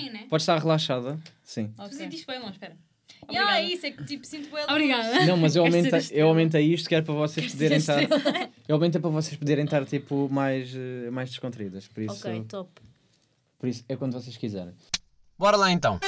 Sim, 0.00 0.10
né? 0.10 0.26
Pode 0.28 0.42
estar 0.42 0.58
relaxada. 0.58 1.18
Sim. 1.42 1.72
Tu 1.76 1.82
Ok. 1.82 1.96
sentiste 1.96 2.26
bem 2.26 2.38
longe, 2.38 2.52
espera. 2.52 2.76
E 3.30 3.36
ah, 3.36 3.60
é 3.60 3.64
isso, 3.64 3.84
é 3.86 3.90
que 3.90 4.04
tipo, 4.04 4.24
sinto 4.26 4.50
bem 4.50 4.64
Obrigada. 4.68 5.26
Não, 5.26 5.36
mas 5.36 5.56
eu 5.56 5.64
aumentei, 5.64 5.98
a 5.98 6.02
eu 6.12 6.28
aumentei 6.28 6.62
isto 6.72 6.88
que 6.88 6.94
era 6.94 7.04
para 7.04 7.14
vocês 7.14 7.50
poderem 7.52 7.78
estar. 7.78 8.02
Eu 8.68 8.74
aumentei 8.76 9.00
para 9.00 9.10
vocês 9.10 9.36
poderem 9.36 9.64
estar 9.64 9.84
tipo 9.86 10.28
mais, 10.30 10.72
mais 11.12 11.30
descontraídas. 11.30 11.88
Por 11.88 12.02
isso, 12.02 12.26
Ok, 12.28 12.44
top. 12.48 12.70
por 13.58 13.68
isso 13.68 13.84
é 13.88 13.96
quando 13.96 14.12
vocês 14.12 14.36
quiserem. 14.36 14.72
Bora 15.38 15.56
lá 15.56 15.70
então. 15.70 15.98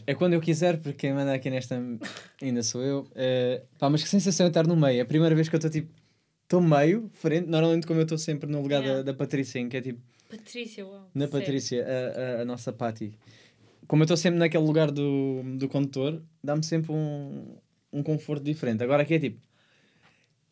Aliás, 0.00 0.02
é 0.06 0.14
quando 0.14 0.34
eu 0.34 0.40
quiser, 0.40 0.78
porque 0.78 0.94
quem 0.94 1.12
manda 1.14 1.32
aqui 1.34 1.50
nesta 1.50 1.80
ainda 2.40 2.62
sou 2.62 2.82
eu. 2.82 3.08
Eh, 3.14 3.62
pá, 3.78 3.88
mas 3.90 4.02
que 4.02 4.08
sensação 4.08 4.46
é 4.46 4.48
estar 4.48 4.66
no 4.66 4.76
meio. 4.76 4.98
É 4.98 5.00
a 5.00 5.04
primeira 5.06 5.34
vez 5.34 5.48
que 5.48 5.54
eu 5.54 5.58
estou 5.58 5.70
tipo. 5.70 5.92
Estou 6.42 6.60
meio, 6.60 7.08
frente, 7.14 7.46
normalmente 7.48 7.86
como 7.86 8.00
eu 8.00 8.02
estou 8.04 8.18
sempre 8.18 8.50
no 8.50 8.60
lugar 8.60 8.82
Yeah. 8.82 9.02
da, 9.04 9.12
da 9.12 9.14
Patrícia, 9.16 9.58
em 9.60 9.68
que 9.68 9.76
é 9.76 9.80
tipo. 9.80 10.00
Patrícia, 10.28 10.84
uau. 10.84 11.08
Na 11.14 11.26
sério. 11.28 11.40
Patrícia, 11.40 11.86
a, 11.86 12.38
a, 12.38 12.42
a 12.42 12.44
nossa 12.44 12.72
Patti. 12.72 13.12
Como 13.86 14.02
eu 14.02 14.04
estou 14.04 14.16
sempre 14.16 14.38
naquele 14.38 14.64
lugar 14.64 14.90
do, 14.90 15.42
do 15.56 15.68
condutor, 15.68 16.20
dá-me 16.42 16.64
sempre 16.64 16.90
um, 16.92 17.56
um 17.92 18.02
conforto 18.02 18.42
diferente. 18.42 18.82
Agora 18.82 19.02
aqui 19.02 19.14
é 19.14 19.18
tipo. 19.20 19.40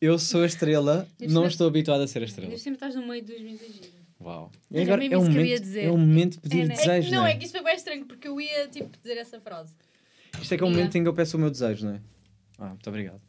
Eu 0.00 0.16
sou 0.18 0.42
a 0.42 0.46
estrela, 0.46 1.08
não 1.20 1.46
estou 1.46 1.66
habituado 1.66 2.00
a 2.02 2.06
ser 2.06 2.22
a 2.22 2.26
estrela. 2.26 2.48
Ainda 2.48 2.58
sempre 2.62 2.76
estás 2.76 2.94
no 2.94 3.04
meio 3.06 3.24
dos 3.24 3.40
meus 3.40 3.60
agir. 3.60 3.90
Uau. 4.20 4.50
É 4.72 4.82
agora 4.82 5.04
é, 5.04 5.08
que 5.08 5.14
eu 5.14 5.22
momento, 5.22 5.46
ia 5.46 5.60
dizer. 5.60 5.84
é 5.84 5.90
o 5.90 5.96
momento 5.96 6.34
de 6.34 6.40
pedir 6.40 6.62
É, 6.62 6.66
né? 6.66 6.74
É 6.76 7.02
não, 7.02 7.10
não 7.10 7.26
é? 7.26 7.32
é 7.32 7.36
que 7.36 7.44
isto 7.44 7.52
foi 7.52 7.64
bem 7.64 7.76
estranho 7.76 8.04
porque 8.06 8.28
eu 8.28 8.40
ia 8.40 8.68
tipo 8.68 8.90
dizer 9.00 9.16
essa 9.16 9.40
frase. 9.40 9.74
Isto 10.40 10.54
é 10.54 10.56
que 10.56 10.62
é 10.62 10.66
o 10.66 10.70
momento 10.70 10.96
em 10.96 11.02
que 11.02 11.08
eu 11.08 11.14
peço 11.14 11.36
o 11.36 11.40
meu 11.40 11.50
desejo, 11.50 11.86
não 11.86 11.94
é? 11.94 12.00
Ah, 12.58 12.68
muito 12.68 12.88
obrigado. 12.88 13.20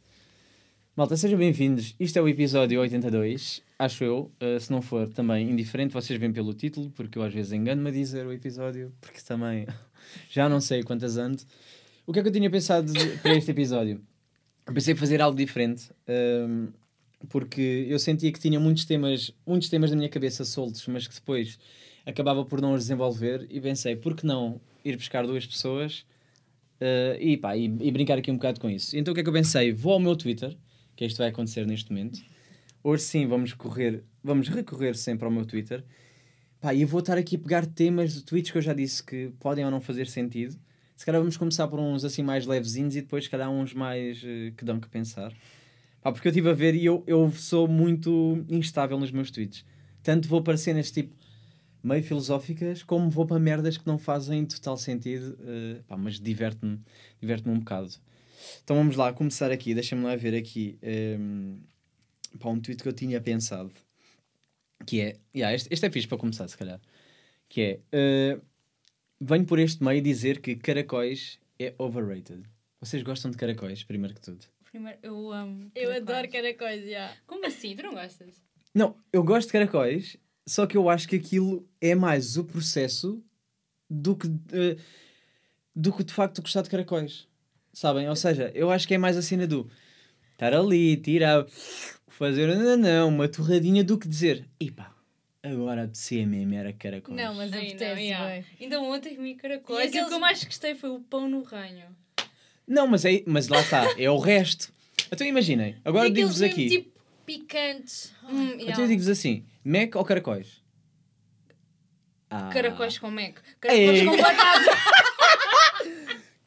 Malta, 0.96 1.16
sejam 1.16 1.38
bem-vindos. 1.38 1.94
Isto 1.98 2.18
é 2.18 2.22
o 2.22 2.28
episódio 2.28 2.80
82, 2.80 3.62
acho 3.78 4.04
eu. 4.04 4.32
Uh, 4.42 4.58
se 4.58 4.70
não 4.70 4.82
for 4.82 5.08
também 5.08 5.48
indiferente, 5.48 5.94
vocês 5.94 6.18
veem 6.18 6.32
pelo 6.32 6.52
título, 6.52 6.90
porque 6.90 7.16
eu 7.16 7.22
às 7.22 7.32
vezes 7.32 7.52
engano-me 7.52 7.88
a 7.88 7.92
dizer 7.92 8.26
o 8.26 8.32
episódio, 8.32 8.92
porque 9.00 9.20
também 9.20 9.66
já 10.28 10.48
não 10.48 10.60
sei 10.60 10.82
quantas 10.82 11.16
ando. 11.16 11.42
O 12.06 12.12
que 12.12 12.18
é 12.18 12.22
que 12.22 12.28
eu 12.28 12.32
tinha 12.32 12.50
pensado 12.50 12.92
para 13.22 13.34
este 13.34 13.52
episódio? 13.52 14.02
Eu 14.66 14.74
pensei 14.74 14.94
em 14.94 14.96
fazer 14.96 15.22
algo 15.22 15.36
diferente, 15.36 15.90
um, 16.08 16.68
porque 17.28 17.86
eu 17.88 17.98
sentia 17.98 18.32
que 18.32 18.40
tinha 18.40 18.58
muitos 18.58 18.84
temas, 18.84 19.32
muitos 19.46 19.68
temas 19.68 19.90
na 19.90 19.96
minha 19.96 20.08
cabeça 20.08 20.44
soltos, 20.44 20.86
mas 20.86 21.06
que 21.06 21.14
depois 21.14 21.58
acabava 22.06 22.44
por 22.44 22.60
não 22.60 22.72
os 22.72 22.82
desenvolver 22.82 23.46
e 23.50 23.60
pensei, 23.60 23.94
por 23.94 24.16
que 24.16 24.26
não 24.26 24.60
ir 24.84 24.96
buscar 24.96 25.26
duas 25.26 25.46
pessoas 25.46 26.04
Uh, 26.80 27.12
e, 27.20 27.36
pá, 27.36 27.54
e, 27.54 27.64
e 27.64 27.90
brincar 27.90 28.16
aqui 28.16 28.30
um 28.30 28.36
bocado 28.36 28.58
com 28.58 28.70
isso. 28.70 28.96
Então 28.96 29.12
o 29.12 29.14
que 29.14 29.20
é 29.20 29.22
que 29.22 29.28
eu 29.28 29.34
pensei? 29.34 29.70
Vou 29.70 29.92
ao 29.92 30.00
meu 30.00 30.16
Twitter, 30.16 30.56
que 30.96 31.04
isto 31.04 31.18
vai 31.18 31.28
acontecer 31.28 31.66
neste 31.66 31.92
momento. 31.92 32.22
Hoje 32.82 33.02
sim 33.02 33.26
vamos 33.26 33.52
correr, 33.52 34.02
vamos 34.24 34.48
recorrer 34.48 34.96
sempre 34.96 35.26
ao 35.26 35.30
meu 35.30 35.44
Twitter. 35.44 35.84
Pá, 36.58 36.72
e 36.72 36.86
vou 36.86 37.00
estar 37.00 37.18
aqui 37.18 37.36
a 37.36 37.38
pegar 37.38 37.66
temas 37.66 38.14
de 38.14 38.22
tweets 38.22 38.50
que 38.50 38.56
eu 38.56 38.62
já 38.62 38.72
disse 38.72 39.04
que 39.04 39.30
podem 39.38 39.62
ou 39.64 39.70
não 39.70 39.80
fazer 39.80 40.06
sentido. 40.06 40.58
Se 40.96 41.04
calhar 41.04 41.20
vamos 41.20 41.36
começar 41.36 41.68
por 41.68 41.78
uns 41.78 42.02
assim 42.02 42.22
mais 42.22 42.46
levezinhos 42.46 42.96
e 42.96 43.02
depois 43.02 43.24
se 43.24 43.30
calhar 43.30 43.50
uns 43.50 43.74
mais 43.74 44.22
eh, 44.24 44.52
que 44.56 44.64
dão 44.64 44.80
que 44.80 44.88
pensar. 44.88 45.34
Pá, 46.00 46.10
porque 46.12 46.28
eu 46.28 46.30
estive 46.30 46.48
a 46.48 46.54
ver 46.54 46.74
e 46.74 46.84
eu, 46.84 47.04
eu 47.06 47.30
sou 47.32 47.68
muito 47.68 48.44
instável 48.48 48.98
nos 48.98 49.10
meus 49.10 49.30
tweets. 49.30 49.64
Tanto 50.02 50.28
vou 50.28 50.42
para 50.42 50.56
cenas 50.56 50.90
tipo 50.90 51.14
meio 51.82 52.02
filosóficas, 52.02 52.82
como 52.82 53.10
vou 53.10 53.26
para 53.26 53.38
merdas 53.38 53.76
que 53.76 53.86
não 53.86 53.98
fazem 53.98 54.44
total 54.44 54.76
sentido, 54.76 55.38
eh, 55.42 55.82
pá, 55.86 55.96
mas 55.96 56.20
diverte-me 56.20 56.78
diverte 57.20 57.48
um 57.48 57.58
bocado. 57.58 57.90
Então 58.62 58.76
vamos 58.76 58.96
lá, 58.96 59.12
começar 59.12 59.50
aqui, 59.50 59.74
deixa-me 59.74 60.04
lá 60.04 60.16
ver 60.16 60.34
aqui 60.34 60.78
um, 61.18 61.58
pá, 62.38 62.50
um 62.50 62.60
tweet 62.60 62.82
que 62.82 62.88
eu 62.88 62.92
tinha 62.92 63.20
pensado, 63.20 63.72
que 64.86 65.00
é, 65.00 65.16
yeah, 65.34 65.54
este, 65.54 65.68
este 65.72 65.86
é 65.86 65.90
fixe 65.90 66.08
para 66.08 66.18
começar 66.18 66.48
se 66.48 66.56
calhar, 66.56 66.80
que 67.48 67.60
é, 67.60 67.80
eh, 67.92 68.40
venho 69.20 69.44
por 69.44 69.58
este 69.58 69.82
meio 69.82 70.02
dizer 70.02 70.40
que 70.40 70.56
caracóis 70.56 71.38
é 71.58 71.74
overrated. 71.78 72.42
Vocês 72.80 73.02
gostam 73.02 73.30
de 73.30 73.36
caracóis, 73.36 73.84
primeiro 73.84 74.14
que 74.14 74.20
tudo? 74.22 74.46
Primeiro, 74.70 74.98
eu 75.02 75.32
amo. 75.32 75.70
Eu 75.74 75.88
caracóis. 75.90 76.02
adoro 76.08 76.28
cada 76.30 76.54
coisa, 76.54 76.90
já. 76.90 77.16
Como 77.26 77.46
assim? 77.46 77.74
Tu 77.76 77.82
não 77.82 77.92
gostas? 77.94 78.40
Não, 78.74 78.96
eu 79.12 79.22
gosto 79.24 79.48
de 79.48 79.52
caracóis, 79.52 80.16
só 80.46 80.66
que 80.66 80.76
eu 80.76 80.88
acho 80.88 81.08
que 81.08 81.16
aquilo 81.16 81.68
é 81.80 81.94
mais 81.94 82.36
o 82.36 82.44
processo 82.44 83.22
do 83.88 84.14
que, 84.16 84.28
eh, 84.52 84.76
do 85.74 85.92
que 85.92 86.04
de 86.04 86.12
facto 86.12 86.40
gostar 86.40 86.62
de 86.62 86.70
caracóis. 86.70 87.26
Sabem? 87.72 88.08
Ou 88.08 88.14
seja, 88.16 88.50
eu 88.54 88.70
acho 88.70 88.86
que 88.86 88.94
é 88.94 88.98
mais 88.98 89.16
a 89.16 89.22
cena 89.22 89.46
do 89.46 89.68
estar 90.32 90.54
ali, 90.54 90.96
tirar, 90.96 91.44
fazer 92.08 92.54
não, 92.56 92.76
não, 92.76 93.08
uma 93.08 93.28
torradinha 93.28 93.82
do 93.82 93.98
que 93.98 94.06
dizer, 94.08 94.48
epá, 94.60 94.94
agora 95.42 95.82
apetecia 95.84 96.24
mesmo 96.26 96.54
era 96.54 96.72
caracóis. 96.72 97.16
Não, 97.20 97.34
mas 97.34 97.52
Ai, 97.52 97.58
apetece, 97.66 97.94
não, 97.94 97.98
yeah. 98.00 98.46
Ainda 98.60 98.80
ontem 98.80 99.16
comi 99.16 99.34
caracóis 99.34 99.80
E 99.80 99.86
e, 99.86 99.88
aqueles- 99.88 100.06
o 100.06 100.08
que 100.10 100.14
eu 100.14 100.20
mais 100.20 100.44
gostei 100.44 100.74
foi 100.76 100.90
o 100.90 101.00
pão 101.00 101.28
no 101.28 101.42
ranho. 101.42 101.84
Não, 102.70 102.86
mas, 102.86 103.04
é, 103.04 103.24
mas 103.26 103.48
lá 103.48 103.60
está, 103.60 103.96
é 103.98 104.08
o 104.08 104.16
resto. 104.16 104.72
Então 105.10 105.26
imaginem, 105.26 105.76
agora 105.84 106.06
E 106.06 106.12
aqueles 106.12 106.36
digo-vos 106.36 106.40
mesmo, 106.40 106.54
aqui, 106.54 106.68
tipo 106.68 107.00
picantes. 107.26 108.12
Hum, 108.22 108.44
então 108.52 108.60
yeah. 108.60 108.82
eu 108.82 108.86
digo-vos 108.86 109.08
assim, 109.08 109.44
Mac 109.64 109.96
ou 109.96 110.04
caracóis? 110.04 110.62
Ah. 112.30 112.48
Caracóis 112.52 112.96
com 112.96 113.10
Mac. 113.10 113.38
Caracóis 113.60 113.98
Ei. 113.98 114.06
com 114.06 114.16
batata. 114.16 114.70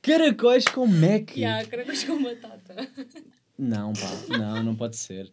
Caracóis 0.01 0.66
com 0.66 0.88
Mac? 0.88 1.35
yeah, 1.35 1.67
caracóis 1.67 2.03
com 2.06 2.23
batata. 2.23 2.89
Não, 3.57 3.91
pá, 3.91 4.38
não, 4.38 4.63
não 4.63 4.75
pode 4.78 4.95
ser. 4.95 5.29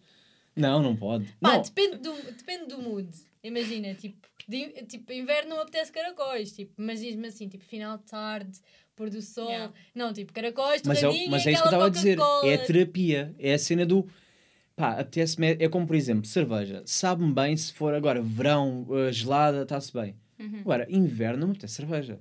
Não, 0.57 0.83
não 0.83 0.97
pode. 0.97 1.33
Pá, 1.41 1.53
não. 1.55 1.63
depende 1.63 1.99
do, 1.99 2.13
depende 2.33 2.67
do 2.67 2.83
mood. 2.83 3.09
Imagina, 3.45 3.95
tipo, 3.95 4.19
de, 4.49 4.69
tipo, 4.87 5.13
inverno 5.13 5.51
não 5.51 5.63
apetece 5.63 5.93
caracóis, 5.93 6.53
tipo, 6.53 6.73
mas 6.77 7.01
diz-me 7.01 7.29
assim, 7.29 7.49
tipo, 7.49 7.65
final 7.65 7.97
de 7.97 8.05
tarde, 8.05 8.59
pôr 9.01 9.11
do 9.11 9.23
sol. 9.23 9.49
Yeah. 9.49 9.73
Não, 9.95 10.13
tipo, 10.13 10.33
caracóis, 10.33 10.83
Mas 10.85 10.99
é, 11.03 11.09
o- 11.09 11.11
torradinha 11.11 11.31
mas 11.31 11.47
é 11.47 11.53
isso 11.53 11.63
que 11.63 11.69
eu 11.69 11.69
aquela 11.69 11.87
estava 11.87 11.87
a 11.87 11.89
dizer. 11.89 12.17
Coca-Cola. 12.19 12.53
É 12.53 12.55
a 12.55 12.59
terapia. 12.67 13.35
É 13.39 13.55
a 13.55 13.59
cena 13.59 13.87
do. 13.87 14.07
Pá, 14.77 14.93
apetece-me. 14.93 15.57
É 15.59 15.69
como, 15.69 15.87
por 15.87 15.97
exemplo, 15.97 16.27
cerveja. 16.27 16.83
Sabe-me 16.87 17.33
bem 17.33 17.57
se 17.57 17.73
for 17.73 17.95
agora 17.95 18.21
verão, 18.23 18.87
eh, 18.91 19.13
gelada, 19.13 19.63
está-se 19.63 19.93
bem. 19.93 20.15
Uhum. 20.39 20.61
Agora, 20.61 20.87
inverno 20.91 21.47
me 21.47 21.53
apetece 21.53 21.75
cerveja. 21.75 22.21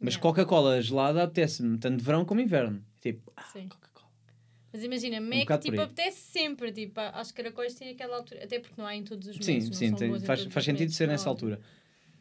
Mas 0.00 0.14
Yeah. 0.14 0.22
Coca-Cola 0.22 0.80
gelada 0.80 1.22
apetece-me, 1.24 1.76
tanto 1.78 2.02
verão 2.04 2.24
como 2.24 2.40
inverno. 2.40 2.82
Tipo, 3.00 3.32
ah, 3.36 3.42
Sim. 3.52 3.68
Coca-Cola. 3.68 4.08
Mas 4.72 4.84
imagina, 4.84 5.20
Mac, 5.20 5.46
por 5.46 5.58
tipo, 5.58 5.80
apetece 5.80 6.18
sempre, 6.30 6.70
tipo, 6.72 7.00
aos 7.00 7.32
caracóis 7.32 7.74
tem 7.74 7.90
aquela 7.90 8.16
altura, 8.16 8.44
até 8.44 8.58
porque 8.60 8.74
não 8.78 8.86
há 8.86 8.94
em 8.94 9.02
todos 9.02 9.26
os 9.28 9.36
Sim, 9.44 9.54
meses, 9.54 9.76
sim, 9.76 9.88
são 9.88 9.98
tem- 9.98 10.20
faz, 10.20 10.44
faz 10.44 10.64
sentido 10.64 10.80
meses, 10.80 10.96
ser 10.96 11.06
não, 11.06 11.12
nessa 11.14 11.28
altura. 11.28 11.58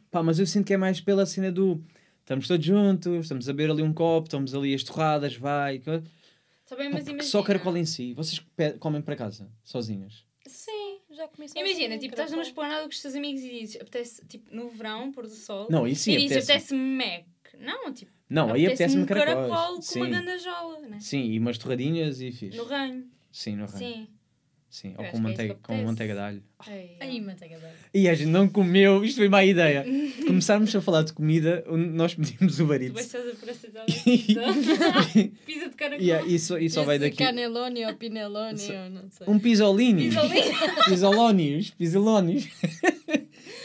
Pá, 0.09 0.23
mas 0.23 0.39
eu 0.39 0.47
sinto 0.47 0.65
que 0.65 0.73
é 0.73 0.77
mais 0.77 1.01
pela 1.01 1.25
cena 1.25 1.51
do. 1.51 1.83
Estamos 2.27 2.45
todos 2.45 2.65
juntos, 2.65 3.21
estamos 3.21 3.47
a 3.47 3.53
beber 3.53 3.71
ali 3.71 3.81
um 3.81 3.93
copo, 3.93 4.27
estamos 4.27 4.53
ali 4.53 4.75
as 4.75 4.83
torradas, 4.83 5.37
vai. 5.37 5.79
Tá 5.79 6.75
bem, 6.75 6.89
mas 6.89 7.07
imagina. 7.07 7.23
só 7.23 7.41
caracol 7.41 7.77
em 7.77 7.85
si. 7.85 8.13
Vocês 8.13 8.45
comem 8.81 9.01
para 9.01 9.15
casa, 9.15 9.49
sozinhas. 9.63 10.25
Sim, 10.45 10.99
já 11.09 11.25
começou 11.29 11.61
Imagina, 11.61 11.97
tipo, 11.97 12.13
estás 12.13 12.29
numa 12.31 12.43
esplanada 12.43 12.81
com 12.83 12.89
os 12.89 13.01
teus 13.01 13.15
amigos 13.15 13.41
e 13.41 13.49
dizes, 13.49 13.75
apetece, 13.77 14.25
tipo, 14.27 14.53
no 14.53 14.67
verão, 14.67 15.09
pôr 15.09 15.23
do 15.23 15.29
sol. 15.29 15.67
Não, 15.69 15.87
isso 15.87 16.03
sim, 16.03 16.15
e 16.15 16.17
dizes, 16.17 16.49
apetece. 16.49 16.51
apetece-me 16.51 16.97
Mac. 16.97 17.25
Não, 17.61 17.93
tipo, 17.93 18.11
Não, 18.29 18.53
aí 18.53 18.65
apetece-me 18.65 19.03
um 19.03 19.05
caracol 19.05 19.33
caracóis. 19.47 19.75
com 19.75 19.81
Sim. 19.81 20.01
uma 20.01 20.09
gandajola, 20.09 20.79
né? 20.81 20.99
Sim, 20.99 21.31
e 21.31 21.39
umas 21.39 21.57
torradinhas 21.57 22.19
e 22.19 22.29
fixe. 22.33 22.57
No 22.57 22.65
ranho. 22.65 23.09
Sim, 23.31 23.55
no 23.55 23.67
ranho. 23.67 23.77
Sim. 23.77 24.07
Sim, 24.69 24.93
ou 24.97 25.05
com 25.05 25.17
é 25.17 25.19
manteiga, 25.21 25.53
isso 25.53 25.61
com 25.63 25.75
manteiga 25.83 26.13
de 26.13 26.19
alho. 26.19 26.43
Aí, 26.99 27.21
manteiga 27.21 27.57
de 27.57 27.65
alho. 27.65 27.75
E 27.93 28.09
a 28.09 28.13
gente 28.13 28.27
não 28.29 28.47
comeu, 28.49 29.03
isto 29.03 29.17
foi 29.17 29.29
má 29.29 29.43
ideia. 29.43 29.85
Começarmos 30.27 30.75
a 30.75 30.81
falar 30.81 31.03
de 31.03 31.13
comida, 31.13 31.63
nós 31.93 32.13
pedimos 32.13 32.55
o 32.59 32.63
Tu 32.63 32.67
barito. 32.67 32.93
vais 32.93 33.09
fazer 33.11 33.35
por 33.35 33.47
essa 33.49 33.67
pizza. 34.03 34.41
pizza 35.45 35.69
de 35.69 35.75
caracol. 35.75 36.05
Yeah, 36.05 36.27
e 36.27 36.37
só, 36.37 36.57
e 36.57 36.69
só 36.69 36.83
vai 36.83 36.99
daqui. 36.99 37.17
Canelone 37.17 37.85
ou 37.85 37.95
Pinelone, 37.97 38.57
Só- 38.57 38.73
eu 38.73 38.89
não 38.89 39.09
sei. 39.09 39.25
Um 39.27 39.39
pisolini. 39.39 40.09
Pisolónios. 40.85 41.69
Pisolónios. 41.71 42.47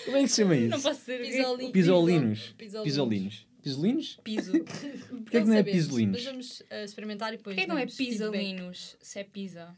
Como 0.05 0.17
é 0.17 0.23
que 0.23 0.29
se 0.29 0.37
chama 0.43 0.55
Não 0.55 0.77
isso? 0.77 0.83
posso 0.83 1.01
ser 1.01 1.21
Pisoli- 1.21 1.73
Pisolinos. 1.73 2.55
Pisolinos. 2.57 2.85
Pisolinos. 2.85 3.47
Pisolinos? 3.63 4.19
Piso. 4.25 4.53
Porquê 4.53 5.41
que 5.41 5.47
não 5.47 5.55
é 5.55 5.63
pisolinos? 5.63 6.15
Mas 6.17 6.25
vamos 6.25 6.63
eh, 6.71 6.85
experimentar 6.85 7.33
e 7.33 7.37
depois. 7.37 7.55
Porquê 7.55 7.67
que 7.67 7.73
não 7.73 7.79
é 7.79 7.87
pisolinos 7.87 8.97
se 9.01 9.19
é 9.21 9.25
pizza? 9.25 9.75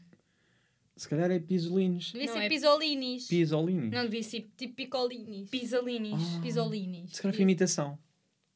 Se 0.95 1.09
calhar 1.09 1.29
é 1.29 1.39
pisolinos. 1.39 2.11
Devia 2.11 2.27
Não, 2.27 2.33
ser 2.33 2.43
é- 2.43 2.49
pisolinis. 2.49 3.27
Pisolinis. 3.27 3.91
Não 3.91 4.03
devia 4.03 4.23
ser 4.23 4.49
Tipo 4.55 4.75
picolinis. 4.75 5.49
pisolinis. 5.49 6.21
Ah. 6.37 6.41
Pisolinis. 6.41 7.11
Se 7.11 7.21
calhar 7.21 7.35
foi 7.35 7.43
imitação. 7.43 7.97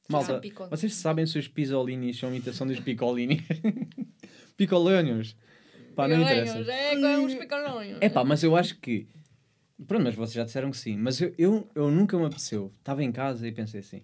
Malta, 0.07 0.41
vocês 0.71 0.95
sabem 0.95 1.25
se 1.25 1.38
os 1.38 1.47
pisolinis 1.47 2.18
são 2.18 2.30
imitação 2.30 2.65
dos 2.65 2.80
picolini? 2.80 3.44
Picolónios. 4.57 5.36
Pá, 5.95 6.07
não 6.07 6.21
interessa. 6.21 6.59
É, 6.59 6.95
com 6.95 7.25
uns 7.25 7.36
picolonhos. 7.36 7.97
É 8.01 8.09
pá, 8.09 8.24
mas 8.24 8.42
eu 8.44 8.56
acho 8.56 8.80
que 8.80 9.07
Pronto, 9.88 10.03
mas 10.03 10.15
vocês 10.15 10.33
já 10.33 10.44
disseram 10.44 10.71
que 10.71 10.77
sim. 10.77 10.97
Mas 10.97 11.21
eu, 11.21 11.33
eu, 11.38 11.69
eu 11.74 11.89
nunca 11.92 12.18
me 12.18 12.25
apeteceu. 12.25 12.74
Estava 12.80 13.03
em 13.03 13.12
casa 13.12 13.47
e 13.47 13.51
pensei 13.51 13.80
assim: 13.80 14.01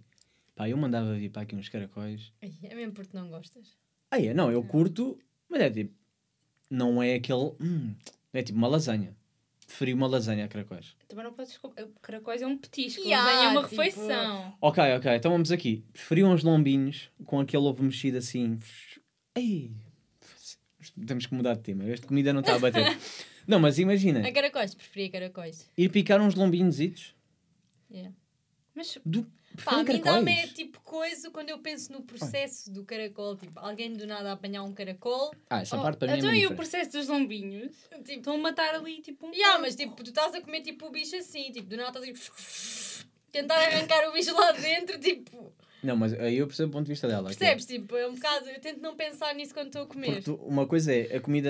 pá, 0.55 0.69
eu 0.69 0.77
mandava 0.77 1.13
vir 1.15 1.29
para 1.29 1.41
aqui 1.41 1.55
uns 1.55 1.67
caracóis. 1.69 2.31
É 2.41 2.75
mesmo 2.75 2.93
porque 2.93 3.15
não 3.15 3.29
gostas. 3.29 3.75
Ah, 4.09 4.21
é? 4.21 4.33
Não, 4.33 4.51
eu 4.51 4.63
curto, 4.63 5.19
mas 5.49 5.61
é 5.61 5.69
tipo. 5.69 5.93
Não 6.69 7.03
é 7.03 7.15
aquele. 7.15 7.51
Hum, 7.59 7.93
é 8.39 8.43
tipo 8.43 8.57
uma 8.57 8.67
lasanha. 8.67 9.15
Preferi 9.65 9.93
uma 9.93 10.05
lasanha 10.07 10.45
a 10.45 10.47
caracóis. 10.47 10.95
Também 11.07 11.25
não 11.25 11.33
podes. 11.33 11.59
Caracóis 12.01 12.41
é 12.41 12.45
um 12.47 12.55
petisco. 12.57 13.01
Yeah, 13.01 13.25
lasanha 13.25 13.47
é 13.47 13.51
uma 13.51 13.67
tipo- 13.67 13.81
refeição. 13.81 14.53
Ok, 14.61 14.83
ok, 14.97 15.15
então 15.15 15.31
vamos 15.31 15.51
aqui. 15.51 15.83
Preferi 15.91 16.23
uns 16.23 16.43
lombinhos 16.43 17.09
com 17.25 17.39
aquele 17.39 17.63
ovo 17.63 17.81
mexido 17.83 18.17
assim. 18.19 18.59
Ei! 19.35 19.71
Temos 21.07 21.25
que 21.25 21.33
mudar 21.33 21.55
de 21.55 21.61
tema. 21.61 21.83
Esta 21.85 22.05
comida 22.07 22.31
não 22.31 22.41
está 22.41 22.55
a 22.55 22.59
bater. 22.59 22.85
não, 23.47 23.59
mas 23.59 23.79
imagina, 23.79 24.25
A 24.27 24.31
caracóis, 24.31 24.75
preferia 24.75 25.09
caracóis. 25.09 25.69
ir 25.77 25.89
picar 25.89 26.21
uns 26.21 26.35
lombinhos 26.35 26.79
Yeah. 27.89 28.13
Mas 28.75 28.97
do. 29.05 29.25
Pá, 29.63 29.79
a 29.79 29.83
mim 29.83 30.01
dá-me 30.01 30.31
é 30.31 30.47
tipo 30.47 30.81
coisa 30.81 31.29
quando 31.31 31.49
eu 31.49 31.59
penso 31.59 31.91
no 31.91 32.01
processo 32.01 32.71
do 32.71 32.83
caracol. 32.83 33.35
Tipo, 33.35 33.59
alguém 33.59 33.93
do 33.93 34.05
nada 34.07 34.29
a 34.29 34.33
apanhar 34.33 34.63
um 34.63 34.73
caracol. 34.73 35.31
Ah, 35.49 35.61
essa 35.61 35.77
Oh, 35.77 35.81
parte 35.81 35.99
para 35.99 36.11
mim 36.11 36.17
então 36.17 36.29
é 36.29 36.35
e 36.35 36.39
muito 36.41 36.53
o 36.53 36.55
processo 36.55 36.91
dos 36.91 37.07
lombinhos? 37.07 37.73
Tipo, 38.03 38.11
Estão 38.11 38.35
a 38.35 38.37
matar 38.37 38.75
ali 38.75 39.01
tipo 39.01 39.27
um. 39.27 39.33
yeah, 39.33 39.59
mas 39.59 39.75
tipo, 39.75 39.95
tu 40.03 40.09
estás 40.09 40.33
a 40.33 40.41
comer 40.41 40.61
tipo 40.61 40.87
o 40.87 40.91
bicho 40.91 41.15
assim. 41.15 41.51
Tipo, 41.51 41.67
do 41.69 41.77
nada 41.77 41.99
estás 41.99 42.05
tipo. 42.05 43.05
Tentar 43.31 43.55
arrancar 43.57 44.07
o 44.09 44.13
bicho 44.13 44.33
lá 44.33 44.51
de 44.53 44.61
dentro, 44.61 44.97
tipo. 44.99 45.51
Não, 45.83 45.95
mas 45.95 46.13
aí 46.13 46.37
eu 46.37 46.47
percebo 46.47 46.69
o 46.69 46.71
ponto 46.71 46.85
de 46.85 46.93
vista 46.93 47.07
dela. 47.07 47.27
que 47.29 47.35
é- 47.35 47.37
Percebes? 47.37 47.65
Tipo, 47.65 47.95
é 47.97 48.07
um 48.07 48.15
bocado. 48.15 48.49
Eu 48.49 48.59
tento 48.61 48.81
não 48.81 48.95
pensar 48.95 49.35
nisso 49.35 49.53
quando 49.53 49.67
estou 49.67 49.83
a 49.83 49.85
comer. 49.85 50.07
Porque 50.07 50.21
tu- 50.21 50.35
uma 50.35 50.65
coisa 50.65 50.93
é 50.95 51.17
a 51.17 51.19
comida, 51.21 51.49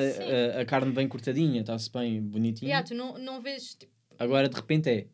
a, 0.57 0.61
a 0.61 0.65
carne 0.65 0.91
bem 0.91 1.07
cortadinha, 1.07 1.61
está-se 1.61 1.89
bem 1.91 2.21
bonitinha. 2.21 2.69
Yeah, 2.69 2.87
tu 2.87 2.95
não, 2.95 3.17
não 3.19 3.39
vês. 3.39 3.75
Tipo, 3.75 3.93
Agora 4.17 4.49
de 4.49 4.55
repente 4.55 4.89
é: 4.89 5.07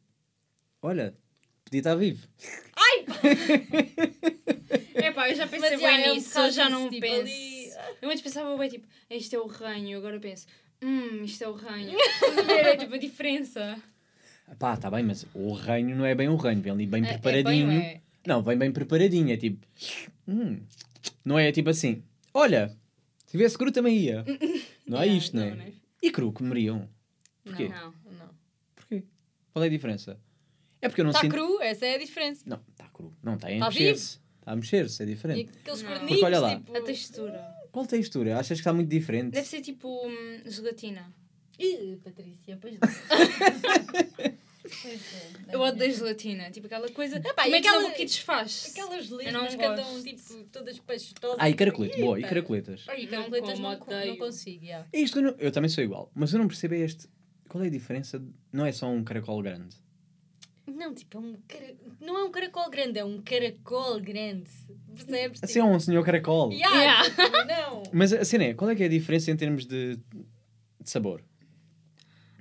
olha, 0.82 1.14
podia 1.72 1.80
estar 1.80 1.96
vivo. 1.96 2.28
É 4.96 5.12
pá, 5.12 5.30
eu 5.32 5.36
já 5.36 5.48
pensei 5.48 5.70
Mas, 5.72 5.80
bem 5.80 6.04
é 6.04 6.12
um 6.12 6.16
nisso, 6.16 6.38
eu 6.40 6.52
já 6.52 6.70
não 6.70 6.90
tipo, 6.90 7.02
penso. 7.02 7.22
ali- 7.22 7.72
Eu 8.02 8.10
antes 8.10 8.22
pensava 8.22 8.58
bem 8.58 8.70
tipo, 8.70 8.88
este 9.10 9.36
é 9.36 9.40
o 9.40 9.48
ranho, 9.48 9.98
agora 9.98 10.20
penso, 10.20 10.46
hum, 10.82 11.24
isto 11.24 11.44
é 11.44 11.48
o 11.48 11.54
ranho. 11.54 11.96
Estás 11.98 12.38
a 12.38 12.42
ver? 12.44 12.66
É 12.66 12.78
tipo 12.78 12.94
a 12.94 12.98
diferença. 12.98 13.82
Pá, 14.60 14.74
está 14.74 14.92
bem, 14.92 15.04
mas 15.04 15.26
o 15.34 15.54
reino 15.54 15.96
não 15.96 16.06
é 16.06 16.14
bem 16.14 16.28
o 16.28 16.36
reino, 16.36 16.62
vem 16.62 16.72
ali 16.74 16.86
bem 16.86 17.04
É- 17.06 17.08
é 17.08 17.18
preparadinho. 17.18 17.68
bem, 17.70 17.80
é. 17.80 18.02
Não, 18.28 18.44
vem 18.44 18.58
bem 18.58 18.72
preparadinho, 18.72 19.32
é 19.32 19.38
tipo. 19.38 19.66
hum. 20.28 20.60
Não 21.24 21.40
é 21.40 21.52
tipo 21.54 21.70
assim: 21.70 22.04
olha, 22.34 22.76
se 23.26 23.32
tivesse 23.32 23.58
cru 23.58 23.72
também 23.72 23.98
ia. 23.98 24.26
Não 24.86 25.02
é 25.02 25.08
isto, 25.08 25.38
não 25.38 25.44
é? 25.44 25.52
não 25.56 25.64
é? 25.64 25.72
E 26.04 26.12
cru 26.12 26.34
comeriam. 26.34 26.90
Porquê? 27.46 27.70
Não. 27.70 27.94
não. 28.12 28.30
Porquê? 28.76 29.04
Qual 29.54 29.64
é 29.64 29.68
a 29.68 29.70
diferença? 29.70 30.20
É 30.82 30.88
porque 30.90 31.02
eu 31.02 31.06
não 31.06 31.12
Está 31.12 31.22
sinto. 31.22 31.32
cru, 31.34 31.62
essa 31.62 31.86
é 31.86 31.96
a 31.96 31.98
diferença. 32.00 32.44
Não, 32.48 32.60
está 32.72 32.86
cru. 32.90 33.14
Não, 33.24 33.36
está 33.36 33.48
a 33.48 33.60
Tá 33.60 33.66
mexer-se. 33.68 34.20
Está 34.40 34.52
a 34.52 34.56
mexer-se, 34.56 35.02
é 35.02 35.06
E 35.06 35.10
diferente. 35.10 35.52
aqueles 35.62 35.82
Não. 35.84 35.90
corninhos, 35.92 36.24
olha 36.24 36.40
lá. 36.40 36.56
tipo. 36.58 36.76
A 36.78 36.82
textura. 36.82 37.56
Qual 37.72 37.86
textura? 37.86 38.34
Achas 38.38 38.58
que 38.58 38.62
está 38.62 38.74
muito 38.74 38.90
diferente? 38.90 39.32
Deve 39.32 39.48
ser 39.48 39.62
tipo 39.62 39.88
hum, 40.08 40.42
gelatina. 40.46 41.14
Ih, 41.60 42.00
Patrícia, 42.04 42.58
pois 42.60 42.74
não. 42.74 42.80
É, 45.48 45.56
Eu 45.56 45.60
odeio 45.62 45.94
gelatina. 45.94 46.50
Tipo 46.50 46.68
aquela 46.68 46.90
coisa. 46.92 47.18
Epá, 47.18 47.44
como 47.44 47.56
e 47.56 47.58
é 47.58 47.62
que 47.62 47.68
ela 47.68 47.78
aquela- 47.78 47.92
boca 47.92 48.06
desfaz? 48.06 48.68
Aquelas 48.72 49.10
não 49.10 49.18
que 49.48 49.64
andam 49.66 50.04
tipo 50.04 50.44
todas 50.52 50.80
pastosas. 50.80 51.38
Ah, 51.40 51.50
e 51.50 51.54
caracolete. 51.54 52.00
Boa, 52.00 52.20
e 52.20 52.24
caracoletas. 52.24 52.86
E 52.98 53.04
não 53.04 53.10
caracoletas 53.30 53.54
como, 53.54 53.62
não, 53.64 53.82
odeio. 53.82 54.08
não 54.08 54.18
consigo, 54.18 54.64
yeah. 54.64 54.88
É 54.94 55.00
isto 55.00 55.14
que 55.14 55.20
eu, 55.20 55.24
não- 55.32 55.36
eu 55.40 55.52
também 55.52 55.70
sou 55.70 55.84
igual. 55.84 56.10
Mas 56.16 56.32
eu 56.32 56.40
não 56.40 56.48
percebo 56.48 56.76
este. 56.76 57.08
Qual 57.50 57.64
é 57.64 57.68
a 57.68 57.70
diferença? 57.72 58.24
Não 58.54 58.66
é 58.66 58.72
só 58.72 58.88
um 58.88 59.04
caracol 59.04 59.42
grande. 59.42 59.76
Não, 60.76 60.94
tipo, 60.94 61.18
é 61.18 61.22
um 61.22 61.36
cara... 61.48 61.76
não 62.00 62.18
é 62.18 62.24
um 62.24 62.32
caracol 62.32 62.70
grande, 62.70 63.00
é 63.00 63.06
um 63.06 63.22
caracol 63.22 64.00
grande. 64.00 64.50
Percebes? 64.96 65.42
Assim 65.44 65.60
é 65.60 65.64
um 65.64 65.80
senhor 65.80 66.04
caracol. 66.06 66.52
Yeah, 66.52 66.78
Yeah. 66.82 67.04
tipo, 67.10 67.22
não. 67.48 67.84
Mas 67.94 68.12
a 68.14 68.24
cena 68.26 68.46
é, 68.46 68.54
qual 68.54 68.70
é 68.72 68.76
que 68.76 68.84
é 68.84 68.86
a 68.86 68.90
diferença 68.90 69.32
em 69.32 69.38
termos 69.38 69.66
de, 69.66 69.96
de 70.80 70.90
sabor? 70.90 71.24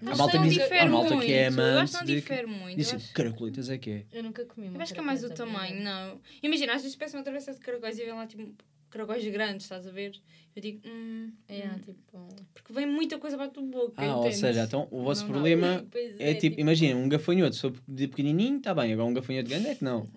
Acho 0.02 0.12
A 0.12 0.16
malta 0.16 0.32
que 0.32 0.38
não 0.38 0.44
diz- 0.48 0.54
difere 0.54 0.78
a 0.80 0.86
malta 0.86 1.14
muito. 1.14 1.26
que 1.26 1.32
é 1.32 1.44
Eu 1.44 1.48
acho 1.48 1.54
que 1.56 1.60
amante 1.60 1.92
não 1.92 2.04
de- 2.04 2.14
difere 2.14 2.46
muito. 2.46 2.80
Assim, 2.80 2.96
acho- 2.96 3.12
caracoletas 3.12 3.68
é 3.68 3.76
que 3.78 3.90
é. 3.90 4.04
Eu 4.12 4.22
nunca 4.22 4.44
comi 4.46 4.68
uma 4.68 4.78
Eu 4.78 4.82
acho 4.82 4.94
que 4.94 4.98
é 5.00 5.02
mais 5.02 5.22
o 5.22 5.30
tamanho, 5.30 5.82
não. 5.84 6.20
Imagina, 6.42 6.74
às 6.74 6.82
vezes 6.82 6.96
peço 6.96 7.16
uma 7.16 7.22
travessa 7.22 7.52
de 7.52 7.60
caracóis 7.60 7.98
e 7.98 8.04
vem 8.04 8.14
lá 8.14 8.26
tipo 8.26 8.50
caracóis 8.90 9.24
grandes, 9.26 9.64
estás 9.64 9.86
a 9.86 9.90
ver? 9.90 10.12
Eu 10.54 10.62
digo, 10.62 10.80
hum, 10.86 11.32
É, 11.48 11.66
hum. 11.68 11.78
tipo... 11.78 12.28
porque 12.52 12.72
vem 12.72 12.86
muita 12.86 13.18
coisa 13.18 13.36
para 13.36 13.46
a 13.46 13.50
tua 13.50 13.62
boca. 13.62 13.94
Ah, 14.02 14.14
ou 14.16 14.20
entendes? 14.20 14.38
seja, 14.40 14.62
então 14.64 14.88
o 14.90 15.02
vosso 15.02 15.22
Não 15.24 15.30
problema 15.30 15.86
Pois 15.90 16.18
é 16.18 16.34
tipo, 16.34 16.60
imagina, 16.60 16.96
um 16.98 17.08
gafanhoto, 17.08 17.72
de 17.86 18.08
pequenininho, 18.08 18.58
está 18.58 18.74
bem, 18.74 18.92
agora 18.92 19.08
um 19.08 19.14
gafanhoto 19.14 19.48
grande 19.48 19.68
é 19.68 19.74
que 19.74 19.84
não. 19.84 20.08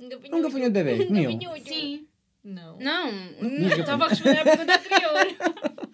Um 0.00 0.06
Um 0.36 0.42
gafanhoto 0.42 0.72
bebê, 0.72 1.06
comiam. 1.06 1.38
Sim. 1.64 2.06
Não. 2.44 2.76
Não, 2.78 3.12
Não, 3.40 3.50
não, 3.50 3.68
estava 3.68 4.06
a 4.06 4.08
responder 4.08 4.38
à 4.40 4.42
pergunta 4.42 4.74
anterior. 4.74 5.12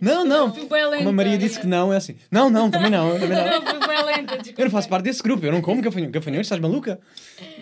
Não, 0.00 0.24
não. 0.24 0.50
Como 0.52 1.08
a 1.08 1.12
Maria 1.12 1.36
disse 1.36 1.60
que 1.60 1.66
não, 1.66 1.92
é 1.92 1.96
assim. 1.96 2.16
Não, 2.30 2.48
não, 2.48 2.70
também 2.70 2.90
não. 2.90 3.12
Também 3.18 3.28
não. 3.36 3.60
Desculpa. 4.40 4.60
Eu 4.60 4.64
não 4.64 4.70
faço 4.70 4.88
parte 4.88 5.04
desse 5.04 5.22
grupo, 5.22 5.44
eu 5.44 5.52
não 5.52 5.60
como 5.60 5.82
gafanhoto. 5.82 6.12
Gafanhoto, 6.12 6.40
estás 6.42 6.60
maluca? 6.60 7.00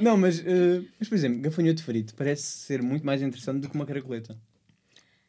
Não, 0.00 0.16
mas, 0.16 0.38
eh, 0.40 0.82
mas 0.98 1.08
por 1.08 1.14
exemplo, 1.14 1.40
gafanhoto 1.40 1.82
frito 1.82 2.14
parece 2.14 2.42
ser 2.42 2.82
muito 2.82 3.04
mais 3.04 3.20
interessante 3.22 3.60
do 3.60 3.68
que 3.68 3.74
uma 3.74 3.84
caracoleta. 3.86 4.38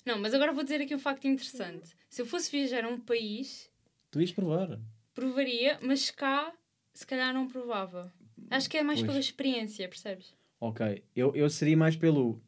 Não, 0.06 0.18
mas 0.20 0.34
agora 0.34 0.52
vou 0.54 0.64
dizer 0.64 0.82
aqui 0.82 0.94
um 0.96 1.00
facto 1.00 1.26
interessante. 1.28 1.90
Se 2.10 2.22
eu 2.22 2.26
fosse 2.26 2.52
viajar 2.52 2.84
a 2.86 2.88
um 2.88 3.00
país, 3.00 3.70
Tu 4.12 4.22
ias 4.22 4.32
provar. 4.32 4.80
provaria, 5.14 5.78
mas 5.82 6.10
cá, 6.12 6.52
se 6.94 7.06
calhar 7.06 7.34
não 7.34 7.48
provava. 7.48 8.12
Acho 8.50 8.70
que 8.70 8.78
é 8.78 8.84
mais 8.84 9.00
Pois. 9.00 9.08
pela 9.08 9.20
experiência, 9.20 9.88
percebes? 9.88 10.34
Ok, 10.60 11.04
eu, 11.16 11.36
eu 11.36 11.50
seria 11.50 11.76
mais 11.78 11.96
pelo. 11.96 12.42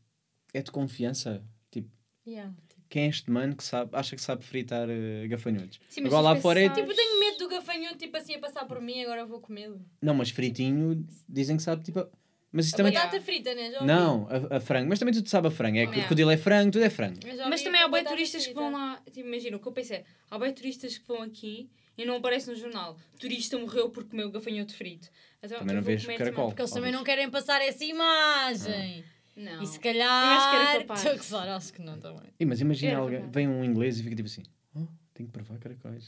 É 0.53 0.61
de 0.61 0.71
confiança? 0.71 1.43
Tipo, 1.69 1.89
Yeah, 2.27 2.51
tipo. 2.67 2.70
Quem 2.91 3.05
é 3.05 3.07
este 3.07 3.31
mano 3.31 3.55
que 3.55 3.63
sabe, 3.63 3.89
acha 3.95 4.15
que 4.15 4.21
sabe 4.21 4.43
fritar 4.43 4.87
eh, 4.89 5.25
gafanhotos? 5.27 5.79
Sim, 5.87 6.01
mas 6.01 6.13
Agora 6.13 6.35
lá 6.35 6.41
fora 6.41 6.59
é 6.61 6.69
tipo. 6.69 6.81
Tipo, 6.81 6.93
tenho 6.95 7.19
medo 7.19 7.37
do 7.39 7.47
gafanhoto, 7.47 7.97
tipo 7.97 8.15
assim, 8.17 8.35
a 8.35 8.39
passar 8.39 8.65
por 8.65 8.81
mim, 8.81 9.01
agora 9.01 9.25
vou 9.25 9.39
comê-lo. 9.39 9.81
Não, 10.01 10.13
mas 10.13 10.29
fritinho 10.29 11.05
dizem 11.27 11.55
que 11.57 11.63
sabe 11.63 11.83
tipo. 11.83 12.05
Mas 12.51 12.65
isso 12.65 12.75
A 12.75 12.77
também. 12.79 12.91
batata 12.93 13.21
frita, 13.21 13.55
né? 13.55 13.69
Não, 13.81 14.27
a, 14.29 14.57
a 14.57 14.59
frango. 14.59 14.89
Mas 14.89 14.99
também 14.99 15.13
tudo 15.13 15.29
sabe 15.29 15.47
a 15.47 15.51
frango. 15.51 15.77
É 15.77 15.83
que 15.85 15.91
Yeah. 15.91 16.01
crocodilo 16.01 16.31
é 16.31 16.35
frango, 16.35 16.71
tudo 16.73 16.83
é 16.83 16.89
frango. 16.89 17.17
Mas 17.25 17.39
ouvi 17.39 17.63
também 17.63 17.81
há 17.81 17.87
bem 17.87 18.03
turistas 18.03 18.41
que 18.41 18.53
frita. 18.53 18.59
vão 18.59 18.73
lá. 18.73 19.01
Tipo, 19.09 19.25
imagina, 19.27 19.55
o 19.55 19.59
que 19.61 19.67
eu 19.69 19.71
pensei 19.71 19.97
é: 19.99 20.03
há 20.29 20.37
bem 20.37 20.53
turistas 20.53 20.97
que 20.97 21.07
vão 21.07 21.21
aqui 21.21 21.69
e 21.97 22.03
não 22.03 22.17
aparece 22.17 22.49
no 22.49 22.55
jornal. 22.57 22.97
Turista 23.17 23.57
morreu 23.57 23.89
por 23.89 24.03
comer 24.03 24.25
o 24.25 24.31
gafanhoto 24.31 24.75
frito. 24.75 25.07
Então, 25.41 25.59
Também 25.59 25.75
não 25.75 25.79
eu 25.79 25.83
vou 25.83 25.91
vês 25.91 26.01
comer 26.03 26.17
caracol. 26.17 26.47
Porque 26.49 26.61
eles 26.61 26.71
também 26.71 26.91
não 26.91 27.03
querem 27.05 27.29
passar 27.29 27.61
essa 27.61 27.85
imagem. 27.85 29.05
Não. 29.35 29.61
E 29.63 29.67
se 29.67 29.77
Eu 29.77 29.81
calhar. 29.81 30.37
acho 30.37 30.49
que 30.49 30.55
era 30.55 30.79
capaz. 30.81 30.99
Estou 30.99 31.13
a 31.13 31.17
gozar, 31.17 31.49
acho 31.49 31.73
que 31.73 31.81
não 31.81 31.99
também. 31.99 32.29
Ih, 32.39 32.45
mas 32.45 32.59
imagina 32.61 32.91
Era 32.93 33.01
alguém, 33.01 33.17
capaz. 33.19 33.33
vem 33.33 33.47
um 33.47 33.63
inglês 33.63 33.99
e 33.99 34.03
fica 34.03 34.15
tipo 34.15 34.27
assim: 34.27 34.43
oh, 34.75 34.85
tenho 35.13 35.29
que 35.29 35.33
provar 35.33 35.57
caracóis. 35.57 36.05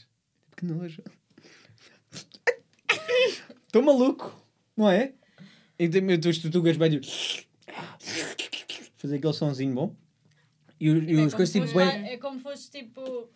Tipo, 0.50 0.56
que 0.56 0.64
nojo. 0.66 1.02
Estou 3.66 3.82
maluco, 3.82 4.32
não 4.76 4.88
é? 4.90 5.12
E 5.78 5.88
tem- 5.88 6.02
eu- 6.08 6.30
os 6.30 6.38
tutugas 6.38 6.76
bem 6.76 6.90
tipo, 6.90 7.06
fazer 8.96 9.16
aquele 9.16 9.32
sonzinho 9.32 9.74
bom. 9.74 9.96
E, 10.78 10.90
o- 10.90 11.02
e 11.02 11.12
É 11.12 11.24
os 11.24 11.32
como 11.34 11.36
coisas 11.36 11.50
tipo, 11.52 11.74
bem. 11.74 12.08
É 12.08 12.16
como 12.18 12.38
foste 12.38 12.70
tipo. 12.70 13.28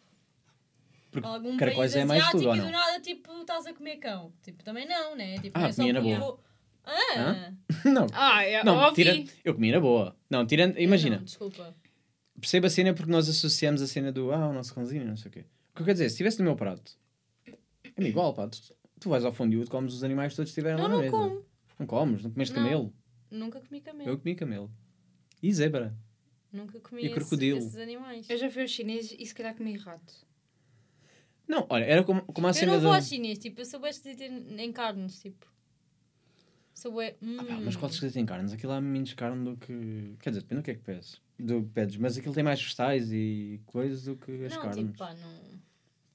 Porque 1.10 1.26
algum 1.26 1.56
caracóis 1.56 1.92
país 1.94 2.02
é 2.02 2.04
mais 2.04 2.20
asiático 2.22 2.38
tudo, 2.42 2.48
ou 2.50 2.54
e 2.54 2.58
não? 2.58 2.66
do 2.66 2.72
nada, 2.72 3.00
tipo, 3.00 3.32
estás 3.40 3.66
a 3.66 3.72
comer 3.72 3.96
cão. 3.96 4.32
Tipo, 4.42 4.62
também 4.62 4.86
não, 4.86 5.16
né? 5.16 5.38
Tipo, 5.38 5.56
Ah, 5.58 5.62
não 5.62 5.68
é 5.68 5.72
só 5.72 5.76
comia 5.82 5.92
na 5.94 6.00
porque 6.00 6.14
boa. 6.16 6.26
vou- 6.30 6.40
Ah! 6.90 7.52
não, 7.84 8.06
Ah, 8.12 8.42
é, 8.44 8.64
não, 8.64 8.78
ouvi. 8.82 8.94
tirando, 8.96 9.30
eu 9.44 9.54
comia 9.54 9.72
na 9.72 9.80
boa. 9.80 10.16
Não, 10.30 10.46
tirando, 10.46 10.78
imagina, 10.78 11.16
Não, 11.18 11.24
desculpa. 11.24 11.74
perceba 12.40 12.66
a 12.66 12.70
cena 12.70 12.94
porque 12.94 13.10
nós 13.10 13.28
associamos 13.28 13.82
a 13.82 13.86
cena 13.86 14.10
do 14.10 14.32
ah, 14.32 14.48
o 14.48 14.52
nosso 14.52 14.74
cãozinho, 14.74 15.04
não 15.04 15.16
sei 15.16 15.28
o 15.28 15.32
quê. 15.32 15.40
O 15.40 15.76
que 15.76 15.82
eu 15.82 15.84
quero 15.86 15.92
dizer, 15.94 16.08
se 16.08 16.14
estivesse 16.14 16.38
no 16.38 16.44
meu 16.44 16.56
prato, 16.56 16.92
é 17.96 18.02
igual, 18.04 18.32
pá. 18.34 18.48
Tu, 18.48 18.58
tu 19.00 19.08
vais 19.10 19.24
ao 19.24 19.32
fondue, 19.32 19.64
tu 19.64 19.70
comes 19.70 19.92
os 19.94 20.02
animais 20.02 20.34
todos 20.34 20.50
que 20.50 20.58
estiverem 20.60 20.76
Não, 20.78 20.84
lá 20.84 20.88
na 20.88 20.94
não 20.96 21.02
mesa. 21.02 21.16
como. 21.16 21.44
Não 21.78 21.86
comes, 21.86 22.22
não 22.24 22.30
comeste 22.30 22.54
Não. 22.54 22.62
camelo. 22.62 22.94
Nunca 23.30 23.60
comi 23.60 23.80
camelo. 23.80 24.10
Eu 24.10 24.18
comi 24.18 24.34
camelo. 24.34 24.70
E 25.42 25.52
zebra. 25.52 25.94
Nunca 26.52 26.80
comi 26.80 27.02
E 27.02 27.06
esse- 27.06 27.14
crocodilo. 27.14 27.58
esses 27.58 27.76
animais. 27.76 28.28
Eu 28.30 28.38
já 28.38 28.50
fui 28.50 28.62
aos 28.62 28.70
chineses 28.70 29.14
e 29.18 29.26
se 29.26 29.34
calhar 29.34 29.54
comi 29.54 29.76
rato. 29.76 30.12
Não, 31.46 31.66
olha, 31.70 31.84
era 31.84 32.02
como, 32.04 32.22
como 32.22 32.46
a 32.46 32.50
Eu 32.50 32.54
cena 32.54 32.72
não 32.72 32.80
vou 32.80 32.90
da. 32.90 32.96
aos 32.96 33.06
chinês, 33.08 33.38
tipo, 33.38 33.60
eu 33.60 33.64
sou 33.64 33.80
em, 33.86 34.60
em 34.60 34.72
carnes, 34.72 35.20
tipo. 35.20 35.46
Sou 36.78 36.92
bué- 36.92 37.16
hum. 37.20 37.36
Ah, 37.40 37.44
pá, 37.44 37.58
mas 37.60 37.74
qual 37.74 37.90
esquisito 37.90 38.14
tem 38.14 38.24
carnes? 38.24 38.52
Aquilo 38.52 38.70
há 38.70 38.80
menos 38.80 39.12
carne 39.12 39.44
do 39.44 39.56
que. 39.56 40.14
Quer 40.20 40.30
dizer, 40.30 40.42
depende 40.42 40.60
do 40.60 40.64
que 40.64 40.70
é 40.70 40.74
que 40.76 40.80
pedes. 40.80 41.20
Do 41.36 41.64
que 41.64 41.70
pedes, 41.70 41.96
mas 41.96 42.16
aquilo 42.16 42.32
tem 42.32 42.44
mais 42.44 42.62
vegetais 42.62 43.10
e 43.12 43.60
coisas 43.66 44.04
do 44.04 44.16
que 44.16 44.44
as 44.44 44.54
Não, 44.54 44.62
carnes. 44.62 44.76
tipo, 44.86 44.96
pá, 44.96 45.12
não. 45.12 45.60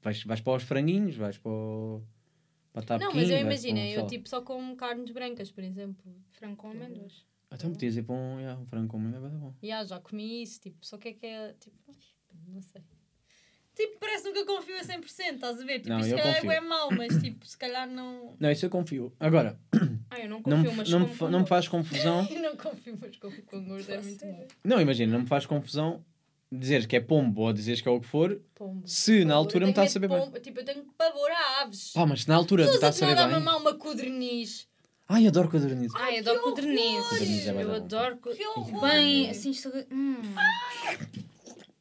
Vais, 0.02 0.24
vais 0.24 0.40
para 0.40 0.54
os 0.56 0.64
franguinhos, 0.64 1.18
vais 1.18 1.38
para 1.38 1.52
o. 1.52 2.02
Para 2.72 2.96
a 2.96 3.00
Não, 3.00 3.14
mas 3.14 3.30
eu 3.30 3.40
imagino, 3.40 3.78
um, 3.78 3.84
eu 3.84 4.08
tipo 4.08 4.30
só 4.30 4.42
como 4.42 4.74
carnes 4.78 5.12
brancas, 5.12 5.52
por 5.52 5.66
exemplo. 5.66 6.16
Frango 6.32 6.56
com 6.56 6.72
amêndoas. 6.72 7.26
Então 7.52 7.70
podias 7.70 7.98
ir 7.98 8.04
para 8.04 8.16
um, 8.16 8.40
yeah, 8.40 8.60
um 8.60 8.66
frango 8.66 8.88
com 8.88 9.00
muito 9.00 9.18
é 9.18 9.20
bom. 9.20 9.54
Já, 9.62 9.84
já 9.84 10.00
comi 10.00 10.44
isso, 10.44 10.62
tipo, 10.62 10.78
só 10.86 10.98
que 10.98 11.10
é 11.10 11.14
que 11.14 11.26
é, 11.26 11.54
tipo, 11.56 11.76
não 12.48 12.62
sei. 12.62 12.82
Tipo, 13.76 13.98
parece 14.00 14.26
nunca 14.26 14.46
confio 14.46 14.78
a 14.78 14.82
100%, 14.84 15.02
estás 15.36 15.60
a 15.60 15.66
ver? 15.66 15.80
Tipo, 15.80 15.90
Não, 15.90 16.00
isto 16.00 16.12
eu 16.12 16.18
se 16.18 16.24
calhar 16.24 16.36
confio. 16.36 16.52
é 16.52 16.62
mau, 16.62 16.92
mas 16.92 17.22
tipo, 17.22 17.46
se 17.46 17.58
calhar 17.58 17.88
não. 17.90 18.36
Não, 18.40 18.52
isso 18.52 18.66
eu 18.66 18.70
confio. 18.70 19.12
Agora, 19.20 19.58
Ah, 20.12 20.20
eu 20.20 20.30
não 20.30 20.38
não, 20.38 20.44
confio, 20.44 20.72
me- 20.72 20.78
mas 20.78 20.90
não, 20.90 21.00
me 21.00 21.16
com 21.18 21.30
não 21.30 21.40
me 21.40 21.48
faz 21.48 21.68
confusão. 21.68 22.28
Eu 22.30 22.42
não 22.42 22.56
confio, 22.56 22.98
mas 23.02 23.16
confio 23.18 23.44
com 23.46 23.64
gosto, 23.66 23.92
é 23.92 24.00
muito 24.00 24.24
bom. 24.26 24.48
Não, 24.64 24.80
imagina, 24.80 25.12
não 25.14 25.22
me 25.22 25.28
faz 25.28 25.46
confusão 25.48 26.06
dizeres 26.52 26.86
que 26.86 26.96
é 26.96 27.00
pombo 27.00 27.42
ou 27.42 27.52
dizeres 27.52 27.82
que 27.82 27.88
é 27.88 27.92
o 27.92 28.00
que 28.00 28.06
for, 28.06 28.40
Pombo. 28.54 28.88
se 28.88 29.26
na 29.26 29.34
Pombo. 29.34 29.38
altura 29.40 29.64
Eu 29.64 29.68
me 29.68 29.72
está 29.72 29.82
a 29.84 29.88
saber 29.88 30.08
de 30.08 30.14
bem. 30.14 30.24
pombo. 30.24 30.40
Tipo, 30.40 30.60
eu 30.60 30.66
tenho 30.66 30.84
pavor 30.96 31.32
a 31.32 31.62
aves. 31.64 31.94
Pá, 31.94 32.06
mas 32.06 32.22
se 32.22 32.30
na 32.30 32.36
altura 32.36 32.66
me 32.68 32.72
está 32.76 32.90
a 32.90 32.92
saber 32.92 33.16
bem. 33.16 33.28
mamar 33.28 33.58
uma 33.58 33.74
codorniz. 33.74 34.68
Ai, 35.10 35.26
adoro 35.26 35.50
codorniz. 35.50 35.92
Ai, 35.96 36.20
adoro 36.20 36.42
codorniz. 36.42 37.08
Codorniz 37.08 37.48
é 37.48 37.64
Eu 37.64 37.74
adoro. 37.74 38.18
co- 38.18 38.30
Que 38.36 38.46
horror. 38.46 38.82
Bem, 38.82 39.30
assim, 39.32 39.50
estou... 39.50 39.72
Hum. 39.92 40.22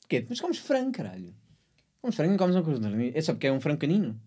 Quê? 0.09 0.25
Mas 0.29 0.41
comes 0.41 0.59
frango, 0.59 0.93
caralho. 0.93 1.35
Comes 2.03 2.17
frango 2.17 2.35
e 2.35 2.39
comes 2.39 2.57
um 2.57 2.63
codorniz. 2.63 3.15
É 3.15 3.21
só 3.23 3.33
porque 3.33 3.47
é 3.47 3.53
um 3.53 3.61
frango 3.61 3.79
canino? 3.79 4.21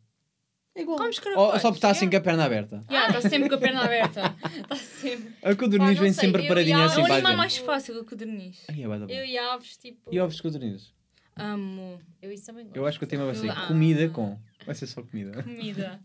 É 0.74 0.82
igual. 0.82 0.98
Comes 0.98 1.18
Ou 1.18 1.24
caracóis, 1.24 1.62
só 1.62 1.68
porque 1.70 1.78
está 1.78 1.90
assim 1.92 2.10
com 2.10 2.18
a 2.18 2.22
perna 2.22 2.46
aberta. 2.46 2.84
Yeah, 2.90 3.16
está 3.18 3.30
sempre 3.30 3.48
com 3.50 3.56
a 3.56 3.58
perna 3.58 3.84
aberta. 3.84 4.36
Está 4.64 4.76
sempre. 4.76 5.34
A 5.44 5.56
codorniz 5.56 5.88
Pá, 5.90 5.94
não 5.94 6.02
vem 6.02 6.14
sei, 6.14 6.26
sempre 6.26 6.44
eu 6.44 6.48
paradinha 6.48 6.78
e 6.78 6.80
a- 6.80 6.84
É 6.84 6.86
assim 6.88 7.02
o 7.02 7.06
animal 7.14 7.38
mais 7.38 7.58
fácil, 7.58 8.00
o 8.02 8.06
codorniz. 8.06 8.64
Ai, 8.70 8.82
é. 8.84 8.86
Eu 8.86 9.26
e 9.26 9.38
aves, 9.38 9.78
tipo. 9.78 10.10
E 10.14 10.20
ovos 10.20 10.36
de 10.38 10.42
codorniz? 10.42 10.94
Amo 11.38 12.00
Eu 12.22 12.32
isso 12.32 12.46
também 12.46 12.64
gosto. 12.66 12.78
Eu 12.78 12.86
acho 12.88 12.98
que 12.98 13.04
o 13.06 13.08
tema 13.08 13.26
vai 13.26 13.36
ser 13.36 13.50
Ah. 13.52 13.68
comida 13.68 14.10
com. 14.10 14.38
Vai 14.66 14.74
ser 14.76 14.88
só 14.88 15.02
comida. 15.04 15.44
comida. 15.44 16.00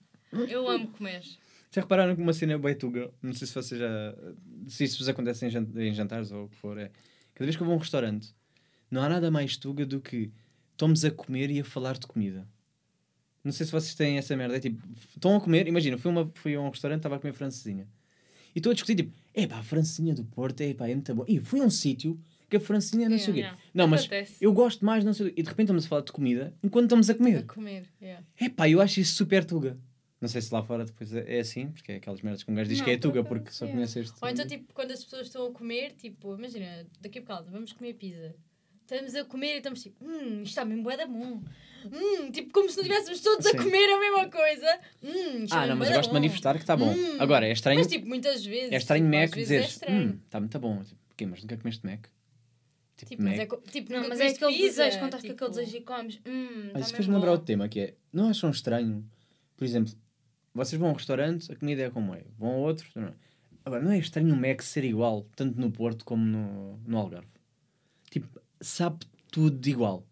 Eu 0.49 0.69
amo 0.69 0.89
comer. 0.89 1.23
Já 1.73 1.83
repararam 1.83 2.17
que 2.17 2.23
uma 2.23 2.33
cena 2.33 2.59
bem 2.59 2.75
tuga, 2.75 3.13
não 3.23 3.33
sei 3.33 3.47
se 3.47 3.55
vocês 3.55 3.81
já. 3.81 4.15
se 4.67 4.83
isso 4.85 4.99
vos 4.99 5.09
acontece 5.09 5.47
em 5.47 5.93
jantares 5.95 6.33
ou 6.33 6.47
o 6.47 6.49
que 6.49 6.57
for, 6.57 6.77
é. 6.77 6.91
Cada 7.33 7.45
vez 7.47 7.55
que 7.57 7.63
eu 7.63 7.67
vou 7.67 7.75
a 7.75 7.77
um 7.77 7.81
restaurante, 7.81 8.35
não 8.91 9.03
há 9.03 9.09
nada 9.09 9.31
mais 9.31 9.57
tuga 9.57 9.87
do 9.87 10.01
que 10.01 10.33
estamos 10.81 11.05
a 11.05 11.11
comer 11.11 11.51
e 11.51 11.61
a 11.61 11.65
falar 11.65 11.99
de 11.99 12.07
comida. 12.07 12.49
Não 13.45 13.53
sei 13.53 13.67
se 13.67 13.73
vocês 13.73 13.95
têm 13.95 14.17
essa 14.17 14.35
merda. 14.35 14.57
É 14.57 14.61
tipo, 14.61 14.83
estão 15.15 15.37
a 15.37 15.41
comer, 15.41 15.69
imagina, 15.69 15.99
fui, 15.99 16.11
uma, 16.11 16.31
fui 16.35 16.55
a 16.55 16.61
um 16.61 16.71
restaurante, 16.71 17.01
estava 17.01 17.17
a 17.17 17.19
comer 17.19 17.35
francesinha. 17.35 17.87
E 18.55 18.59
estou 18.59 18.71
a 18.71 18.75
discutir, 18.75 18.97
tipo, 18.97 19.15
é 19.35 19.47
pá, 19.47 19.59
a 19.59 19.63
francesinha 19.63 20.15
do 20.15 20.25
Porto, 20.25 20.63
é 20.63 20.73
pá, 20.73 20.89
é 20.89 20.95
muito 20.95 21.15
bom. 21.15 21.25
E 21.29 21.39
fui 21.39 21.61
a 21.61 21.65
um 21.65 21.71
sítio 21.71 22.19
que 22.49 22.57
a 22.57 22.61
francesinha 22.61 23.09
não 23.09 23.19
sei 23.19 23.31
o 23.31 23.35
quê. 23.35 23.41
Yeah. 23.41 23.59
Não, 23.73 23.87
mas 23.87 24.01
Acontece. 24.01 24.37
eu 24.41 24.53
gosto 24.53 24.85
mais, 24.85 25.05
não 25.05 25.13
sei 25.13 25.27
o 25.27 25.29
quê. 25.29 25.41
E 25.41 25.43
de 25.43 25.49
repente 25.49 25.67
estamos 25.67 25.85
a 25.85 25.89
falar 25.89 26.03
de 26.03 26.13
comida 26.13 26.55
enquanto 26.63 26.85
estamos 26.85 27.11
a 27.11 27.15
comer. 27.15 27.39
A 27.39 27.43
comer, 27.43 27.87
yeah. 28.01 28.25
É 28.39 28.49
pá, 28.49 28.69
eu 28.69 28.81
acho 28.81 29.01
isso 29.01 29.15
super 29.15 29.45
tuga. 29.45 29.79
Não 30.21 30.29
sei 30.29 30.43
se 30.43 30.53
lá 30.53 30.63
fora 30.63 30.85
depois 30.85 31.15
é 31.15 31.37
é 31.37 31.41
assim, 31.41 31.71
porque 31.71 31.93
é 31.93 31.97
aquelas 31.97 32.21
merdas 32.21 32.43
que 32.43 32.51
um 32.51 32.55
gajo 32.55 32.69
diz 32.69 32.79
Não, 32.79 32.85
que 32.85 32.91
é 32.91 32.97
tuga 32.99 33.23
porque 33.23 33.51
só 33.53 33.67
é. 33.67 33.71
conhece 33.71 34.01
este. 34.01 34.15
Ou 34.21 34.29
então, 34.29 34.47
tipo, 34.47 34.73
quando 34.75 34.91
as 34.91 35.05
pessoas 35.05 35.27
estão 35.29 35.47
a 35.47 35.53
comer, 35.53 35.93
tipo, 35.93 36.35
imagina, 36.35 36.87
daqui 37.01 37.19
a 37.19 37.23
bocado, 37.23 37.51
vamos 37.51 37.73
comer 37.73 37.95
pizza. 37.95 38.35
Estamos 38.93 39.15
a 39.15 39.25
comer 39.25 39.55
e 39.55 39.57
estamos 39.59 39.83
tipo, 39.83 40.05
hum, 40.05 40.39
isto 40.39 40.47
está 40.49 40.65
mesmo 40.65 40.83
bué 40.83 40.97
da 40.97 41.07
bom. 41.07 41.41
Hum, 41.85 42.31
tipo, 42.33 42.53
como 42.53 42.69
se 42.69 42.77
não 42.77 42.83
estivéssemos 42.83 43.21
todos 43.21 43.47
Sim. 43.47 43.57
a 43.57 43.63
comer 43.63 43.89
a 43.89 43.99
mesma 44.01 44.29
coisa. 44.29 44.79
Hum, 45.03 45.45
isto 45.45 45.55
Ah, 45.55 45.67
não, 45.69 45.77
mas 45.77 45.89
eu 45.89 45.95
gosto 45.95 46.09
de 46.09 46.15
bom. 46.15 46.15
manifestar 46.15 46.55
que 46.57 46.61
está 46.63 46.77
bom. 46.77 46.93
Hum. 46.93 47.17
Agora, 47.21 47.47
é 47.47 47.53
estranho, 47.53 47.79
Mas, 47.79 47.87
tipo, 47.87 48.07
muitas 48.09 48.45
vezes. 48.45 48.73
é 48.73 48.77
estranho 48.77 49.05
tipo, 49.05 49.17
Mac 49.17 49.33
dizer 49.35 49.61
é 49.63 49.65
estranho. 49.65 50.09
hum, 50.11 50.19
está 50.25 50.41
muito 50.41 50.59
bom. 50.59 50.83
Tipo, 50.83 51.01
quê, 51.17 51.27
mas 51.27 51.41
nunca 51.43 51.57
comeste 51.57 51.87
Mac? 51.87 52.01
Tipo, 52.97 53.11
Tipo, 53.11 53.23
mas 53.23 53.39
Mac. 53.39 53.53
é, 53.53 53.71
tipo, 53.71 53.93
Não, 53.93 54.09
mas 54.09 54.21
é 54.21 54.27
aquele 54.27 54.53
pizza, 54.57 54.85
desejo, 54.85 54.99
com 54.99 55.09
tipo, 55.19 55.33
aquele 55.33 55.51
desejo 55.51 55.77
e 55.77 55.81
comes. 55.83 56.21
Hum, 56.27 56.69
Ah, 56.71 56.73
tá 56.75 56.81
isso 56.81 56.95
fez-me 56.95 57.15
lembrar 57.15 57.31
outro 57.31 57.47
tema 57.47 57.69
que 57.69 57.81
é, 57.81 57.95
não 58.13 58.29
acham 58.29 58.51
estranho, 58.51 59.09
por 59.57 59.65
exemplo, 59.65 59.95
vocês 60.53 60.79
vão 60.79 60.89
a 60.91 60.93
um 60.93 60.97
restaurante, 60.97 61.51
a 61.53 61.57
comida 61.57 61.83
é 61.83 61.91
como 61.91 62.15
é, 62.15 62.25
vão 62.37 62.51
a 62.51 62.57
outro, 62.57 62.89
não 62.97 63.09
é? 63.09 63.13
Agora, 63.65 63.83
não 63.83 63.93
é 63.93 63.99
estranho 63.99 64.35
o 64.35 64.37
Mac 64.37 64.61
ser 64.63 64.85
igual, 64.85 65.27
tanto 65.37 65.59
no 65.61 65.71
Porto 65.71 66.05
como 66.05 66.25
no, 66.27 66.77
no 66.87 66.99
Algarve? 66.99 67.29
Tipo, 68.11 68.27
sabe 68.61 69.05
tudo 69.31 69.57
de 69.59 69.71
igual. 69.71 70.05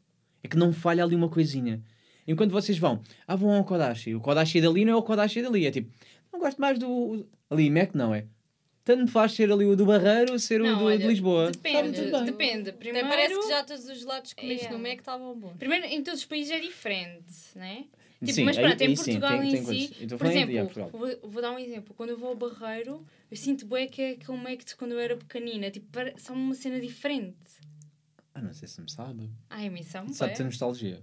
É 0.43 0.49
que 0.49 0.57
não 0.57 0.73
falha 0.73 1.03
ali 1.05 1.15
uma 1.15 1.29
coisinha. 1.29 1.83
Enquanto 2.27 2.51
vocês 2.53 2.79
vão, 2.79 3.03
ah, 3.27 3.35
vão 3.37 3.51
ao 3.53 3.65
Kodashi, 3.65 4.15
o 4.15 4.21
Kodashi 4.21 4.61
dali 4.61 4.85
não 4.85 4.93
é 4.93 4.97
o 4.97 5.03
Kodashi 5.03 5.41
dali, 5.43 5.67
é 5.67 5.71
tipo, 5.71 5.91
não 6.33 6.39
gosto 6.41 6.61
mais 6.61 6.79
do... 6.79 7.27
Ali, 7.51 7.71
Mac 7.71 7.95
não 7.95 8.15
é. 8.15 8.27
Tanto 8.85 9.03
me 9.03 9.09
faz 9.09 9.33
ser 9.33 9.51
ali 9.51 9.65
o 9.67 9.75
do 9.77 9.85
Barreiro, 9.87 10.39
ser 10.39 10.61
o 10.61 10.65
Não, 10.65 10.79
do, 10.79 10.85
olha, 10.85 10.99
de 10.99 11.07
Lisboa. 11.07 11.51
Depende, 11.51 12.01
bem. 12.11 12.25
depende. 12.25 12.71
Até 12.71 12.73
Primeiro, 12.79 13.09
parece 13.09 13.39
que 13.39 13.49
já 13.49 13.65
todos 13.65 13.89
os 13.89 13.99
gelados 13.99 14.33
que 14.33 14.41
comeste 14.43 14.65
Yeah. 14.65 14.79
no 14.79 14.89
Mac 14.89 14.99
estavam 14.99 15.35
bons. 15.39 15.57
primeiro, 15.59 15.87
em 15.87 16.03
todos 16.03 16.21
os 16.21 16.27
países 16.27 16.53
é 16.53 16.61
diferente, 16.61 17.25
né? 17.55 17.85
Tipo, 18.21 18.33
Sim, 18.33 18.45
mas 18.45 18.57
pronto, 18.59 18.83
aí 18.83 18.93
em 18.93 18.97
sim, 18.97 19.05
Portugal 19.05 19.39
tem- 19.41 19.49
em 19.49 19.65
tem 19.65 19.65
si, 19.89 20.07
por 20.17 20.27
exemplo, 20.27 20.57
Portugal. 20.65 20.91
vou, 20.93 21.31
vou 21.31 21.43
dar 21.43 21.53
um 21.53 21.59
exemplo. 21.59 21.95
Quando 21.95 22.11
eu 22.11 22.19
vou 22.19 22.31
ao 22.31 22.35
Barreiro, 22.37 23.05
eu 23.31 23.37
sinto 23.37 23.65
bem 23.67 23.89
que 23.89 24.03
é 24.03 24.11
aquele 24.13 24.39
Mac 24.39 24.65
de 24.65 24.75
quando 24.75 24.93
eu 24.93 24.99
era 24.99 25.17
pequenina. 25.17 25.71
Tipo, 25.71 25.87
são 26.17 26.35
uma 26.35 26.55
cena 26.55 26.81
diferente. 26.81 27.37
Ah, 28.39 28.43
não 28.43 28.53
sei 28.53 28.69
se 28.69 28.81
me 28.81 28.91
sabe. 28.91 29.31
Ai, 29.51 29.67
a 29.67 29.71
missão, 29.71 30.09
Sabe 30.13 30.33
é. 30.33 30.35
ter 30.37 30.45
nostalgia. 30.45 31.03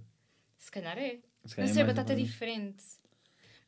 Se 0.58 0.70
calhar 0.70 0.96
é. 0.98 1.18
Se 1.44 1.54
calhar 1.54 1.66
Não 1.68 1.72
é 1.72 1.74
sei, 1.74 1.84
mais 1.84 1.96
batata 1.96 2.12
é 2.12 2.16
diferente. 2.16 2.84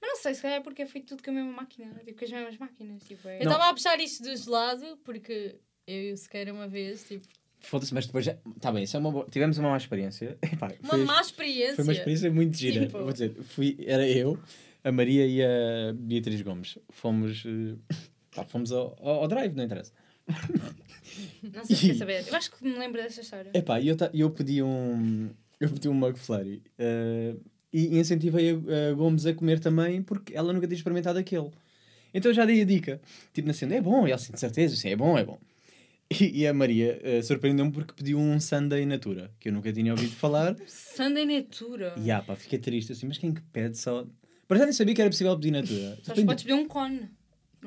Mas 0.00 0.10
não 0.10 0.16
sei, 0.16 0.34
se 0.34 0.42
calhar 0.42 0.58
é 0.58 0.62
porque 0.62 0.82
é 0.82 0.87
feito 0.87 1.08
tudo 1.08 1.22
com 1.22 1.30
a 1.30 1.34
mesma 1.34 1.52
máquina. 1.52 1.92
Tipo, 2.04 2.18
com 2.18 2.25
as 2.25 2.30
mesmas 2.30 2.56
máquinas. 2.58 3.02
Tipo, 3.02 3.28
é... 3.28 3.38
Eu 3.38 3.42
estava 3.44 3.68
a 3.68 3.75
puxar 3.75 3.98
isto 4.00 4.22
do 4.22 4.37
gelado 4.37 4.96
porque 5.04 5.56
eu 5.87 6.10
e 6.10 6.12
o 6.12 6.16
Sequeira 6.16 6.52
uma 6.52 6.68
vez, 6.68 7.06
tipo, 7.06 7.26
Foda-se, 7.60 7.92
mas 7.92 8.06
depois 8.06 8.25
já. 8.25 8.37
Tá 8.60 8.70
bem, 8.70 8.84
isso 8.84 8.96
é 8.96 9.00
uma 9.00 9.10
boa. 9.10 9.26
Tivemos 9.30 9.58
uma 9.58 9.70
má 9.70 9.76
experiência. 9.76 10.38
Epá, 10.42 10.68
uma 10.80 10.88
foi, 10.90 11.04
má 11.04 11.20
experiência. 11.20 11.75
foi 11.75 11.84
uma 11.84 11.92
experiência 11.92 12.30
muito 12.30 12.56
gira. 12.56 12.87
Tipo- 12.87 13.02
Vou 13.02 13.12
dizer, 13.12 13.34
fui, 13.42 13.76
era 13.84 14.06
eu, 14.08 14.38
a 14.84 14.92
Maria 14.92 15.26
e 15.26 15.42
a 15.42 15.92
Beatriz 15.92 16.40
Gomes. 16.42 16.78
Fomos. 16.90 17.44
eh, 17.44 17.76
pá, 18.34 18.44
fomos 18.44 18.70
ao, 18.70 18.96
ao, 19.00 19.22
ao 19.22 19.28
drive, 19.28 19.54
não 19.56 19.64
interessa. 19.64 19.92
Não 21.54 21.64
sei 21.64 21.76
se 21.76 21.87
quer 21.88 21.94
saber. 21.94 22.25
Eu 22.28 22.34
acho 22.37 22.50
que 22.50 22.64
me 22.64 22.78
lembro 22.78 23.00
dessa 23.02 23.20
história. 23.20 23.50
Epá, 23.54 23.80
eu, 23.80 23.96
ta- 23.96 24.10
eu 24.14 24.30
pedi 24.30 24.62
um. 24.62 25.30
Eu 25.60 25.68
pedi 25.70 25.88
um 25.88 25.94
McFlurry. 26.06 26.62
eh, 26.78 27.34
e 27.72 27.98
incentivei 27.98 28.50
a, 28.50 28.90
a 28.90 28.94
Gomes 28.94 29.26
a 29.26 29.34
comer 29.34 29.60
também 29.60 30.00
porque 30.02 30.34
ela 30.34 30.52
nunca 30.52 30.66
tinha 30.66 30.76
experimentado 30.76 31.18
aquele. 31.18 31.50
Então 32.14 32.30
eu 32.30 32.34
já 32.34 32.44
dei 32.46 32.62
a 32.62 32.64
dica. 32.64 33.00
Tipo, 33.32 33.48
na 33.48 33.54
cena, 33.54 33.75
é 33.75 33.80
bom. 33.80 34.02
E 34.06 34.10
ela 34.10 34.14
assim, 34.14 34.32
de 34.32 34.40
certeza, 34.40 34.75
sim, 34.76 34.88
é 34.88 34.96
bom, 34.96 35.18
é 35.18 35.25
bom. 35.25 35.38
E, 36.10 36.40
e 36.40 36.46
a 36.46 36.54
Maria 36.54 36.98
eh, 37.02 37.20
surpreendeu-me 37.20 37.70
porque 37.70 37.92
pediu 37.92 38.18
um 38.18 38.40
Sunday 38.40 38.87
Natura, 38.87 39.30
que 39.38 39.50
eu 39.50 39.52
nunca 39.52 39.70
tinha 39.72 39.92
ouvido 39.92 40.12
falar. 40.14 40.56
Sunday 40.66 41.26
Natura. 41.26 41.92
E 42.02 42.10
ah, 42.10 42.22
pá, 42.22 42.34
fiquei 42.34 42.58
triste 42.58 42.92
assim, 42.92 43.06
mas 43.06 43.18
quem 43.18 43.34
que 43.34 43.42
pede 43.52 43.76
só. 43.76 44.06
Para 44.46 44.58
já 44.58 44.64
nem 44.64 44.72
sabia 44.72 44.94
que 44.94 45.02
era 45.02 45.10
possível 45.10 45.37
pedir 45.37 45.50
Natura. 45.50 45.98
Só 46.02 46.14
podes 46.14 46.44
pedir 46.44 46.54
um 46.54 46.66
cone. 46.66 47.10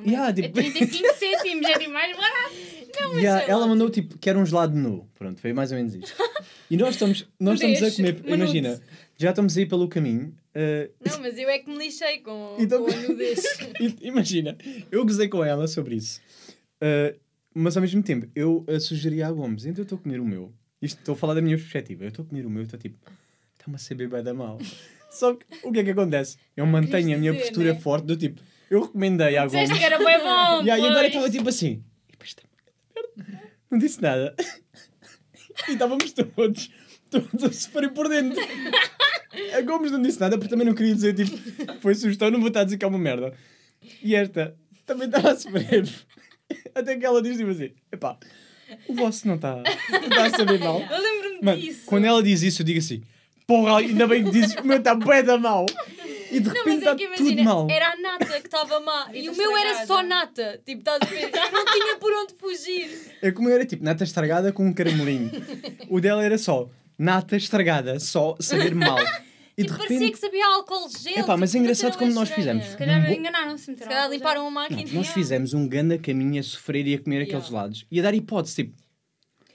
É? 0.03 0.09
Yeah, 0.09 0.29
É 0.29 0.33
tipo- 0.33 0.53
35 0.55 1.13
cêntimos, 1.15 1.65
é 1.69 1.77
tipo 1.77 1.91
mais 1.91 2.15
barato. 2.17 2.55
E 3.19 3.27
ah, 3.27 3.39
sei 3.39 3.49
ela 3.49 3.67
mandou 3.67 3.89
tipo, 3.89 4.17
quer 4.17 4.35
um 4.37 4.45
gelado 4.45 4.75
nu. 4.77 5.07
Pronto, 5.15 5.39
foi 5.39 5.53
mais 5.53 5.71
ou 5.71 5.77
menos 5.77 5.93
isto. 5.95 6.13
E 6.69 6.77
nós 6.77 6.91
estamos, 6.95 7.27
nós 7.39 7.55
estamos 7.61 7.81
a 7.83 7.95
comer, 7.95 8.13
minuto. 8.15 8.33
imagina, 8.33 8.81
já 9.17 9.29
estamos 9.31 9.57
a 9.57 9.61
ir 9.61 9.65
pelo 9.67 9.87
caminho. 9.87 10.33
eh, 10.55 10.89
Não, 11.05 11.19
mas 11.19 11.37
eu 11.37 11.49
é 11.49 11.59
que 11.59 11.69
me 11.69 11.77
lixei 11.77 12.19
com, 12.19 12.55
Então- 12.59 12.83
com 12.85 12.91
a 12.91 12.95
nudez. 12.95 13.43
I- 13.79 13.97
Imagina, 14.07 14.57
eu 14.91 15.03
gozei 15.05 15.27
com 15.27 15.43
ela 15.43 15.67
sobre 15.67 15.95
isso. 15.95 16.19
Uh, 16.81 17.17
mas 17.53 17.75
ao 17.75 17.81
mesmo 17.81 18.01
tempo, 18.01 18.27
eu 18.33 18.65
uh, 18.67 18.79
sugeri 18.79 19.21
à 19.21 19.31
Gomes, 19.31 19.65
então 19.65 19.81
eu 19.81 19.83
estou 19.83 19.97
a 19.97 20.01
comer 20.01 20.19
o 20.19 20.25
meu. 20.25 20.53
Isto 20.81 20.99
estou 20.99 21.13
a 21.13 21.17
falar 21.17 21.33
da 21.35 21.41
minha 21.41 21.57
perspectiva. 21.57 22.05
Eu 22.05 22.09
estou 22.09 22.23
a 22.25 22.27
comer 22.27 22.45
o 22.45 22.49
meu 22.49 22.61
e 22.61 22.65
estou 22.65 22.79
tipo, 22.79 22.97
está-me 23.59 23.75
a 23.75 23.77
saber 23.79 24.07
bem 24.07 24.23
da 24.23 24.33
mal. 24.33 24.57
Só 25.11 25.35
que 25.35 25.45
o 25.63 25.71
que 25.73 25.79
é 25.79 25.83
que 25.83 25.91
acontece? 25.91 26.37
Eu 26.55 26.65
mantenho 26.65 27.15
a 27.15 27.19
minha 27.19 27.33
dizer, 27.33 27.43
postura 27.43 27.73
né? 27.73 27.79
forte 27.79 28.05
do 28.05 28.15
tipo, 28.15 28.41
eu 28.69 28.83
recomendei 28.83 29.35
à 29.35 29.45
Gomes. 29.45 29.59
Disseste 29.69 29.77
que 29.77 29.85
era 29.85 29.97
bem 29.97 30.17
bom. 30.19 30.63
E 30.63 30.71
aí 30.71 30.87
agora 30.87 31.05
estava 31.07 31.29
tipo 31.29 31.49
assim, 31.49 31.83
"E 32.11 32.15
pá, 32.15 32.23
isto 32.23 32.41
é 32.41 32.45
uma 32.45 33.25
merda." 33.27 33.51
Não 33.71 33.79
disse 33.79 34.01
nada. 34.01 34.35
E 35.67 35.71
estávamos 35.73 36.11
todos, 36.11 36.69
todos 37.09 37.43
a 37.43 37.51
sofrer 37.51 37.91
por 37.91 38.09
dentro. 38.09 38.39
A 39.57 39.61
Gomes 39.61 39.91
não 39.91 40.01
disse 40.01 40.19
nada 40.19 40.37
porque 40.37 40.49
também 40.49 40.67
não 40.67 40.73
queria 40.73 40.93
dizer 40.93 41.13
tipo, 41.13 41.35
foi 41.79 41.95
sugestão, 41.95 42.29
não 42.29 42.39
vou 42.39 42.49
estar 42.49 42.61
a 42.61 42.63
dizer 42.65 42.77
que 42.77 42.85
é 42.85 42.87
uma 42.87 42.99
merda. 42.99 43.33
E 44.03 44.13
esta 44.15 44.55
também 44.85 45.07
estava 45.07 45.31
a 45.31 45.35
sofrer. 45.35 45.89
Até 46.75 46.97
que 46.97 47.05
ela 47.05 47.21
diz 47.21 47.37
tipo 47.37 47.49
assim: 47.49 47.71
epá, 47.91 48.17
o 48.87 48.93
vosso 48.93 49.27
não 49.27 49.35
está 49.35 49.55
não 49.55 50.07
está 50.07 50.25
a 50.25 50.29
saber 50.31 50.59
mal. 50.59 50.81
Eu 50.81 51.01
lembro-me 51.01 51.61
disso. 51.61 51.81
quando 51.85 52.05
ela 52.05 52.21
diz 52.21 52.41
isso, 52.41 52.61
eu 52.61 52.65
digo 52.65 52.79
assim: 52.79 53.01
porra, 53.47 53.79
ainda 53.79 54.07
bem 54.07 54.23
que 54.23 54.31
dizes 54.31 54.55
que 54.55 54.61
o 54.61 54.67
meu 54.67 54.77
está 54.77 54.93
bué 54.95 55.23
da 55.23 55.37
mal. 55.37 55.65
E 56.31 56.39
de 56.39 56.47
Não, 56.47 56.53
repente 56.55 56.65
mas 56.65 56.75
é 56.75 56.77
está 56.77 56.95
que 56.95 57.07
tudo 57.17 57.29
imagina, 57.29 57.43
mal. 57.43 57.67
era 57.69 57.91
a 57.91 57.95
nata 57.97 58.25
que 58.39 58.47
estava 58.47 58.79
má 58.79 59.09
e 59.13 59.19
Vida 59.21 59.31
o 59.31 59.35
meu 59.37 59.57
era 59.57 59.85
só 59.85 60.01
nata. 60.01 60.61
Tipo, 60.65 60.79
estás 60.79 61.01
a 61.01 61.05
ver? 61.05 61.23
Eu 61.33 61.51
não 61.51 61.65
tinha 61.65 61.95
por 61.97 62.11
onde 62.13 62.33
fugir. 62.39 62.89
É 63.21 63.31
como 63.31 63.49
era 63.49 63.65
tipo 63.65 63.83
nata 63.83 64.03
estragada 64.03 64.51
com 64.53 64.65
um 64.65 64.73
caramelinho. 64.73 65.29
o 65.89 65.99
dela 65.99 66.23
era 66.23 66.37
só 66.37 66.69
nata 66.97 67.35
estragada, 67.35 67.99
só 67.99 68.35
saber 68.39 68.73
mal. 68.73 68.97
E 69.57 69.63
de 69.63 69.67
Tipo, 69.67 69.79
parecia 69.79 69.99
repente. 69.99 70.13
que 70.13 70.19
sabia 70.19 70.47
álcool 70.47 70.89
gel. 70.97 71.17
Epá, 71.23 71.35
mas 71.35 71.49
é 71.49 71.51
tipo, 71.51 71.63
engraçado 71.65 71.97
como 71.97 72.11
nós 72.13 72.29
estranha. 72.29 72.53
fizemos. 72.61 72.71
Se 72.71 72.77
calhar 72.77 73.01
Um 73.09 73.11
enganaram-se. 73.13 73.65
Se 73.65 73.83
calhar 73.83 74.09
limparam 74.09 74.47
a 74.47 74.49
máquina. 74.49 74.81
Não, 74.87 74.93
nós 74.93 75.07
fizemos 75.09 75.53
um 75.53 75.67
ganda 75.67 75.97
caminho 75.99 76.39
a 76.39 76.43
sofrer 76.43 76.87
e 76.87 76.95
a 76.95 76.99
comer 76.99 77.23
aqueles 77.23 77.47
Yeah. 77.47 77.61
lados. 77.61 77.85
E 77.91 77.99
a 77.99 78.03
dar 78.03 78.13
hipótese, 78.15 78.55
tipo. 78.63 78.81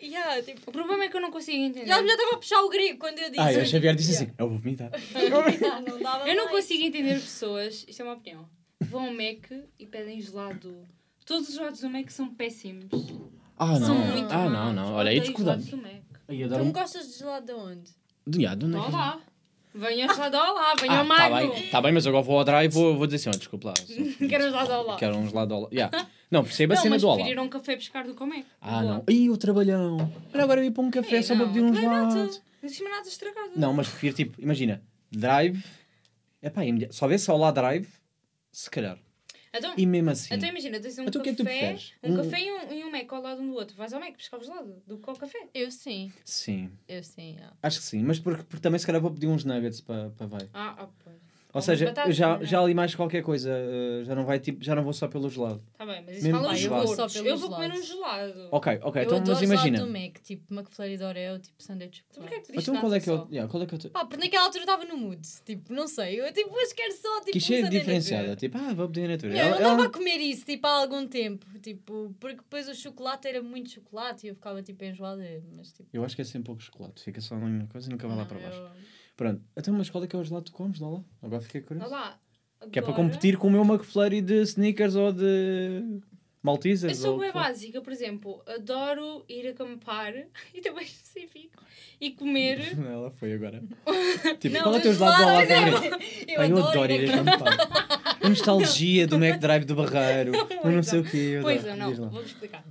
Yeah, 0.06 0.42
tipo, 0.42 0.62
O 0.70 0.72
problema 0.72 1.04
é 1.04 1.08
que 1.08 1.16
eu 1.16 1.20
não 1.20 1.30
consigo 1.30 1.56
entender. 1.58 1.86
e 1.86 1.90
ela 1.90 2.06
já 2.06 2.12
estava 2.14 2.34
a 2.34 2.38
puxar 2.38 2.60
o 2.62 2.68
grego 2.68 2.98
quando 2.98 3.18
eu 3.18 3.28
disse. 3.30 3.40
Ah, 3.40 3.52
e 3.52 3.60
a 3.60 3.64
Xavier 3.64 3.94
disse 3.94 4.10
Yeah. 4.12 4.26
assim: 4.30 4.34
Eu 4.38 4.48
vou 4.48 4.58
vomitar. 4.58 4.90
Ah, 5.72 5.80
não 5.80 5.98
dava 6.00 6.28
Eu 6.28 6.36
não 6.36 6.44
mais. 6.46 6.56
consigo 6.56 6.82
entender 6.84 7.14
pessoas, 7.14 7.84
isto 7.88 8.00
é 8.00 8.04
uma 8.04 8.14
opinião, 8.14 8.48
vão 8.80 9.06
ao 9.06 9.12
Mac 9.12 9.50
e 9.78 9.86
pedem 9.86 10.20
gelado. 10.20 10.76
Todos 11.24 11.48
os 11.48 11.54
gelados 11.54 11.80
do 11.80 11.90
Mac 11.90 12.08
são 12.10 12.28
péssimos. 12.34 12.86
Ah, 13.58 13.74
São 13.76 13.94
não. 13.98 14.06
muito 14.12 14.32
Ah, 14.32 14.48
maus. 14.48 14.52
não, 14.52 14.72
não. 14.72 14.94
Olha, 14.94 15.10
aí 15.10 15.18
Odeio 15.18 15.32
discordamos. 15.34 15.64
gelados 15.66 15.90
do 15.90 15.94
Mac. 15.96 16.20
Aí 16.28 16.38
Tu 16.38 16.44
adoro. 16.44 16.64
não 16.64 16.72
gostas 16.72 17.08
de 17.12 17.18
gelado 17.18 17.46
de 17.46 17.52
onde? 17.52 17.90
Do, 18.26 18.38
yeah, 18.38 18.58
de 18.58 18.66
onde 18.66 18.74
é 18.74 18.78
Não 18.78 18.86
que- 18.86 18.92
lá. 18.92 19.20
Venham 19.76 20.08
gelado 20.14 20.36
ao 20.38 20.54
lá, 20.54 20.74
venham 20.80 20.96
Ah, 20.96 21.00
ao 21.00 21.06
tá 21.30 21.38
bem, 21.38 21.68
tá 21.68 21.80
bem, 21.82 21.92
mas 21.92 22.06
agora 22.06 22.22
vou 22.24 22.38
ao 22.38 22.44
drive 22.44 22.72
e 22.72 22.74
vou, 22.74 22.96
vou 22.96 23.06
dizer 23.06 23.16
assim, 23.28 23.36
ó, 23.36 23.38
desculpa 23.38 23.68
lá. 23.68 23.74
Quero 24.28 24.44
um 24.44 24.50
gelado 24.50 24.72
ao 24.72 24.86
lá. 24.86 24.96
Quero 24.96 25.16
um 25.16 25.28
gelado 25.28 25.54
ao 25.54 25.60
lá. 25.62 25.68
Yeah. 25.70 26.08
Não, 26.30 26.42
perceba 26.42 26.74
a 26.74 26.76
Não, 26.76 26.82
cena 26.82 26.94
mas 26.96 27.02
do 27.02 27.20
ir 27.20 27.38
a 27.38 27.42
um 27.42 27.48
café 27.48 27.76
buscar 27.76 28.04
do 28.04 28.14
Comé. 28.14 28.44
Ah, 28.60 28.82
não. 28.82 29.04
Ih, 29.08 29.30
o 29.30 29.36
trabalhão. 29.36 30.10
Olha, 30.34 30.42
agora 30.42 30.60
eu 30.60 30.64
ia 30.64 30.72
para 30.72 30.82
um 30.82 30.90
café 30.90 31.16
Ei, 31.18 31.22
só 31.22 31.36
para 31.36 31.46
não, 31.46 31.52
pedir 31.52 31.64
não 31.64 31.78
é 31.78 31.82
nada. 31.86 32.10
gelado. 32.10 32.40
Não 32.60 32.68
cima 32.68 32.90
nada 32.90 33.08
estragado. 33.08 33.50
Não, 33.54 33.72
mas 33.72 33.86
prefiro 33.88 34.16
tipo, 34.16 34.42
imagina, 34.42 34.82
drive. 35.08 35.62
É 36.42 36.50
pá, 36.50 36.62
se 36.90 37.04
houvesse 37.04 37.30
ao 37.30 37.38
lá 37.38 37.52
drive, 37.52 37.86
se 38.50 38.68
calhar. 38.68 38.98
Então, 39.58 39.74
E 39.76 39.86
mesmo 39.86 40.10
assim. 40.10 40.34
então 40.34 40.48
imagina, 40.48 40.80
tens 40.80 40.98
um 40.98 41.04
Então 41.04 41.22
que 41.22 41.30
é 41.30 41.34
café, 41.34 41.76
um, 42.02 42.12
Um- 42.12 42.16
café 42.16 42.40
e 42.40 42.52
um, 42.52 42.72
e 42.72 42.84
um 42.84 42.90
Mac 42.90 43.12
ao 43.12 43.22
lado 43.22 43.40
um 43.42 43.48
do 43.48 43.54
outro. 43.54 43.76
Vais 43.76 43.92
ao 43.92 44.00
Mac 44.00 44.12
buscar 44.16 44.38
o 44.38 44.42
gelado 44.44 44.82
do 44.86 44.98
que 44.98 45.08
ao 45.10 45.16
café. 45.16 45.38
Eu 45.54 45.70
sim, 45.70 46.12
Sim, 46.24 46.70
eu 46.88 47.02
sim. 47.02 47.36
ah. 47.42 47.52
acho 47.62 47.78
que 47.78 47.84
sim. 47.84 48.02
Mas 48.02 48.18
porque, 48.18 48.42
porque 48.44 48.62
também 48.62 48.78
se 48.78 48.86
calhar 48.86 49.00
vou 49.00 49.10
pedir 49.10 49.26
uns 49.28 49.44
nuggets 49.44 49.80
para 49.80 50.10
para 50.10 50.26
vai. 50.26 50.48
Ah, 50.52 50.74
ah 50.78 50.88
pois. 51.04 51.16
Ou 51.56 51.62
seja, 51.62 51.86
batatas, 51.86 52.14
já, 52.16 52.36
é? 52.40 52.44
já 52.44 52.60
ali 52.60 52.74
mais 52.74 52.94
qualquer 52.94 53.22
coisa. 53.22 53.50
eh, 53.50 54.04
já 54.04 54.14
não 54.14 54.24
vai 54.24 54.38
tipo, 54.38 54.62
já 54.62 54.74
não 54.74 54.82
vou 54.84 54.92
só 54.92 55.08
pelo 55.08 55.28
gelado. 55.28 55.62
Tá 55.76 55.84
bem, 55.84 56.02
mas 56.04 56.16
isso 56.18 56.26
Mesmo 56.26 56.40
fala. 56.40 56.58
Eu 56.58 56.68
vou 56.70 56.86
só 56.94 57.06
Eu 57.18 57.22
pelos 57.24 57.40
vou 57.40 57.50
comer 57.50 57.72
um 57.72 57.82
gelado. 57.82 58.48
Ok, 58.52 58.78
ok, 58.82 59.02
eu 59.02 59.06
então 59.06 59.16
adoro 59.18 59.30
mas 59.30 59.42
imagina. 59.42 59.78
do 59.78 59.86
Mac, 59.86 60.18
tipo 60.22 60.54
McFlurry 60.54 60.96
de 60.96 61.02
Oreo, 61.04 61.38
tipo 61.38 61.56
de 61.58 61.64
Então 61.64 61.88
porquê 61.88 61.96
chocolate. 62.12 62.40
que 62.40 62.46
pediste 62.46 62.70
Então 62.70 62.80
qual 62.80 62.94
é 62.94 63.00
que 63.00 63.10
eu. 63.10 63.16
só? 63.18 63.28
Yeah, 63.30 63.50
qual 63.50 63.62
é 63.62 63.66
que 63.66 63.74
eu 63.74 63.90
Pá, 63.90 64.04
porque 64.04 64.24
naquela 64.24 64.44
altura 64.44 64.62
estava 64.64 64.84
no 64.84 64.96
mood, 64.96 65.20
tipo, 65.44 65.72
não 65.72 65.88
sei, 65.88 66.20
eu 66.20 66.32
tipo, 66.32 66.54
hoje 66.54 66.74
quero 66.74 66.92
só, 66.92 67.20
tipo, 67.20 67.32
Quis 67.32 67.44
um 67.44 67.46
ser 67.46 67.68
diferenciada. 67.70 68.36
Tipo, 68.36 68.58
ah, 68.58 68.74
vou 68.74 68.88
pedir 68.88 69.06
a 69.06 69.08
natura. 69.08 69.32
Não, 69.32 69.38
eu 69.40 69.54
ela- 69.56 69.86
a 69.86 69.90
comer 69.90 70.18
isso, 70.18 70.44
tipo, 70.44 70.66
há 70.66 70.80
algum 70.80 71.06
tempo, 71.06 71.46
tipo, 71.60 72.14
porque 72.20 72.36
depois 72.36 72.68
o 72.68 72.74
chocolate 72.74 73.28
era 73.28 73.42
muito 73.42 73.70
chocolate 73.70 74.26
e 74.26 74.30
eu 74.30 74.34
ficava, 74.34 74.62
tipo, 74.62 74.84
enjoada, 74.84 75.22
mas, 75.56 75.72
tipo... 75.72 75.88
Eu 75.92 76.04
acho 76.04 76.14
que 76.14 76.22
é 76.22 76.24
sempre 76.24 76.46
pouco 76.46 76.62
chocolate. 76.62 77.02
Fica 77.02 77.20
só 77.20 77.34
uma 77.34 77.66
coisa 77.66 77.88
e 77.88 77.90
nunca 77.92 78.06
vai 78.06 78.16
lá 78.16 78.22
não, 78.22 78.28
para 78.28 78.38
baixo. 78.38 78.62
Pronto. 79.16 79.42
Então, 79.56 79.74
mas 79.74 79.88
qual 79.88 80.04
é 80.04 80.06
que 80.06 80.14
é 80.14 80.18
o 80.18 80.24
gelado 80.24 80.44
que 80.44 80.50
tu 80.50 80.56
comes? 80.56 80.78
Dá 80.78 80.88
lá. 80.88 81.02
Agora 81.22 81.40
fiquei 81.40 81.62
curioso. 81.62 81.90
lá. 81.90 82.18
Que 82.70 82.78
é 82.78 82.82
para 82.82 82.92
competir 82.92 83.36
com 83.36 83.48
o 83.48 83.50
meu 83.50 83.62
McFlurry 83.64 84.20
de 84.20 84.42
sneakers 84.42 84.94
ou 84.94 85.12
de 85.12 86.00
Maltesers. 86.42 86.98
Eu 86.98 87.02
sou 87.02 87.12
ou 87.14 87.20
bem 87.20 87.32
básica, 87.32 87.80
por 87.82 87.92
exemplo, 87.92 88.42
adoro 88.46 89.24
ir 89.28 89.48
acampar, 89.48 90.14
e 90.54 90.60
também 90.60 90.84
específico, 90.84 91.62
e 92.00 92.12
comer. 92.12 92.60
Ela 92.78 93.10
foi 93.10 93.32
agora. 93.32 93.62
Tipo, 94.38 94.54
Não, 94.54 94.62
qual 94.62 94.74
é 94.74 94.76
o 94.76 94.78
eu 94.78 94.82
teu 94.82 94.94
gelado 94.94 95.16
do 95.16 95.46
gelado, 95.46 95.60
Olá 95.60 95.72
favorito? 95.72 96.04
Eu 96.28 96.42
eu 96.42 96.66
adoro 96.66 96.92
ir 96.92 97.10
acampar. 97.10 98.16
A 98.22 98.28
nostalgia 98.28 99.06
do 99.06 99.16
McDrive 99.16 99.64
do 99.64 99.74
Barreiro. 99.74 100.32
Eu 100.64 100.70
não 100.70 100.82
sei 100.82 101.00
o 101.00 101.04
quê. 101.04 101.38
Pois 101.42 101.64
é, 101.64 101.74
não, 101.76 101.94
vou-vos 101.94 102.26
explicar. 102.26 102.64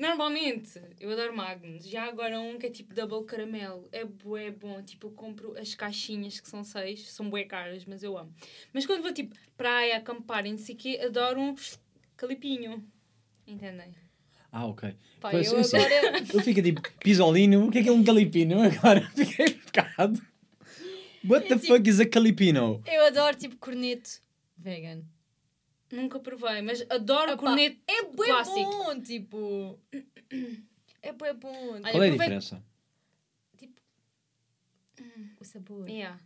Normalmente, 0.00 0.80
eu 0.98 1.10
adoro 1.10 1.36
Magnus. 1.36 1.86
Já 1.86 2.04
agora 2.04 2.40
um 2.40 2.58
que 2.58 2.66
é 2.66 2.70
tipo 2.70 2.94
double 2.94 3.22
caramelo. 3.26 3.86
É 3.92 4.02
bué 4.02 4.50
bom. 4.50 4.80
Tipo, 4.82 5.08
eu 5.08 5.10
compro 5.10 5.54
as 5.58 5.74
caixinhas 5.74 6.40
que 6.40 6.48
são 6.48 6.64
seis. 6.64 7.10
São 7.12 7.28
bué 7.28 7.44
caras, 7.44 7.84
mas 7.84 8.02
eu 8.02 8.16
amo. 8.16 8.32
Mas 8.72 8.86
quando 8.86 9.02
vou 9.02 9.12
tipo 9.12 9.34
praia, 9.58 9.98
acampar 9.98 10.46
e 10.46 10.52
não 10.52 10.58
sei 10.58 10.74
o 10.74 10.78
quê, 10.78 11.00
adoro 11.04 11.38
um 11.38 11.54
calipinho. 12.16 12.82
Entendem? 13.46 13.94
Ah, 14.50 14.66
ok. 14.66 14.94
Pá, 15.20 15.30
Pois, 15.32 15.52
eu 15.52 15.58
eu 15.58 15.64
sei. 15.64 15.80
agora... 15.84 16.18
Eu 16.32 16.40
fico 16.40 16.62
tipo, 16.62 16.80
pisolino. 17.00 17.66
O 17.66 17.70
que 17.70 17.78
é 17.78 17.82
que 17.82 17.88
é 17.88 17.92
um 17.92 18.02
calipino? 18.02 18.56
Agora 18.62 19.02
fiquei 19.14 19.54
bocado. 19.66 20.20
What 21.28 21.46
the 21.46 21.54
É 21.54 21.58
tipo- 21.58 21.74
fuck 21.76 21.88
is 21.90 22.00
a 22.00 22.06
calipino? 22.06 22.82
Eu 22.86 23.04
adoro, 23.04 23.36
tipo, 23.36 23.56
corneto 23.58 24.10
vegan. 24.56 25.02
Nunca 25.92 26.18
provei, 26.20 26.62
mas 26.62 26.84
adoro 26.88 27.32
Opa, 27.32 27.36
corneto. 27.42 27.78
É 27.86 28.04
bué 28.04 28.26
Clássico. 28.28 28.56
bom, 28.70 29.00
tipo... 29.00 29.78
É 31.02 31.12
bué 31.12 31.32
bom. 31.32 31.70
Olha, 31.72 31.90
Qual 31.92 32.02
é 32.04 32.08
a 32.08 32.10
diferença? 32.10 32.62
O 35.40 35.44
sabor. 35.44 35.88
Yeah. 35.88 36.18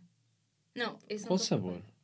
Não, 0.75 0.97
esse 1.09 1.23
Qual 1.25 1.35
o 1.37 1.39
nunca 1.39 1.45
sabor? 1.47 1.71
provei. 1.71 1.95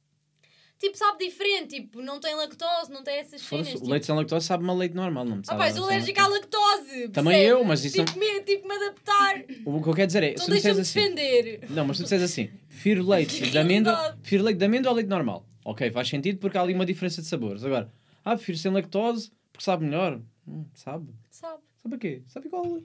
Tipo, 0.79 0.97
sabe 0.97 1.25
diferente, 1.25 1.75
tipo, 1.81 2.01
não 2.01 2.19
tem 2.19 2.33
lactose, 2.33 2.89
não 2.91 3.03
tem 3.03 3.17
essas 3.17 3.41
cenas. 3.41 3.47
Foda-se, 3.67 3.73
Tipo... 3.73 3.85
O 3.85 3.89
leite 3.89 4.05
sem 4.05 4.15
lactose 4.15 4.45
sabe-me 4.47 4.69
a 4.71 4.73
leite 4.73 4.95
normal, 4.95 5.25
não 5.25 5.35
me 5.35 5.41
Ah, 5.43 5.45
sabe. 5.47 5.59
pá, 5.59 5.65
a- 5.67 5.71
sou 5.73 5.81
sabe- 5.83 5.93
alérgica 5.95 6.23
à 6.23 6.27
lactose. 6.27 7.09
Também 7.09 7.33
percebe? 7.33 7.45
eu, 7.45 7.63
mas 7.65 7.85
isso 7.85 7.97
que, 8.03 8.13
tive 8.43 8.61
que 8.61 8.67
me 8.67 8.73
adaptar. 8.75 9.43
O 9.65 9.83
que 9.83 9.89
eu 9.89 9.93
quero 9.93 10.07
dizer 10.07 10.23
é, 10.23 10.31
Então 10.31 10.45
se 10.45 10.49
me 10.49 10.55
disseres 10.57 10.77
deixa-me 10.77 11.05
assim, 11.05 11.15
defender. 11.15 11.69
Não, 11.69 11.85
mas 11.85 11.97
tu 11.97 12.03
disseres 12.03 12.23
assim, 12.23 12.47
prefiro 12.69 13.05
leite 13.07 13.51
de 13.51 13.57
amêndoa, 13.59 14.17
prefiro 14.21 14.43
leite 14.45 14.57
de 14.57 14.65
amêndoa 14.65 14.89
ou 14.91 14.95
leite 14.95 15.09
normal. 15.09 15.45
Ok, 15.63 15.91
faz 15.91 16.07
sentido 16.07 16.39
porque 16.39 16.57
há 16.57 16.61
ali 16.61 16.73
uma 16.73 16.85
diferença 16.85 17.21
de 17.21 17.27
sabores. 17.27 17.63
Agora, 17.63 17.91
ah, 18.25 18.35
prefiro 18.35 18.57
sem 18.57 18.71
lactose 18.71 19.31
porque 19.51 19.63
sabe 19.63 19.85
melhor. 19.85 20.21
Hum, 20.47 20.65
sabe? 20.73 21.13
Sabe? 21.29 21.61
Sabe 21.81 21.95
o 21.95 21.99
quê? 21.99 22.23
Sabe 22.27 22.47
igual. 22.47 22.81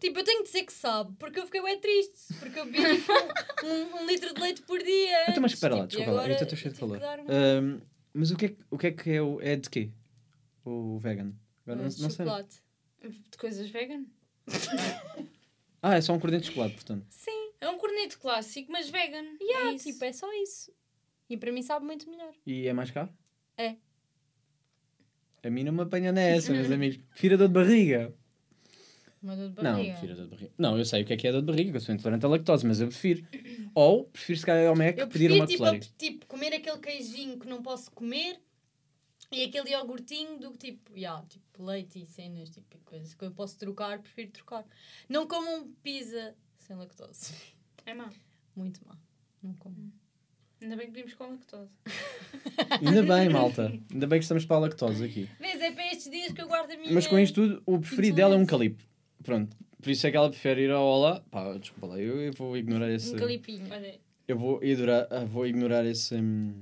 Tipo, 0.00 0.18
eu 0.18 0.24
tenho 0.24 0.40
de 0.42 0.46
dizer 0.46 0.64
que 0.64 0.72
sabe, 0.72 1.14
porque 1.18 1.38
eu 1.40 1.46
fiquei 1.46 1.62
bem 1.62 1.78
triste. 1.80 2.34
Porque 2.38 2.58
eu 2.58 2.64
bebi 2.66 2.78
tipo, 2.96 3.12
um, 3.66 4.02
um 4.02 4.06
litro 4.06 4.34
de 4.34 4.40
leite 4.40 4.62
por 4.62 4.78
dia. 4.82 5.30
Então, 5.30 5.42
mas 5.42 5.52
espera 5.52 5.74
lá, 5.76 5.86
tipo, 5.86 5.96
desculpa 6.02 6.10
lá, 6.12 6.16
eu 6.22 6.24
agora 6.34 6.42
estou 6.42 6.58
cheio 6.58 6.74
de 6.74 6.80
calor. 6.80 6.98
um- 6.98 7.26
Ahm, 7.28 7.80
mas 8.12 8.30
o 8.30 8.36
que, 8.36 8.44
é, 8.46 8.48
que- 8.50 8.64
o 8.70 8.78
que 8.78 8.86
é 8.86 8.90
que 8.92 9.10
é, 9.10 9.22
o, 9.22 9.40
é 9.40 9.56
de 9.56 9.70
quê? 9.70 9.90
O 10.64 10.98
vegan? 10.98 11.32
Agora 11.66 11.82
não, 11.82 11.88
de 11.88 12.02
não 12.02 12.10
sei. 12.10 12.24
chocolate. 12.26 12.62
De 13.30 13.38
coisas 13.38 13.68
vegan? 13.70 14.04
Ah, 15.86 15.96
é 15.96 16.00
só 16.00 16.14
um 16.14 16.18
cornete 16.18 16.44
de 16.44 16.48
chocolate, 16.48 16.76
portanto. 16.76 17.04
Sim. 17.10 17.50
É 17.60 17.68
um 17.68 17.76
corneto 17.76 18.18
clássico, 18.18 18.72
mas 18.72 18.88
vegan. 18.88 19.22
Yeah, 19.38 19.70
é 19.70 19.74
isso. 19.74 19.92
tipo, 19.92 20.02
é 20.04 20.12
só 20.14 20.32
isso. 20.42 20.72
E 21.34 21.36
para 21.36 21.50
mim 21.50 21.62
sabe 21.62 21.84
muito 21.84 22.08
melhor. 22.08 22.32
E 22.46 22.68
é 22.68 22.72
mais 22.72 22.92
caro? 22.92 23.08
É. 23.58 23.76
A 25.42 25.50
mim 25.50 25.64
não 25.64 25.72
me 25.72 25.82
apanha 25.82 26.12
nessa, 26.12 26.52
meus 26.52 26.70
amigos. 26.70 26.98
Prefiro 27.10 27.34
a 27.34 27.38
dor 27.38 27.48
de 27.48 27.54
barriga. 27.54 28.14
Uma 29.20 29.34
dor 29.36 29.48
de 29.50 29.56
Não, 29.62 29.72
barriga. 29.72 29.90
prefiro 29.94 30.12
a 30.12 30.16
dor 30.16 30.24
de 30.26 30.30
barriga. 30.30 30.52
Não, 30.56 30.78
eu 30.78 30.84
sei 30.84 31.02
o 31.02 31.04
que 31.04 31.12
é 31.12 31.16
que 31.16 31.26
é 31.26 31.30
a 31.30 31.32
dor 31.32 31.40
de 31.42 31.46
barriga, 31.46 31.70
que 31.72 31.76
eu 31.76 31.80
sou 31.80 31.92
intolerante 31.92 32.24
à 32.24 32.28
lactose, 32.28 32.64
mas 32.64 32.80
eu 32.80 32.86
prefiro. 32.86 33.26
Ou 33.74 34.04
prefiro 34.04 34.38
se 34.38 34.46
calhar 34.46 34.68
ao 34.68 34.76
Mac 34.76 34.96
Eu 34.96 35.08
pedir 35.08 35.28
prefiro, 35.28 35.34
uma 35.34 35.46
tipo, 35.46 35.64
a- 35.64 35.78
tipo, 35.98 36.26
comer 36.26 36.54
aquele 36.54 36.78
queijinho 36.78 37.36
que 37.38 37.48
não 37.48 37.60
posso 37.62 37.90
comer 37.90 38.40
e 39.32 39.42
aquele 39.42 39.70
iogurtinho 39.70 40.38
do 40.38 40.52
que, 40.52 40.58
tipo, 40.58 40.96
yeah, 40.96 41.20
tipo, 41.26 41.64
leite 41.64 42.00
e 42.00 42.06
cenas, 42.06 42.48
tipo, 42.50 42.78
coisas 42.84 43.12
que 43.12 43.24
eu 43.24 43.32
posso 43.32 43.58
trocar, 43.58 43.98
prefiro 43.98 44.30
trocar. 44.30 44.64
Não 45.08 45.26
como 45.26 45.50
um 45.56 45.72
pizza 45.82 46.36
sem 46.58 46.76
lactose. 46.76 47.34
É 47.84 47.92
má. 47.92 48.10
Muito 48.54 48.80
má. 48.86 48.96
Não 49.42 49.52
como. 49.54 49.92
Ainda 50.64 50.76
bem 50.76 50.86
que 50.86 50.92
vimos 50.92 51.12
com 51.14 51.24
lactose. 51.30 51.70
Ainda 52.80 53.02
bem, 53.02 53.28
malta. 53.28 53.72
Ainda 53.92 54.06
bem 54.06 54.18
que 54.18 54.24
estamos 54.24 54.44
para 54.46 54.56
a 54.56 54.60
lactose 54.60 55.04
aqui. 55.04 55.28
Vês, 55.38 55.60
é 55.60 55.70
para 55.72 55.86
estes 55.88 56.10
dias 56.10 56.32
que 56.32 56.40
eu 56.40 56.48
guardo 56.48 56.70
a 56.70 56.76
minha... 56.76 56.90
Mas 56.92 57.06
com 57.06 57.18
isto 57.18 57.34
tudo, 57.34 57.62
o 57.66 57.78
preferido 57.78 58.16
dela 58.16 58.34
é 58.34 58.38
um 58.38 58.46
calipo. 58.46 58.82
Pronto. 59.22 59.54
Por 59.82 59.90
isso 59.90 60.06
é 60.06 60.10
que 60.10 60.16
ela 60.16 60.30
prefere 60.30 60.62
ir 60.62 60.70
ao 60.70 60.82
Olá. 60.82 61.22
Pá, 61.30 61.52
desculpa 61.58 61.86
lá, 61.88 62.00
eu, 62.00 62.18
eu 62.20 62.32
vou 62.32 62.56
ignorar 62.56 62.90
esse. 62.90 63.14
Um 63.14 63.18
calipinho. 63.18 63.66
Olha, 63.70 64.00
Eu 64.26 64.38
vou, 64.38 64.64
ignorar, 64.64 65.06
ah, 65.10 65.24
vou 65.26 65.46
ignorar 65.46 65.84
esse. 65.84 66.14
hum, 66.14 66.54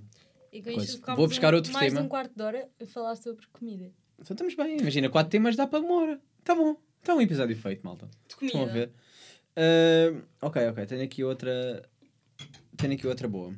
E 0.52 0.58
com 0.60 0.64
Coisa. 0.72 0.84
isto 0.84 0.96
ficámos 0.96 1.18
Vou 1.18 1.28
buscar 1.28 1.52
um- 1.54 1.56
outro 1.58 1.72
mais 1.72 1.86
tema. 1.86 2.00
de 2.00 2.06
um 2.06 2.08
quarto 2.08 2.34
de 2.34 2.42
hora 2.42 2.68
a 2.82 2.86
falar 2.86 3.14
sobre 3.14 3.46
comida. 3.52 3.92
Então 4.18 4.34
estamos 4.34 4.54
bem. 4.56 4.78
Imagina, 4.80 5.08
quatro 5.08 5.30
temas 5.30 5.54
dá 5.54 5.66
para 5.68 5.78
uma 5.78 5.94
hora. 5.94 6.20
Tá 6.42 6.54
bom. 6.56 6.76
Está 7.00 7.14
um 7.14 7.20
episódio 7.20 7.56
feito, 7.56 7.82
malta. 7.84 8.08
de 8.28 8.34
comida. 8.34 8.58
Estão 8.58 8.68
a 8.68 8.72
ver? 8.72 8.90
Ah, 9.54 10.46
ok, 10.46 10.66
ok. 10.68 10.86
Tenho 10.86 11.02
aqui 11.04 11.22
outra. 11.22 11.88
Tenho 12.76 12.94
aqui 12.94 13.06
outra 13.06 13.28
boa. 13.28 13.54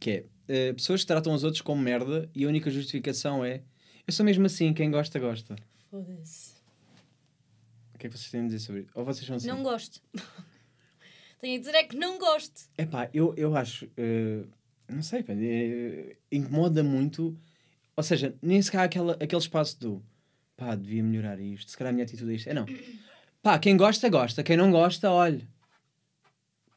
Que 0.00 0.10
é: 0.48 0.70
ah, 0.70 0.74
pessoas 0.74 1.02
que 1.02 1.06
tratam 1.06 1.32
os 1.32 1.44
outros 1.44 1.60
como 1.62 1.80
merda 1.80 2.28
e 2.34 2.44
a 2.44 2.48
única 2.48 2.70
justificação 2.70 3.44
é 3.44 3.62
eu 4.10 4.12
sou 4.12 4.26
mesmo 4.26 4.44
assim, 4.46 4.72
quem 4.74 4.90
gosta, 4.90 5.20
gosta. 5.20 5.54
Foda-se. 5.88 6.54
O 7.94 7.98
que 7.98 8.08
é 8.08 8.10
que 8.10 8.18
vocês 8.18 8.28
têm 8.28 8.40
a 8.40 8.44
dizer 8.46 8.58
sobre 8.58 8.80
isso? 8.80 8.90
Ou 8.94 9.04
vocês 9.04 9.24
são 9.24 9.36
assim? 9.36 9.46
Não 9.46 9.62
gosto. 9.62 10.02
Tenho 11.40 11.56
a 11.56 11.58
dizer 11.60 11.74
é 11.76 11.84
que 11.84 11.96
não 11.96 12.18
gosto. 12.18 12.62
Epá, 12.76 13.08
eu, 13.14 13.32
eu 13.36 13.54
acho. 13.54 13.88
eh, 13.96 14.42
não 14.88 15.00
sei, 15.02 15.22
pá, 15.22 15.32
eh, 15.32 16.16
incomoda 16.32 16.82
muito. 16.82 17.38
Ou 17.96 18.02
seja, 18.02 18.34
nem 18.42 18.60
sequer 18.60 18.78
há 18.78 18.82
aquela, 18.84 19.12
aquele 19.12 19.40
espaço 19.40 19.78
do 19.78 20.04
pá, 20.56 20.74
devia 20.74 21.02
melhorar 21.04 21.38
isto, 21.38 21.70
se 21.70 21.76
calhar 21.76 21.90
a 21.90 21.94
minha 21.94 22.04
atitude 22.04 22.32
é 22.32 22.34
isto. 22.34 22.48
É 22.48 22.54
não. 22.54 22.66
Pá, 23.42 23.58
quem 23.58 23.74
gosta, 23.74 24.08
gosta. 24.08 24.42
Quem 24.42 24.56
não 24.56 24.70
gosta, 24.70 25.10
olha. 25.10 25.40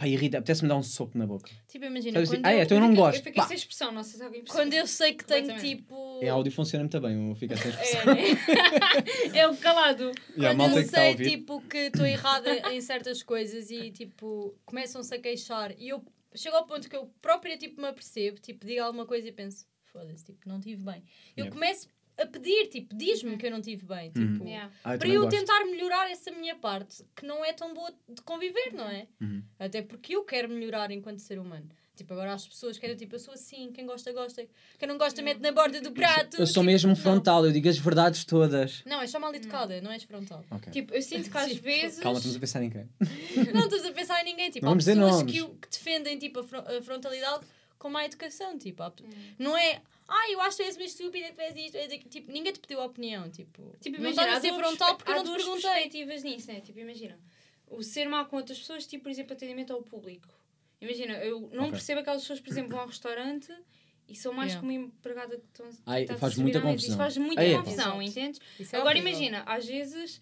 Pá, 0.04 0.08
irrita, 0.08 0.38
apetece-me 0.38 0.68
dar 0.68 0.76
um 0.76 0.84
soco 0.84 1.18
na 1.18 1.26
boca. 1.26 1.50
Tipo, 1.66 1.86
imagina, 1.86 2.20
assim, 2.20 2.36
quando, 2.36 2.46
ah, 2.46 2.52
é, 2.54 2.58
eu, 2.60 2.64
então 2.64 2.78
eu 2.78 2.82
não 2.82 2.90
fiquei- 2.90 3.04
gosto. 3.04 3.16
Eu 3.20 3.24
fiquei 3.24 3.42
Pá. 3.42 3.48
sem 3.48 3.56
expressão, 3.56 3.92
não 3.94 4.04
sei 4.04 4.18
se 4.18 4.24
alguém 4.24 4.42
percebeu. 4.44 4.64
quando 4.66 4.74
eu 4.74 4.86
sei 4.88 5.14
que 5.14 5.24
tenho 5.24 5.58
tipo... 5.60 6.20
Em 6.22 6.28
áudio 6.30 6.52
funciona 6.52 6.84
muito 6.84 7.00
bem, 7.00 7.32
o 7.32 7.36
ficar 7.36 7.56
sem 7.58 7.72
expressão. 7.72 8.02
É, 8.14 9.32
né? 9.34 9.40
é 9.40 9.48
o 9.48 9.56
calado. 9.56 10.12
E 10.36 10.46
a 10.46 10.54
Quando 10.56 10.78
eu 10.78 10.84
a 10.84 10.88
sei, 10.88 11.16
tipo, 11.16 11.62
que 11.62 11.78
estou 11.78 12.06
errada 12.06 12.54
em 12.74 12.82
certas 12.82 13.24
coisas 13.24 13.72
e, 13.72 13.92
tipo, 13.92 14.54
começam-se 14.66 15.14
a 15.16 15.20
queixar 15.20 15.74
e 15.80 15.88
eu 15.90 16.04
chego 16.36 16.58
ao 16.58 16.66
ponto 16.66 16.90
que 16.90 16.96
eu 16.98 17.10
própria, 17.22 17.58
tipo, 17.58 17.80
me 17.80 17.88
apercebo, 17.88 18.40
tipo, 18.40 18.66
digo 18.66 18.82
alguma 18.84 19.06
coisa 19.06 19.28
e 19.28 19.32
penso, 19.32 19.66
foda-se, 19.92 20.26
tipo, 20.26 20.50
não 20.50 20.60
tive 20.60 20.84
bem. 20.84 21.02
Eu 21.38 21.46
Yep. 21.46 21.56
começo 21.56 21.88
a 22.18 22.26
pedir, 22.26 22.68
tipo, 22.68 22.96
diz-me 22.96 23.38
que 23.38 23.46
eu 23.48 23.52
não 23.52 23.62
tive 23.62 23.86
bem, 23.86 24.12
Uhum. 24.16 24.34
tipo... 24.34 24.46
Yeah. 24.48 24.72
Ah, 24.84 24.96
eu 24.96 25.00
Para 25.00 25.08
eu 25.10 25.22
gosto. 25.24 25.38
tentar 25.38 25.66
melhorar 25.66 26.10
essa 26.12 26.32
minha 26.32 26.56
parte, 26.56 27.04
que 27.16 27.26
não 27.26 27.44
é 27.44 27.52
tão 27.54 27.74
boa 27.74 27.92
de 28.10 28.22
conviver, 28.22 28.72
não 28.74 28.88
é? 28.90 29.08
Uhum. 29.22 29.42
Até 29.60 29.82
porque 29.82 30.16
eu 30.16 30.24
quero 30.24 30.48
melhorar 30.50 30.92
enquanto 30.92 31.20
ser 31.20 31.40
humano. 31.40 31.68
Tipo, 31.96 32.14
agora 32.14 32.34
as 32.34 32.48
pessoas 32.48 32.80
querem, 32.80 32.96
tipo, 32.96 33.14
eu 33.14 33.20
sou 33.20 33.36
assim, 33.36 33.72
quem 33.72 33.86
gosta, 33.86 34.12
gosta. 34.12 34.44
Quem 34.80 34.88
não 34.88 34.98
gosta, 34.98 35.22
mete 35.22 35.40
na 35.42 35.52
borda 35.52 35.80
do 35.80 35.92
prato. 35.92 36.38
Eu 36.38 36.48
sou 36.48 36.64
tipo, 36.64 36.64
mesmo 36.66 36.90
não. 36.90 36.96
frontal, 36.96 37.46
eu 37.46 37.52
digo 37.52 37.70
as 37.70 37.78
verdades 37.78 38.26
todas. 38.26 38.82
Não, 38.84 39.00
é 39.00 39.06
só 39.06 39.20
mal 39.20 39.34
educada, 39.36 39.80
não 39.80 39.92
és 39.92 40.02
frontal. 40.04 40.44
Ok. 40.50 40.72
Tipo, 40.72 40.94
eu 40.96 41.02
sinto 41.04 41.30
que 41.30 41.38
às 41.38 41.52
Sim. 41.52 41.58
vezes. 41.62 42.00
Calma, 42.00 42.18
estamos 42.18 42.36
a 42.36 42.40
pensar 42.40 42.64
em 42.64 42.70
quem? 42.72 42.90
Não 43.54 43.62
estás 43.66 43.86
a 43.86 43.92
pensar 43.92 44.22
em 44.22 44.26
ninguém. 44.26 44.50
Tipo, 44.50 44.66
Não 44.66 44.74
há 44.74 44.76
pessoas 44.78 45.22
que, 45.24 45.40
que 45.44 45.70
defendem 45.70 46.18
tipo, 46.18 46.40
a, 46.40 46.44
fron- 46.44 46.64
a 46.66 46.82
frontalidade 46.82 47.46
com 47.78 47.90
má 47.92 48.04
educação. 48.06 48.58
Tipo, 48.58 48.82
há 48.82 48.88
Hum. 48.88 49.10
não 49.38 49.56
é. 49.56 49.80
Ah, 50.08 50.30
eu 50.32 50.42
acho 50.42 50.58
que 50.58 50.64
tu 50.64 50.68
és 50.68 50.76
uma 50.76 50.86
estúpida, 50.86 51.32
tu 51.34 51.42
és 51.42 51.56
isto, 51.56 51.76
és 51.78 51.92
aquilo." 51.92 52.10
Tipo, 52.10 52.32
ninguém 52.32 52.52
te 52.54 52.60
pediu 52.60 52.82
a 52.82 52.86
opinião. 52.86 53.30
Tipo, 53.30 53.76
Tipo, 53.80 53.98
não 53.98 54.10
imagina, 54.12 54.22
estás 54.24 54.34
há 54.34 54.38
a 54.38 54.42
ser 54.42 54.54
frontal 54.60 54.98
porque 54.98 55.12
há 55.12 55.16
não 55.16 55.24
te 55.24 55.28
duas 55.28 55.38
perguntei. 55.44 55.70
perspectivas 55.72 56.24
nisso, 56.24 56.48
né? 56.52 56.62
Tipo, 56.62 56.80
imagina, 56.80 57.20
o 57.68 57.82
ser 57.84 58.08
mau 58.10 58.26
com 58.26 58.36
outras 58.38 58.60
pessoas, 58.60 58.86
tipo, 58.86 59.04
por 59.04 59.10
exemplo, 59.12 59.34
atendimento 59.34 59.72
ao 59.74 59.82
público. 59.82 60.28
Imagina, 60.82 61.14
eu 61.24 61.42
não 61.54 61.64
Ok. 61.64 61.72
percebo 61.72 62.02
aquelas 62.02 62.22
pessoas, 62.22 62.42
por 62.42 62.50
exemplo, 62.50 62.72
vão 62.72 62.82
ao 62.82 62.88
restaurante 62.88 63.52
e 64.10 64.16
são 64.16 64.34
mais 64.34 64.52
Yeah. 64.52 64.60
como 64.68 64.78
uma 64.78 64.88
empregada 64.88 65.38
que 65.38 65.46
estão 65.46 65.70
Ai, 65.86 66.06
a 66.10 66.18
faz 66.18 66.38
muita 66.38 66.60
confusão. 66.60 66.90
Isso 66.90 66.98
faz 66.98 67.18
muita 67.18 67.42
Ai, 67.42 67.54
é. 67.54 67.58
confusão, 67.58 68.02
Exato. 68.02 68.20
entendes? 68.20 68.42
É 68.74 68.78
Agora 68.78 68.98
imagina, 68.98 69.44
às 69.46 69.66
vezes 69.66 70.20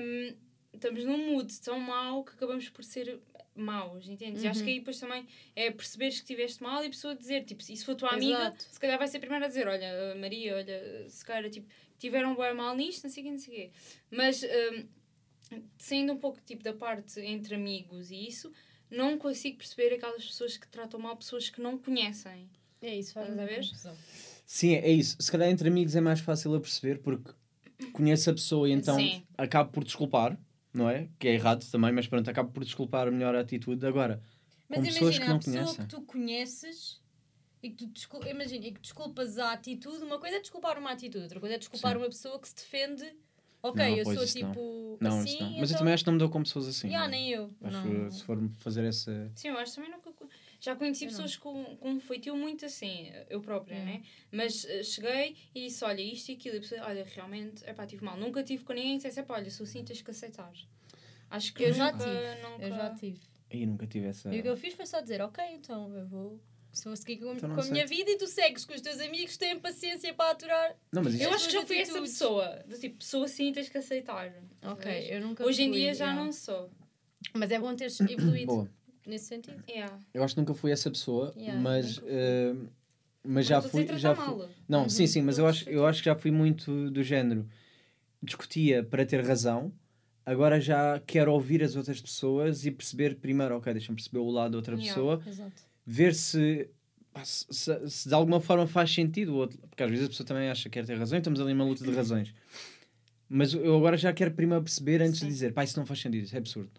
hum, 0.00 0.36
estamos 0.72 1.04
num 1.04 1.32
mood 1.32 1.60
tão 1.60 1.78
mau 1.78 2.24
que 2.24 2.32
acabamos 2.32 2.68
por 2.68 2.82
ser 2.84 3.20
maus, 3.56 4.08
entendes? 4.08 4.42
E 4.42 4.46
acho 4.46 4.60
Uhum. 4.60 4.64
que 4.64 4.70
aí 4.72 4.78
depois 4.78 4.98
também 5.00 5.26
é 5.54 5.70
perceberes 5.70 6.16
que 6.16 6.20
estiveste 6.22 6.62
mal 6.62 6.82
e 6.82 6.86
a 6.86 6.90
pessoa 6.90 7.14
dizer, 7.14 7.44
tipo, 7.44 7.62
e 7.62 7.76
se 7.76 7.84
for 7.84 7.94
tua 7.94 8.10
amiga, 8.10 8.38
Exato. 8.38 8.62
se 8.70 8.80
calhar 8.80 8.98
vai 8.98 9.08
ser 9.08 9.16
a 9.16 9.20
primeira 9.20 9.44
a 9.46 9.48
dizer, 9.48 9.66
olha, 9.68 10.14
Maria, 10.16 10.56
olha, 10.56 11.08
se 11.08 11.24
calhar, 11.24 11.50
tipo, 11.50 11.66
tiveram 11.98 12.36
bem 12.36 12.54
mal 12.54 12.74
nisto, 12.76 13.04
não 13.04 13.10
sei 13.10 13.22
o 13.22 13.26
quê, 13.26 13.32
não 13.32 13.38
sei 13.38 13.52
o 13.52 13.56
quê. 13.56 13.70
Mas, 14.10 14.42
hum, 14.42 15.60
saindo 15.78 16.12
um 16.12 16.18
pouco, 16.18 16.40
tipo, 16.44 16.62
da 16.62 16.72
parte 16.72 17.20
entre 17.20 17.54
amigos 17.54 18.10
e 18.10 18.26
isso, 18.28 18.52
não 18.90 19.18
consigo 19.18 19.58
perceber 19.58 19.94
aquelas 19.94 20.24
pessoas 20.24 20.56
que 20.56 20.68
tratam 20.68 21.00
mal 21.00 21.16
pessoas 21.16 21.48
que 21.50 21.60
não 21.60 21.78
conhecem. 21.78 22.48
É 22.82 22.94
isso, 22.96 23.14
faz 23.14 23.28
Estás 23.30 23.40
a 23.40 23.92
ver? 23.92 23.96
Sim, 24.44 24.74
é 24.74 24.90
isso. 24.90 25.16
Se 25.20 25.30
calhar 25.32 25.48
entre 25.48 25.68
amigos 25.68 25.96
é 25.96 26.00
mais 26.00 26.20
fácil 26.20 26.54
a 26.54 26.60
perceber 26.60 26.98
porque 26.98 27.32
conheço 27.92 28.30
a 28.30 28.32
pessoa 28.32 28.68
e 28.68 28.72
então 28.72 28.96
Sim. 28.96 29.22
acabo 29.36 29.72
por 29.72 29.82
desculpar, 29.82 30.38
não 30.76 30.88
é? 30.90 31.08
Que 31.18 31.28
é 31.28 31.34
errado 31.34 31.64
também, 31.70 31.92
mas 31.92 32.06
pronto, 32.06 32.28
acabo 32.28 32.50
por 32.52 32.64
desculpar 32.64 33.08
a 33.08 33.10
melhor 33.10 33.34
atitude. 33.34 33.84
Agora, 33.86 34.22
Mas 34.68 34.78
com 34.78 34.84
pessoas 34.84 35.16
imagina, 35.16 35.24
que 35.24 35.28
não 35.28 35.36
a 35.36 35.38
pessoa 35.38 35.54
conhecem. 35.64 35.84
que 35.84 35.90
tu 35.90 36.02
conheces 36.02 37.00
e 37.62 37.70
que 37.70 37.76
tu 37.76 37.86
descul... 37.86 38.26
imagina, 38.26 38.66
e 38.66 38.72
que 38.72 38.80
desculpas 38.80 39.38
a 39.38 39.52
atitude, 39.52 40.04
uma 40.04 40.18
coisa 40.18 40.36
é 40.36 40.40
desculpar 40.40 40.78
uma 40.78 40.92
atitude, 40.92 41.24
outra 41.24 41.40
coisa 41.40 41.54
é 41.54 41.58
desculpar 41.58 41.92
Sim. 41.92 41.98
uma 41.98 42.06
pessoa 42.06 42.38
que 42.38 42.48
se 42.48 42.54
defende. 42.54 43.04
Ok, 43.62 43.82
Não, 43.84 43.96
eu 43.96 44.04
sou 44.04 44.22
isso 44.22 44.38
não. 44.38 44.48
tipo 44.50 44.98
Não, 45.00 45.18
assim. 45.18 45.40
não. 45.40 45.50
Mas 45.52 45.54
então... 45.56 45.64
eu 45.70 45.78
também 45.78 45.94
acho 45.94 46.04
que 46.04 46.06
não 46.08 46.12
me 46.12 46.18
dou 46.20 46.28
com 46.28 46.42
pessoas 46.42 46.68
assim. 46.68 46.88
Yeah, 46.88 47.08
não 47.08 47.14
é? 47.14 47.18
nem 47.18 47.30
eu. 47.30 47.50
Acho 47.64 47.82
que 47.82 48.10
se 48.12 48.22
for 48.22 48.50
fazer 48.58 48.84
essa. 48.84 49.32
Sim, 49.34 49.48
eu 49.48 49.58
acho 49.58 49.74
também 49.74 49.90
nunca. 49.90 50.12
Já 50.66 50.74
conheci 50.74 51.04
Eu 51.04 51.10
não. 51.12 51.16
pessoas 51.16 51.36
com, 51.36 51.76
com 51.76 51.90
um 51.90 52.00
feitio 52.00 52.36
muito 52.36 52.66
assim, 52.66 53.12
eu 53.30 53.40
própria, 53.40 53.76
É. 53.76 53.84
né? 53.84 54.02
Mas 54.32 54.64
eh, 54.64 54.82
cheguei 54.82 55.36
e 55.54 55.66
disse: 55.66 55.84
olha, 55.84 56.00
isto 56.00 56.30
e 56.30 56.34
aquilo. 56.34 56.56
E 56.56 56.58
a 56.58 56.60
pessoa, 56.60 56.80
olha, 56.86 57.04
realmente, 57.04 57.64
é 57.64 57.72
pá, 57.72 57.86
tive 57.86 58.04
mal. 58.04 58.16
Nunca 58.16 58.42
tive 58.42 58.64
com 58.64 58.72
ninguém 58.72 58.92
que 58.92 58.96
dissesse: 58.98 59.20
"Epá, 59.20 59.34
olha, 59.34 59.48
sou 59.50 59.62
assim, 59.64 59.84
tens 59.84 60.02
que 60.02 60.10
aceitar. 60.10 60.52
Acho 61.30 61.54
que 61.54 61.62
Eu 61.62 61.72
já 61.72 61.92
nunca, 61.92 62.04
tive, 62.04 62.42
Nunca... 62.42 62.64
Eu 62.64 62.70
já 62.70 62.94
tive. 62.94 63.20
Aí 63.52 63.64
nunca 63.66 63.86
tive 63.86 64.06
essa. 64.06 64.34
E 64.34 64.40
o 64.40 64.42
que 64.42 64.48
eu 64.48 64.56
fiz 64.56 64.74
foi 64.74 64.86
só 64.86 65.00
dizer, 65.00 65.20
ok, 65.22 65.44
então 65.52 65.94
eu 65.96 66.06
vou. 66.08 66.40
Se 66.72 66.84
vou 66.84 66.96
seguir 66.96 67.18
com, 67.18 67.32
Então 67.32 67.54
com 67.54 67.60
a 67.60 67.64
minha 67.66 67.86
vida 67.86 68.10
e 68.10 68.18
tu 68.18 68.26
segues 68.26 68.64
com 68.64 68.74
os 68.74 68.80
teus 68.82 69.00
amigos 69.00 69.36
têm 69.38 69.58
paciência 69.58 70.12
para 70.12 70.32
aturar. 70.32 70.76
Não, 70.92 71.02
mas 71.02 71.14
isso. 71.14 71.22
Eu 71.22 71.32
acho 71.32 71.46
que 71.46 71.52
já 71.52 71.64
fui 71.64 71.78
essa 71.78 72.00
pessoa. 72.00 72.64
Do 72.66 72.78
tipo, 72.78 73.02
sou 73.02 73.22
assim, 73.24 73.50
tens 73.52 73.68
que 73.68 73.78
aceitar. 73.78 74.34
Ok, 74.62 75.06
eu 75.10 75.20
nunca 75.22 75.44
Hoje 75.46 75.62
em 75.62 75.70
dia 75.70 75.94
já 75.94 76.12
não 76.12 76.30
sou. 76.32 76.70
Mas 77.32 77.50
é 77.50 77.58
bom 77.58 77.74
teres 77.74 77.98
evoluído 78.02 78.46
Boa. 78.46 78.70
Nesse 79.06 79.26
sentido. 79.26 79.62
Yeah. 79.68 79.98
Eu 80.12 80.22
acho 80.24 80.34
que 80.34 80.40
nunca 80.40 80.54
fui 80.54 80.70
essa 80.72 80.90
pessoa, 80.90 81.32
Yeah, 81.36 81.60
mas. 81.60 82.00
eh, 82.04 82.54
mas 83.24 83.46
já 83.46 83.60
fui. 83.62 83.86
Já 83.98 84.14
fui... 84.14 84.46
Não, 84.68 84.82
Uhum. 84.84 84.88
sim, 84.88 85.06
sim, 85.06 85.22
mas 85.22 85.38
eu 85.38 85.46
acho, 85.46 85.68
eu 85.68 85.86
acho 85.86 86.00
que 86.00 86.06
já 86.06 86.14
fui 86.14 86.30
muito 86.30 86.90
do 86.90 87.02
género. 87.02 87.46
Discutia 88.22 88.82
para 88.82 89.04
ter 89.06 89.24
razão, 89.24 89.72
agora 90.24 90.60
já 90.60 91.00
quero 91.06 91.32
ouvir 91.32 91.62
as 91.62 91.76
outras 91.76 92.00
pessoas 92.00 92.64
e 92.66 92.70
perceber 92.70 93.16
primeiro, 93.16 93.56
ok, 93.56 93.72
deixa-me 93.72 93.96
perceber 93.96 94.18
o 94.18 94.30
lado 94.30 94.52
da 94.52 94.56
outra 94.58 94.74
Yeah. 94.74 94.94
pessoa, 94.94 95.22
Exato. 95.26 95.62
ver 95.84 96.14
se, 96.14 96.68
se, 97.22 97.46
se- 97.50 97.90
se 97.90 98.08
de 98.08 98.14
alguma 98.14 98.40
forma 98.40 98.66
faz 98.66 98.92
sentido, 98.92 99.34
o 99.34 99.36
outro, 99.36 99.58
porque 99.68 99.82
às 99.82 99.90
vezes 99.90 100.06
a 100.06 100.08
pessoa 100.08 100.26
também 100.26 100.48
acha 100.48 100.64
que 100.64 100.70
quer 100.70 100.86
ter 100.86 100.96
razão 100.98 101.16
e 101.16 101.20
estamos 101.20 101.40
ali 101.40 101.52
numa 101.52 101.64
luta 101.64 101.84
de 101.84 101.90
razões. 101.92 102.34
Mas 103.28 103.52
eu 103.54 103.76
agora 103.76 103.96
já 103.96 104.12
quero 104.12 104.30
primeiro 104.32 104.62
perceber 104.62 105.02
antes 105.02 105.18
Sim. 105.18 105.26
de 105.26 105.32
dizer, 105.32 105.52
pá, 105.52 105.64
isso 105.64 105.78
não 105.78 105.84
faz 105.86 106.00
sentido, 106.00 106.24
isso 106.24 106.34
é 106.34 106.38
absurdo. 106.38 106.70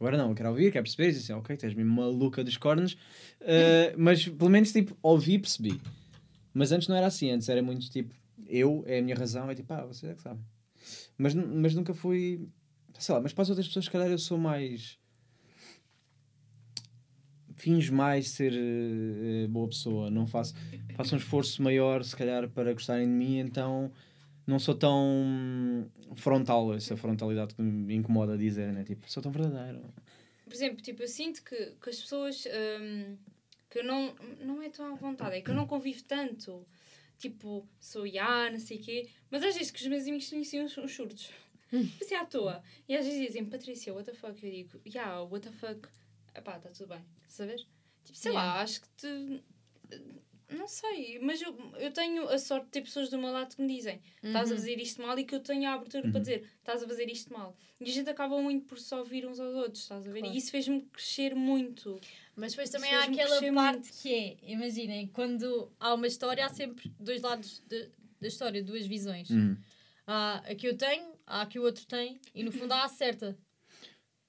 Agora 0.00 0.16
não, 0.16 0.28
eu 0.28 0.34
quero 0.34 0.50
ouvir, 0.50 0.70
quero 0.70 0.84
perceber 0.84 1.12
e 1.12 1.16
assim, 1.16 1.32
ok, 1.32 1.56
tens 1.56 1.74
mesmo 1.74 1.92
maluca 1.92 2.44
dos 2.44 2.56
cornos, 2.56 2.96
eh, 3.40 3.94
mas 3.96 4.28
pelo 4.28 4.48
menos 4.48 4.70
tipo, 4.70 4.96
ouvi 5.02 5.34
e 5.34 5.38
percebi. 5.40 5.80
Mas 6.54 6.70
antes 6.70 6.86
não 6.86 6.94
era 6.96 7.06
assim, 7.06 7.30
antes 7.30 7.48
era 7.48 7.60
muito 7.62 7.90
tipo, 7.90 8.14
eu 8.46 8.84
é 8.86 9.00
a 9.00 9.02
minha 9.02 9.16
razão, 9.16 9.50
é 9.50 9.54
tipo, 9.54 9.72
ah, 9.72 9.84
vocês 9.84 10.12
é 10.12 10.14
que 10.14 10.22
sabem. 10.22 10.44
Mas, 11.16 11.34
mas 11.34 11.74
nunca 11.74 11.92
fui, 11.92 12.48
sei 12.96 13.14
lá, 13.14 13.20
mas 13.20 13.32
para 13.32 13.42
as 13.42 13.50
outras 13.50 13.66
pessoas, 13.66 13.86
se 13.86 13.90
calhar 13.90 14.08
eu 14.08 14.18
sou 14.18 14.38
mais. 14.38 14.96
Finjo 17.56 17.92
mais 17.92 18.28
ser 18.28 18.52
eh, 18.54 19.48
boa 19.48 19.66
pessoa, 19.66 20.08
não 20.08 20.28
faço, 20.28 20.54
faço 20.94 21.16
um 21.16 21.18
esforço 21.18 21.60
maior, 21.60 22.04
se 22.04 22.14
calhar, 22.14 22.48
para 22.48 22.72
gostarem 22.72 23.08
de 23.08 23.12
mim, 23.12 23.38
então 23.38 23.90
não 24.48 24.58
sou 24.58 24.74
tão 24.74 25.90
frontal, 26.16 26.72
essa 26.74 26.96
frontalidade 26.96 27.54
que 27.54 27.60
me 27.60 27.94
incomoda 27.94 28.36
dizer, 28.36 28.72
né? 28.72 28.82
Tipo, 28.82 29.08
sou 29.10 29.22
tão 29.22 29.30
verdadeiro. 29.30 29.84
Por 30.44 30.54
exemplo, 30.54 30.80
tipo, 30.82 31.02
eu 31.02 31.08
sinto 31.08 31.44
que, 31.44 31.72
que 31.80 31.90
as 31.90 32.00
pessoas 32.00 32.46
hum, 32.80 33.16
que 33.68 33.80
eu 33.80 33.84
não, 33.84 34.14
não 34.40 34.62
é 34.62 34.70
tão 34.70 34.86
à 34.86 34.94
vontade, 34.94 35.36
é 35.36 35.40
que 35.42 35.50
eu 35.50 35.54
não 35.54 35.66
convivo 35.66 36.02
tanto. 36.04 36.66
Tipo, 37.18 37.68
sou 37.78 38.06
ya, 38.06 38.50
não 38.50 38.58
sei 38.58 38.78
o 38.78 38.80
quê, 38.80 39.08
mas 39.30 39.42
às 39.42 39.54
vezes 39.54 39.70
que 39.70 39.82
os 39.82 39.86
meus 39.88 40.04
amigos 40.04 40.32
assim 40.32 40.62
uns, 40.62 40.78
uns 40.78 40.94
surtos. 40.94 41.30
Assim 42.00 42.14
à 42.14 42.24
toa. 42.24 42.62
E 42.88 42.96
às 42.96 43.04
vezes 43.04 43.26
dizem, 43.26 43.44
Patrícia, 43.44 43.92
what 43.92 44.10
the 44.10 44.16
fuck? 44.16 44.42
Eu 44.42 44.50
digo, 44.50 44.80
yeah, 44.86 45.20
what 45.22 45.46
the 45.46 45.52
fuck? 45.52 45.86
Epá, 46.34 46.56
está 46.56 46.70
tudo 46.70 46.88
bem, 46.88 47.04
sabes? 47.26 47.66
Tipo, 48.04 48.16
sei 48.16 48.32
lá, 48.32 48.42
Yeah. 48.44 48.62
acho 48.62 48.80
que 48.80 48.88
te. 48.96 49.42
Não 50.50 50.66
sei, 50.66 51.18
mas 51.20 51.42
eu, 51.42 51.54
eu 51.78 51.92
tenho 51.92 52.26
a 52.28 52.38
sorte 52.38 52.64
de 52.66 52.70
ter 52.70 52.80
pessoas 52.82 53.10
do 53.10 53.18
meu 53.18 53.30
lado 53.30 53.54
que 53.54 53.60
me 53.60 53.68
dizem 53.74 54.00
estás 54.22 54.50
a 54.50 54.54
Uhum. 54.54 54.58
fazer 54.60 54.80
isto 54.80 55.02
mal 55.02 55.18
e 55.18 55.24
que 55.24 55.34
eu 55.34 55.40
tenho 55.40 55.68
a 55.68 55.74
abertura 55.74 56.02
para 56.04 56.12
Uhum. 56.14 56.20
dizer 56.20 56.48
estás 56.58 56.82
a 56.82 56.88
fazer 56.88 57.10
isto 57.10 57.32
mal. 57.32 57.54
E 57.78 57.84
a 57.90 57.92
gente 57.92 58.08
acaba 58.08 58.40
muito 58.40 58.64
por 58.66 58.78
só 58.78 58.98
ouvir 59.00 59.26
uns 59.26 59.38
aos 59.38 59.54
outros, 59.54 59.82
estás 59.82 60.08
a 60.08 60.10
ver? 60.10 60.20
Claro. 60.20 60.34
E 60.34 60.38
isso 60.38 60.50
fez-me 60.50 60.80
crescer 60.82 61.34
muito. 61.34 62.00
Mas 62.34 62.52
depois 62.52 62.70
também 62.70 62.94
há 62.94 63.04
aquela 63.04 63.52
parte 63.52 63.92
que 63.92 64.14
é, 64.14 64.36
imaginem, 64.42 65.06
quando 65.08 65.70
há 65.78 65.92
uma 65.92 66.06
história, 66.06 66.46
há 66.46 66.48
sempre 66.48 66.90
dois 66.98 67.20
lados 67.20 67.62
de- 67.68 67.90
da 68.20 68.28
história, 68.28 68.62
duas 68.62 68.86
visões. 68.86 69.30
Hum. 69.30 69.56
Há 70.06 70.38
a 70.38 70.54
que 70.54 70.66
eu 70.66 70.76
tenho, 70.76 71.12
há 71.26 71.42
a 71.42 71.46
que 71.46 71.58
o 71.58 71.62
outro 71.62 71.86
tem, 71.86 72.18
e 72.34 72.42
no 72.42 72.50
fundo 72.50 72.72
há 72.72 72.84
a 72.84 72.88
certa. 72.88 73.36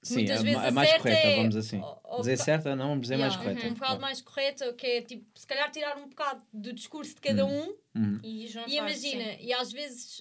Sim, 0.02 0.14
Muitas 0.14 0.40
a, 0.40 0.42
vezes 0.42 0.56
ma- 0.58 0.64
a 0.64 0.68
a 0.68 0.72
mais 0.72 0.92
correta, 0.96 1.26
é- 1.28 1.36
vamos 1.36 1.56
assim. 1.56 1.78
ou- 1.80 2.00
ou 2.04 2.20
dizer 2.20 2.38
certa, 2.38 2.74
não, 2.74 2.88
vamos 2.88 3.02
dizer 3.02 3.16
mais 3.18 3.34
Yeah, 3.34 3.50
correta. 3.50 3.66
Um 3.66 3.74
bocado 3.74 3.86
Claro. 3.92 4.00
mais 4.00 4.20
correta, 4.22 4.72
que 4.72 4.86
é 4.86 5.02
tipo, 5.02 5.26
se 5.38 5.46
calhar 5.46 5.70
tirar 5.70 5.98
um 5.98 6.08
bocado 6.08 6.42
do 6.52 6.72
discurso 6.72 7.14
de 7.14 7.20
cada 7.20 7.44
um 7.44 7.76
Uhum. 7.94 8.18
E 8.22 8.46
juntar, 8.46 8.68
E 8.68 8.76
imagina, 8.76 9.34
e 9.40 9.52
às 9.52 9.70
vezes 9.72 10.20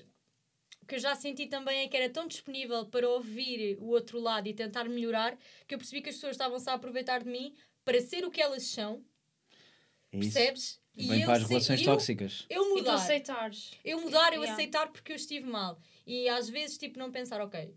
o 0.81 0.85
que 0.85 0.95
eu 0.95 0.99
já 0.99 1.15
senti 1.15 1.45
também 1.47 1.81
é 1.81 1.87
que 1.87 1.95
era 1.95 2.09
tão 2.09 2.27
disponível 2.27 2.85
para 2.87 3.07
ouvir 3.07 3.77
o 3.79 3.85
outro 3.89 4.19
lado 4.19 4.47
e 4.47 4.53
tentar 4.53 4.83
melhorar 4.85 5.37
que 5.67 5.75
eu 5.75 5.77
percebi 5.77 6.01
que 6.01 6.09
as 6.09 6.15
pessoas 6.15 6.31
estavam-se 6.35 6.69
a 6.69 6.73
aproveitar 6.73 7.23
de 7.23 7.29
mim 7.29 7.53
para 7.85 8.01
ser 8.01 8.25
o 8.25 8.31
que 8.31 8.41
elas 8.41 8.63
são, 8.63 9.01
É 10.11 10.17
isso. 10.17 10.33
percebes? 10.33 10.81
Vem 10.95 11.21
eu 11.21 11.25
para 11.25 11.37
as 11.37 11.47
relações 11.47 11.79
eu, 11.79 11.85
tóxicas. 11.85 12.45
Eu 12.49 12.63
E 12.63 12.67
tu 12.67 12.75
mudar. 12.79 12.95
aceitares. 12.95 13.71
Eu 13.85 14.01
mudar, 14.01 14.33
eu 14.33 14.41
Yeah. 14.41 14.51
aceitar 14.53 14.87
porque 14.91 15.11
eu 15.13 15.15
estive 15.15 15.45
mal. 15.47 15.79
E 16.05 16.27
às 16.27 16.49
vezes, 16.49 16.77
tipo, 16.77 16.99
não 16.99 17.09
pensar, 17.11 17.39
ok, 17.39 17.73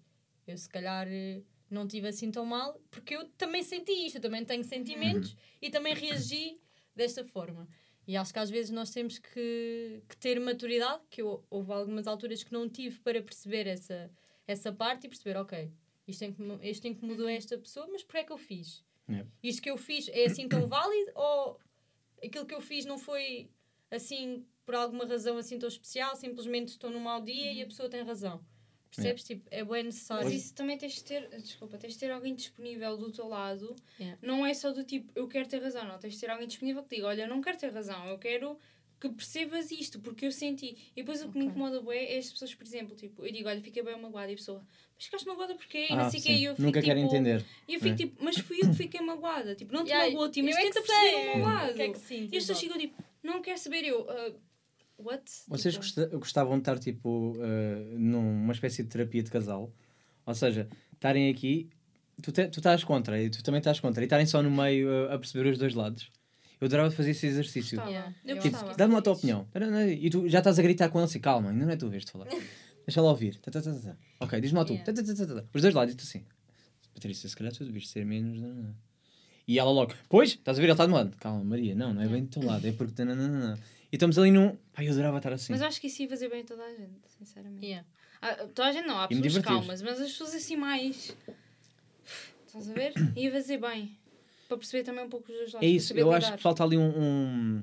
eu 0.49 0.57
se 0.59 0.69
calhar 0.69 1.07
eh, 1.09 1.43
não 1.73 1.87
tive 1.87 2.09
assim 2.09 2.31
tão 2.31 2.45
mal, 2.45 2.81
porque 2.91 3.15
eu 3.17 3.29
também 3.31 3.63
senti 3.63 3.93
isto, 4.07 4.17
eu 4.17 4.21
também 4.21 4.45
tenho 4.45 4.63
sentimentos 4.65 5.35
e 5.61 5.71
também 5.71 5.95
reagi 5.95 6.61
desta 6.95 7.25
forma. 7.25 7.69
E 8.07 8.17
acho 8.17 8.33
que 8.33 8.39
às 8.39 8.51
vezes 8.51 8.71
nós 8.71 8.91
temos 8.91 9.19
que, 9.19 10.03
que 10.09 10.17
ter 10.17 10.39
maturidade, 10.41 11.03
que 11.09 11.23
eu, 11.23 11.45
houve 11.49 11.73
algumas 11.73 12.07
alturas 12.07 12.43
que 12.43 12.53
não 12.53 12.69
tive 12.69 12.99
para 13.01 13.23
perceber 13.23 13.67
essa, 13.67 14.11
essa 14.47 14.73
parte 14.73 15.07
e 15.07 15.09
perceber, 15.09 15.39
ok, 15.39 15.73
isto, 16.07 16.25
incomo- 16.25 16.59
isto 16.63 16.87
incomodou 16.87 17.29
esta 17.29 17.57
pessoa, 17.57 17.87
mas 17.91 18.03
porquê 18.03 18.19
é 18.19 18.25
que 18.25 18.33
eu 18.33 18.39
fiz? 18.39 18.85
Yeah. 19.09 19.29
Isto 19.43 19.63
que 19.63 19.71
eu 19.71 19.77
fiz 19.77 20.09
é 20.09 20.27
assim 20.27 20.49
tão 20.49 20.67
válido 20.67 21.13
ou 21.15 21.61
aquilo 22.23 22.47
que 22.47 22.55
eu 22.55 22.61
fiz 22.61 22.85
não 22.85 22.99
foi 22.99 23.51
assim 23.91 24.45
por 24.65 24.75
alguma 24.75 25.05
razão 25.05 25.37
assim 25.37 25.59
tão 25.59 25.69
especial, 25.69 26.15
simplesmente 26.17 26.69
estou 26.69 26.91
num 26.91 27.01
mau 27.01 27.21
dia 27.21 27.53
e 27.53 27.63
a 27.63 27.67
pessoa 27.67 27.89
tem 27.89 28.03
razão. 28.03 28.45
Percebes? 28.95 29.25
Tipo, 29.25 29.49
é 29.51 29.65
bem 29.65 29.85
necessário. 29.85 30.25
Mas 30.25 30.35
isso 30.35 30.55
também 30.55 30.77
tens 30.77 30.95
de 30.95 31.05
ter, 31.05 31.29
desculpa, 31.41 31.79
tens 31.79 31.95
de 31.95 31.99
ter 31.99 32.11
alguém 32.11 32.35
disponível 32.35 32.97
do 32.97 33.11
teu 33.11 33.27
lado. 33.27 33.75
Yeah. 33.99 34.19
Não 34.23 34.45
é 34.45 34.53
só 34.53 34.71
do 34.71 34.85
tipo, 34.85 35.11
eu 35.15 35.27
quero 35.27 35.49
ter 35.49 35.63
razão, 35.63 35.85
não. 35.87 35.99
Tens 35.99 36.15
de 36.15 36.21
ter 36.21 36.31
alguém 36.31 36.47
disponível 36.47 36.83
que 36.83 36.97
diga, 36.97 37.07
olha, 37.09 37.23
eu 37.23 37.29
não 37.29 37.41
quero 37.41 37.57
ter 37.59 37.73
razão, 37.73 38.07
eu 38.09 38.19
quero 38.19 38.59
que 39.01 39.09
percebas 39.09 39.71
isto, 39.73 39.99
porque 39.99 40.27
eu 40.27 40.31
senti. 40.31 40.77
E 40.95 41.03
depois 41.03 41.21
o 41.25 41.29
que 41.29 41.37
me 41.39 41.45
Ok. 41.47 41.51
incomoda 41.51 41.81
bué 41.81 42.05
é 42.15 42.19
as 42.19 42.31
pessoas, 42.31 42.55
por 42.55 42.65
exemplo, 42.65 42.95
tipo, 42.95 43.27
eu 43.27 43.33
digo, 43.33 43.49
olha, 43.49 43.61
fiquei 43.61 43.83
bem 43.83 43.99
magoada 44.01 44.31
e 44.31 44.35
a 44.35 44.37
pessoa, 44.37 44.65
mas 44.95 45.05
ficaste 45.07 45.27
magoada 45.27 45.55
porquê? 45.57 45.87
E 45.89 45.93
Ah, 45.93 45.97
não 45.97 46.11
sei 46.11 46.21
o 46.21 46.23
quê. 46.23 46.29
sim. 46.29 46.35
E 46.39 46.45
eu 46.45 46.55
fico, 46.55 46.67
Nunca 46.67 46.81
tipo, 46.83 46.99
entender. 46.99 47.45
E 47.67 47.75
eu 47.75 47.81
fico 47.81 47.95
É. 47.95 47.97
tipo, 47.97 48.23
mas 48.25 48.37
fui 48.39 48.59
eu 48.63 48.71
que 48.71 48.77
fiquei 48.77 49.01
magoada. 49.01 49.57
Tipo, 49.57 49.73
não 49.73 49.83
te 49.85 49.89
Yeah, 49.89 50.07
magoou 50.09 50.27
a 50.29 50.31
ti, 50.31 50.41
mas 50.43 50.55
é 50.57 50.61
tenta 50.61 50.81
que 50.83 50.87
perceber 50.87 51.17
o 51.17 51.37
meu 51.39 51.45
lado. 51.47 51.71
o 51.73 51.75
que 51.75 51.83
é 51.83 51.89
que 51.93 51.99
sinto, 51.99 52.33
E 52.33 52.37
as 52.37 52.43
pessoas 52.45 52.61
ficam 52.61 52.79
tipo, 52.79 53.03
não 53.25 53.43
quero 53.43 53.59
saber 53.59 53.85
eu. 53.85 54.09
ah, 54.09 54.33
what? 55.05 55.23
Vocês 55.49 55.75
Tipo, 55.75 55.85
gosta- 55.87 56.07
gostavam 56.19 56.55
de 56.55 56.61
estar, 56.63 56.79
tipo, 56.79 57.33
uh, 57.37 57.99
numa 57.99 58.53
espécie 58.53 58.83
de 58.83 58.89
terapia 58.89 59.23
de 59.23 59.31
casal? 59.31 59.73
Ou 60.27 60.35
seja, 60.35 60.69
estarem 60.95 61.29
aqui, 61.31 61.69
tu, 62.23 62.31
te- 62.33 62.49
tu 62.49 62.59
estás 62.61 62.85
contra 62.85 63.21
e 63.23 63.29
tu 63.31 63.43
também 63.43 63.59
estás 63.59 63.81
contra, 63.81 64.03
e 64.03 64.07
estarem 64.07 64.27
só 64.27 64.43
no 64.43 64.51
meio 64.51 64.89
uh, 64.89 65.13
a 65.13 65.19
perceber 65.19 65.51
os 65.51 65.59
dois 65.59 65.75
lados. 65.75 66.11
Eu 66.61 66.67
adorava 66.67 66.91
fazer 66.93 67.11
esse 67.11 67.27
exercício. 67.27 67.81
Yeah, 67.81 68.15
Tipo, 68.41 68.77
dá-me 68.77 68.93
lá 68.93 69.01
a 69.01 69.03
tua 69.03 69.15
opinião. 69.15 69.49
E 69.99 70.09
tu 70.11 70.29
já 70.29 70.39
estás 70.39 70.59
a 70.61 70.63
gritar 70.63 70.89
com 70.91 70.99
ele 70.99 71.07
assim, 71.07 71.19
calma, 71.19 71.51
ainda 71.51 71.65
não 71.67 71.73
é 71.73 71.77
tu 71.77 71.89
vez 71.91 72.05
de 72.05 72.13
falar. 72.13 72.27
Deixa 72.87 73.01
lá 73.01 73.11
ouvir. 73.11 73.37
Tá, 73.41 73.51
tá, 73.51 73.61
tá. 73.61 73.97
Ok, 74.21 74.41
diz-me 74.41 74.59
lá 74.59 74.65
tu. 74.65 74.73
Yeah. 74.73 74.93
Tá, 74.93 75.03
tá, 75.03 75.15
tá, 75.15 75.27
tá, 75.27 75.35
tá. 75.41 75.45
Os 75.53 75.61
dois 75.63 75.75
lados, 75.75 75.93
e 75.95 75.97
tu 75.97 76.03
assim. 76.03 76.25
Patrícia, 76.95 77.29
se 77.29 77.35
calhar 77.37 77.53
tu 77.53 77.65
devias 77.65 77.89
ser 77.89 78.05
menos. 78.07 78.41
não, 78.41 78.49
não, 78.49 78.63
não." 78.63 78.75
E 79.49 79.59
ela 79.59 79.71
logo, 79.73 79.93
pois, 80.09 80.31
estás 80.31 80.57
a 80.57 80.61
ver, 80.61 80.67
ele 80.67 80.73
está 80.73 80.85
do 80.87 80.91
meu 80.91 80.99
lado. 80.99 81.17
Calma, 81.17 81.43
Maria, 81.43 81.75
não, 81.75 81.93
não 81.93 82.01
é 82.03 82.07
bem 82.07 82.23
do 82.25 82.29
teu 82.31 82.45
lado, 82.45 82.65
é 82.67 82.71
porque. 82.73 83.05
não, 83.05 83.17
não, 83.17 83.29
não, 83.29 83.49
não." 83.51 83.59
E 83.93 83.97
estamos 83.97 84.19
ali 84.19 84.31
num. 84.31 84.57
Ai, 84.75 84.89
eu 84.89 84.93
adorava 84.93 85.19
estar 85.19 85.33
assim. 85.35 85.53
Mas 85.53 85.61
eu 85.61 85.67
acho 85.69 85.79
que 85.81 85.87
isso 85.87 86.01
ia 86.03 86.09
fazer 86.09 86.29
bem 86.31 86.41
a 86.41 86.45
toda 86.45 86.65
a 86.65 86.71
gente, 86.71 86.93
sinceramente. 87.19 87.65
Yeah. 87.67 87.87
Ah, 88.23 88.35
toda 88.55 88.69
a 88.69 88.73
gente 88.73 88.87
não, 88.87 88.99
há 88.99 89.07
pessoas 89.07 89.39
calmas, 89.45 89.83
mas 89.83 90.01
as 90.01 90.11
pessoas 90.13 90.35
assim 90.35 90.57
mais. 90.57 91.15
Estás 92.47 92.71
a 92.71 92.73
ver? 92.75 92.93
Ia 93.17 93.31
fazer 93.33 93.59
bem. 93.59 93.97
Para 94.49 94.57
perceber 94.59 94.83
também 94.85 95.05
um 95.05 95.09
pouco 95.09 95.31
os 95.31 95.37
dois 95.39 95.53
lados. 95.53 95.67
É 95.67 95.71
isso, 95.71 95.93
eu 95.95 96.13
acho 96.13 96.27
lidar. 96.27 96.37
que 96.37 96.43
falta 96.43 96.63
ali 96.65 96.77
um, 96.77 96.89
um- 96.89 97.63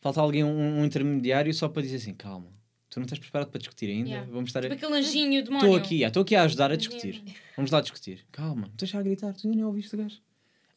falta 0.00 0.20
alguém, 0.20 0.42
um, 0.44 0.80
um 0.80 0.84
intermediário 0.84 1.52
só 1.54 1.68
para 1.68 1.82
dizer 1.82 1.96
assim, 1.96 2.12
calma, 2.12 2.48
tu 2.90 2.98
não 2.98 3.04
estás 3.04 3.18
preparado 3.20 3.48
para 3.50 3.58
discutir 3.58 3.88
ainda, 3.90 4.08
Yeah. 4.10 4.30
vamos 4.32 4.50
estar 4.50 4.58
a... 4.60 4.62
Tipo 4.62 4.74
aquele 4.74 4.98
anjinho, 4.98 5.44
demónio. 5.44 5.66
Estou 5.66 5.76
aqui, 5.76 6.02
estou 6.02 6.22
aqui 6.22 6.34
a 6.34 6.42
ajudar 6.42 6.72
a 6.72 6.76
discutir. 6.76 7.22
Vamos 7.56 7.70
lá 7.70 7.80
discutir. 7.80 8.26
Calma, 8.32 8.62
não 8.66 8.72
estás 8.74 8.90
já 8.90 8.98
a 8.98 9.02
gritar, 9.02 9.32
tu 9.34 9.46
ainda 9.46 9.56
nem 9.56 9.64
ouviste 9.64 9.94
o 9.94 9.98
gajo. 9.98 10.16
Às 10.16 10.20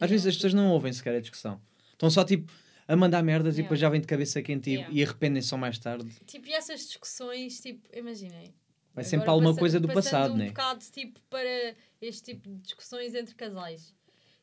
Yeah. 0.01 0.07
vezes 0.11 0.27
as 0.27 0.35
pessoas 0.35 0.53
não 0.53 0.69
ouvem 0.71 0.93
sequer 0.93 1.15
a 1.15 1.19
discussão. 1.19 1.59
Estão 1.93 2.09
só 2.11 2.23
tipo 2.23 2.51
a 2.87 2.95
mandar 2.95 3.21
merdas 3.23 3.55
e 3.55 3.57
Yeah. 3.57 3.63
depois 3.63 3.79
já 3.79 3.89
vêm 3.89 3.99
de 4.01 4.07
cabeça 4.07 4.41
quente 4.41 4.69
e, 4.69 4.73
Yeah. 4.75 4.93
e 4.93 5.03
arrependem-se 5.03 5.49
só 5.49 5.57
mais 5.57 5.77
tarde. 5.77 6.09
Tipo, 6.25 6.47
e 6.47 6.53
essas 6.53 6.79
discussões, 6.81 7.59
tipo, 7.59 7.87
imaginem. 7.97 8.53
Vai 8.93 9.03
sempre 9.03 9.23
Agora 9.25 9.31
alguma 9.31 9.49
passa- 9.51 9.59
coisa 9.59 9.79
do 9.79 9.87
passado, 9.89 10.33
um 10.33 10.37
né? 10.37 10.47
bocado, 10.47 10.83
tipo, 10.91 11.19
para 11.29 11.75
este 12.01 12.33
tipo 12.33 12.49
de 12.49 12.55
discussões 12.61 13.13
entre 13.13 13.35
casais. 13.35 13.93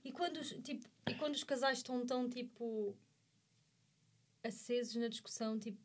E 0.04 0.12
quando 0.12 0.36
os, 0.36 0.50
tipo, 0.62 0.86
e 1.10 1.14
quando 1.14 1.34
os 1.34 1.42
casais 1.42 1.78
estão 1.78 2.04
tão, 2.06 2.28
tipo, 2.28 2.94
acesos 4.42 4.94
na 4.96 5.08
discussão, 5.08 5.58
tipo, 5.58 5.78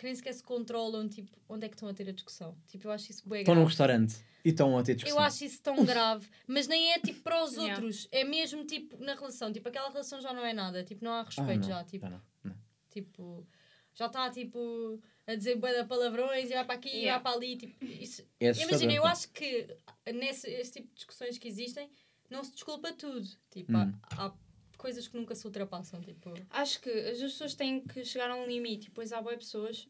que 0.00 0.06
nem 0.06 0.14
sequer 0.14 0.32
se 0.32 0.42
controlam, 0.42 1.06
tipo, 1.08 1.30
onde 1.46 1.66
é 1.66 1.68
que 1.68 1.74
estão 1.76 1.86
a 1.86 1.92
ter 1.92 2.08
a 2.08 2.12
discussão. 2.12 2.56
Tipo, 2.66 2.88
eu 2.88 2.90
acho 2.92 3.10
isso 3.10 3.28
bem 3.28 3.40
Estão 3.40 3.54
num 3.54 3.64
restaurante 3.64 4.16
e 4.42 4.48
estão 4.48 4.78
a 4.78 4.82
ter 4.82 4.94
discussão. 4.94 5.18
Eu 5.18 5.22
acho 5.24 5.44
isso 5.44 5.60
tão 5.62 5.84
grave, 5.84 6.26
mas 6.46 6.66
nem 6.66 6.92
é 6.94 6.98
tipo 6.98 7.20
para 7.20 7.44
os 7.44 7.52
Yeah. 7.60 7.74
outros, 7.74 8.08
é 8.10 8.24
mesmo 8.24 8.64
tipo 8.64 8.96
na 9.04 9.14
relação, 9.14 9.52
tipo 9.52 9.68
aquela 9.68 9.90
relação 9.90 10.18
já 10.18 10.32
não 10.32 10.42
é 10.42 10.54
nada, 10.54 10.82
tipo 10.82 11.04
não 11.04 11.12
há 11.12 11.20
Ah, 11.20 11.24
respeito 11.24 11.60
não, 11.60 11.68
já, 11.68 11.84
tipo, 11.84 12.06
já 12.06 12.10
não, 12.10 12.22
não. 12.44 12.56
tipo 12.88 13.46
já 13.92 14.06
está 14.06 14.30
tipo 14.30 15.02
a 15.26 15.34
dizer 15.34 15.56
bué 15.56 15.82
de 15.82 15.86
palavrões 15.86 16.48
e 16.50 16.54
vai 16.54 16.64
para 16.64 16.74
aqui 16.76 16.88
e 16.88 16.96
Yeah. 17.02 17.22
vai 17.22 17.22
para 17.22 17.36
ali, 17.36 17.56
tipo, 17.58 17.84
isso, 17.84 18.26
É 18.40 18.48
assustador, 18.48 18.70
Imagina, 18.80 18.92
eu 18.94 19.02
pá. 19.02 19.10
acho 19.12 19.28
que 19.32 19.76
nesse 20.14 20.48
esse 20.48 20.72
tipo 20.72 20.88
de 20.88 20.94
discussões 20.94 21.36
que 21.36 21.46
existem, 21.46 21.90
não 22.30 22.42
se 22.42 22.52
desculpa 22.52 22.90
tudo. 22.94 23.28
Tipo, 23.50 23.76
Hum. 23.76 23.92
há, 24.16 24.26
há 24.26 24.32
coisas 24.80 25.06
que 25.06 25.16
nunca 25.16 25.34
se 25.34 25.46
ultrapassam. 25.46 26.00
Tipo, 26.00 26.32
Acho 26.50 26.80
que 26.80 26.90
as 26.90 27.18
pessoas 27.20 27.54
têm 27.54 27.80
que 27.80 28.04
chegar 28.04 28.30
a 28.30 28.36
um 28.36 28.46
limite. 28.46 28.86
E 28.86 28.88
depois 28.90 29.12
há 29.12 29.20
boas 29.20 29.36
pessoas 29.36 29.88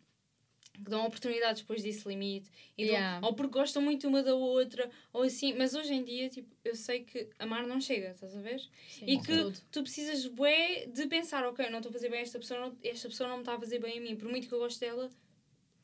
que 0.72 0.88
dão 0.90 1.04
oportunidades 1.06 1.62
depois 1.62 1.82
desse 1.82 2.08
limite. 2.08 2.50
E 2.78 2.84
dão- 2.86 2.94
Yeah. 2.94 3.26
ou 3.26 3.34
porque 3.34 3.52
gostam 3.52 3.82
muito 3.82 4.08
uma 4.08 4.22
da 4.22 4.34
outra, 4.34 4.90
ou 5.12 5.22
assim. 5.22 5.52
Mas 5.54 5.74
hoje 5.74 5.92
em 5.92 6.02
dia, 6.04 6.28
tipo, 6.28 6.54
eu 6.64 6.74
sei 6.74 7.04
que 7.04 7.28
amar 7.38 7.66
não 7.66 7.80
chega, 7.80 8.10
estás 8.10 8.34
a 8.36 8.40
ver? 8.40 8.60
sim, 8.88 9.04
E 9.06 9.20
que 9.20 9.36
tudo. 9.36 9.60
tu 9.70 9.82
precisas, 9.82 10.26
bué, 10.26 10.86
de 10.86 11.06
pensar, 11.06 11.44
ok, 11.46 11.68
não 11.70 11.78
estou 11.78 11.90
a 11.90 11.92
fazer 11.92 12.08
bem 12.08 12.20
a 12.20 12.22
esta 12.22 12.38
pessoa, 12.38 12.60
não- 12.60 12.76
esta 12.82 13.08
pessoa 13.08 13.28
não 13.28 13.36
me 13.36 13.42
está 13.42 13.54
a 13.54 13.58
fazer 13.60 13.78
bem 13.78 13.98
a 13.98 14.00
mim. 14.00 14.16
Por 14.16 14.28
muito 14.28 14.48
que 14.48 14.54
eu 14.54 14.58
goste 14.58 14.80
dela, 14.80 15.10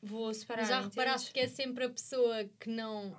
vou 0.01 0.33
separar. 0.33 0.61
Mas 0.61 0.69
já 0.69 0.81
reparaste 0.81 1.31
que 1.31 1.39
é 1.39 1.47
sempre 1.47 1.83
a 1.85 1.89
pessoa 1.89 2.45
que 2.59 2.69
não. 2.69 3.15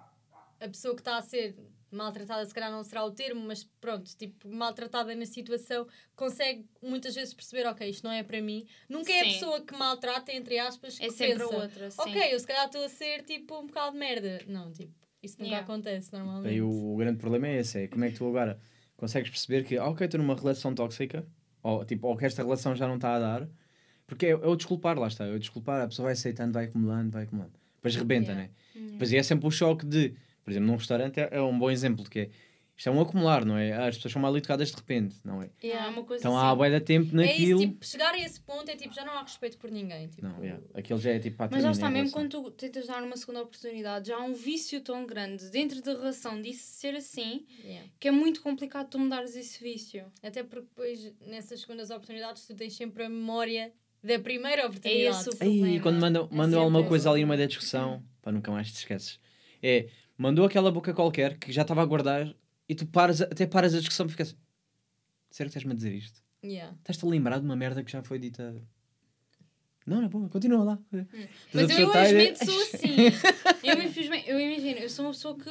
A 0.61 0.67
pessoa 0.69 0.95
que 0.95 1.01
está 1.03 1.17
a 1.19 1.23
ser 1.23 1.55
maltratada, 1.91 2.45
se 2.47 2.53
calhar 2.55 2.71
não 2.71 2.83
será 2.85 3.05
o 3.05 3.11
termo, 3.11 3.41
mas 3.47 3.65
pronto, 3.81 4.11
tipo, 4.17 4.49
maltratada 4.49 5.15
na 5.15 5.27
situação, 5.27 5.87
consegue 6.15 6.67
muitas 6.83 7.15
vezes 7.15 7.33
perceber, 7.35 7.67
ok, 7.67 7.89
isto 7.89 8.05
não 8.05 8.13
é 8.13 8.23
para 8.23 8.41
mim. 8.43 8.67
Nunca 8.89 9.13
é 9.13 9.21
a 9.21 9.25
pessoa 9.25 9.61
que 9.61 9.77
maltrata, 9.77 10.33
entre 10.33 10.59
aspas, 10.59 10.99
É 11.01 11.05
que 11.07 11.11
sempre 11.13 11.39
pensa, 11.45 11.55
a 11.55 11.59
outra, 11.63 11.91
sim. 11.91 12.01
ok, 12.01 12.35
eu 12.35 12.39
se 12.41 12.47
calhar 12.47 12.67
estou 12.67 12.85
a 12.85 12.89
ser 12.89 13.23
tipo 13.25 13.59
um 13.59 13.67
bocado 13.67 13.93
de 13.93 13.99
merda. 13.99 14.41
Não, 14.47 14.71
tipo, 14.73 14.93
isso 15.23 15.37
nunca 15.39 15.49
Yeah. 15.51 15.65
acontece 15.65 16.13
normalmente. 16.13 16.53
Aí 16.53 16.63
o, 16.63 16.95
o 16.95 16.97
grande 16.97 17.19
problema 17.19 17.49
é 17.49 17.59
esse, 17.61 17.85
é 17.85 17.89
como 17.89 18.05
é 18.05 18.11
que 18.11 18.17
tu 18.19 18.29
agora 18.29 18.61
consegues 18.97 19.31
perceber 19.31 19.65
que, 19.65 19.77
ah, 19.77 19.87
ok, 19.89 20.05
estou 20.07 20.19
numa 20.21 20.35
relação 20.35 20.75
tóxica, 20.75 21.27
ou, 21.63 21.85
tipo, 21.85 22.07
ou 22.07 22.17
que 22.17 22.25
esta 22.27 22.43
relação 22.43 22.75
já 22.77 22.87
não 22.87 22.97
está 22.97 23.15
a 23.15 23.19
dar, 23.19 23.49
porque 24.07 24.27
é, 24.27 24.31
é 24.31 24.35
o 24.35 24.57
desculpar, 24.57 24.99
lá 24.99 25.07
está, 25.09 25.25
é 25.27 25.33
o 25.33 25.39
desculpar, 25.39 25.83
a 25.83 25.89
pessoa 25.89 26.05
vai 26.05 26.13
aceitando, 26.15 26.53
vai 26.53 26.65
acumulando, 26.67 27.11
vai 27.11 27.25
acumulando. 27.25 27.53
Depois 27.77 27.95
rebenta, 27.95 28.33
Yeah. 28.33 28.49
né? 28.75 28.91
Depois 28.93 29.13
é 29.13 29.23
sempre 29.23 29.47
o 29.47 29.51
choque 29.51 29.85
de, 29.87 30.15
por 30.49 30.53
exemplo, 30.53 30.67
num 30.69 30.77
restaurante 30.77 31.21
é, 31.21 31.29
é 31.33 31.43
um 31.43 31.59
bom 31.59 31.71
exemplo, 31.71 32.09
que 32.09 32.21
é, 32.21 32.31
isto 32.75 32.89
é 32.89 32.93
um 32.93 33.01
acumular, 33.03 33.45
não 33.45 33.59
é? 33.59 33.73
As 33.87 33.97
pessoas 33.97 34.13
são 34.15 34.23
mal 34.23 34.35
educadas 34.35 34.71
de 34.71 34.77
repente, 34.77 35.17
não 35.23 35.43
é? 35.43 35.51
Yeah, 35.63 35.87
é 35.87 35.91
uma 35.91 36.05
coisa 36.05 36.23
Então 36.23 36.35
assim. 36.39 36.47
há 36.47 36.55
bué 36.55 36.71
de 36.71 36.81
tempo 36.81 37.11
É 37.13 37.27
naquilo. 37.27 37.61
isso, 37.61 37.69
tipo, 37.71 37.85
chegar 37.85 38.15
a 38.15 38.19
esse 38.19 38.41
ponto 38.41 38.71
é 38.71 38.77
tipo, 38.77 38.95
já 38.95 39.05
não 39.05 39.13
há 39.13 39.21
respeito 39.23 39.59
por 39.59 39.71
ninguém. 39.71 40.09
Tipo, 40.09 40.27
Não, 40.27 40.43
yeah. 40.43 40.63
aquilo 40.75 40.99
já 40.99 41.11
é 41.11 41.19
tipo 41.19 41.37
para 41.37 41.49
Mas 41.51 41.63
já 41.63 41.71
está, 41.73 41.91
mesmo 41.91 42.09
relação. 42.17 42.31
quando 42.41 42.51
tu 42.51 42.57
tentas 42.57 42.87
dar 42.87 43.03
uma 43.03 43.17
segunda 43.19 43.43
oportunidade, 43.43 44.09
já 44.09 44.17
há 44.17 44.23
um 44.25 44.33
vício 44.33 44.81
tão 44.81 45.05
grande 45.05 45.51
dentro 45.51 45.83
da 45.83 45.93
relação 45.93 46.41
disso 46.41 46.63
ser 46.65 46.95
assim, 46.95 47.45
yeah. 47.63 47.87
que 48.01 48.09
é 48.09 48.11
muito 48.11 48.41
complicado 48.41 48.89
tu 48.89 48.99
mudares 48.99 49.37
esse 49.37 49.63
vício. 49.63 50.05
Até 50.23 50.43
porque 50.43 50.67
depois, 50.69 51.13
nessas 51.27 51.61
segundas 51.61 51.91
oportunidades, 51.91 52.47
tu 52.47 52.55
tens 52.55 52.75
sempre 52.75 53.03
a 53.05 53.09
memória 53.09 53.71
da 54.03 54.19
primeira 54.21 54.63
É 54.63 54.67
oportunidade. 54.67 55.17
esse 55.19 55.29
o 55.29 55.33
Aí, 55.41 55.59
problema. 55.59 55.83
quando 55.83 56.01
mandam, 56.01 56.29
É 56.31 56.35
mandam 56.35 56.61
alguma 56.61 56.79
sempre 56.79 56.89
coisa 56.91 57.11
ali 57.11 57.23
no 57.23 57.27
meio 57.27 57.41
da 57.41 57.47
discussão, 57.47 58.03
pá, 58.23 58.31
nunca 58.31 58.53
mais 58.53 58.71
te 58.71 58.77
esqueces. 58.77 59.19
É, 59.61 59.89
mandou 60.19 60.45
aquela 60.45 60.71
boca 60.71 60.93
qualquer 60.93 61.39
que 61.39 61.51
já 61.53 61.63
estava 61.63 61.81
a 61.81 61.87
guardar 61.87 62.35
e 62.69 62.75
tu 62.75 62.85
paras, 62.87 63.23
a- 63.23 63.25
até 63.27 63.47
paras 63.47 63.75
a 63.75 63.79
discussão 63.79 64.05
e 64.07 64.11
ficas. 64.11 64.37
Será 65.31 65.47
que 65.49 65.51
estás-me 65.57 65.73
a 65.73 65.77
dizer 65.77 65.95
isto? 65.95 66.23
Yeah. 66.45 66.75
Estás-te 66.79 67.05
a 67.05 67.09
lembrar 67.09 67.39
de 67.39 67.45
uma 67.47 67.57
merda 67.57 67.83
que 67.83 67.91
já 67.91 68.03
foi 68.03 68.19
dita. 68.19 68.61
Não, 69.87 70.03
não, 70.03 70.09
boa, 70.09 70.29
continua 70.29 70.63
lá. 70.65 70.79
Mas 70.93 71.67
Toda 71.67 71.75
a 71.75 71.81
eu, 71.81 71.93
aí- 71.93 72.29
infelizmente, 72.35 72.45
sou 72.45 72.61
assim. 72.63 72.97
eu, 73.65 73.83
infelizmente, 73.83 74.29
eu 74.29 74.39
imagino, 74.39 74.79
eu 74.81 74.91
sou 74.91 75.05
uma 75.07 75.13
pessoa 75.13 75.35
que. 75.39 75.49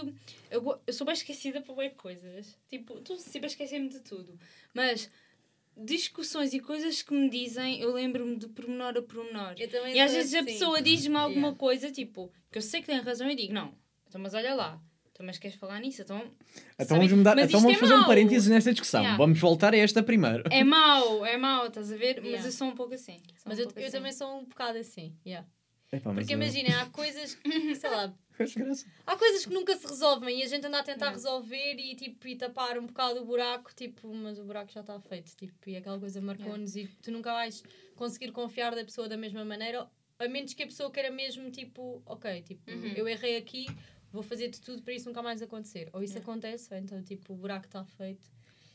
Eu, 0.51 0.80
eu 0.86 0.93
sou 0.93 1.06
bem 1.06 1.13
esquecida 1.13 1.60
por 1.62 1.75
bem 1.75 1.89
coisas. 1.95 2.56
Tipo, 2.69 2.99
tu 3.01 3.17
sempre 3.17 3.45
a 3.47 3.47
esquecer-me 3.47 3.89
de 3.89 3.99
tudo. 4.01 4.38
Mas 4.75 5.10
discussões 5.75 6.53
e 6.53 6.60
coisas 6.60 7.01
que 7.01 7.13
me 7.13 7.30
dizem, 7.30 7.80
eu 7.82 7.91
lembro-me 7.93 8.36
de 8.38 8.47
pormenor 8.47 8.95
a 8.97 9.01
pormenor. 9.01 9.56
Eu 9.58 9.69
também 9.69 9.95
E 9.95 9.99
às 9.99 10.12
vezes 10.12 10.34
a 10.34 10.39
assim. 10.39 10.45
pessoa 10.53 10.82
diz-me 10.82 11.15
alguma 11.15 11.39
Yeah. 11.47 11.58
coisa, 11.60 11.91
tipo, 11.91 12.32
que 12.51 12.58
eu 12.58 12.62
sei 12.62 12.82
que 12.82 12.88
tem 12.88 12.99
razão 12.99 13.30
e 13.30 13.36
digo, 13.36 13.53
não, 13.53 13.73
então, 14.17 14.23
mas 14.23 14.34
olha 14.34 14.53
lá, 14.56 14.82
então, 15.12 15.25
mas 15.25 15.38
queres 15.38 15.58
falar 15.58 15.80
nisso? 15.80 16.01
Então, 16.01 16.21
Então 16.80 16.97
vamos, 16.97 17.12
mudar, 17.12 17.36
mas 17.36 17.47
então 17.49 17.60
vamos 17.62 17.77
é 17.77 17.80
fazer 17.80 17.93
um 17.93 17.97
mau. 17.99 18.08
parênteses 18.08 18.47
nesta 18.49 18.71
discussão. 18.71 19.01
Yeah. 19.01 19.17
Vamos 19.17 19.39
voltar 19.39 19.73
a 19.73 19.77
esta 19.77 20.01
primeiro. 20.03 20.43
É 20.51 20.63
mau, 20.63 21.25
é 21.25 21.38
mau, 21.38 21.67
estás 21.67 21.91
a 21.91 21.95
ver? 21.97 22.15
Mas 22.17 22.25
Yeah. 22.25 22.47
eu 22.47 22.51
sou 22.51 22.67
um 22.67 22.75
pouco 22.75 22.93
assim. 22.93 23.17
sou 23.36 23.43
Mas 23.45 23.58
um 23.58 23.62
eu, 23.62 23.65
pouco 23.67 23.80
eu 23.80 23.88
assim. 23.88 23.97
também 23.97 24.12
sou 24.12 24.39
um 24.39 24.45
bocado 24.45 24.77
assim. 24.77 25.15
Yeah. 25.25 25.47
Epá, 25.91 26.12
mas 26.12 26.25
Porque 26.25 26.34
eu- 26.34 26.38
imagina, 26.41 26.82
há 26.82 26.86
coisas 26.88 27.34
que, 27.73 27.75
sei 27.75 27.89
lá, 27.89 28.13
há 29.06 29.15
coisas 29.15 29.45
que 29.45 29.53
nunca 29.53 29.75
se 29.75 29.88
resolvem 29.88 30.39
e 30.39 30.43
a 30.43 30.47
gente 30.47 30.65
anda 30.67 30.80
a 30.80 30.84
tentar 30.84 31.10
resolver 31.12 31.75
e, 31.80 31.95
tipo, 31.95 32.27
e 32.27 32.36
tapar 32.36 32.77
um 32.77 32.86
bocado 32.86 33.21
o 33.21 33.25
buraco, 33.25 33.73
tipo, 33.73 34.13
mas 34.13 34.38
o 34.38 34.43
buraco 34.43 34.71
já 34.71 34.82
está 34.82 34.99
feito. 34.99 35.36
Tipo, 35.36 35.53
e 35.69 35.77
aquela 35.77 35.99
coisa 35.99 36.19
marcou-nos 36.21 36.75
e 36.75 36.88
tu 37.01 37.12
nunca 37.12 37.32
vais 37.34 37.63
conseguir 37.95 38.32
confiar 38.32 38.75
da 38.75 38.84
pessoa 38.84 39.08
da 39.08 39.15
mesma 39.17 39.43
maneira, 39.45 39.88
a 40.19 40.27
menos 40.27 40.53
que 40.53 40.63
a 40.63 40.67
pessoa 40.67 40.91
queira 40.91 41.10
mesmo, 41.12 41.49
tipo, 41.51 42.01
ok, 42.06 42.41
tipo, 42.41 42.69
Uhum. 42.69 42.93
eu 42.95 43.08
errei 43.08 43.38
aqui, 43.38 43.65
vou 44.12 44.24
fazer 44.24 44.50
de 44.50 44.60
tudo 44.62 44.82
para 44.84 44.93
isso 44.93 45.08
nunca 45.08 45.22
mais 45.22 45.41
acontecer. 45.41 45.89
Ou 45.93 46.02
isso 46.04 46.13
Yeah. 46.13 46.32
acontece, 46.32 46.74
ou 46.74 46.80
então, 46.80 47.02
tipo, 47.04 47.34
o 47.34 47.36
buraco 47.36 47.65
está 47.65 47.84
feito. 47.84 48.28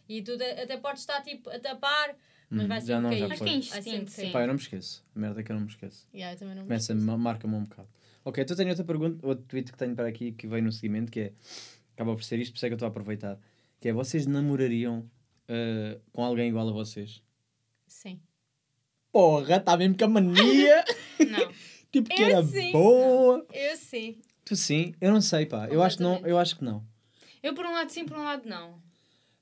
E 0.09 0.21
tu 0.23 0.37
de- 0.37 0.45
até 0.45 0.77
podes 0.77 1.03
estar, 1.03 1.23
tipo, 1.23 1.49
a 1.51 1.59
tapar, 1.59 2.15
mas 2.51 2.65
Hum, 2.65 2.69
vai 2.69 2.81
já 2.81 2.87
sempre 2.87 3.03
não, 3.03 3.11
cair. 3.11 3.33
Acho 3.33 3.43
que 3.43 3.49
é 3.49 3.55
instinto, 3.57 4.11
sim. 4.11 4.31
Pá, 4.33 4.41
eu 4.43 4.47
não 4.49 4.55
me 4.55 4.61
esqueço. 4.61 5.05
A 5.15 5.19
merda 5.19 5.41
é 5.41 5.43
que 5.45 5.53
eu 5.53 5.57
não 5.57 5.63
me 5.63 5.69
esqueço. 5.69 6.07
Yeah, 6.13 6.35
eu 6.35 6.39
também 6.39 6.55
não 6.57 6.63
me 6.63 6.69
Começa, 6.69 6.93
esqueço. 6.93 7.07
ma- 7.07 7.17
marca-me 7.19 7.55
um 7.55 7.65
bocado. 7.65 7.89
Ok, 8.25 8.43
então 8.43 8.57
tenho 8.57 8.69
outra 8.69 8.85
pergunta, 8.85 9.27
outro 9.27 9.45
tweet 9.47 9.73
que 9.73 9.79
tenho 9.79 9.95
para 9.97 10.07
aqui 10.09 10.33
que 10.33 10.47
veio 10.47 10.63
no 10.63 10.71
seguimento, 10.73 11.11
que 11.11 11.21
é, 11.21 11.33
acaba 11.95 12.15
por 12.15 12.23
ser 12.23 12.39
isto, 12.39 12.53
por 12.53 12.57
isso 12.59 12.67
é 12.67 12.69
que 12.69 12.73
eu 12.75 12.77
estou 12.77 12.87
a 12.87 12.91
aproveitar, 12.91 13.39
que 13.81 13.89
é, 13.89 13.93
vocês 13.93 14.27
namorariam 14.27 15.09
ah, 15.49 15.99
com 16.13 16.23
alguém 16.25 16.49
igual 16.49 16.69
a 16.69 16.73
vocês? 16.73 17.23
Sim. 17.87 18.21
Porra, 19.11 19.57
está 19.57 19.77
mesmo 19.77 19.97
com 19.97 20.05
a 20.05 20.09
mania! 20.09 20.85
Não. 21.31 21.53
tipo 21.93 22.09
que 22.09 22.23
Eu 22.23 22.27
era 22.29 22.43
sim. 22.45 22.73
boa! 22.73 23.47
Eu 23.53 23.77
sim. 23.77 24.21
Tu 24.53 24.57
sim? 24.57 24.95
Eu 25.01 25.11
não 25.13 25.23
sei, 25.23 25.47
pá. 25.47 25.67
Eu 25.69 25.83
acho 25.83 25.97
que 25.97 26.03
não. 26.03 26.19
Eu 26.27 26.37
acho 26.39 26.57
que 26.59 26.63
não. 26.65 26.85
Eu 27.43 27.55
por 27.55 27.65
um 27.65 27.73
lado 27.73 27.89
sim, 27.91 28.05
por 28.05 28.19
um 28.19 28.23
lado 28.23 28.47
não. 28.47 28.83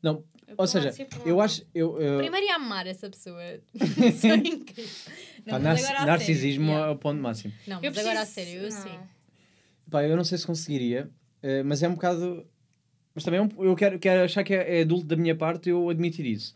Não, 0.01 0.25
Eu 0.47 0.51
ou 0.51 0.57
vou 0.59 0.67
seja, 0.69 0.93
ser 0.93 1.07
por 1.07 1.23
um 1.23 1.27
eu 1.27 1.37
lado. 1.39 1.45
acho. 1.47 1.63
Eu, 1.75 2.01
eu, 2.01 2.19
Primeiro 2.19 2.47
ia 2.47 2.55
amar 2.55 2.87
essa 2.87 3.11
pessoa. 3.11 3.43
Isso 3.75 4.27
é 4.29 4.37
incrível. 4.37 4.85
pá, 5.45 5.59
Não, 5.59 5.61
mas 5.61 5.85
agora 5.85 5.99
a 6.03 6.07
narcisismo 6.07 6.67
sério, 6.73 6.91
é 6.93 6.95
ponto 6.95 7.21
máximo. 7.21 7.53
Não, 7.67 7.79
Eu 7.83 7.91
mas 7.91 7.99
agora 7.99 8.21
a 8.21 8.25
preciso- 8.25 8.35
sério, 8.51 8.63
eu 8.63 8.71
não. 8.71 8.83
sim. 8.83 8.99
Pá, 9.91 10.05
eu 10.05 10.17
não 10.17 10.23
sei 10.23 10.39
se 10.39 10.47
conseguiria, 10.47 11.11
eh, 11.43 11.65
mas 11.65 11.83
é 11.83 11.89
um 11.89 11.95
bocado. 11.95 12.47
Mas 13.13 13.25
também 13.25 13.41
é 13.41 13.43
um- 13.43 13.65
eu 13.65 13.75
quero, 13.75 13.99
quero 13.99 14.23
achar 14.23 14.45
que 14.45 14.55
é, 14.55 14.79
é 14.79 14.83
adulto 14.83 15.07
da 15.07 15.17
minha 15.17 15.35
parte 15.35 15.69
eu 15.71 15.91
admitir 15.91 16.25
isso. 16.25 16.55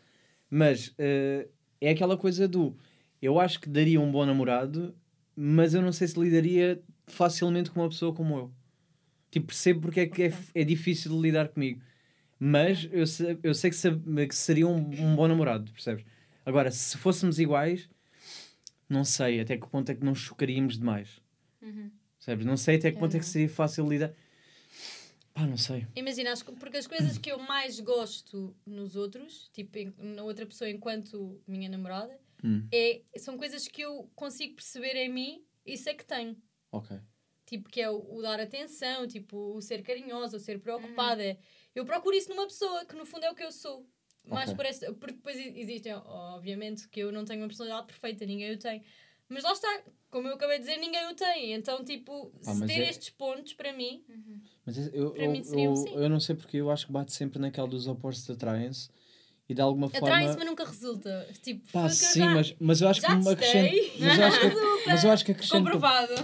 Mas 0.49 0.95
eh, 0.97 1.49
é 1.81 1.91
aquela 1.91 2.17
coisa 2.17 2.47
do. 2.47 2.77
Eu 3.21 3.41
acho 3.41 3.59
que 3.61 3.69
daria 3.69 4.01
um 4.01 4.13
bom 4.13 4.25
namorado, 4.25 4.95
mas 5.35 5.75
eu 5.75 5.83
não 5.83 5.91
sei 5.93 6.07
se 6.07 6.21
lidaria 6.21 6.81
facilmente 7.07 7.71
com 7.71 7.81
uma 7.81 7.89
pessoa 7.89 8.15
como 8.15 8.37
eu. 8.37 8.53
Tipo, 9.31 9.47
percebo 9.49 9.81
porque 9.83 10.01
é 10.01 10.07
que 10.07 10.23
é, 10.25 10.33
é 10.55 10.65
difícil 10.65 11.13
de 11.13 11.19
lidar 11.21 11.49
comigo. 11.49 11.83
Mas 12.39 12.89
eu, 12.93 13.07
se- 13.07 13.39
eu 13.43 13.55
sei 13.55 13.71
que, 13.71 14.27
que 14.29 14.35
seria 14.35 14.67
um, 14.67 14.77
um 14.77 15.17
bom 15.17 15.27
namorado, 15.29 15.71
percebes? 15.73 16.05
Agora, 16.45 16.71
se 16.71 16.97
fôssemos 16.99 17.39
iguais, 17.39 17.89
não 18.89 19.05
sei 19.05 19.41
até 19.41 19.57
que 19.57 19.67
ponto 19.69 19.91
é 19.91 19.95
que 19.95 20.05
não 20.05 20.15
chocaríamos 20.15 20.79
demais. 20.79 21.21
Uhum. 21.63 21.91
Percebes? 22.19 22.47
Não 22.47 22.57
sei 22.57 22.77
até 22.77 22.93
que 22.93 22.99
ponto 22.99 23.17
é 23.17 23.19
que 23.21 23.27
seria 23.27 23.49
fácil 23.49 23.89
lidar. 23.89 24.13
Pá, 25.33 25.47
não 25.47 25.57
sei. 25.57 25.87
Imagina, 25.97 26.33
porque 26.61 26.77
as 26.77 26.87
coisas 26.87 27.19
que 27.19 27.31
eu 27.33 27.39
mais 27.39 27.81
gosto 27.81 28.55
nos 28.65 28.95
outros, 28.95 29.51
tipo 29.53 29.79
na 29.99 30.23
outra 30.23 30.47
pessoa 30.47 30.71
enquanto 30.71 31.41
minha 31.47 31.69
namorada, 31.69 32.17
Hum. 32.47 32.67
é, 32.71 33.01
são 33.17 33.39
coisas 33.39 33.67
que 33.67 33.81
eu 33.81 34.07
consigo 34.15 34.55
perceber 34.57 34.95
em 34.97 35.09
mim 35.11 35.43
e 35.65 35.79
sei 35.79 35.95
que 35.95 36.05
tenho. 36.05 36.37
Ok. 36.77 36.97
Tipo, 37.47 37.69
que 37.69 37.81
é 37.81 37.91
o, 37.91 38.17
o 38.17 38.23
dar 38.23 38.41
atenção, 38.41 39.07
tipo, 39.07 39.37
o 39.55 39.61
ser 39.61 39.83
carinhosa, 39.83 40.37
o 40.37 40.41
ser 40.41 40.59
preocupada. 40.61 41.39
Eu 41.75 41.85
procuro 41.85 42.17
isso 42.17 42.31
numa 42.31 42.47
pessoa, 42.47 42.85
que 42.85 42.97
no 42.97 43.05
fundo 43.05 43.25
é 43.25 43.31
o 43.31 43.35
que 43.35 43.45
eu 43.45 43.53
sou. 43.53 43.87
Mais 44.27 44.47
Ok. 44.51 44.57
por 44.57 44.65
esta, 44.67 44.93
porque 44.95 45.15
depois 45.17 45.37
existem, 45.37 45.93
obviamente, 45.95 46.89
que 46.89 47.01
eu 47.01 47.13
não 47.13 47.25
tenho 47.27 47.41
uma 47.43 47.47
personalidade 47.49 47.87
perfeita, 47.87 48.25
ninguém 48.25 48.53
o 48.55 48.59
tem. 48.59 48.83
Mas 49.29 49.45
lá 49.45 49.53
está, 49.53 49.83
como 50.11 50.27
eu 50.29 50.35
acabei 50.35 50.59
de 50.59 50.65
dizer, 50.65 50.79
ninguém 50.79 51.07
o 51.07 51.15
tem. 51.15 51.53
Então, 51.53 51.85
tipo, 51.85 52.33
Ah, 52.47 52.55
se 52.55 52.61
mas 52.61 52.71
ter 52.71 52.81
é- 52.81 52.89
estes 52.89 53.11
pontos, 53.11 53.53
para 53.53 53.73
mim, 53.73 54.03
Mas 54.65 54.79
eu, 54.95 55.11
Para 55.13 55.25
eu, 55.25 55.31
mim 55.33 55.45
seria 55.45 55.71
um 55.71 55.75
eu, 55.75 55.77
sim. 55.77 55.95
eu 55.95 56.09
não 56.09 56.19
sei 56.21 56.35
porque 56.35 56.57
eu 56.57 56.71
acho 56.71 56.87
que 56.87 56.93
bate 56.93 57.13
sempre 57.13 57.39
naquela 57.39 57.69
dos 57.69 57.87
opostos 57.87 58.29
atraem-se 58.31 58.89
e 59.47 59.53
de 59.55 59.61
alguma 59.61 59.91
forma. 59.91 60.07
atraem-se, 60.09 60.39
mas 60.39 60.47
nunca 60.47 60.65
resulta. 60.65 61.29
Tipo, 61.43 61.71
Pá, 61.71 61.89
sim, 61.91 62.21
já- 62.21 62.35
mas, 62.35 62.55
mas 62.59 62.81
eu 62.81 62.89
acho 62.89 63.01
já 63.03 63.09
que 63.09 63.15
me. 63.17 63.25
Mas 63.25 64.19
eu 64.19 64.25
acho 64.25 64.41
que, 64.41 64.47
mas 64.89 65.05
eu 65.05 65.11
acho 65.11 65.25
que 65.27 65.33
acrescentam. 65.33 65.65
Comprovado. 65.65 66.15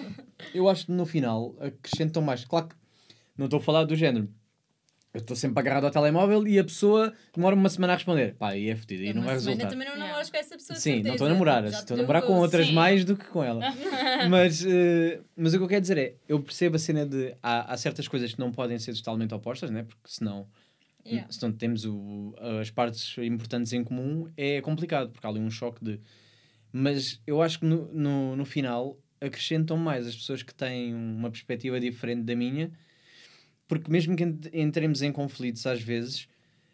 Eu 0.55 0.69
acho 0.69 0.87
que 0.87 0.93
no 0.93 1.07
final 1.07 1.55
acrescentam 1.61 2.23
mais. 2.23 2.45
Claro 2.45 2.69
que 2.69 2.75
não 3.37 3.47
estou 3.47 3.59
a 3.59 3.63
falar 3.63 3.85
do 3.85 3.95
género. 3.97 4.29
Eu 5.13 5.21
estou 5.21 5.35
sempre 5.37 5.59
agarrado 5.59 5.85
ao 5.87 5.91
telemóvel 5.91 6.47
e 6.47 6.57
a 6.57 6.63
pessoa 6.63 7.13
demora 7.35 7.57
uma 7.57 7.69
semana 7.69 7.95
a 7.95 7.97
responder. 7.97 8.35
Pá, 8.37 8.57
e 8.57 8.69
é 8.69 8.77
fedido, 8.77 9.03
e 9.03 9.13
não 9.13 9.23
vai 9.23 9.35
resultar. 9.35 9.69
também 9.69 9.89
não 9.89 9.95
Yeah. 9.95 10.07
namoras 10.07 10.31
com 10.31 10.37
essa 10.37 10.57
pessoa. 10.57 10.79
Sim, 10.79 11.03
não 11.03 11.13
estou 11.13 11.27
a 11.27 11.31
namorar. 11.31 11.65
Estou 11.65 11.95
a 11.97 11.99
namorar 12.01 12.23
com 12.23 12.35
outras 12.39 12.69
Sim. 12.69 12.75
mais 12.75 13.05
do 13.05 13.17
que 13.17 13.25
com 13.27 13.43
ela. 13.43 13.61
mas, 14.31 14.65
eh, 14.65 15.21
mas 15.37 15.53
o 15.53 15.59
que 15.59 15.65
eu 15.65 15.69
quero 15.69 15.81
dizer 15.81 15.99
é, 15.99 16.15
eu 16.29 16.41
percebo 16.41 16.77
a 16.77 16.79
cena 16.79 17.05
de 17.05 17.35
há, 17.43 17.73
há 17.73 17.77
certas 17.77 18.07
coisas 18.07 18.33
que 18.33 18.39
não 18.39 18.53
podem 18.53 18.79
ser 18.79 18.95
totalmente 18.95 19.35
opostas, 19.35 19.69
né? 19.71 19.83
porque 19.83 20.01
senão, 20.07 20.47
Yeah. 21.05 21.27
se 21.33 21.43
não 21.43 21.51
temos 21.51 21.85
o, 21.87 22.35
as 22.61 22.71
partes 22.71 23.17
importantes 23.19 23.73
em 23.73 23.83
comum, 23.83 24.29
é 24.37 24.61
complicado, 24.61 25.11
porque 25.11 25.27
há 25.27 25.31
ali 25.31 25.41
um 25.41 25.51
choque 25.51 25.83
de. 25.85 25.99
Mas 26.73 27.21
eu 27.27 27.43
acho 27.43 27.59
que 27.59 27.65
no, 27.67 27.93
no, 27.93 28.37
no 28.37 28.45
final 28.45 28.97
acrescentam 29.21 29.77
mais 29.77 30.07
as 30.07 30.17
pessoas 30.17 30.43
que 30.43 30.55
têm 30.55 30.95
uma 30.95 31.31
perspectiva 31.31 31.79
diferente 31.81 32.23
da 32.23 32.35
minha, 32.35 32.71
porque 33.69 33.91
mesmo 33.91 34.17
que 34.17 34.25
ent- 34.25 34.51
entremos 34.53 35.03
em 35.03 35.13
conflitos 35.13 35.67
às 35.67 35.81
vezes, 35.83 36.29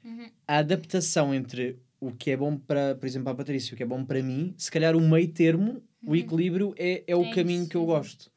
Uhum. 0.04 0.30
a 0.46 0.58
adaptação 0.58 1.34
entre 1.34 1.78
o 1.98 2.12
que 2.12 2.30
é 2.30 2.36
bom 2.36 2.56
para, 2.56 2.94
por 2.94 3.06
exemplo, 3.06 3.28
a 3.30 3.34
Patrícia 3.34 3.72
e 3.72 3.74
o 3.74 3.76
que 3.76 3.82
é 3.82 3.86
bom 3.86 4.04
para 4.04 4.22
mim, 4.22 4.54
se 4.56 4.70
calhar 4.70 4.94
o 4.94 5.00
meio 5.00 5.28
termo, 5.32 5.82
o 6.06 6.14
equilíbrio 6.14 6.72
é, 6.78 7.02
é 7.06 7.16
o 7.16 7.24
É 7.24 7.32
caminho 7.34 7.62
isso, 7.62 7.70
que 7.70 7.76
eu 7.76 7.84
gosto. 7.84 8.30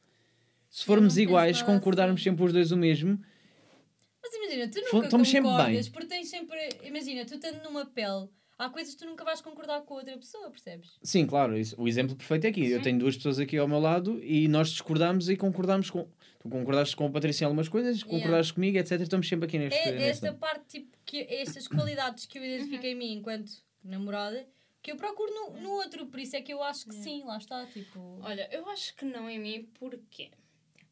Se 0.68 0.84
formos 0.84 1.16
iguais, 1.18 1.62
concordarmos 1.62 2.20
assim. 2.20 2.30
sempre 2.30 2.44
os 2.44 2.52
dois 2.52 2.72
o 2.72 2.76
mesmo, 2.76 3.20
Mas 4.22 4.34
imagina, 4.34 4.68
tu 4.68 4.80
nunca 4.80 5.06
estamos 5.06 5.28
sempre 5.28 5.50
concordas, 5.50 5.86
bem. 5.88 5.92
porque 5.92 6.06
tens 6.08 6.28
sempre... 6.28 6.58
Imagina, 6.84 7.24
tu 7.24 7.34
estando 7.34 7.62
numa 7.62 7.86
pele, 7.86 8.28
há 8.60 8.70
coisas 8.70 8.94
que 8.94 9.00
tu 9.00 9.06
nunca 9.06 9.24
vais 9.24 9.40
concordar 9.40 9.80
com 9.82 9.94
a 9.94 9.96
outra 9.98 10.16
pessoa, 10.18 10.50
percebes? 10.50 10.98
sim, 11.02 11.26
claro, 11.26 11.56
isso- 11.58 11.74
o 11.80 11.88
exemplo 11.88 12.14
perfeito 12.14 12.44
é 12.46 12.50
aqui. 12.50 12.70
Eu 12.70 12.78
Sim. 12.78 12.84
tenho 12.84 12.98
duas 12.98 13.16
pessoas 13.16 13.38
aqui 13.38 13.56
ao 13.58 13.66
meu 13.68 13.78
lado 13.80 14.22
e 14.22 14.46
nós 14.48 14.68
discordamos 14.70 15.28
e 15.28 15.36
concordamos 15.36 15.90
com. 15.90 16.08
Tu 16.38 16.48
concordaste 16.48 16.96
com 16.96 17.06
a 17.06 17.10
Patrícia 17.10 17.44
em 17.44 17.46
algumas 17.46 17.68
coisas, 17.68 18.02
concordaste 18.02 18.54
comigo, 18.54 18.78
etc. 18.78 19.00
Estamos 19.00 19.28
sempre 19.28 19.46
aqui 19.46 19.58
neste. 19.58 19.78
É 19.78 19.92
neste- 19.92 20.26
esta 20.26 20.32
parte, 20.34 20.64
tipo, 20.68 20.96
que 21.04 21.26
estas 21.28 21.68
qualidades 21.68 22.24
que 22.26 22.38
eu 22.38 22.44
identifico 22.44 22.86
em 22.86 22.94
mim 22.94 23.12
enquanto 23.14 23.50
namorada, 23.84 24.46
que 24.82 24.90
eu 24.90 24.96
procuro 24.96 25.30
no, 25.34 25.60
no 25.60 25.70
outro, 25.72 26.06
por 26.06 26.18
isso 26.18 26.36
é 26.36 26.40
que 26.40 26.52
eu 26.52 26.62
acho 26.62 26.86
que 26.86 26.94
sim, 26.94 27.22
lá 27.24 27.36
está, 27.36 27.66
tipo... 27.66 28.18
Olha, 28.22 28.48
eu 28.50 28.66
acho 28.70 28.94
que 28.96 29.04
não 29.04 29.28
em 29.28 29.38
mim, 29.38 29.68
porquê? 29.78 30.30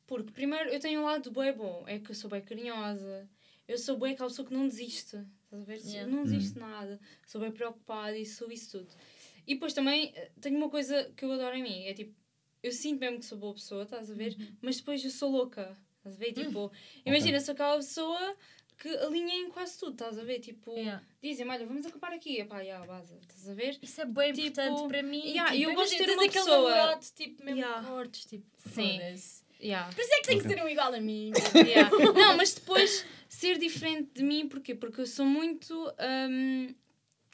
Porque, 0.07 0.31
primeiro, 0.33 0.68
eu 0.68 0.81
tenho 0.81 1.00
um 1.00 1.04
lado 1.04 1.31
bem 1.31 1.52
bom, 1.54 1.85
é 1.87 1.98
que 1.98 2.11
eu 2.11 2.14
sou 2.14 2.28
bem 2.28 2.42
carinhosa, 2.42 3.26
eu 3.66 3.78
sou 3.78 3.98
bem 3.98 4.12
aquela 4.12 4.28
pessoa 4.28 4.46
que 4.46 4.52
não 4.54 4.66
desiste, 4.68 5.18
estás 5.48 5.62
a 5.62 5.64
ver? 5.64 5.80
Yeah. 5.84 6.11
Não 6.11 6.24
desiste 6.24 6.54
de 6.54 6.61
nada, 6.61 7.00
sou 7.26 7.40
bem 7.40 7.50
preocupada 7.50 8.16
e 8.16 8.26
sou 8.26 8.50
isso 8.52 8.78
tudo. 8.78 8.90
E 9.46 9.54
depois 9.54 9.72
também 9.72 10.12
eh, 10.14 10.30
tenho 10.40 10.56
uma 10.56 10.68
coisa 10.68 11.11
que 11.16 11.24
eu 11.24 11.32
adoro 11.32 11.56
em 11.56 11.62
mim, 11.62 11.84
é 11.87 11.94
tipo, 11.94 12.14
eu 12.62 12.70
sinto 12.72 13.00
mesmo 13.00 13.18
que 13.18 13.24
sou 13.24 13.38
boa 13.38 13.54
pessoa, 13.54 13.84
estás 13.84 14.11
a 14.11 14.14
ver? 14.14 14.37
Mas 14.61 14.76
depois 14.76 15.02
eu 15.04 15.11
sou 15.11 15.30
louca, 15.30 15.76
estás 15.98 16.16
a 16.16 16.18
ver? 16.18 16.32
Tipo, 16.32 16.70
imagina, 17.06 17.40
sou 17.40 17.52
aquela 17.52 17.76
pessoa 17.76 18.37
que 18.76 18.88
alinha 18.88 19.34
em 19.34 19.50
quase 19.50 19.78
tudo, 19.78 19.92
estás 19.92 20.18
a 20.18 20.22
ver? 20.24 20.38
Tipo, 20.40 20.72
Yeah. 20.76 21.02
dizem 21.22 21.48
olha, 21.48 21.66
vamos 21.66 21.84
acampar 21.87 22.12
aqui, 22.12 22.38
epá, 22.40 22.62
já, 22.62 22.84
vaza, 22.84 23.18
estás 23.22 23.48
a 23.48 23.54
ver? 23.54 23.78
Isso 23.82 24.00
é 24.00 24.04
bem 24.04 24.32
Tipo, 24.32 24.48
importante 24.48 24.88
para 24.88 25.02
mim. 25.02 25.22
yeah, 25.26 25.50
tipo, 25.52 25.70
eu 25.70 25.74
gosto 25.74 25.92
de 25.92 25.98
ter 25.98 26.11
uma 26.12 26.24
aquele 26.24 26.44
pessoa- 26.44 26.70
namorado, 26.70 27.06
tipo, 27.16 27.44
mesmo 27.44 27.61
Yeah. 27.61 27.88
cortes, 27.88 28.24
tipo, 28.26 28.46
Sim. 28.58 29.00
Yeah. 29.61 29.92
Por 29.92 30.00
isso 30.00 30.12
é 30.12 30.16
que 30.20 30.26
tem 30.28 30.37
Ok. 30.38 30.48
que 30.48 30.54
ser 30.54 30.62
um 30.64 30.68
igual 30.68 30.94
a 30.94 31.00
mim. 31.00 31.32
Yeah. 31.74 31.90
Não, 32.14 32.37
mas 32.37 32.54
depois 32.54 33.04
ser 33.28 33.58
diferente 33.58 34.10
de 34.14 34.22
mim, 34.22 34.48
porquê? 34.48 34.74
Porque 34.74 35.00
eu 35.00 35.06
sou 35.06 35.26
muito. 35.26 35.74
hum, 36.30 36.74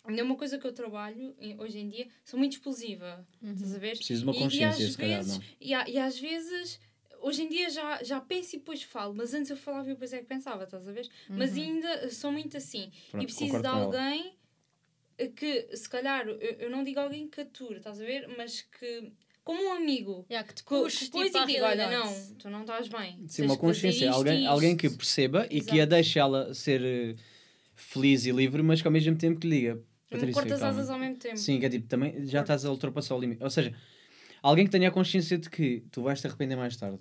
é 0.07 0.23
uma 0.23 0.37
coisa 0.37 0.59
que 0.59 0.67
eu 0.67 0.73
trabalho 0.73 1.35
hoje 1.59 1.79
em 1.79 1.89
dia, 1.89 2.09
sou 2.25 2.39
muito 2.39 2.53
explosiva. 2.53 3.27
Estás 3.43 3.75
a 3.75 3.79
ver? 3.79 3.97
Preciso 3.97 4.21
de 4.25 4.27
uma 4.29 4.35
E- 4.35 4.39
consciência, 4.39 4.83
e, 4.83 4.87
às 4.87 4.93
se 4.93 4.99
calhar, 4.99 5.19
vezes, 5.25 5.39
não. 5.39 5.45
E, 5.61 5.71
e 5.93 5.99
às 5.99 6.19
vezes, 6.19 6.81
hoje 7.21 7.43
em 7.43 7.49
dia 7.49 7.71
já, 7.71 8.03
já 8.03 8.21
penso 8.21 8.57
e 8.57 8.59
depois 8.59 8.83
falo, 8.83 9.15
mas 9.15 9.33
antes 9.33 9.51
eu 9.51 9.57
falava 9.57 9.89
e 9.89 9.93
depois 9.95 10.13
é 10.13 10.19
que 10.19 10.27
pensava, 10.27 10.65
estás 10.65 10.87
a 10.87 10.93
ver? 10.93 11.09
Mas 11.31 11.55
ainda 11.57 12.11
sou 12.11 12.31
muito 12.31 12.57
assim. 12.57 12.91
Pronto, 13.11 13.23
e 13.23 13.27
preciso 13.27 13.61
de 13.63 13.67
alguém 13.67 14.37
que, 15.37 15.77
se 15.77 15.89
calhar, 15.89 16.27
eu, 16.29 16.39
eu 16.39 16.71
não 16.71 16.83
digo 16.85 17.01
alguém 17.01 17.29
que 17.29 17.41
ature, 17.41 17.77
estás 17.79 18.01
a 18.01 18.05
ver? 18.05 18.27
Mas 18.37 18.63
que. 18.63 19.13
Como 19.45 19.63
um 19.63 19.73
amigo. 19.75 20.25
Yeah, 20.31 20.47
que 20.49 20.55
te 20.55 20.63
Que 20.65 20.69
puxe, 20.71 21.05
tipo, 21.05 21.23
e 21.23 21.37
à 21.37 21.45
digo, 21.45 21.65
olha, 21.65 21.91
não, 21.91 22.35
tu 22.37 22.49
não 22.49 22.63
estás 22.63 22.89
bem. 22.89 23.19
Sim, 23.29 23.43
tens 23.43 23.51
uma 23.51 23.55
que 23.57 23.61
consciência. 23.61 24.07
isto 24.07 24.15
alguém, 24.17 24.47
alguém 24.47 24.77
que 24.77 24.87
isto." 24.87 24.97
perceba 24.97 25.47
e 25.51 25.61
que 25.61 25.73
a 25.73 25.75
Exato. 25.85 25.91
deixe 25.91 26.19
ela 26.19 26.55
ser 26.55 26.83
eh, 26.83 27.15
feliz 27.75 28.25
e 28.25 28.33
livre, 28.33 28.63
mas 28.63 28.81
que 28.81 28.89
ao 28.89 28.93
mesmo 28.93 29.17
tempo 29.17 29.39
que 29.39 29.47
lhe 29.47 29.57
diga. 29.61 29.75
Não 29.75 29.83
Patrícia, 30.11 30.33
cortas 30.43 30.61
calma." 30.61 30.79
asas 30.79 30.91
ao 30.91 30.99
mesmo 30.99 31.17
tempo. 31.17 31.37
Sim, 31.37 31.61
que 31.61 31.67
é 31.67 31.69
tipo, 31.69 31.87
também 31.89 32.27
já 32.27 32.41
estás 32.41 32.65
a 32.65 32.71
ultrapassar 32.71 33.15
o 33.17 33.21
limite. 33.21 33.43
Ou 33.43 33.51
seja, 33.51 33.75
alguém 34.43 34.65
que 34.65 34.71
tenha 34.73 34.89
a 34.89 34.93
consciência 34.93 35.37
de 35.37 35.51
que 35.51 35.85
tu 35.93 36.03
vais 36.03 36.21
te 36.21 36.27
arrepender 36.27 36.57
mais 36.57 36.77
tarde. 36.77 36.99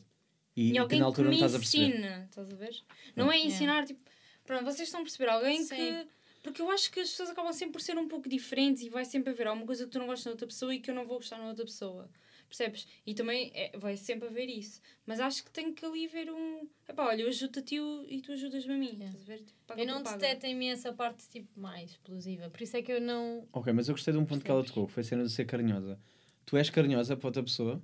E, 0.56 0.70
E 0.70 0.72
que 0.74 0.78
alguém 0.80 1.00
na 1.00 1.06
que 1.06 1.08
altura 1.08 1.30
me 1.30 1.40
não 1.40 1.46
estás 1.48 1.56
a 1.56 1.60
perceber. 1.60 1.88
ensina, 1.96 2.26
estás 2.30 2.52
a 2.52 2.56
ver? 2.56 2.76
Não 3.16 3.32
é 3.32 3.40
ensinar, 3.40 3.86
tipo, 3.86 4.02
pronto, 4.46 4.66
vocês 4.66 4.88
estão 4.88 5.00
a 5.00 5.04
perceber 5.04 5.30
alguém 5.30 5.64
Sim. 5.64 5.76
que. 5.76 6.08
Porque 6.44 6.62
eu 6.62 6.70
acho 6.70 6.92
que 6.92 7.00
as 7.00 7.10
pessoas 7.10 7.30
acabam 7.30 7.54
sempre 7.54 7.72
por 7.72 7.82
ser 7.82 7.98
um 7.98 8.06
pouco 8.06 8.28
diferentes 8.28 8.84
e 8.84 8.90
vai 8.90 9.06
sempre 9.06 9.32
haver 9.32 9.48
alguma 9.48 9.66
coisa 9.66 9.86
que 9.86 9.92
tu 9.92 9.98
não 9.98 10.08
gostas 10.08 10.26
na 10.26 10.32
outra 10.32 10.46
pessoa 10.46 10.76
e 10.76 10.80
que 10.82 10.92
eu 10.92 10.94
não 10.96 11.08
vou 11.08 11.16
gostar 11.18 11.38
na 11.38 11.48
outra 11.48 11.64
pessoa. 11.64 12.10
Percebes? 12.56 12.88
E 13.04 13.16
também 13.16 13.52
é, 13.56 13.76
vai 13.76 13.98
sempre 13.98 14.28
haver 14.28 14.48
isso. 14.48 14.80
Mas 15.08 15.20
acho 15.20 15.44
que 15.44 15.50
tem 15.50 15.74
que 15.74 15.84
ali 15.84 16.06
ver 16.08 16.30
um. 16.30 16.68
Epá, 16.88 17.08
olha, 17.08 17.24
eu 17.24 17.28
ajudo-te 17.28 17.60
a 17.60 17.62
ti 17.64 17.78
e 18.08 18.22
tu 18.22 18.32
ajudas-me 18.32 18.76
a 18.76 18.78
mim. 18.78 18.90
Yeah. 18.90 19.06
Estás 19.08 19.24
a 19.24 19.26
ver? 19.26 19.40
Tipo, 19.40 19.60
paga 19.66 19.82
Eu 19.82 19.88
não 19.88 20.04
deteto 20.04 20.46
em 20.46 20.56
mim 20.56 20.68
essa 20.68 20.94
parte, 20.94 21.28
tipo, 21.30 21.60
mais 21.60 21.90
explosiva. 21.90 22.52
Por 22.52 22.62
isso 22.62 22.78
é 22.78 22.84
que 22.84 22.92
eu 22.92 23.02
não... 23.02 23.48
Ok, 23.52 23.74
mas 23.74 23.88
eu 23.88 23.96
gostei 23.96 24.14
de 24.14 24.20
um 24.20 24.26
ponto 24.26 24.46
que 24.46 24.52
ela 24.52 24.64
tocou, 24.64 24.86
que 24.86 24.94
foi 24.94 25.02
a 25.02 25.04
cena 25.04 25.24
de 25.24 25.32
ser 25.32 25.46
carinhosa. 25.46 26.00
Tu 26.46 26.56
és 26.56 26.70
carinhosa 26.70 27.18
para 27.18 27.28
outra 27.28 27.42
pessoa 27.42 27.82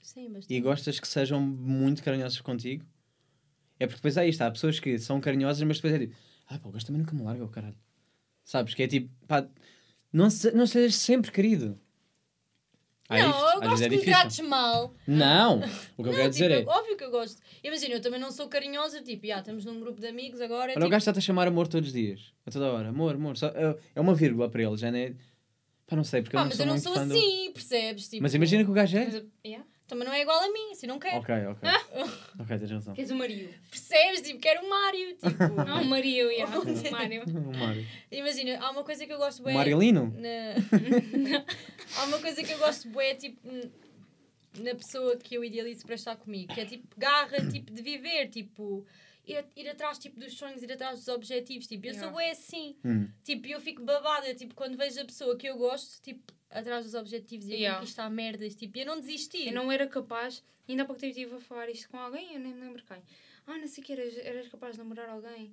Sim, 0.00 0.32
bastante. 0.32 0.54
e 0.54 0.60
gostas 0.62 0.98
que 0.98 1.06
sejam 1.06 1.38
muito 1.38 2.02
carinhosos 2.02 2.40
contigo. 2.40 2.86
É 3.78 3.86
porque 3.86 3.98
depois 3.98 4.16
aí 4.16 4.30
está, 4.30 4.46
há 4.46 4.50
pessoas 4.50 4.80
que 4.80 4.98
são 4.98 5.20
carinhosas, 5.20 5.62
mas 5.62 5.76
depois 5.76 5.92
é 5.92 5.98
tipo, 5.98 6.16
ah 6.46 6.58
pá, 6.58 6.68
o 6.70 6.72
gajo 6.72 6.86
também 6.86 7.02
nunca 7.02 7.14
me 7.14 7.22
larga 7.22 7.44
o 7.44 7.48
caralho. 7.50 7.76
Sabes? 8.44 8.72
Que 8.72 8.84
é 8.84 8.88
tipo, 8.88 9.10
pá, 9.26 9.46
não, 10.10 10.30
se, 10.30 10.52
não 10.52 10.66
sejas 10.66 10.94
sempre 10.94 11.30
querido. 11.30 11.78
Há 13.10 13.18
Não, 13.18 13.28
eu 13.28 13.62
às 13.62 13.68
gosto 13.70 13.82
é 13.82 13.88
que 13.88 13.96
me 13.96 14.02
trates 14.04 14.38
mal. 14.40 14.94
Não! 15.06 15.58
O 15.98 16.02
que 16.02 16.08
eu 16.08 16.12
Não, 16.12 16.14
quero 16.14 16.30
dizer 16.30 16.58
tipo, 16.58 16.70
é. 16.70 16.74
Óbvio 16.74 16.96
que 16.96 17.04
eu 17.04 17.10
gosto. 17.10 17.42
Imagina, 17.62 17.94
eu 17.94 18.00
também 18.00 18.20
não 18.20 18.30
sou 18.30 18.48
carinhosa, 18.48 19.02
tipo, 19.02 19.26
já 19.26 19.40
estamos 19.40 19.64
num 19.64 19.80
grupo 19.80 20.00
de 20.00 20.06
amigos 20.06 20.40
agora. 20.40 20.62
Olha, 20.62 20.74
tipo, 20.74 20.86
o 20.86 20.88
gajo 20.88 20.98
está-te 20.98 21.18
a 21.18 21.22
chamar 21.22 21.48
amor 21.48 21.66
todos 21.68 21.88
os 21.88 21.92
dias, 21.92 22.32
a 22.46 22.50
toda 22.50 22.72
hora. 22.72 22.88
Amor, 22.88 23.16
amor. 23.16 23.36
Só, 23.36 23.48
é, 23.48 23.76
é 23.96 24.00
uma 24.00 24.14
vírgula 24.14 24.48
para 24.48 24.62
ele, 24.62 24.76
já 24.76 24.90
não 24.90 24.98
é. 24.98 25.12
Pá, 25.86 25.96
não 25.96 26.04
sei, 26.04 26.22
porque 26.22 26.36
pá, 26.36 26.42
eu 26.42 26.44
não 26.44 26.48
mas 26.50 26.56
sou 26.56 26.66
eu 26.66 26.72
não 26.72 26.78
sou 26.78 26.94
fã 26.94 27.06
do- 27.06 27.14
assim, 27.14 27.50
percebes? 27.52 28.08
Tipo, 28.08 28.22
Mas 28.22 28.32
imagina 28.34 28.64
que 28.64 28.70
o 28.70 28.74
gajo 28.74 28.96
é. 28.96 29.04
Mas, 29.06 29.24
yeah. 29.44 29.66
Também 29.90 30.06
não 30.06 30.14
é 30.14 30.22
igual 30.22 30.38
a 30.40 30.48
mim, 30.52 30.70
assim 30.70 30.86
não 30.86 31.00
quero. 31.00 31.16
Ok, 31.16 31.34
ok. 31.46 31.68
ok, 32.38 32.58
tens 32.58 32.70
razão. 32.70 32.94
Queres 32.94 33.10
o 33.10 33.16
Mario? 33.16 33.52
Percebes? 33.68 34.20
Tipo, 34.22 34.38
quero 34.38 34.64
um 34.64 34.68
Mário. 34.70 35.16
Tipo, 35.16 35.64
Não, 35.66 35.82
o 35.82 35.84
Mario, 35.84 36.30
yeah. 36.30 36.46
o 36.58 36.92
Mario. 36.92 37.24
O 37.50 37.58
Mário. 37.58 37.86
imagina, 38.10 38.60
há 38.60 38.70
uma 38.70 38.84
coisa 38.84 39.04
que 39.04 39.12
eu 39.12 39.18
gosto 39.18 39.40
O 39.40 39.44
bem. 39.46 39.54
Marilino? 39.54 40.14
Na... 40.16 41.42
há 41.98 42.04
uma 42.04 42.20
coisa 42.20 42.40
que 42.42 42.52
eu 42.52 42.58
gosto 42.58 42.88
bué, 42.88 43.16
tipo, 43.16 43.40
na 44.58 44.76
pessoa 44.76 45.16
que 45.16 45.34
eu 45.34 45.42
idealizo 45.44 45.84
para 45.84 45.96
estar 45.96 46.14
comigo, 46.14 46.54
que 46.54 46.60
é 46.60 46.64
tipo 46.66 46.86
garra, 46.96 47.44
tipo, 47.50 47.72
de 47.72 47.82
viver, 47.82 48.28
tipo, 48.28 48.86
ir, 49.32 49.38
a- 49.38 49.44
ir 49.56 49.68
atrás 49.68 49.98
tipo, 49.98 50.18
dos 50.20 50.32
sonhos, 50.34 50.62
ir 50.62 50.72
atrás 50.72 50.98
dos 50.98 51.08
objetivos, 51.08 51.66
tipo, 51.66 51.86
eu 51.86 51.94
sou 51.94 52.10
bué 52.10 52.30
assim, 52.30 52.76
Hum. 52.84 53.08
tipo, 53.24 53.46
eu 53.46 53.60
fico 53.60 53.82
babada, 53.84 54.34
tipo, 54.34 54.54
quando 54.54 54.76
vejo 54.76 55.00
a 55.00 55.04
pessoa 55.04 55.36
que 55.36 55.48
eu 55.48 55.56
gosto, 55.56 56.00
tipo, 56.02 56.32
atrás 56.50 56.84
dos 56.84 56.94
objetivos 56.94 57.48
e 57.48 57.52
a 57.52 57.56
Yeah. 57.56 57.78
conquistar 57.80 58.10
merdas, 58.10 58.54
tipo, 58.54 58.78
eu 58.78 58.86
não 58.86 58.98
desisti. 59.00 59.46
Eu 59.46 59.52
não 59.52 59.70
era 59.70 59.86
capaz, 59.86 60.42
ainda 60.68 60.82
há 60.82 60.86
pouco 60.86 61.00
tempo 61.00 61.10
estive 61.18 61.36
a 61.36 61.40
falar 61.40 61.68
isto 61.70 61.88
com 61.88 61.96
alguém, 61.98 62.34
eu 62.34 62.40
nem 62.40 62.52
me 62.54 62.60
lembro 62.60 62.82
quem. 62.84 63.02
Ah, 63.46 63.56
não 63.58 63.66
sei 63.66 63.82
o 63.82 63.86
que, 63.86 63.92
eras, 63.92 64.16
eras 64.18 64.48
capaz 64.48 64.72
de 64.74 64.78
namorar 64.78 65.08
alguém 65.08 65.52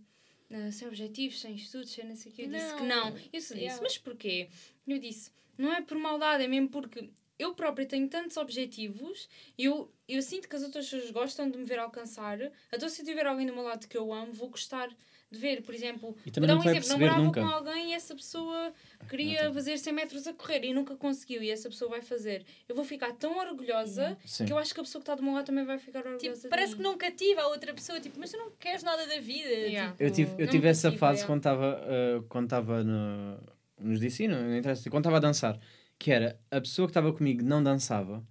ah, 0.51 0.71
sem 0.71 0.88
objetivos, 0.88 1.39
sem 1.41 1.55
estudos, 1.55 1.91
sem 1.91 2.05
não 2.05 2.15
sei 2.15 2.32
o 2.32 2.36
que. 2.36 2.41
Eu 2.43 2.49
disse 2.49 2.73
que 2.75 2.84
Não. 2.84 3.09
não. 3.11 3.17
Eu 3.34 3.41
só 3.41 3.53
disse, 3.53 3.55
Yeah. 3.55 3.82
mas 3.82 3.97
porquê? 3.97 4.49
Eu 4.88 4.97
disse, 4.99 5.32
não 5.57 5.73
é 5.73 5.82
por 5.82 5.97
maldade, 5.97 6.43
é 6.43 6.47
mesmo 6.47 6.69
porque 6.69 7.09
eu 7.39 7.53
própria 7.53 7.85
tenho 7.85 8.07
tantos 8.07 8.38
objetivos, 8.38 9.27
eu, 9.57 9.91
eu 10.07 10.21
sinto 10.21 10.47
que 10.49 10.55
as 10.55 10.63
outras 10.63 10.89
pessoas 10.89 11.11
gostam 11.11 11.49
de 11.49 11.57
me 11.57 11.65
ver 11.65 11.79
alcançar, 11.79 12.39
então 12.73 12.89
se 12.89 13.01
eu 13.01 13.05
tiver 13.05 13.25
alguém 13.25 13.45
do 13.45 13.53
meu 13.53 13.63
lado 13.63 13.88
que 13.88 13.97
eu 13.97 14.11
amo, 14.13 14.33
vou 14.33 14.49
gostar 14.49 14.89
de 15.29 15.38
ver, 15.39 15.61
por 15.61 15.75
exemplo, 15.75 16.15
E 16.25 16.31
vou 16.31 16.47
dar 16.47 16.55
um 16.55 16.63
exemplo, 16.63 16.88
namorava 16.89 17.21
nunca. 17.21 17.41
com 17.41 17.47
alguém 17.47 17.91
e 17.91 17.93
essa 17.93 18.15
pessoa 18.15 18.71
queria 19.09 19.51
fazer 19.51 19.77
100 19.77 19.93
metros 19.93 20.25
a 20.25 20.33
correr 20.33 20.63
e 20.63 20.73
nunca 20.73 20.95
conseguiu 20.95 21.43
e 21.43 21.51
essa 21.51 21.67
pessoa 21.69 21.91
vai 21.91 22.01
fazer. 22.01 22.45
Eu 22.67 22.75
vou 22.75 22.85
ficar 22.85 23.11
tão 23.11 23.38
orgulhosa 23.38 24.17
Sim. 24.25 24.45
que 24.45 24.53
eu 24.53 24.57
acho 24.57 24.73
que 24.73 24.79
a 24.79 24.83
pessoa 24.83 25.01
que 25.01 25.03
está 25.03 25.15
do 25.15 25.23
meu 25.23 25.33
lado 25.33 25.45
também 25.45 25.65
vai 25.65 25.77
ficar 25.77 25.99
orgulhosa. 25.99 26.43
Tipo, 26.43 26.49
parece 26.49 26.71
mim. 26.71 26.77
que 26.77 26.83
não 26.83 26.97
cativa 26.97 27.41
a 27.41 27.47
outra 27.47 27.73
pessoa, 27.73 27.99
tipo, 27.99 28.17
mas 28.17 28.31
tu 28.31 28.38
não 28.38 28.51
queres 28.51 28.83
nada 28.83 29.05
da 29.05 29.19
vida. 29.19 29.49
Yeah. 29.49 29.91
tipo, 29.91 30.03
Eu 30.03 30.11
tive, 30.11 30.43
eu 30.43 30.47
tive 30.47 30.67
essa 30.69 30.88
cativa, 30.88 30.99
fase 31.07 31.23
é. 31.23 31.25
quando 31.25 31.39
estava 31.39 31.81
uh, 31.81 32.23
quando 32.29 32.45
estava 32.45 32.83
no, 32.85 33.38
nos 33.81 33.99
DC, 33.99 34.29
não, 34.29 34.41
não 34.41 34.57
interessa, 34.57 34.89
quando 34.89 35.03
estava 35.03 35.17
a 35.17 35.19
dançar, 35.19 35.59
que 35.99 36.11
era 36.11 36.39
a 36.51 36.59
pessoa 36.61 36.87
que 36.87 36.91
estava 36.91 37.11
comigo 37.13 37.43
não 37.43 37.61
dançava 37.63 38.25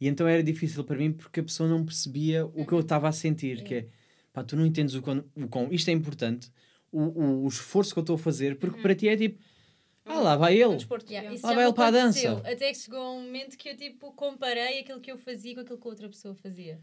e 0.00 0.08
então 0.08 0.26
era 0.26 0.42
difícil 0.42 0.82
para 0.84 0.96
mim 0.96 1.12
porque 1.12 1.40
a 1.40 1.44
pessoa 1.44 1.68
não 1.68 1.84
percebia 1.84 2.44
o 2.46 2.66
que 2.66 2.72
eu 2.72 2.80
estava 2.80 3.08
a 3.08 3.12
sentir, 3.12 3.62
que 3.62 3.74
é 3.74 3.86
pá, 4.32 4.42
tu 4.42 4.56
não 4.56 4.66
entendes 4.66 4.94
o 4.94 5.02
quão, 5.02 5.24
o 5.36 5.48
quão 5.48 5.68
isto 5.72 5.88
é 5.88 5.92
importante, 5.92 6.50
o, 6.90 7.00
o, 7.02 7.44
o 7.44 7.48
esforço 7.48 7.92
que 7.92 7.98
eu 7.98 8.02
estou 8.02 8.16
a 8.16 8.18
fazer, 8.18 8.58
porque 8.58 8.80
para 8.80 8.94
ti 8.94 9.08
é 9.08 9.16
tipo, 9.16 9.38
ah 10.04 10.18
lá 10.20 10.36
vai 10.36 10.60
ele. 10.60 10.74
desporto, 10.74 11.10
Yeah, 11.12 11.30
Lá 11.42 11.54
vai 11.54 11.64
ele 11.64 11.72
para 11.72 11.86
a 11.86 11.90
dança. 11.92 12.38
Até 12.38 12.72
que 12.72 12.78
chegou 12.78 13.00
a 13.00 13.12
um 13.12 13.22
momento 13.22 13.56
que 13.56 13.68
eu 13.68 13.76
tipo 13.76 14.12
comparei 14.14 14.80
aquilo 14.80 15.00
que 15.00 15.12
eu 15.12 15.16
fazia 15.18 15.54
com 15.54 15.60
aquilo 15.60 15.78
que 15.78 15.86
a 15.86 15.90
outra 15.90 16.08
pessoa 16.08 16.34
fazia. 16.34 16.80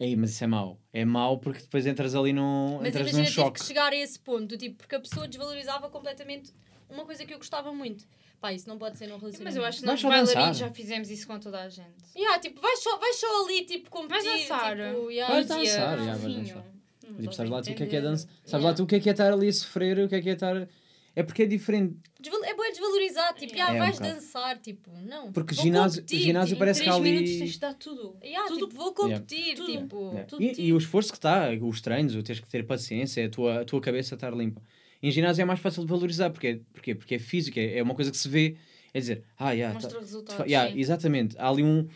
Ei, 0.00 0.14
mas 0.16 0.30
isso 0.30 0.42
é 0.44 0.46
mau. 0.46 0.80
É 0.92 1.04
mau 1.04 1.38
porque 1.38 1.60
depois 1.60 1.84
entras 1.86 2.14
ali 2.14 2.32
num, 2.32 2.78
Mas 2.78 2.88
entras 2.88 3.02
imagina, 3.08 3.18
num 3.18 3.24
tive 3.26 3.34
choque. 3.34 3.60
que 3.60 3.66
chegar 3.66 3.92
a 3.92 3.96
esse 3.96 4.18
ponto, 4.18 4.56
tipo, 4.56 4.76
porque 4.78 4.94
a 4.94 5.00
pessoa 5.00 5.26
desvalorizava 5.28 5.88
completamente 5.90 6.52
uma 6.88 7.04
coisa 7.04 7.24
que 7.24 7.32
eu 7.34 7.38
gostava 7.38 7.72
muito. 7.72 8.04
Pá, 8.40 8.52
isso 8.52 8.68
não 8.68 8.78
pode 8.78 8.96
ser 8.96 9.06
num 9.08 9.18
relacionamento. 9.18 9.44
Mas 9.44 9.56
eu 9.56 9.64
acho 9.64 9.80
que 9.80 9.86
nós 9.86 10.00
bailarinos 10.02 10.58
já 10.58 10.70
fizemos 10.70 11.10
isso 11.10 11.26
com 11.26 11.38
toda 11.40 11.60
a 11.60 11.68
gente. 11.68 11.88
Yeah, 12.16 12.38
tipo, 12.40 12.60
vais 12.60 12.78
só, 12.80 12.96
vais 12.98 13.16
só 13.16 13.44
ali, 13.44 13.64
tipo, 13.64 13.90
competir. 13.90 14.24
Vais 14.24 14.42
dançar. 14.48 14.76
Tipo, 14.76 15.10
yeah, 15.10 15.34
Vais 15.34 15.46
dançar, 15.48 15.98
já, 15.98 16.04
vais 16.04 16.20
"Fofinho, 16.20 16.38
dançar." 16.44 16.64
Tipo, 17.00 17.20
estás 17.30 17.34
sabes 17.36 17.50
lá 17.50 17.62
tu 17.62 17.70
o 17.70 17.74
que 17.74 17.82
é 17.82 17.86
que 17.86 17.96
é 17.96 17.98
entender." 17.98 18.02
dança? 18.10 18.26
Sabes 18.26 18.44
Yeah. 18.52 18.68
lá 18.68 18.74
tu 18.74 18.82
o 18.82 18.86
que 18.86 18.94
é 18.94 19.00
que 19.00 19.08
é 19.08 19.12
estar 19.12 19.32
ali 19.32 19.48
a 19.48 19.52
sofrer, 19.52 19.98
o 20.04 20.08
que 20.08 20.14
é 20.14 20.20
que 20.22 20.28
é 20.30 20.32
estar. 20.34 20.68
É 21.16 21.22
porque 21.24 21.42
é 21.42 21.46
diferente. 21.46 21.96
Desval- 22.20 22.44
É 22.44 22.54
bom 22.54 22.62
desvalorizar, 22.70 23.34
tipo, 23.34 23.52
Yeah. 23.54 23.72
yeah, 23.72 23.74
É 23.74 23.76
um 23.76 23.78
vais 23.86 23.98
bocado. 23.98 24.14
dançar, 24.14 24.58
tipo, 24.58 24.90
não. 25.02 25.32
Porque 25.32 25.52
vou 25.54 25.64
ginásio- 25.64 26.02
competir, 26.02 26.20
ginásio 26.20 26.48
tipo, 26.50 26.58
parece 26.60 26.82
que 26.84 26.88
há 26.88 26.94
ali- 26.94 27.10
minutos 27.10 27.38
tens 27.38 27.50
de 27.54 27.58
dar 27.58 27.74
tudo. 27.74 28.16
Yeah, 28.22 28.48
tudo- 28.48 28.68
tipo, 28.68 28.80
vou 28.80 28.92
competir, 28.94 29.56
Tudo. 29.56 29.66
tipo. 29.72 30.16
É. 30.16 30.22
tudo 30.22 30.42
E, 30.42 30.54
e 30.66 30.72
o 30.72 30.78
esforço 30.78 31.10
que 31.10 31.18
está, 31.18 31.48
os 31.60 31.80
treinos, 31.80 32.14
o 32.14 32.22
teres 32.22 32.40
que 32.40 32.46
ter 32.48 32.64
paciência, 32.64 33.26
a 33.26 33.28
tua, 33.28 33.60
a 33.62 33.64
tua 33.64 33.80
cabeça 33.80 34.14
estar 34.14 34.30
limpa. 34.32 34.62
Em 35.02 35.10
ginásio 35.10 35.42
é 35.42 35.44
mais 35.44 35.60
fácil 35.60 35.82
de 35.84 35.88
valorizar, 35.88 36.30
porque, 36.30 36.60
porque, 36.72 36.94
porque 36.94 37.14
é 37.14 37.18
físico, 37.18 37.58
é, 37.58 37.78
é 37.78 37.82
uma 37.82 37.94
coisa 37.94 38.10
que 38.10 38.16
se 38.16 38.28
vê. 38.28 38.56
É 38.92 38.98
dizer, 39.00 39.24
ah, 39.36 39.52
yeah, 39.52 39.72
tá- 39.72 39.80
Mostra 39.80 39.98
tu 40.00 40.04
resultados. 40.04 40.46
yeah, 40.46 40.74
exatamente. 40.76 41.36
Há 41.38 41.48
ali 41.48 41.62
um. 41.62 41.88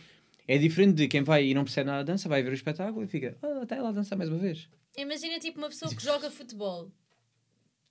É 0.47 0.59
diferente 0.59 0.95
de 0.95 1.09
quem 1.09 1.23
vai 1.23 1.47
e 1.47 1.55
não 1.55 1.65
percebe 1.65 1.87
nada 1.89 2.05
de 2.05 2.13
dança, 2.13 2.29
vai 2.29 2.43
ver 2.43 2.51
o 2.51 2.55
espetáculo 2.55 3.03
e 3.05 3.07
fica, 3.09 3.37
ah, 3.43 3.63
até 3.63 3.81
lá 3.81 3.91
dançar 3.93 4.17
mais 4.19 4.29
uma 4.29 4.39
vez. 4.39 4.69
Imagina 4.97 5.39
tipo 5.39 5.59
uma 5.59 5.69
pessoa 5.69 5.93
que 5.95 6.03
joga 6.03 6.31
futebol 6.31 6.91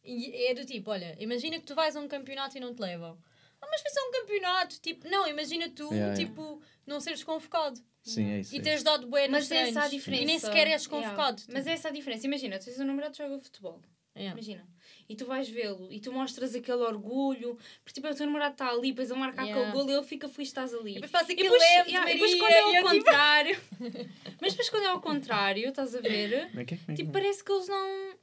e 0.03 0.47
é 0.47 0.53
do 0.53 0.65
tipo, 0.65 0.89
olha, 0.91 1.15
imagina 1.19 1.59
que 1.59 1.65
tu 1.65 1.75
vais 1.75 1.95
a 1.95 1.99
um 1.99 2.07
campeonato 2.07 2.57
e 2.57 2.59
não 2.59 2.73
te 2.73 2.81
levam. 2.81 3.17
Ah, 3.61 3.67
mas 3.69 3.81
foi 3.81 3.91
só 3.91 3.99
um 4.07 4.11
campeonato. 4.11 4.79
Tipo, 4.81 5.07
não, 5.07 5.27
imagina 5.27 5.69
tu, 5.69 5.83
Yeah, 5.93 6.13
yeah. 6.13 6.15
tipo, 6.25 6.61
não 6.85 6.99
seres 6.99 7.23
convocado 7.23 7.79
Sim, 8.03 8.31
é 8.31 8.39
isso. 8.39 8.55
e 8.55 8.57
é 8.57 8.61
teres 8.61 8.81
dado 8.83 9.07
bué 9.07 9.27
nos 9.27 9.47
Mas 9.49 9.51
essa 9.51 9.79
é 9.81 9.83
a 9.83 9.87
diferença. 9.87 10.23
e 10.23 10.25
nem 10.25 10.39
sequer 10.39 10.67
és 10.67 10.85
Yeah. 10.85 10.89
convocado. 11.09 11.41
Mas 11.53 11.67
essa 11.67 11.87
é 11.87 11.91
a 11.91 11.93
diferença. 11.93 12.25
Imagina, 12.25 12.57
tu 12.59 12.65
tens 12.65 12.79
um 12.79 12.85
namorado 12.85 13.11
que 13.13 13.17
joga 13.23 13.39
futebol. 13.39 13.81
Yeah. 14.15 14.33
Imagina. 14.33 14.67
E 15.11 15.15
tu 15.15 15.25
vais 15.25 15.49
vê-lo 15.49 15.87
e 15.91 15.99
tu 15.99 16.11
mostras 16.11 16.55
aquele 16.55 16.81
orgulho. 16.83 17.57
Porque 17.83 17.99
tipo, 17.99 18.07
o 18.07 18.15
teu 18.15 18.25
namorado 18.25 18.53
está 18.53 18.69
ali, 18.69 18.89
depois 18.91 19.09
ele 19.11 19.19
marca 19.19 19.41
Yeah. 19.41 19.61
aquele 19.61 19.77
golo 19.77 19.91
e 19.91 19.93
ele 19.95 20.05
fica 20.05 20.29
feliz 20.29 20.49
que 20.53 20.59
estás 20.59 20.73
ali. 20.73 20.91
E 20.91 20.93
depois 20.95 21.11
faz 21.11 21.29
E 21.29 21.35
depois, 21.35 21.61
yeah, 21.61 22.09
e 22.09 22.13
depois 22.13 22.35
quando 22.35 22.51
é 22.51 22.59
ao 22.61 22.69
eu, 22.69 22.73
tipo, 22.75 22.89
contrário. 22.89 23.61
mas 24.41 24.51
depois 24.53 24.69
quando 24.69 24.83
é 24.83 24.87
ao 24.87 25.01
contrário, 25.01 25.67
estás 25.69 25.95
a 25.95 25.99
ver? 26.01 26.47
Como 26.49 26.59
é 26.61 26.65
que 26.65 26.73
é? 26.75 26.79
É 26.87 26.93
Tipo, 26.93 27.09
é? 27.09 27.13
parece 27.13 27.43
que 27.43 27.51
eles 27.51 27.67
não. 27.67 28.13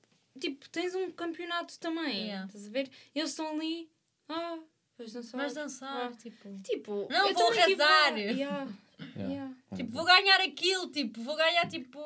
Tipo, 0.40 0.68
tens 0.70 0.94
um 0.94 1.10
campeonato 1.10 1.78
também. 1.78 2.26
Yeah. 2.26 2.46
Estás 2.46 2.66
a 2.66 2.70
ver? 2.70 2.88
Eles 3.14 3.30
estão 3.30 3.48
ali. 3.50 3.90
Ah, 4.28 4.58
vais 4.96 5.12
dançar. 5.12 5.40
Vais 5.40 5.54
dançar, 5.54 6.06
Ah. 6.12 6.16
tipo. 6.16 6.60
Tipo, 6.62 7.06
Não, 7.10 7.28
eu 7.28 7.34
vou 7.34 7.52
tipo, 7.52 7.66
rezar. 7.68 8.12
ah, 8.14 8.18
yeah, 8.18 8.68
Yeah. 9.16 9.32
yeah. 9.32 9.54
Tipo, 9.76 9.92
vou 9.92 10.04
ganhar 10.04 10.40
aquilo, 10.40 10.88
tipo, 10.90 11.22
vou 11.22 11.36
ganhar, 11.36 11.68
tipo, 11.68 12.00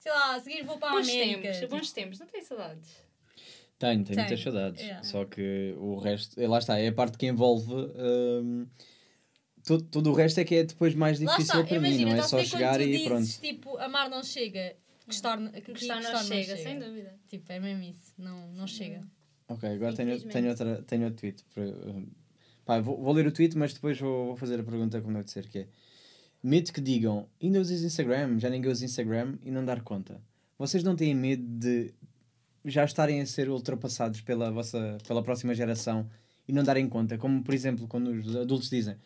sei 0.00 0.10
lá, 0.10 0.34
a 0.34 0.40
seguir 0.40 0.64
vou 0.64 0.76
para 0.78 0.88
a 0.88 0.92
Bons 0.92 1.08
América. 1.08 1.40
tempos, 1.42 1.58
tipo. 1.58 1.76
bons 1.76 1.92
tempos. 1.92 2.18
Não 2.18 2.26
tens 2.26 2.46
saudades? 2.46 2.88
Tenho, 3.82 4.04
tenho 4.04 4.20
muitas 4.20 4.40
saudades. 4.40 4.80
yeah. 4.80 5.02
Só 5.02 5.24
que 5.24 5.74
o 5.76 5.96
resto, 5.98 6.40
eh, 6.40 6.46
lá 6.46 6.58
está, 6.58 6.78
é 6.78 6.86
a 6.86 6.92
parte 6.92 7.18
que 7.18 7.26
envolve. 7.26 7.72
hum, 7.74 8.66
todo, 9.64 9.82
todo 9.84 10.10
o 10.10 10.14
resto 10.14 10.38
é 10.38 10.44
que 10.44 10.54
é 10.54 10.62
depois 10.62 10.94
mais 10.94 11.18
difícil 11.18 11.42
está, 11.42 11.64
para 11.64 11.80
mim, 11.80 11.88
imagina, 11.88 12.10
não 12.12 12.18
é 12.18 12.22
só 12.22 12.44
chegar 12.44 12.76
tu 12.76 12.82
e 12.82 12.92
dizes, 12.92 13.06
pronto. 13.08 13.40
tipo, 13.40 13.76
amar 13.78 14.08
não 14.08 14.22
chega, 14.22 14.76
gostar, 15.04 15.36
que 15.52 15.72
Gostar 15.72 15.96
não 15.96 16.02
gostar 16.12 16.24
chega, 16.24 16.56
sem 16.56 16.78
dúvida. 16.78 17.14
Tipo, 17.26 17.52
é 17.52 17.58
mesmo 17.58 17.82
isso, 17.82 18.14
não, 18.16 18.52
não 18.52 18.66
chega. 18.68 19.02
Ok, 19.48 19.68
agora 19.68 19.94
tenho, 19.96 20.20
tenho, 20.28 20.48
outra, 20.50 20.82
tenho 20.82 21.04
outro 21.04 21.18
tweet. 21.20 21.44
para- 21.52 21.64
hum, 21.64 22.06
pá, 22.64 22.78
vou, 22.80 22.96
vou 23.02 23.12
ler 23.12 23.26
o 23.26 23.32
tweet, 23.32 23.58
mas 23.58 23.74
depois 23.74 23.98
vou, 23.98 24.26
vou 24.26 24.36
fazer 24.36 24.60
a 24.60 24.62
pergunta 24.62 25.00
como 25.00 25.14
deve 25.14 25.28
ser, 25.28 25.48
que 25.48 25.58
é 25.58 25.66
Mito 26.40 26.72
que 26.72 26.80
digam, 26.80 27.28
ainda 27.42 27.60
usas 27.60 27.82
Instagram, 27.82 28.38
já 28.38 28.48
ninguém 28.48 28.70
usa 28.70 28.84
Instagram 28.84 29.38
e 29.44 29.50
não 29.50 29.64
dar 29.64 29.80
conta. 29.82 30.20
Vocês 30.58 30.82
não 30.84 30.94
têm 30.94 31.14
medo 31.14 31.42
de 31.58 31.92
já 32.64 32.84
estarem 32.84 33.20
a 33.20 33.26
ser 33.26 33.48
ultrapassados 33.48 34.20
pela, 34.20 34.50
vossa, 34.50 34.98
pela 35.06 35.22
próxima 35.22 35.54
geração 35.54 36.08
e 36.48 36.52
não 36.52 36.62
darem 36.62 36.88
conta? 36.88 37.18
Como, 37.18 37.42
por 37.42 37.54
exemplo, 37.54 37.86
quando 37.88 38.08
os 38.08 38.36
adultos 38.36 38.68
dizem 38.70 38.96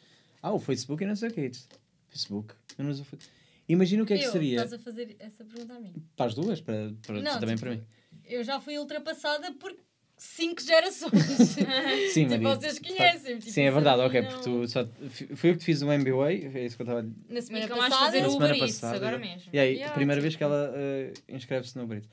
Ah, 0.43 0.53
o 0.53 0.59
Facebook 0.59 1.03
e 1.03 1.07
não 1.07 1.17
sei 1.17 1.29
o 1.29 1.33
que 1.33 1.41
é 1.41 1.47
isso. 1.47 1.69
Facebook? 2.09 2.55
Eu 2.79 2.85
não 2.85 2.91
uso 2.91 3.03
o 3.03 3.05
Facebook. 3.05 3.33
Imagina 3.69 4.03
o 4.03 4.07
que 4.07 4.15
é 4.15 4.19
que 4.19 4.25
eu, 4.25 4.33
seria. 4.33 4.57
estás 4.63 4.73
a 4.75 4.79
fazer 4.79 5.17
essa 5.19 5.45
pergunta 5.45 5.75
a 5.75 5.81
mim. 5.81 5.93
Para 6.17 6.27
as 6.27 6.35
duas? 6.35 6.61
Para, 6.61 6.93
para, 7.05 7.21
Não, 7.21 7.41
também 7.41 7.57
tipo, 7.57 7.67
para 7.67 7.77
mim. 7.77 7.83
Eu 8.25 8.45
já 8.45 8.61
fui 8.61 8.79
ultrapassada 8.79 9.53
por 9.55 9.75
cinco 10.17 10.63
gerações. 10.63 11.13
Sim, 12.15 12.29
tipo, 12.29 12.43
Maria. 12.45 12.55
vocês 12.61 12.79
Tá- 12.79 12.89
conhecem. 12.89 13.39
Tipo, 13.39 13.51
Sim, 13.51 13.63
é 13.63 13.71
verdade, 13.73 14.03
ok, 14.03 14.21
mim 14.21 14.29
porque 14.29 14.49
não- 14.51 14.61
tu 14.63 14.69
só. 14.69 14.81
f- 15.09 15.35
Foi 15.35 15.51
eu 15.51 15.55
que 15.55 15.61
te 15.61 15.65
fiz 15.65 15.83
um 15.83 15.89
MBA, 15.91 16.33
é 16.33 16.65
isso 16.65 16.77
que 16.77 16.83
eu 16.83 16.85
estava. 16.87 17.03
Na 17.29 17.43
semana 17.43 17.67
passada... 17.69 17.97
fazer 18.05 18.21
Na 18.21 18.29
o 18.29 18.31
semana 18.33 18.55
Uber 18.55 18.63
Eats, 18.63 18.81
passada, 18.81 18.97
agora 18.97 19.19
mesmo. 19.19 19.51
E 19.53 19.59
aí, 19.59 19.73
Yeah, 19.75 19.91
a 19.91 19.95
primeira 19.95 20.21
tipo- 20.21 20.23
vez 20.23 20.37
que 20.37 20.45
ela 20.45 20.73
eh, 20.77 21.13
inscreve-se 21.29 21.77
no 21.77 21.85
Uber 21.85 21.99
Eats. 21.99 22.09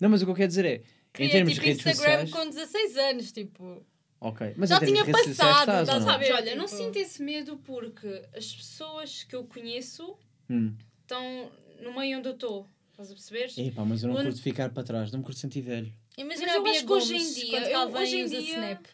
Não, 0.00 0.08
mas 0.08 0.22
o 0.22 0.24
que 0.24 0.30
eu 0.30 0.34
quero 0.34 0.48
dizer 0.48 0.64
é, 0.64 0.74
em 0.76 0.82
Criei, 1.12 1.30
termos 1.30 1.54
de 1.54 1.60
tipo, 1.60 1.66
redes 1.68 1.86
Instagram 1.86 2.26
sociais. 2.26 2.30
com 2.30 2.50
16 2.50 2.96
anos, 2.96 3.32
tipo... 3.32 3.86
Ok, 4.20 4.52
mas 4.56 4.68
Já 4.70 4.76
em 4.78 4.86
tinha 4.86 5.04
de 5.04 5.12
passado, 5.12 5.60
estás, 5.60 5.88
não? 5.88 6.02
sabes. 6.02 6.30
Olha, 6.30 6.56
não 6.56 6.64
Tipo- 6.66 6.76
sinto 6.76 6.96
esse 6.96 7.22
medo 7.22 7.56
porque 7.58 8.22
as 8.36 8.52
pessoas 8.52 9.22
que 9.24 9.36
eu 9.36 9.44
conheço 9.44 10.16
Hum. 10.50 10.74
estão 11.02 11.50
no 11.82 11.96
meio 11.96 12.18
onde 12.18 12.28
eu 12.28 12.32
estou. 12.34 12.68
Estás 12.90 13.10
a 13.12 13.14
perceber? 13.14 13.52
Epá, 13.68 13.84
mas 13.84 14.02
eu 14.02 14.08
não 14.08 14.16
Onde- 14.16 14.24
curto 14.26 14.42
ficar 14.42 14.70
para 14.70 14.82
trás, 14.82 15.12
não 15.12 15.20
me 15.20 15.24
curto 15.24 15.38
sentir 15.38 15.60
velho. 15.60 15.92
Imagina 16.16 16.52
eu 16.54 16.66
acho 16.66 16.80
que 16.80 16.86
Gomes, 16.86 17.04
hoje 17.04 17.16
em 17.16 17.32
dia- 17.32 17.70
eu- 17.70 17.88
hoje 17.94 18.16
em 18.16 18.24
usa 18.24 18.40
dia- 18.42 18.54
Snap. 18.54 18.86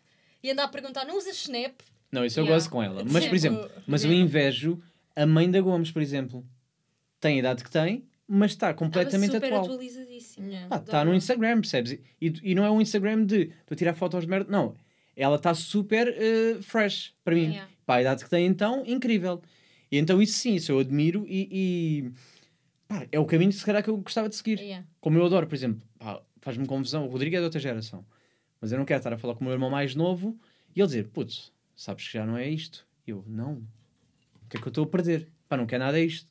E 0.43 0.51
anda 0.51 0.65
a 0.65 0.69
perguntar, 0.69 1.07
não 1.07 1.17
usas 1.17 1.37
Snap? 1.37 1.73
Não, 2.13 2.23
isso 2.23 2.39
eu 2.39 2.45
Yeah. 2.45 2.55
gosto 2.59 2.71
com 2.71 2.83
ela. 2.83 3.03
Mas, 3.03 3.13
por 3.13 3.21
Tipo, 3.23 3.35
exemplo, 3.35 3.71
mas 3.87 4.05
eu 4.05 4.13
invejo 4.13 4.79
a 5.17 5.25
mãe 5.27 5.51
da 5.51 5.59
Gomes, 5.63 5.91
por 5.91 6.03
exemplo. 6.03 6.47
Tem 7.19 7.37
a 7.37 7.39
idade 7.39 7.65
que 7.65 7.71
tem, 7.71 8.05
mas 8.27 8.53
está 8.53 8.73
completamente 8.73 9.35
Estava 9.35 9.47
super 9.47 9.57
atual. 9.57 9.65
atualizadíssima. 9.65 10.67
Pá, 10.69 10.77
está 10.77 11.05
no 11.05 11.15
Instagram, 11.15 11.61
percebes? 11.61 11.99
E, 12.21 12.33
e 12.43 12.55
não 12.55 12.65
é 12.65 12.71
um 12.71 12.81
Instagram 12.81 13.25
de 13.25 13.47
tu 13.67 13.75
a 13.75 13.77
tirar 13.77 13.95
fotos 13.95 14.23
de 14.23 14.29
merda, 14.29 14.51
não. 14.51 14.75
Ela 15.17 15.37
está 15.37 15.55
super 15.55 16.09
eh, 16.09 16.61
fresh 16.63 17.15
para 17.25 17.35
mim. 17.35 17.51
Yeah. 17.51 17.71
Pá, 17.87 17.97
a 17.97 18.01
idade 18.01 18.25
que 18.25 18.31
tem, 18.31 18.47
então, 18.47 18.83
incrível. 18.87 19.41
E 19.91 19.99
então, 19.99 20.21
isso 20.21 20.39
sim, 20.39 20.55
isso 20.55 20.73
eu 20.73 20.79
admiro 20.81 21.25
e. 21.29 21.49
e, 21.53 22.13
pá, 22.89 23.07
é 23.13 23.19
o 23.19 23.25
caminho, 23.25 23.53
se 23.53 23.65
calhar, 23.65 23.83
que 23.83 23.91
eu 23.91 23.97
gostava 23.99 24.29
de 24.29 24.35
seguir. 24.35 24.59
Yeah. 24.59 24.87
Como 25.01 25.19
eu 25.19 25.25
adoro, 25.25 25.47
por 25.47 25.55
exemplo, 25.55 25.83
faz-me 26.41 26.67
confusão. 26.67 27.07
O 27.07 27.11
Rodrigo 27.11 27.37
é 27.37 27.39
de 27.39 27.45
outra 27.45 27.61
geração, 27.61 28.05
mas 28.61 28.73
eu 28.73 28.79
não 28.79 28.85
quero 28.85 28.99
estar 28.99 29.13
a 29.13 29.19
falar 29.19 29.35
com 29.35 29.41
o 29.43 29.45
meu 29.45 29.53
irmão 29.53 29.71
mais 29.71 29.95
novo 29.95 30.39
e 30.75 30.81
ele 30.81 30.87
dizer, 30.87 31.09
putz, 31.09 31.53
sabes 31.77 32.07
que 32.07 32.13
já 32.15 32.27
não 32.27 32.37
é 32.37 32.49
isto. 32.49 32.87
Eu, 33.07 33.25
não. 33.27 33.63
O 34.43 34.49
que 34.49 34.57
é 34.57 34.61
que 34.61 34.67
eu 34.67 34.71
estou 34.71 34.85
a 34.85 34.87
perder? 34.89 35.29
Pá, 35.49 35.57
não 35.57 35.67
quer 35.67 35.79
nada 35.79 35.99
é 35.99 36.05
isto. 36.05 36.29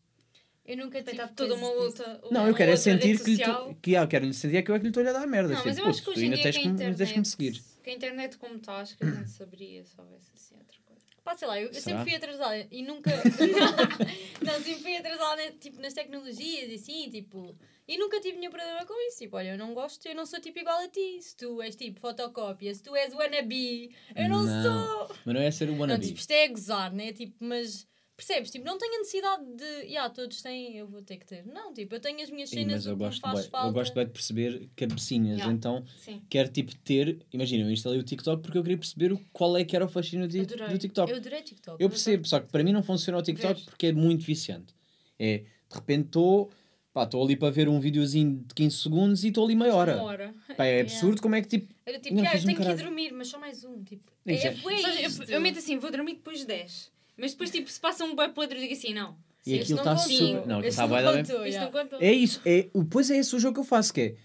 Eu 0.65 0.77
nunca 0.77 1.03
tive 1.03 1.27
toda 1.35 1.55
uma 1.55 1.69
luta. 1.69 2.21
Não, 2.31 2.41
uma 2.41 2.49
eu 2.49 2.55
quero 2.55 2.71
é 2.71 2.75
sentir 2.77 3.19
que, 3.21 3.31
lhe 3.31 3.37
social. 3.37 3.67
tô, 3.67 3.75
que 3.75 3.95
ah, 3.95 4.03
eu 4.03 4.07
quero 4.07 4.25
lhe 4.25 4.33
sentir 4.33 4.57
é 4.57 4.61
que 4.61 4.71
eu 4.71 4.75
é 4.75 4.79
que 4.79 4.83
lhe 4.83 4.89
estou 4.89 5.05
a 5.05 5.11
dar 5.11 5.27
merda. 5.27 5.53
Não, 5.53 5.65
mas 5.65 5.77
eu 5.77 5.83
tipo, 5.83 5.89
acho 5.89 6.03
que 6.03 6.09
hoje 6.09 6.19
tu 6.19 6.21
em 6.21 6.23
ainda 6.25 6.35
dia 6.35 6.43
tens 6.43 6.57
que 6.57 6.67
a 6.67 6.71
internet... 6.71 7.13
que 7.13 7.19
me 7.19 7.25
seguir. 7.25 7.63
Que 7.83 7.89
a 7.89 7.93
internet 7.93 8.37
como 8.37 8.55
está, 8.55 8.77
acho 8.77 8.97
que 8.97 9.03
a 9.03 9.11
gente 9.11 9.29
saberia 9.29 9.83
se 9.83 9.99
houvesse 9.99 10.31
assim 10.33 10.55
outra 10.55 10.77
coisa. 10.85 11.01
Pá, 11.21 11.35
sei 11.35 11.47
lá, 11.47 11.59
eu, 11.59 11.67
eu 11.67 11.73
sempre 11.81 12.03
fui 12.03 12.15
atrasada 12.15 12.67
e 12.71 12.81
nunca. 12.81 13.11
não, 14.41 14.53
sempre 14.53 14.75
fui 14.75 14.95
atrasada 14.95 15.35
né, 15.35 15.51
tipo, 15.59 15.81
nas 15.81 15.93
tecnologias 15.93 16.71
e 16.71 16.75
assim, 16.75 17.09
tipo. 17.09 17.57
E 17.85 17.97
nunca 17.97 18.21
tive 18.21 18.37
nenhum 18.37 18.51
problema 18.51 18.85
com 18.85 19.07
isso. 19.09 19.19
Tipo, 19.19 19.35
olha, 19.35 19.49
eu 19.49 19.57
não 19.57 19.73
gosto, 19.73 20.05
eu 20.05 20.15
não 20.15 20.25
sou 20.25 20.39
tipo 20.39 20.59
igual 20.59 20.79
a 20.79 20.87
ti. 20.87 21.19
Se 21.21 21.35
tu 21.35 21.61
és 21.61 21.75
tipo 21.75 21.99
fotocópia, 21.99 22.73
se 22.73 22.81
tu 22.81 22.95
és 22.95 23.13
wannabe, 23.13 23.93
eu 24.15 24.29
não, 24.29 24.43
Não, 24.43 24.63
sou. 24.63 25.15
Mas 25.25 25.35
não 25.35 25.41
é 25.41 25.51
ser 25.51 25.67
o 25.67 25.73
Não, 25.73 25.79
wannabe. 25.81 26.07
tipo, 26.07 26.19
isto 26.19 26.31
é 26.31 26.47
gozar, 26.47 26.93
né? 26.93 27.11
Tipo, 27.11 27.35
mas. 27.41 27.85
Percebes? 28.15 28.51
Tipo, 28.51 28.63
não 28.65 28.77
tenho 28.77 28.93
a 28.95 28.97
necessidade 28.99 29.43
de. 29.55 29.63
Yeah, 29.87 30.07
todos 30.13 30.39
têm, 30.41 30.77
eu 30.77 30.87
vou 30.87 31.01
ter 31.01 31.17
que 31.17 31.25
ter. 31.25 31.43
Não, 31.47 31.73
tipo, 31.73 31.95
eu 31.95 31.99
tenho 31.99 32.21
as 32.21 32.29
minhas 32.29 32.49
Sim, 32.49 32.57
cenas, 32.57 32.73
mas 32.73 32.85
eu 32.85 32.95
gosto, 32.95 33.19
faz 33.21 33.33
bué- 33.41 33.49
falta. 33.49 33.67
eu 33.67 33.73
gosto 33.73 33.93
bem 33.95 34.05
de 34.05 34.11
perceber 34.11 34.69
cabecinhas. 34.75 35.37
Yeah. 35.39 35.51
Então, 35.53 35.83
Sim. 35.97 36.21
quero 36.29 36.49
tipo 36.49 36.75
ter. 36.75 37.17
Imagina, 37.33 37.63
eu 37.63 37.71
instalei 37.71 37.99
o 37.99 38.03
TikTok 38.03 38.43
porque 38.43 38.57
eu 38.57 38.61
queria 38.61 38.77
perceber 38.77 39.11
o- 39.13 39.19
qual 39.33 39.57
é 39.57 39.65
que 39.65 39.75
era 39.75 39.83
o 39.85 39.89
fascínio 39.89 40.27
de- 40.27 40.41
Adorei. 40.41 40.67
do 40.67 40.77
TikTok. 40.77 41.11
Eu 41.11 41.17
adorei 41.17 41.41
TikTok. 41.41 41.81
Eu 41.83 41.89
percebo, 41.89 42.27
só 42.27 42.39
que 42.39 42.51
para 42.51 42.63
mim 42.63 42.71
não 42.71 42.83
funciona 42.83 43.17
o 43.17 43.21
TikTok 43.23 43.53
Vês? 43.55 43.65
porque 43.65 43.87
é 43.87 43.91
muito 43.93 44.23
viciante. 44.23 44.75
É, 45.17 45.39
de 45.39 45.45
repente 45.75 46.05
estou. 46.05 46.51
Pá, 46.93 47.05
estou 47.05 47.23
ali 47.23 47.35
para 47.35 47.49
ver 47.49 47.67
um 47.67 47.79
videozinho 47.79 48.43
de 48.47 48.53
15 48.53 48.77
segundos 48.77 49.23
e 49.23 49.29
estou 49.29 49.43
ali 49.45 49.55
meia 49.55 49.73
hora. 49.73 49.95
Uma 49.95 50.03
hora. 50.03 50.35
Pá, 50.55 50.65
é 50.65 50.81
absurdo 51.17 51.19
como 51.19 51.33
é 51.33 51.41
que 51.41 51.47
tipo. 51.47 51.73
Era 51.83 51.97
tipo, 51.99 52.15
não 52.15 52.23
fiz 52.25 52.33
eu 52.35 52.39
um 52.41 52.45
tenho 52.45 52.55
que 52.57 52.61
ir 52.61 52.65
caralho. 52.67 52.83
dormir, 52.85 53.11
mas 53.11 53.27
só 53.29 53.39
mais 53.39 53.63
um. 53.63 53.83
Tipo, 53.83 54.03
é 54.27 54.37
já- 54.37 54.51
bué 54.61 54.75
isto. 54.75 55.23
eu, 55.23 55.29
eu 55.29 55.41
meto 55.41 55.57
assim, 55.57 55.79
vou 55.79 55.89
dormir 55.89 56.13
depois 56.13 56.37
de 56.41 56.45
10. 56.45 56.92
Mas 57.17 57.31
depois, 57.31 57.51
tipo, 57.51 57.69
se 57.69 57.79
passa 57.79 58.03
um 58.05 58.15
boi 58.15 58.29
podre, 58.29 58.57
eu 58.57 58.61
digo 58.61 58.73
assim, 58.73 58.93
não. 58.93 59.15
E 59.45 59.53
Este 59.55 59.73
aquilo 59.73 59.85
não 59.85 59.93
está 59.93 60.03
contou. 60.03 60.17
super. 60.27 60.33
Não, 60.33 60.41
aquilo 60.41 60.59
Este 60.59 60.67
está 60.69 60.81
não 60.87 60.89
da 60.89 61.11
bem. 61.11 61.23
contou, 61.25 61.45
Isto 61.45 61.59
não. 61.91 61.99
É 62.01 62.11
isso, 62.13 62.41
é, 62.45 62.69
depois 62.73 63.11
é 63.11 63.17
esse 63.17 63.35
o 63.35 63.39
jogo 63.39 63.53
que 63.55 63.59
eu 63.59 63.63
faço, 63.65 63.93
que 63.93 64.01
é 64.01 64.15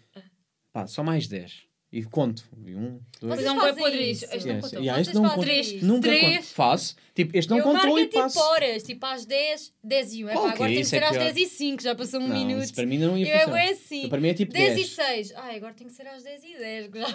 pá, 0.73 0.87
só 0.87 1.03
mais 1.03 1.27
10. 1.27 1.67
E 1.91 2.05
conto. 2.05 2.45
E 2.67 2.75
um, 2.75 3.01
dois, 3.19 3.35
Vocês 3.37 3.47
é 3.47 3.51
um 3.51 3.57
boi 3.59 3.73
podre. 3.75 4.11
Este 4.11 4.27
Yes. 4.27 4.45
não 4.45 4.61
contou. 4.61 4.79
Yeah, 4.81 5.01
este 5.01 5.15
não 5.15 5.23
conta. 5.31 5.53
isso? 5.55 5.87
Nunca 5.87 6.09
Três. 6.09 6.37
conto. 6.37 6.47
Faço. 6.55 6.97
Tipo, 7.15 7.39
este 7.39 7.49
não 7.49 7.57
eu 7.59 7.65
contou 7.65 7.83
marco 7.83 7.99
é 7.99 8.03
e 8.03 8.07
tipo 8.09 8.19
passo. 8.21 8.39
horas, 8.41 8.83
tipo 8.83 9.07
às 9.07 9.25
10, 9.25 9.73
10 9.83 10.13
e 10.13 10.25
1. 10.25 10.29
É 10.29 10.33
Qual 10.35 10.45
pá, 10.45 10.51
que 10.51 10.55
agora 10.57 10.71
é? 10.71 10.75
tem 10.75 10.77
que 10.77 10.87
Isso 10.87 10.95
é 10.95 10.99
ser 10.99 11.05
às 11.07 11.11
pior. 11.13 11.25
10 11.33 11.37
e 11.39 11.47
5, 11.49 11.83
já 11.83 11.95
passou 11.95 12.21
um 12.21 12.29
Não, 12.29 12.37
minuto. 12.37 12.63
isso 12.63 12.75
para 12.75 12.85
mim 12.87 12.99
não 12.99 13.17
ia 13.17 13.27
Eu 13.27 13.31
é 13.35 13.39
funcionar. 13.39 13.63
bué 13.65 13.71
assim. 13.73 14.09
Para 14.11 14.21
mim 14.21 14.29
é 14.29 14.35
tipo 14.35 14.53
10 14.53 14.75
10. 14.75 14.87
e 14.87 14.91
6. 14.95 15.33
Ai, 15.37 15.57
agora 15.57 15.73
tem 15.73 15.87
que 15.87 15.93
ser 15.95 16.07
às 16.09 16.23
10 16.23 16.45
e 16.45 16.59
10. 16.59 16.89
que 16.93 16.99
já- 17.01 17.07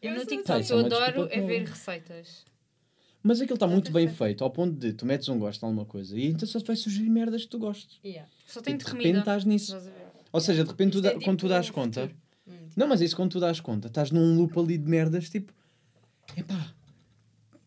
Eu 0.00 0.14
no 0.14 0.20
TikTok, 0.24 0.44
Tá, 0.44 0.56
o 0.56 0.60
isso 0.60 0.68
que 0.68 0.72
é 0.72 0.76
eu 0.82 0.86
adoro 0.86 1.28
é 1.30 1.36
não- 1.38 1.46
ver 1.46 1.64
receitas. 1.68 2.44
Mas 3.22 3.40
aquilo 3.40 3.54
está 3.54 3.66
muito 3.66 3.92
bem 3.92 4.08
feito, 4.08 4.42
ao 4.42 4.50
ponto 4.50 4.74
de 4.74 4.92
tu 4.92 5.06
metes 5.06 5.28
um 5.28 5.38
gosto 5.38 5.60
de 5.60 5.64
alguma 5.64 5.84
coisa 5.84 6.18
e 6.18 6.26
então 6.26 6.46
só 6.46 6.58
te 6.58 6.66
vai 6.66 6.76
sugerir 6.76 7.08
merdas 7.08 7.42
que 7.42 7.48
tu 7.48 7.58
gostes. 7.58 8.00
Yeah. 8.04 8.28
Só 8.46 8.60
tenho 8.60 8.78
de 8.78 8.84
de 8.84 8.90
repente 8.90 9.18
estás 9.20 9.44
nisso. 9.44 9.76
Ou 10.32 10.40
seja, 10.40 10.64
de 10.64 10.70
repente 10.70 11.00
tu 11.00 11.06
é 11.06 11.12
quando 11.12 11.38
tu 11.38 11.46
tipo 11.46 11.48
dás 11.48 11.70
conta. 11.70 12.10
Hum. 12.46 12.68
Não, 12.76 12.88
mas 12.88 13.00
isso 13.00 13.14
quando 13.14 13.30
tu 13.30 13.40
dás 13.40 13.60
conta, 13.60 13.88
estás 13.88 14.10
num 14.10 14.36
loop 14.36 14.58
ali 14.58 14.76
de 14.76 14.88
merdas 14.88 15.30
tipo. 15.30 15.52
Epá, 16.36 16.74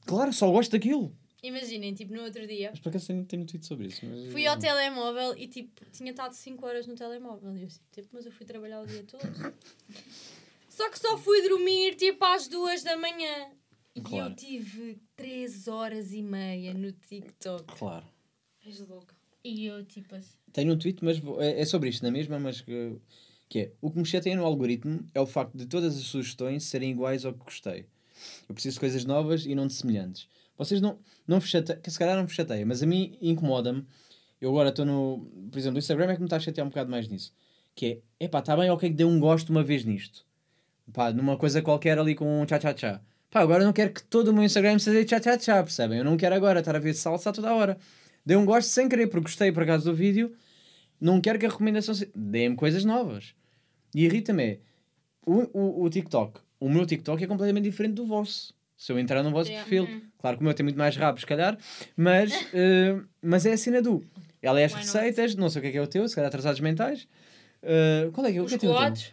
claro, 0.05 0.33
só 0.33 0.51
gosto 0.51 0.71
daquilo. 0.71 1.15
Imaginem, 1.45 1.93
tipo, 1.93 2.11
no 2.11 2.23
outro 2.23 2.47
dia. 2.47 2.69
Mas 2.71 2.79
por 2.79 2.89
acaso 2.89 3.05
tenho, 3.05 3.23
tenho 3.23 3.45
tweet 3.45 3.67
sobre 3.67 3.87
isso. 3.87 4.01
Fui 4.31 4.47
ao 4.47 4.57
telemóvel 4.57 5.37
e 5.37 5.47
tipo, 5.47 5.85
tinha 5.91 6.09
estado 6.09 6.33
5 6.33 6.65
horas 6.65 6.87
no 6.87 6.95
telemóvel. 6.95 7.55
E 7.55 7.61
eu 7.61 7.67
assim, 7.67 7.79
tipo, 7.91 8.07
mas 8.13 8.25
eu 8.25 8.31
fui 8.31 8.47
trabalhar 8.47 8.81
o 8.81 8.87
dia 8.87 9.03
todo. 9.03 9.21
Só 10.67 10.89
que 10.89 10.99
só 10.99 11.17
fui 11.17 11.41
dormir 11.47 11.95
tipo 11.95 12.25
às 12.25 12.49
2 12.49 12.83
da 12.83 12.97
manhã. 12.97 13.47
E 13.95 14.01
Claro. 14.01 14.31
eu 14.31 14.35
tive 14.35 14.99
3 15.15 15.67
horas 15.67 16.11
e 16.11 16.21
meia 16.21 16.73
no 16.73 16.91
TikTok. 16.91 17.77
Claro. 17.77 18.05
És 18.65 18.79
louca. 18.81 19.15
E 19.43 19.65
eu 19.65 19.83
tipo 19.85 20.15
assim. 20.15 20.37
Tenho 20.51 20.73
um 20.73 20.77
tweet, 20.77 21.03
mas 21.03 21.17
vou- 21.19 21.41
é, 21.41 21.61
é 21.61 21.65
sobre 21.65 21.89
isto 21.89 22.03
na 22.03 22.11
mesma, 22.11 22.37
mas 22.39 22.61
que, 22.61 22.97
que 23.47 23.59
é 23.59 23.71
o 23.81 23.89
que 23.91 23.97
me 23.99 24.05
chateia 24.05 24.35
no 24.35 24.43
algoritmo 24.45 25.05
é 25.13 25.19
o 25.21 25.25
facto 25.25 25.55
de 25.57 25.65
todas 25.65 25.95
as 25.95 26.03
sugestões 26.03 26.63
serem 26.63 26.91
iguais 26.91 27.25
ao 27.25 27.33
que 27.33 27.43
gostei. 27.43 27.85
Eu 28.49 28.53
preciso 28.55 28.75
de 28.75 28.79
coisas 28.79 29.05
novas 29.05 29.45
e 29.45 29.53
não 29.55 29.67
de 29.67 29.73
semelhantes. 29.73 30.27
Vocês 30.57 30.81
não, 30.81 30.97
não 31.27 31.39
chateiam, 31.39 31.81
que 31.81 31.91
se 31.91 31.99
calhar 31.99 32.15
não 32.17 32.25
vos 32.25 32.33
chateia, 32.35 32.65
mas 32.65 32.81
a 32.81 32.85
mim 32.85 33.17
incomoda-me. 33.21 33.85
Eu 34.41 34.49
agora 34.49 34.69
estou 34.69 34.85
no. 34.85 35.25
Por 35.51 35.57
exemplo, 35.59 35.75
o 35.75 35.79
Instagram 35.79 36.11
é 36.11 36.15
que 36.15 36.21
me 36.21 36.25
está 36.25 36.37
a 36.37 36.39
chatear 36.39 36.65
um 36.65 36.69
bocado 36.69 36.89
mais 36.89 37.07
nisso. 37.07 37.33
Que 37.75 38.01
é, 38.19 38.25
epá, 38.25 38.39
está 38.39 38.55
bem, 38.57 38.69
ok, 38.69 38.89
que 38.89 38.95
dê 38.95 39.03
um 39.05 39.19
gosto 39.19 39.49
uma 39.49 39.63
vez 39.63 39.83
nisto. 39.85 40.25
Pá, 40.93 41.11
numa 41.11 41.37
coisa 41.37 41.61
qualquer 41.61 41.97
ali 41.99 42.15
com 42.15 42.41
um 42.41 42.45
tchá-tchá-tchá. 42.45 43.01
Pá, 43.35 43.41
agora 43.41 43.63
eu 43.63 43.65
não 43.65 43.73
quero 43.73 43.91
que 43.91 44.01
todo 44.01 44.29
o 44.29 44.33
meu 44.33 44.43
Instagram 44.45 44.79
seja 44.79 45.03
tchá-tchá-tchá, 45.03 45.61
percebem? 45.61 45.97
Eu 45.97 46.05
não 46.05 46.15
quero 46.15 46.33
agora 46.35 46.59
estar 46.59 46.73
a 46.73 46.79
ver 46.79 46.93
salsa 46.93 47.33
toda 47.33 47.49
a 47.49 47.53
hora. 47.53 47.77
Dei 48.25 48.37
um 48.37 48.45
gosto 48.45 48.69
sem 48.69 48.87
querer, 48.87 49.07
porque 49.07 49.23
gostei 49.23 49.51
por 49.51 49.63
acaso 49.63 49.83
do 49.83 49.93
vídeo. 49.93 50.33
Não 51.01 51.19
quero 51.19 51.37
que 51.37 51.45
a 51.45 51.49
recomendação 51.49 51.93
seja. 51.93 52.09
Deem-me 52.15 52.55
coisas 52.55 52.85
novas. 52.85 53.35
E 53.93 54.05
irrita-me 54.05 54.41
é. 54.41 54.59
O, 55.25 55.41
o, 55.51 55.83
o 55.83 55.89
TikTok. 55.89 56.39
O 56.61 56.69
meu 56.69 56.85
TikTok 56.85 57.21
é 57.25 57.27
completamente 57.27 57.65
diferente 57.65 57.95
do 57.95 58.05
vosso. 58.05 58.53
Se 58.77 58.93
eu 58.93 58.97
entrar 58.97 59.21
no 59.21 59.31
vosso 59.31 59.49
Yeah. 59.51 59.69
perfil. 59.69 60.01
Claro 60.17 60.37
que 60.37 60.41
o 60.41 60.45
meu 60.45 60.53
tem 60.53 60.63
muito 60.63 60.77
mais 60.77 60.95
rabo, 60.95 61.19
se 61.19 61.25
calhar. 61.25 61.57
Mas, 61.97 62.31
eh, 62.55 63.01
mas 63.21 63.45
é 63.45 63.51
a 63.51 63.57
cena 63.57 63.81
do. 63.81 64.01
Ela 64.41 64.61
é 64.61 64.63
as 64.63 64.71
Why 64.71 64.77
not? 64.79 64.93
receitas, 64.93 65.35
não 65.35 65.49
sei 65.49 65.59
o 65.59 65.61
que 65.61 65.67
é 65.67 65.71
que 65.73 65.77
é 65.77 65.81
o 65.81 65.87
teu, 65.87 66.07
se 66.07 66.15
calhar 66.15 66.29
atrasados 66.29 66.61
mentais. 66.61 67.05
Eh, 67.61 68.09
qual 68.13 68.25
é 68.27 68.31
que 68.31 68.37
é 68.37 68.41
o 68.41 68.45
que 68.45 68.55
é 68.55 68.57
teu? 68.57 68.71
quadros, 68.71 69.11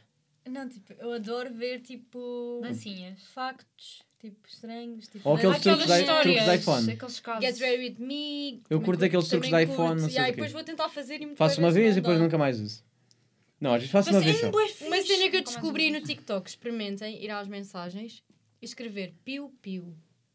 Não, 0.48 0.68
tipo, 0.68 0.92
eu 1.00 1.12
adoro 1.12 1.52
ver 1.52 1.80
tipo. 1.80 2.60
dancinhas. 2.62 3.20
factos, 3.34 4.04
tipo, 4.22 4.36
estranhos. 4.48 5.08
Tipo, 5.08 5.28
Ou 5.28 5.34
aqueles 5.36 5.56
Aquelas 5.56 5.78
truques 5.78 5.98
de- 5.98 6.22
truques 6.22 6.44
de 6.44 6.54
iPhone. 6.56 6.92
aqueles 6.92 7.20
casos. 7.20 7.44
Get 7.44 7.58
ready 7.60 7.82
with 7.88 7.96
me. 7.98 8.62
Eu 8.70 8.80
curto 8.80 9.04
aqueles 9.04 9.28
truques 9.28 9.50
de 9.50 9.62
iPhone, 9.62 9.76
curto. 9.76 10.00
não 10.02 10.08
sei 10.08 10.10
Yeah, 10.10 10.28
o 10.28 10.32
e 10.32 10.36
depois 10.36 10.52
vou 10.52 10.64
tentar 10.64 10.88
fazer 10.88 11.16
e 11.16 11.26
muitas 11.26 11.38
Faço 11.38 11.60
uma 11.60 11.70
vez 11.70 11.96
e 11.96 12.00
depois 12.00 12.18
nunca 12.18 12.38
mais 12.38 12.58
uso. 12.60 12.82
Não, 13.60 13.72
às 13.74 13.80
vezes 13.80 13.92
faço 13.92 14.08
uma 14.10 14.16
Mas 14.20 14.24
vez 14.24 14.36
é 14.38 14.40
só. 14.40 14.46
um 14.48 14.86
Uma 14.88 15.02
cena 15.02 15.30
que 15.30 15.36
eu 15.36 15.42
descobri 15.42 15.90
no 15.90 16.00
TikTok, 16.00 16.48
experimentem 16.48 17.22
ir 17.22 17.30
às 17.30 17.46
mensagens 17.46 18.22
e 18.60 18.64
escrever 18.64 19.12
piu-piu. 19.24 19.82
Meu, 19.84 19.94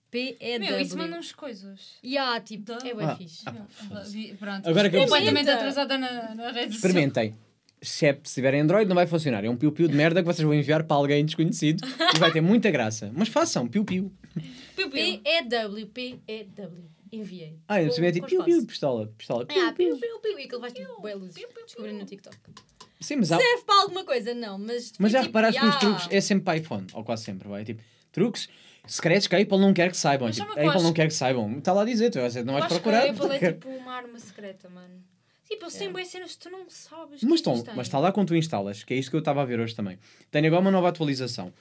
P-E-W. 0.09 0.79
isso 0.81 0.97
manda 0.97 1.17
uns 1.17 1.33
coisas. 1.33 1.95
E 2.01 2.17
há, 2.17 2.39
tipo, 2.39 2.71
é 2.71 2.93
bem 2.95 3.05
Ah, 3.05 3.15
fixe. 3.17 3.43
ah, 3.45 3.53
Pronto. 4.39 4.67
Agora 4.69 4.89
que 4.89 4.95
eu 4.95 5.01
completamente 5.01 5.49
atrasada 5.49 5.97
na, 5.97 6.33
na 6.33 6.45
rede 6.51 6.73
social. 6.73 6.89
Experimentem. 6.89 7.35
Except 7.79 8.27
se 8.27 8.35
tiverem 8.35 8.61
Android, 8.61 8.87
não 8.87 8.95
vai 8.95 9.05
funcionar. 9.05 9.45
É 9.45 9.49
um 9.49 9.55
piu-piu 9.55 9.87
de 9.87 9.95
merda 9.95 10.21
que 10.21 10.25
vocês 10.25 10.43
vão 10.43 10.53
enviar 10.53 10.83
para 10.83 10.97
alguém 10.97 11.23
desconhecido 11.23 11.85
e 12.15 12.19
vai 12.19 12.31
ter 12.31 12.41
muita 12.41 12.71
graça. 12.71 13.11
Mas 13.13 13.27
façam, 13.27 13.67
piu-piu. 13.67 14.11
Piu, 14.75 14.89
piu. 14.89 14.89
P-E-W, 14.89 15.85
P-E-W. 15.87 16.83
Enviei. 17.11 17.57
Ah, 17.67 17.81
eu 17.81 17.93
também 17.93 18.09
é 18.09 18.13
tipo 18.13 18.27
piu-piu, 18.27 18.65
pistola. 18.65 19.07
Pistola. 19.17 19.43
Ah, 19.43 19.73
Piu-piu. 19.73 19.97
piu-piu-piu. 19.97 20.39
E 20.39 20.43
aquilo 20.43 20.61
vai 20.61 20.71
tipo, 20.71 21.01
bué 21.01 21.13
luzes. 21.15 21.35
Descobri 21.65 21.93
no 21.93 22.05
TikTok. 22.05 22.35
Sim, 22.99 23.17
mas 23.17 23.31
há, 23.31 23.37
Serve 23.37 23.63
para 23.63 23.81
alguma 23.81 24.03
coisa? 24.03 24.33
Não, 24.33 24.57
mas... 24.57 24.93
Mas 24.97 25.11
já 25.11 25.19
tipo, 25.19 25.29
reparaste 25.37 25.61
que 25.61 25.67
os 25.67 25.75
truques 25.75 26.07
é 26.09 26.19
sempre 26.19 26.45
para 26.45 26.57
iPhone, 26.57 26.87
ou 26.93 27.03
quase 27.03 27.23
sempre, 27.23 27.47
vai. 27.47 27.63
Tipo, 27.63 27.81
truques 28.11 28.49
secretos 28.87 29.27
que 29.27 29.35
a 29.35 29.39
Apple 29.39 29.59
não 29.59 29.73
quer 29.73 29.91
que 29.91 29.97
saibam. 29.97 30.31
Tipo, 30.31 30.47
a 30.47 30.67
Apple 30.67 30.83
não 30.83 30.93
quer 30.93 31.07
que 31.07 31.13
saibam. 31.13 31.57
Está 31.59 31.73
lá 31.73 31.83
a 31.83 31.85
dizer, 31.85 32.09
tu 32.09 32.17
não 32.17 32.25
vais 32.25 32.65
acho 32.65 32.75
que 32.75 32.81
procurar. 32.81 33.03
a 33.05 33.11
Apple 33.11 33.35
é 33.35 33.37
tipo 33.53 33.69
uma 33.69 33.93
arma 33.93 34.19
secreta, 34.19 34.67
mano. 34.69 35.03
Tipo, 35.47 35.63
eles 35.65 35.75
têm 35.75 35.91
boas 35.91 36.07
cenas 36.07 36.31
que 36.35 36.39
tu 36.39 36.49
não 36.49 36.69
sabes. 36.69 37.23
Mas, 37.23 37.39
estão, 37.39 37.63
mas 37.75 37.87
está 37.87 37.99
lá 37.99 38.11
quando 38.11 38.27
tu 38.29 38.35
instalas, 38.35 38.83
que 38.83 38.93
é 38.93 38.97
isto 38.97 39.09
que 39.09 39.15
eu 39.15 39.19
estava 39.19 39.41
a 39.41 39.45
ver 39.45 39.59
hoje 39.59 39.75
também. 39.75 39.97
Tenho 40.29 40.47
agora 40.47 40.61
uma 40.61 40.71
nova 40.71 40.89
atualização. 40.89 41.53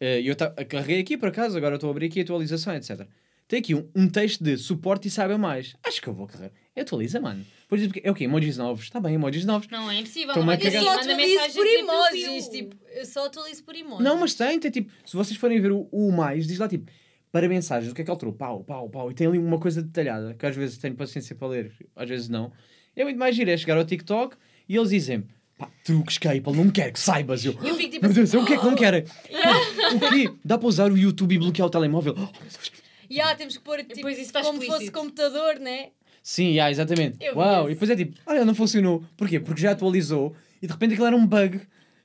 Eh, 0.00 0.20
eu 0.22 0.34
ta- 0.36 0.50
carreguei 0.64 1.00
aqui 1.00 1.16
por 1.16 1.28
acaso, 1.28 1.56
agora 1.56 1.74
estou 1.74 1.88
a 1.88 1.90
abrir 1.90 2.06
aqui 2.06 2.20
a 2.20 2.22
atualização, 2.22 2.74
etc. 2.74 3.06
Tem 3.48 3.58
aqui 3.58 3.74
um, 3.74 3.88
um 3.94 4.08
texto 4.08 4.42
de 4.42 4.56
suporte 4.56 5.08
e 5.08 5.10
saiba 5.10 5.36
mais. 5.36 5.74
Acho 5.84 6.00
que 6.00 6.08
eu 6.08 6.14
vou 6.14 6.26
carregar. 6.26 6.52
Atualiza, 6.76 7.20
mano. 7.20 7.44
Depois 7.62 7.82
diz, 7.82 7.92
é 8.02 8.10
o 8.10 8.14
quê? 8.14 8.24
Emojis 8.24 8.56
novos. 8.56 8.84
Está 8.84 8.98
bem, 9.00 9.14
emojis 9.14 9.44
novos. 9.44 9.68
Não, 9.68 9.90
é 9.90 9.96
impossível. 9.98 10.32
Eu 10.78 10.82
só 10.82 10.90
atualizo 11.00 11.52
por 11.54 11.66
emojis. 11.66 12.48
Tipo, 12.48 12.76
eu 12.94 13.04
só 13.06 13.26
atualizo 13.26 13.64
por 13.64 13.74
emojis. 13.74 14.04
Não, 14.04 14.16
mas 14.18 14.34
tem, 14.34 14.58
tem 14.58 14.70
tipo, 14.70 14.90
se 15.04 15.14
vocês 15.16 15.38
forem 15.38 15.60
ver 15.60 15.72
o, 15.72 15.86
o 15.92 16.10
mais, 16.12 16.46
diz 16.46 16.58
lá 16.58 16.66
tipo, 16.68 16.90
para 17.30 17.46
mensagens, 17.48 17.92
o 17.92 17.94
que 17.94 18.00
é 18.02 18.04
que 18.04 18.10
alterou? 18.10 18.32
Pau, 18.32 18.64
pau, 18.64 18.88
pau. 18.88 19.10
E 19.10 19.14
tem 19.14 19.26
ali 19.26 19.38
uma 19.38 19.58
coisa 19.58 19.82
detalhada, 19.82 20.32
que 20.34 20.46
às 20.46 20.56
vezes 20.56 20.78
tenho 20.78 20.94
paciência 20.94 21.34
para 21.36 21.48
ler, 21.48 21.72
às 21.94 22.08
vezes 22.08 22.28
não. 22.30 22.52
É 22.96 23.04
muito 23.04 23.18
mais 23.18 23.34
giro, 23.34 23.50
é 23.50 23.56
chegar 23.56 23.76
ao 23.76 23.84
TikTok 23.84 24.36
e 24.68 24.76
eles 24.76 24.90
dizem 24.90 25.24
pá, 25.58 25.68
truques 25.84 26.18
que 26.18 26.28
a 26.28 26.32
Apple 26.32 26.52
não 26.52 26.70
quer 26.70 26.92
que 26.92 27.00
saibas. 27.00 27.44
Eu, 27.44 27.52
Eu 27.62 27.74
fico 27.74 27.90
tipo 27.90 28.00
meu 28.02 28.10
assim, 28.10 28.20
Deus, 28.30 28.34
o 28.34 28.44
que 28.46 28.54
é 28.54 28.58
que 28.58 28.64
não 28.64 28.74
querem? 28.74 29.04
Pá, 29.04 29.94
o 29.94 30.10
quê? 30.10 30.32
Dá 30.44 30.58
para 30.58 30.68
usar 30.68 30.92
o 30.92 30.96
YouTube 30.96 31.34
e 31.34 31.38
bloquear 31.38 31.66
o 31.66 31.70
telemóvel? 31.70 32.14
Oh, 32.16 32.20
meu 32.20 32.28
Deus. 32.40 32.72
Ya, 33.10 33.34
temos 33.34 33.56
que 33.56 33.62
pôr 33.62 33.78
tipo, 33.78 34.00
como 34.00 34.14
fosse 34.14 34.68
explícito. 34.68 34.92
computador, 34.92 35.58
né? 35.58 35.88
Sim, 36.22 36.50
yeah, 36.50 36.70
exatamente. 36.70 37.18
Eu 37.20 37.36
Uau, 37.36 37.68
e 37.68 37.74
depois 37.74 37.90
é 37.90 37.96
tipo, 37.96 38.18
olha, 38.24 38.44
não 38.44 38.54
funcionou. 38.54 39.04
Porquê? 39.16 39.40
Porque 39.40 39.60
já 39.60 39.72
atualizou 39.72 40.34
e 40.62 40.66
de 40.66 40.72
repente 40.72 40.92
aquilo 40.92 41.06
era 41.06 41.16
um 41.16 41.26
bug. 41.26 41.60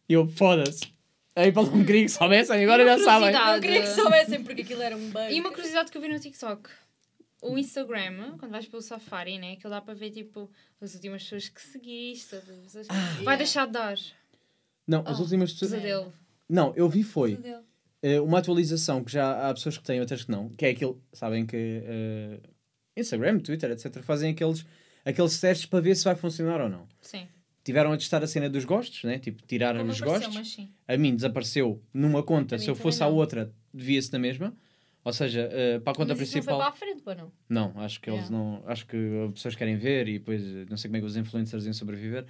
E 0.10 0.14
eu, 0.14 0.28
foda-se. 0.28 0.86
A 1.36 1.44
Apple 1.44 1.66
não 1.66 1.86
queria 1.86 2.04
que 2.06 2.10
soubessem, 2.10 2.64
agora 2.64 2.84
já 2.84 3.04
sabem. 3.04 3.32
Eu 3.32 3.62
queria 3.62 3.82
que 3.82 3.88
soubessem 3.88 4.44
porque 4.44 4.64
aquilo 4.64 4.82
era 4.82 4.98
um 4.98 5.10
bug. 5.10 5.32
E 5.32 5.40
uma 5.40 5.52
curiosidade 5.52 5.92
que 5.92 5.98
eu 5.98 6.02
vi 6.02 6.08
no 6.08 6.20
TikTok. 6.20 6.68
O 7.42 7.58
Instagram, 7.58 8.38
quando 8.38 8.52
vais 8.52 8.66
pelo 8.68 8.82
Safari, 8.82 9.38
né? 9.38 9.54
Aquilo 9.54 9.70
dá 9.70 9.80
para 9.82 9.94
ver, 9.94 10.10
tipo, 10.10 10.50
as 10.82 10.94
últimas 10.96 11.24
pessoas 11.24 11.50
que 11.50 11.62
seguiste. 11.62 12.36
as 12.36 12.44
pessoas- 12.44 12.88
Vai 12.88 12.98
Yeah. 13.20 13.36
deixar 13.38 13.66
de 13.68 13.74
dar. 13.74 13.96
Não, 14.88 15.04
as 15.06 15.20
Oh, 15.20 15.24
últimas 15.24 15.52
pessoas. 15.54 15.72
Pesadelo. 15.72 16.14
Não, 16.50 16.74
eu 16.76 16.90
vi 16.90 17.04
foi. 17.04 17.36
Pesadelo. 17.36 17.64
eh, 18.02 18.20
uma 18.22 18.40
atualização 18.40 19.04
que 19.04 19.12
já 19.12 19.50
há 19.50 19.54
pessoas 19.54 19.78
que 19.78 19.84
têm, 19.84 20.00
outras 20.00 20.24
que 20.24 20.32
não, 20.32 20.50
que 20.50 20.66
é 20.66 20.70
aquilo, 20.70 21.02
sabem 21.14 21.46
que 21.46 21.82
eh, 21.84 22.40
Instagram, 22.96 23.40
Twitter, 23.40 23.70
etc., 23.72 24.02
fazem 24.02 24.32
aqueles, 24.32 24.66
aqueles 25.06 25.40
testes 25.40 25.66
para 25.68 25.80
ver 25.82 25.96
se 25.96 26.04
vai 26.04 26.16
funcionar 26.16 26.62
ou 26.62 26.70
não. 26.70 26.88
Sim. 27.02 27.28
tiveram 27.64 27.92
a 27.92 27.98
testar 27.98 28.24
a 28.24 28.28
cena 28.28 28.50
dos 28.50 28.64
gostos, 28.64 29.04
né? 29.04 29.20
Tipo, 29.20 29.42
tiraram 29.46 29.80
Como 29.82 29.92
os 29.92 30.00
gostos. 30.00 30.34
mas 30.34 30.48
sim. 30.54 30.72
A 30.88 30.96
mim 30.96 31.14
desapareceu 31.14 31.84
numa 31.94 32.24
conta, 32.24 32.56
A 32.56 32.60
se 32.60 32.70
eu 32.70 32.76
fosse 32.76 33.04
à 33.04 33.08
outra, 33.08 33.52
devia-se 33.74 34.10
na 34.14 34.18
mesma. 34.20 34.56
Ou 35.08 35.14
seja, 35.14 35.48
eh, 35.54 35.80
para 35.80 35.94
a 35.94 35.96
conta 35.96 36.14
Mas 36.14 36.22
isso 36.28 36.36
não 36.38 36.44
foi 36.44 36.54
principal. 36.54 36.58
para 36.60 36.68
a 36.68 36.72
frente, 36.74 37.02
pô, 37.02 37.16
não? 37.16 37.32
Não, 37.48 37.80
acho 37.82 38.02
que 38.02 38.10
eles 38.10 38.30
Yeah. 38.30 38.38
não. 38.38 38.62
Acho 38.68 38.86
que 38.86 38.98
as 39.26 39.32
pessoas 39.36 39.56
querem 39.56 39.78
ver 39.78 40.06
e 40.10 40.20
depois 40.20 40.42
eh, 40.44 40.66
não 40.70 40.76
sei 40.76 40.90
como 40.90 40.98
é 40.98 41.00
que 41.00 41.06
os 41.06 41.16
influencers 41.16 41.64
iam 41.64 41.74
sobreviver. 41.74 42.26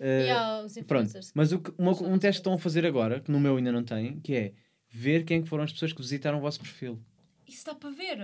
Eh, 0.00 0.22
Yeah, 0.22 0.62
os 0.64 0.72
Pronto, 0.86 1.02
influencers. 1.04 1.32
mas 1.34 1.52
o 1.52 1.58
que- 1.58 1.72
uma- 1.76 1.92
um 1.92 2.18
teste 2.18 2.40
que 2.40 2.48
estão 2.48 2.54
a 2.54 2.58
fazer 2.58 2.86
agora, 2.86 3.20
que 3.20 3.30
no 3.30 3.38
meu 3.38 3.56
ainda 3.58 3.70
não 3.70 3.84
tem, 3.84 4.18
que 4.20 4.34
é 4.34 4.52
ver 4.88 5.24
quem 5.24 5.42
é 5.42 5.44
foram 5.44 5.64
as 5.64 5.72
pessoas 5.72 5.92
que 5.92 6.00
visitaram 6.00 6.38
o 6.38 6.40
vosso 6.40 6.58
perfil. 6.58 6.98
Isso 7.46 7.66
dá 7.66 7.74
para 7.74 7.90
ver? 7.90 8.18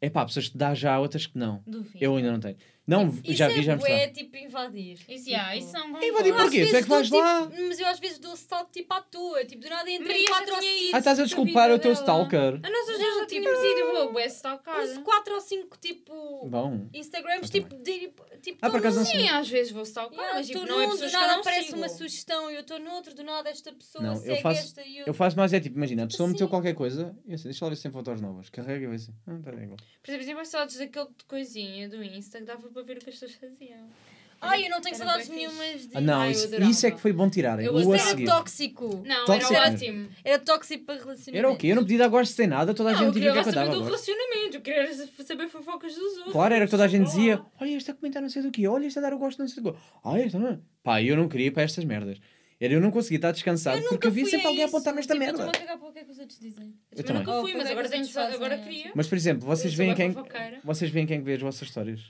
É 0.00 0.10
pá, 0.10 0.26
pessoas 0.26 0.48
que 0.48 0.58
dá 0.58 0.74
já, 0.74 0.98
outras 0.98 1.26
que 1.26 1.38
não. 1.38 1.62
Duvido. 1.64 1.98
Eu 2.04 2.16
ainda 2.16 2.32
não 2.32 2.40
tenho. 2.40 2.56
Não, 2.86 3.08
Isso 3.08 3.32
já 3.34 3.50
é 3.50 3.54
vi, 3.54 3.62
já 3.64 3.74
me 3.74 3.80
bué, 3.82 4.04
está. 4.04 4.14
tipo 4.14 4.36
invadir. 4.36 4.98
Isso, 5.08 5.28
yeah, 5.28 5.52
Tipo, 5.54 5.64
isso 5.64 5.72
não 5.72 6.02
Invadir 6.02 6.28
eu 6.30 6.36
às 6.36 6.42
porquê? 6.42 6.66
Tu 6.66 6.76
é 6.76 6.82
que 6.82 6.88
vais 6.88 7.10
lá? 7.10 7.46
Tipo, 7.46 7.62
mas 7.68 7.80
eu 7.80 7.86
às 7.88 7.98
vezes 7.98 8.18
dou 8.20 8.36
salto 8.36 8.70
tipo 8.70 8.94
à 8.94 9.00
tua. 9.00 9.44
Tipo, 9.44 9.62
do 9.62 9.68
nada 9.68 9.90
entrei 9.90 10.06
Maria 10.06 10.22
em 10.22 10.26
já 10.26 10.34
4 10.36 10.54
ou 10.54 10.60
tinha 10.60 10.72
5. 10.72 10.84
ido. 10.84 10.94
Ah, 10.94 10.98
estás 10.98 11.18
a 11.20 11.24
desculpar 11.24 11.70
o 11.72 11.78
teu 11.80 11.92
stalker. 11.92 12.60
A 12.62 12.70
nossa 12.70 12.92
já, 12.92 13.20
já 13.20 13.26
tínhamos 13.26 13.58
ido, 13.58 13.78
eu 13.80 13.92
vou, 13.92 14.12
bué 14.12 14.26
stalkar. 14.26 14.80
Uso 14.84 15.00
4 15.02 15.34
ou 15.34 15.40
5 15.40 15.78
tipo 15.78 16.48
Bom. 16.48 16.86
Instagrams, 16.94 17.50
tipo, 17.50 17.74
de, 17.76 18.12
tipo 18.40 18.58
Ah, 18.62 18.70
por 18.70 18.78
acaso 18.78 18.98
não. 18.98 19.04
Sim, 19.04 19.28
às 19.28 19.48
vezes 19.48 19.72
vou 19.72 19.82
stalkar, 19.82 20.16
Yeah, 20.16 20.36
mas 20.36 20.46
tipo, 20.46 20.64
não 20.66 20.80
é 20.80 20.86
num, 20.86 20.92
pessoas 20.92 21.10
do 21.10 21.10
que 21.10 21.16
eu 21.16 21.20
nada 21.20 21.32
não 21.32 21.40
aparece 21.40 21.74
uma 21.74 21.88
sugestão 21.88 22.50
e 22.50 22.54
eu 22.54 22.60
estou 22.60 22.78
noutro, 22.78 23.14
do 23.14 23.24
nada 23.24 23.50
esta 23.50 23.72
pessoa 23.72 24.04
eu 24.04 24.16
segue 24.16 24.48
esta 24.48 24.82
e 24.82 24.98
eu... 24.98 25.06
Eu 25.06 25.14
faço 25.14 25.36
mais 25.36 25.52
é 25.52 25.58
tipo, 25.60 25.76
imagina, 25.76 26.04
a 26.04 26.06
pessoa 26.06 26.26
Assim. 26.26 26.34
meteu 26.34 26.48
qualquer 26.48 26.74
coisa 26.74 27.14
e 27.26 27.30
eu 27.30 27.34
assim, 27.34 27.44
deixa 27.44 27.64
lá 27.64 27.68
ver 27.70 27.76
se 27.76 27.82
tem 27.82 27.90
fotos 27.90 28.20
novas. 28.20 28.48
Carrega 28.50 28.84
e 28.84 28.86
vai 28.86 28.96
assim. 28.96 29.12
Ah, 29.26 29.38
tá 29.42 29.52
igual. 29.52 29.76
Por 30.02 30.14
exemplo, 30.14 30.36
mais 30.36 30.48
saudades 30.48 30.76
daquele 30.78 31.08
coisinha 31.26 31.88
do 31.88 32.02
Insta 32.02 32.38
que 32.38 32.44
dava 32.44 32.68
para 32.76 32.82
ver 32.84 32.98
o 32.98 33.00
que 33.00 33.08
as 33.08 33.14
pessoas 33.18 33.32
faziam. 33.34 33.88
Ai, 34.38 34.66
eu 34.66 34.70
não 34.70 34.82
tenho 34.82 34.94
saudades 34.94 35.30
nenhumas 35.30 35.80
disso. 35.80 35.90
Ah, 35.94 36.00
não, 36.00 36.20
Ai, 36.20 36.28
eu 36.28 36.32
isso, 36.32 36.62
isso 36.62 36.86
é 36.86 36.90
que 36.90 37.00
foi 37.00 37.10
bom 37.10 37.30
tirarem. 37.30 37.64
Eu 37.64 37.80
Isso 37.80 37.94
era 37.94 38.24
tóxico. 38.26 39.02
Não, 39.06 39.24
Tóxico. 39.24 39.54
era 39.54 39.72
ótimo. 39.72 40.08
Era 40.22 40.38
tóxico 40.38 40.84
para 40.84 40.94
relacionamento. 40.96 41.38
Era 41.46 41.50
o 41.50 41.56
quê? 41.56 41.68
Eu 41.68 41.76
não 41.76 41.82
podia 41.84 41.98
dar 41.98 42.08
gosto 42.08 42.34
sem 42.34 42.46
nada, 42.46 42.74
toda 42.74 42.90
a 42.90 42.92
Não, 42.92 43.00
eu 43.00 43.04
gente 43.06 43.14
queria 43.14 43.32
dizia 43.32 43.32
que 43.32 43.38
é 43.38 43.42
que 43.42 43.48
eu 43.48 43.54
saber 43.54 43.66
dava 43.70 43.78
do 43.78 43.84
relacionamento, 43.86 44.56
eu 44.56 44.60
queria 44.60 45.06
saber 45.24 45.48
fofocas 45.48 45.94
dos 45.94 46.16
outros. 46.18 46.32
Claro, 46.32 46.54
era 46.54 46.64
que 46.66 46.70
toda 46.70 46.84
a 46.84 46.88
gente 46.88 47.04
Olá. 47.04 47.10
dizia: 47.16 47.42
Olha, 47.58 47.70
este 47.70 47.90
a 47.90 47.94
comentar 47.94 48.20
não 48.20 48.28
sei 48.28 48.42
do 48.42 48.50
que, 48.50 48.68
olha, 48.68 48.86
este 48.86 48.98
a 48.98 49.02
dar 49.02 49.14
o 49.14 49.18
gosto 49.18 49.38
não 49.38 49.48
sei 49.48 49.62
do 49.62 49.72
que. 49.72 49.78
Ah, 50.04 50.20
este 50.20 50.36
não. 50.36 50.62
Pá, 50.82 51.02
eu 51.02 51.16
não 51.16 51.28
queria 51.28 51.46
ir 51.46 51.50
para 51.52 51.62
estas 51.62 51.84
merdas. 51.84 52.18
Era, 52.60 52.74
eu 52.74 52.80
não 52.80 52.90
conseguia 52.90 53.16
estar 53.16 53.32
descansado 53.32 53.76
Eu 53.76 53.82
porque 53.82 53.94
nunca 53.94 54.08
havia 54.08 54.24
sempre 54.26 54.46
alguém 54.46 54.64
a 54.64 54.66
apontar-me 54.66 55.00
esta 55.00 55.14
tipo, 55.14 55.24
merda. 55.24 55.42
Eu 55.42 55.46
estou-me 55.46 55.56
a 55.56 55.66
cagar 55.66 55.78
para 55.78 55.88
o 55.88 55.92
que 55.92 55.98
é 55.98 56.04
que 56.04 56.10
os 56.10 56.18
outros 56.18 56.38
dizem. 56.38 56.74
Eu 56.94 57.04
também. 57.04 57.22
nunca 57.22 57.38
Oh, 57.38 57.40
fui, 57.42 57.52
pois 57.52 57.62
mas 57.62 57.70
é, 57.70 57.72
agora 57.72 57.88
tenho 57.88 58.64
queria. 58.64 58.92
Mas, 58.94 59.08
por 59.08 59.16
exemplo, 59.16 59.46
vocês 59.46 59.72
Eu 59.72 59.78
veem 59.78 59.94
quem, 59.94 60.14
vocês 60.64 60.90
veem 60.90 61.06
quem 61.06 61.22
vê 61.22 61.34
as 61.34 61.40
vossas 61.40 61.68
histórias? 61.68 62.00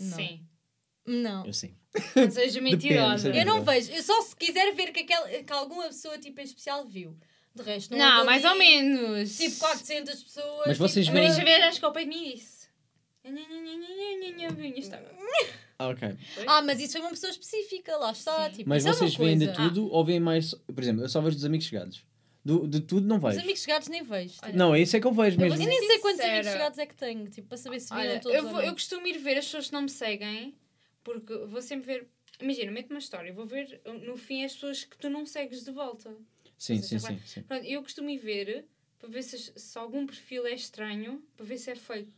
Não. 0.00 0.16
Sim. 0.16 0.46
Não. 1.06 1.46
Eu 1.46 1.52
sim. 1.52 1.76
Não 2.16 2.30
seja 2.30 2.60
mentirosa. 2.60 3.30
Depende, 3.30 3.38
Eu 3.48 3.54
não 3.54 3.64
vejo. 3.64 3.90
Eu 3.92 4.02
só 4.02 4.22
se 4.22 4.34
quiser 4.36 4.72
ver 4.74 4.92
que, 4.92 5.00
aquela, 5.00 5.28
que 5.28 5.52
alguma 5.52 5.84
pessoa 5.88 6.16
tipo 6.18 6.40
em 6.40 6.44
especial 6.44 6.86
viu. 6.86 7.16
De 7.54 7.62
resto, 7.62 7.90
não 7.90 7.98
Não, 7.98 8.24
mais 8.24 8.42
ali, 8.44 8.52
ou 8.54 8.58
menos. 8.58 9.36
Tipo 9.36 9.58
400 9.58 10.22
pessoas. 10.22 10.66
Mas 10.68 10.78
vocês 10.78 11.04
tipo, 11.04 11.16
A 11.16 11.20
veem- 11.20 11.28
Marisa 11.30 11.44
Vieira 11.44 11.68
acho 11.68 11.78
que 11.78 11.84
ao 11.84 11.92
pé 11.92 12.04
de 12.04 12.08
mim 12.08 12.34
disse. 12.34 12.62
Ah, 15.78 15.88
ok. 15.88 16.16
Ah, 16.46 16.62
mas 16.62 16.80
isso 16.80 16.92
foi 16.92 17.00
uma 17.02 17.10
pessoa 17.10 17.30
específica, 17.30 17.96
lá 17.96 18.12
está. 18.12 18.50
Tipo, 18.50 18.68
Mas 18.68 18.86
é 18.86 18.92
vocês 18.92 19.14
veem 19.14 19.38
de 19.38 19.52
tudo 19.52 19.90
ou 19.92 20.04
veem 20.04 20.20
mais. 20.20 20.54
Por 20.54 20.82
exemplo, 20.82 21.02
eu 21.02 21.08
só 21.08 21.20
vejo 21.20 21.36
dos 21.36 21.44
amigos 21.44 21.66
chegados. 21.66 22.04
Do, 22.44 22.66
de 22.66 22.80
tudo 22.80 23.06
não 23.06 23.16
Os 23.18 23.22
vejo. 23.22 23.40
amigos 23.40 23.62
chegados 23.62 23.88
nem 23.88 24.02
vejo. 24.02 24.34
tipo. 24.34 24.46
Olha, 24.46 24.56
Não, 24.56 24.74
é 24.74 24.80
isso 24.80 24.96
é 24.96 25.00
que 25.00 25.06
eu 25.06 25.12
vejo 25.12 25.36
eu 25.36 25.40
mesmo. 25.42 25.56
vou 25.58 25.66
nem 25.68 25.86
sei 25.86 25.98
quantos 26.00 26.20
amigos 26.20 26.46
chegados 26.48 26.78
é 26.78 26.86
que 26.86 26.94
tenho, 26.96 27.28
tipo, 27.30 27.48
para 27.48 27.56
saber 27.58 27.78
se 27.80 27.88
viram 27.94 28.00
Olha, 28.10 28.20
todos 28.20 28.36
eu, 28.36 28.44
ou 28.44 28.50
vou, 28.50 28.60
não. 28.60 28.66
eu 28.68 28.72
costumo 28.72 29.06
ir 29.06 29.18
ver 29.18 29.38
as 29.38 29.44
pessoas 29.44 29.66
que 29.68 29.72
não 29.72 29.82
me 29.82 29.88
seguem, 29.88 30.54
porque 31.04 31.32
vou 31.46 31.62
sempre 31.62 31.86
ver. 31.86 32.08
Imagina, 32.40 32.72
meto 32.72 32.90
uma 32.90 32.98
história, 32.98 33.28
eu 33.28 33.34
vou 33.34 33.46
ver 33.46 33.80
no 34.04 34.16
fim 34.16 34.44
as 34.44 34.54
pessoas 34.54 34.82
que 34.84 34.96
tu 34.98 35.08
não 35.08 35.24
segues 35.24 35.64
de 35.64 35.70
volta. 35.70 36.10
Sim, 36.58 36.76
Mas 36.76 36.86
sim, 36.86 36.98
sim, 36.98 37.18
sim. 37.24 37.42
Pronto, 37.42 37.64
eu 37.64 37.80
costumo 37.82 38.10
ir 38.10 38.18
ver 38.18 38.66
para 38.98 39.08
ver 39.08 39.22
se, 39.22 39.36
se 39.38 39.78
algum 39.78 40.04
perfil 40.06 40.46
é 40.46 40.52
estranho, 40.54 41.22
para 41.36 41.46
ver 41.46 41.58
se 41.58 41.70
é 41.70 41.76
fake. 41.76 42.10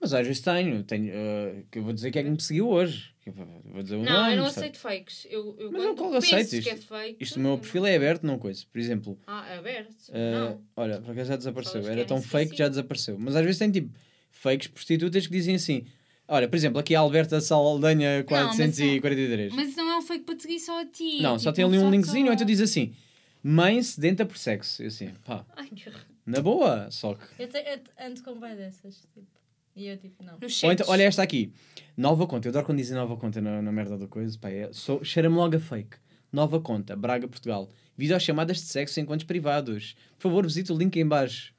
Mas 0.00 0.12
às 0.12 0.26
vezes 0.26 0.42
tenho. 0.42 0.82
tenho 0.82 1.12
eh, 1.12 1.64
que 1.70 1.78
eu 1.78 1.84
vou 1.84 1.92
dizer 1.92 2.10
quem 2.10 2.22
é 2.22 2.24
que 2.24 2.30
me 2.30 2.40
seguiu 2.40 2.68
hoje. 2.68 3.11
Vou 3.30 3.82
dizer 3.82 3.96
o 3.96 4.02
Não, 4.02 4.12
nome, 4.12 4.32
eu 4.32 4.36
não 4.38 4.44
sabe? 4.50 4.66
aceito 4.66 4.78
fakes. 4.78 5.26
Eu, 5.30 5.56
eu 5.58 5.70
Mas 5.70 5.82
quando 5.84 5.96
qual 5.98 6.10
penso 6.12 6.26
aceito 6.34 6.50
que 6.50 6.56
isto? 6.56 6.68
é 6.70 6.76
fake. 6.76 7.16
Isto 7.24 7.36
o 7.36 7.40
meu 7.42 7.58
perfil 7.58 7.86
é 7.86 7.96
aberto, 7.96 8.22
não 8.26 8.38
coisa. 8.38 8.64
Por 8.72 8.78
exemplo, 8.78 9.18
Ah, 9.26 9.46
é 9.48 9.58
aberto? 9.58 9.94
eh, 10.12 10.32
Não. 10.32 10.60
olha, 10.76 11.00
por 11.00 11.12
acaso 11.12 11.28
já 11.28 11.36
desapareceu. 11.36 11.80
Era 11.82 11.88
querem 11.90 12.06
tão 12.06 12.20
fake 12.22 12.50
que 12.52 12.58
já 12.58 12.68
desapareceu. 12.68 13.16
Mas 13.18 13.36
às 13.36 13.44
vezes 13.44 13.58
tem 13.58 13.70
tipo 13.70 13.90
fakes 14.30 14.66
prostitutas 14.68 15.26
que 15.26 15.32
dizem 15.32 15.54
assim. 15.54 15.86
Olha, 16.26 16.48
por 16.48 16.56
exemplo, 16.56 16.78
aqui 16.78 16.94
a 16.94 17.00
Alberta 17.00 17.40
Saldanha 17.40 18.24
mas 18.28 18.48
não- 18.48 18.56
443. 18.56 19.52
Mas 19.54 19.68
isso 19.68 19.76
não 19.78 19.90
é 19.90 19.96
um 19.98 20.02
fake 20.02 20.24
para 20.24 20.34
te 20.36 20.42
seguir 20.42 20.60
só 20.60 20.80
a 20.80 20.86
ti. 20.86 21.20
Não, 21.20 21.38
só 21.38 21.50
tipo, 21.50 21.56
tem 21.56 21.64
ali 21.64 21.78
um 21.78 21.82
só 21.82 21.90
linkzinho, 21.90 22.24
ou 22.26 22.28
só- 22.30 22.34
então 22.34 22.46
diz 22.46 22.60
assim: 22.60 22.94
Mãe 23.42 23.82
sedenta 23.82 24.24
por 24.24 24.38
sexo. 24.38 24.82
Eu 24.82 24.88
assim, 24.88 25.10
pá, 25.24 25.44
Ai, 25.56 25.68
que 25.68 25.90
na 26.24 26.40
boa, 26.40 26.90
só 26.90 27.14
que. 27.14 27.42
Eu, 27.42 27.48
te, 27.48 27.58
eu 27.58 27.78
te- 27.78 27.90
ando 28.00 28.22
com 28.22 28.34
bem 28.38 28.56
dessas, 28.56 28.96
tipo. 29.14 29.26
E 29.74 29.86
eu, 29.86 29.96
tipo, 29.96 30.22
não. 30.22 30.38
Nos 30.38 30.62
Ou 30.62 30.72
então, 30.72 30.86
olha 30.88 31.02
esta 31.02 31.22
aqui. 31.22 31.52
Nova 31.96 32.26
conta. 32.26 32.46
Eu 32.46 32.50
adoro 32.50 32.66
quando 32.66 32.78
dizem 32.78 32.96
nova 32.96 33.16
conta 33.16 33.40
na, 33.40 33.62
na 33.62 33.72
merda 33.72 33.96
da 33.96 34.06
coisa. 34.06 34.38
Pá, 34.38 34.50
é, 34.50 34.70
sou, 34.72 35.02
cheira-me 35.02 35.36
logo 35.36 35.56
a 35.56 35.60
fake. 35.60 35.96
Nova 36.32 36.60
conta, 36.60 36.96
Braga, 36.96 37.28
Portugal. 37.28 37.68
Videochamadas 37.96 38.58
de 38.58 38.64
sexo 38.64 38.98
em 38.98 39.02
encontros 39.02 39.26
privados. 39.26 39.94
Por 40.18 40.24
favor, 40.24 40.46
visite 40.46 40.72
o 40.72 40.76
link 40.76 40.96
em 40.96 41.06
baixo. 41.06 41.54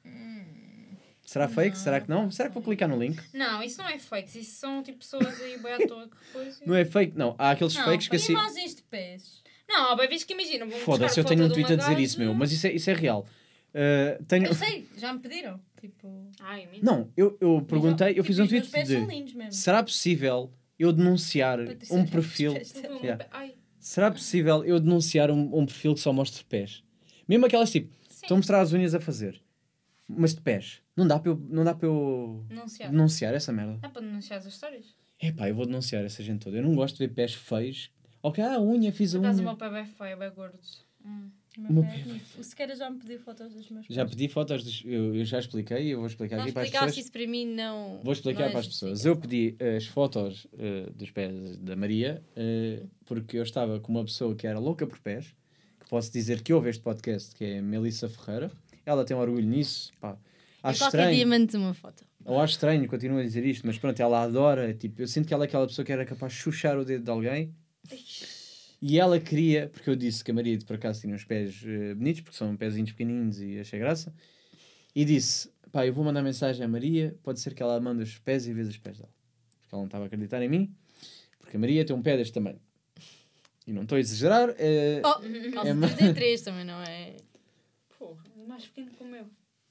Será 1.24 1.48
fake? 1.48 1.76
Será 1.76 2.00
que 2.00 2.08
não? 2.08 2.30
Será 2.30 2.48
que 2.48 2.54
vou 2.54 2.62
clicar 2.62 2.88
no 2.88 2.98
link? 2.98 3.20
Não, 3.32 3.62
isso 3.62 3.78
não 3.78 3.88
é 3.88 3.98
fakes. 3.98 4.34
Isso 4.34 4.56
são 4.56 4.82
tipo 4.82 4.98
pessoas 4.98 5.40
aí 5.40 5.58
bem 5.58 5.72
à 5.72 5.78
toa 5.78 6.06
que 6.08 6.16
depois. 6.26 6.60
Não 6.66 6.74
é 6.74 6.84
fake? 6.84 7.16
Não. 7.16 7.34
Há 7.38 7.52
aqueles 7.52 7.74
Não, 7.74 7.84
fakes 7.84 8.08
que 8.08 8.16
assim... 8.16 8.32
imagens 8.32 8.74
de 8.74 8.82
pés. 8.82 9.42
Não, 9.66 9.90
há 9.90 9.96
bem 9.96 10.08
vezes 10.08 10.24
que 10.24 10.34
imagina. 10.34 10.66
Foda-se, 10.70 11.18
eu 11.18 11.24
tenho 11.24 11.44
um 11.46 11.48
tweet 11.48 11.72
a 11.72 11.76
dizer 11.76 11.98
isso, 11.98 12.18
meu. 12.18 12.34
Mas 12.34 12.52
isso 12.52 12.66
é, 12.66 12.72
isso 12.72 12.90
é 12.90 12.92
real. 12.92 13.26
Uh, 13.70 14.22
tenho... 14.24 14.46
Eu 14.46 14.54
sei, 14.54 14.86
já 14.96 15.12
me 15.12 15.18
pediram. 15.20 15.58
Tipo. 15.84 16.30
Ai, 16.40 16.64
mentira. 16.64 16.82
Não, 16.82 17.12
eu, 17.14 17.36
eu 17.38 17.62
perguntei, 17.68 18.08
eu 18.08 18.14
tipo, 18.14 18.24
fiz 18.24 18.38
um 18.38 18.46
tweet 18.46 18.70
pés 18.70 18.88
de... 18.88 18.94
são 18.94 19.06
lindos 19.06 19.34
mesmo. 19.34 19.52
Será 19.52 19.82
possível 19.82 20.50
eu 20.78 20.90
denunciar 20.94 21.58
Patrícia, 21.58 21.96
um 21.96 22.06
perfil... 22.06 22.54
Yeah. 23.02 23.28
Será 23.78 24.10
possível 24.10 24.64
eu 24.64 24.80
denunciar 24.80 25.30
um, 25.30 25.58
um 25.58 25.66
perfil 25.66 25.92
que 25.92 26.00
só 26.00 26.10
mostra 26.10 26.42
pés? 26.48 26.82
Mesmo 27.28 27.44
aquelas 27.44 27.70
tipo, 27.70 27.92
sim. 28.08 28.20
estão 28.22 28.36
a 28.36 28.38
mostrar 28.38 28.62
as 28.62 28.72
unhas 28.72 28.94
a 28.94 29.00
fazer, 29.00 29.42
mas 30.08 30.34
de 30.34 30.40
pés. 30.40 30.80
Não 30.96 31.06
dá 31.06 31.18
para 31.18 31.32
eu, 31.32 31.36
não 31.50 31.64
dá 31.64 31.74
para 31.74 31.86
eu 31.86 32.46
Denunciar. 32.48 32.90
denunciar 32.90 33.34
essa 33.34 33.52
merda. 33.52 33.76
Dá 33.82 33.90
para 33.90 34.00
denunciar 34.00 34.38
as 34.38 34.46
histórias? 34.46 34.96
Epá, 35.20 35.50
eu 35.50 35.54
vou 35.54 35.66
denunciar 35.66 36.02
essa 36.02 36.22
gente 36.22 36.40
toda. 36.44 36.56
Eu 36.56 36.62
não 36.62 36.74
gosto 36.74 36.96
de 36.96 37.06
ver 37.06 37.12
pés 37.12 37.34
feios. 37.34 37.90
Ok, 38.22 38.42
ah, 38.42 38.54
a 38.54 38.60
unha, 38.60 38.90
fiz 38.90 39.14
a 39.14 39.18
Por 39.18 39.26
acaso 39.26 39.40
o 39.40 39.42
unha. 39.42 39.50
meu 39.50 39.58
pé 39.58 39.66
é 39.66 39.70
bem 39.70 39.86
feio, 39.86 40.08
é 40.08 40.16
bem 40.16 40.30
gordo. 40.30 40.58
Hum. 41.04 41.30
O 41.56 41.72
meu 41.72 41.84
é 41.84 41.94
é 42.00 42.02
bonito. 42.02 42.42
Sequeira 42.42 42.74
já 42.74 42.90
me 42.90 42.98
pediu 42.98 43.20
fotos 43.20 43.54
dos 43.54 43.70
meus 43.70 43.86
pés. 43.86 43.96
Já 43.96 44.04
pedi 44.04 44.28
fotos, 44.28 44.64
dos, 44.64 44.82
eu, 44.84 45.14
eu 45.14 45.24
já 45.24 45.38
expliquei, 45.38 45.94
eu 45.94 45.98
vou 45.98 46.06
explicar 46.06 46.36
Não 46.36 46.44
aqui 46.44 46.52
para 46.52 46.62
as 46.62 46.70
pessoas. 46.70 46.96
isso 46.96 47.12
para 47.12 47.26
mim, 47.26 47.46
não. 47.46 48.00
Vou 48.02 48.12
explicar 48.12 48.40
não 48.40 48.48
é 48.48 48.50
para 48.50 48.60
as 48.60 48.66
pessoas. 48.66 49.04
Eu 49.04 49.16
pedi 49.16 49.56
as 49.76 49.86
fotos 49.86 50.46
eh, 50.58 50.90
dos 50.94 51.10
pés 51.10 51.56
da 51.58 51.76
Maria 51.76 52.22
eh, 52.34 52.82
porque 53.04 53.38
eu 53.38 53.42
estava 53.42 53.78
com 53.78 53.92
uma 53.92 54.04
pessoa 54.04 54.34
que 54.34 54.46
era 54.46 54.58
louca 54.58 54.86
por 54.86 54.98
pés, 54.98 55.34
que 55.78 55.88
posso 55.88 56.12
dizer 56.12 56.42
que 56.42 56.52
ouve 56.52 56.70
este 56.70 56.82
podcast, 56.82 57.34
que 57.34 57.44
é 57.44 57.58
a 57.58 57.62
Melissa 57.62 58.08
Ferreira. 58.08 58.50
Ela 58.84 59.04
tem 59.04 59.16
um 59.16 59.20
orgulho 59.20 59.46
nisso. 59.46 59.92
Pá. 60.00 60.16
E 60.64 60.68
Acho 60.68 60.78
qualquer 60.80 61.12
estranho. 61.12 61.46
dia 61.48 61.58
uma 61.58 61.74
foto. 61.74 62.04
Eu 62.26 62.38
acho 62.40 62.54
estranho, 62.54 62.88
continuo 62.88 63.18
a 63.18 63.22
dizer 63.22 63.44
isto, 63.44 63.66
mas 63.66 63.76
pronto, 63.78 64.00
ela 64.00 64.22
adora. 64.22 64.72
Tipo, 64.72 65.02
eu 65.02 65.06
sinto 65.06 65.28
que 65.28 65.34
ela 65.34 65.44
é 65.44 65.46
aquela 65.46 65.66
pessoa 65.66 65.84
que 65.84 65.92
era 65.92 66.06
capaz 66.06 66.32
de 66.32 66.38
chuchar 66.38 66.78
o 66.78 66.84
dedo 66.84 67.04
de 67.04 67.10
alguém. 67.10 67.54
E 68.86 68.98
ela 69.00 69.18
queria, 69.18 69.70
porque 69.72 69.88
eu 69.88 69.96
disse 69.96 70.22
que 70.22 70.30
a 70.30 70.34
Maria 70.34 70.58
por 70.66 70.76
acaso 70.76 71.00
tinha 71.00 71.14
uns 71.14 71.24
pés 71.24 71.62
eh, 71.64 71.94
bonitos, 71.94 72.20
porque 72.20 72.36
são 72.36 72.54
pezinhos 72.54 72.92
pequeninos 72.92 73.40
e 73.40 73.58
achei 73.58 73.78
graça. 73.78 74.12
E 74.94 75.06
disse: 75.06 75.50
pá, 75.72 75.86
eu 75.86 75.94
vou 75.94 76.04
mandar 76.04 76.22
mensagem 76.22 76.62
à 76.62 76.68
Maria, 76.68 77.16
pode 77.22 77.40
ser 77.40 77.54
que 77.54 77.62
ela 77.62 77.80
mande 77.80 78.02
os 78.02 78.18
pés 78.18 78.46
e 78.46 78.52
veja 78.52 78.68
os 78.68 78.76
pés 78.76 78.98
dela. 78.98 79.08
Porque 79.62 79.74
ela 79.74 79.80
não 79.80 79.86
estava 79.86 80.04
a 80.04 80.06
acreditar 80.06 80.42
em 80.42 80.50
mim, 80.50 80.74
porque 81.40 81.56
a 81.56 81.60
Maria 81.60 81.82
tem 81.82 81.96
um 81.96 82.02
pé 82.02 82.14
deste 82.18 82.34
tamanho. 82.34 82.60
E 83.66 83.72
não 83.72 83.84
estou 83.84 83.96
a 83.96 84.00
exagerar. 84.00 84.54
eh, 84.58 85.00
Oh, 85.02 85.24
É 85.24 85.50
calça 85.52 85.74
ma- 85.74 85.88
33 85.88 86.42
também, 86.42 86.64
não 86.66 86.82
é? 86.82 87.16
Porra, 87.98 88.22
é 88.38 88.46
mais 88.46 88.66
pequeno 88.66 88.90
que 88.90 89.02
o 89.02 89.06
meu. 89.06 89.24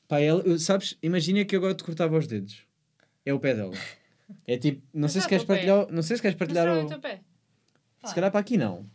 Pá, 0.07 0.19
ela, 0.21 0.57
sabes, 0.57 0.97
imagina 1.03 1.45
que 1.45 1.55
eu 1.55 1.59
agora 1.59 1.75
te 1.75 1.83
cortava 1.83 2.17
os 2.17 2.25
dedos. 2.25 2.65
É 3.23 3.31
o 3.31 3.39
pé 3.39 3.53
dela. 3.53 3.75
É 4.47 4.57
tipo, 4.57 4.81
não 4.91 5.07
sei 5.07 5.21
se 5.21 5.25
dá 5.27 5.29
queres 5.29 5.43
o 5.43 5.47
partilhar, 5.47 5.87
não 5.91 6.01
sei 6.01 6.15
se 6.17 6.21
queres 6.23 6.35
partilhar 6.37 6.65
não 6.65 6.73
é 6.73 6.79
o... 6.81 6.85
o 6.85 6.89
teu 6.89 6.99
pé. 6.99 7.21
Se 8.05 8.15
calhar 8.15 8.31
para 8.31 8.39
aqui 8.39 8.57
não. 8.57 8.89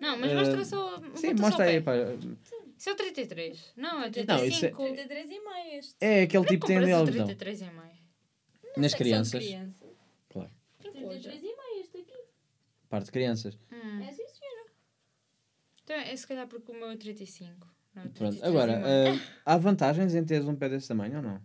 Não, 0.00 0.16
mas 0.18 0.32
mostra 0.32 0.64
só. 0.64 0.96
Sim, 1.16 1.34
bota 1.34 1.36
só 1.36 1.42
mostra 1.42 1.64
aí, 1.66 1.80
pá. 1.80 1.92
Isso 2.76 2.88
é 2.90 2.92
o 2.92 2.96
33. 2.96 3.72
Não, 3.76 4.02
é 4.02 4.08
o 4.08 4.26
Não, 4.26 4.44
isso 4.44 4.66
é- 4.66 4.70
35. 4.70 4.82
33 4.84 5.30
e 5.30 5.40
meio 5.40 5.78
este. 5.78 5.96
É 6.00 6.22
aquele 6.22 6.44
tipo 6.46 6.60
que 6.66 6.72
tem 6.72 6.76
ali 6.78 6.92
algodão. 6.92 7.26
33 7.26 7.60
e 7.60 7.64
meio. 7.64 7.98
Nas 8.76 8.94
crianças. 8.94 9.42
crianças. 9.44 9.74
Claro. 10.28 10.50
33 10.78 11.36
e 11.42 11.42
meio 11.42 11.80
este 11.80 11.98
aqui. 11.98 12.12
Parte 12.88 13.06
de 13.06 13.10
crianças. 13.12 13.58
Hum. 13.72 14.00
É 14.02 14.12
sim, 14.12 14.26
senhora. 14.28 14.70
Então 15.84 15.96
é 15.96 16.14
se 16.16 16.26
calhar 16.26 16.46
porque 16.46 16.70
o 16.70 16.74
meu 16.74 16.90
é 16.90 16.96
35. 16.96 17.66
Não, 17.94 18.02
Pronto, 18.10 18.38
33 18.38 18.44
agora, 18.44 18.72
e 18.74 18.82
meio. 19.10 19.20
ah, 19.44 19.52
há 19.54 19.58
vantagens 19.58 20.14
em 20.14 20.24
teres 20.24 20.46
um 20.46 20.54
pé 20.54 20.68
desse 20.68 20.86
tamanho 20.86 21.16
ou 21.16 21.22
não? 21.22 21.42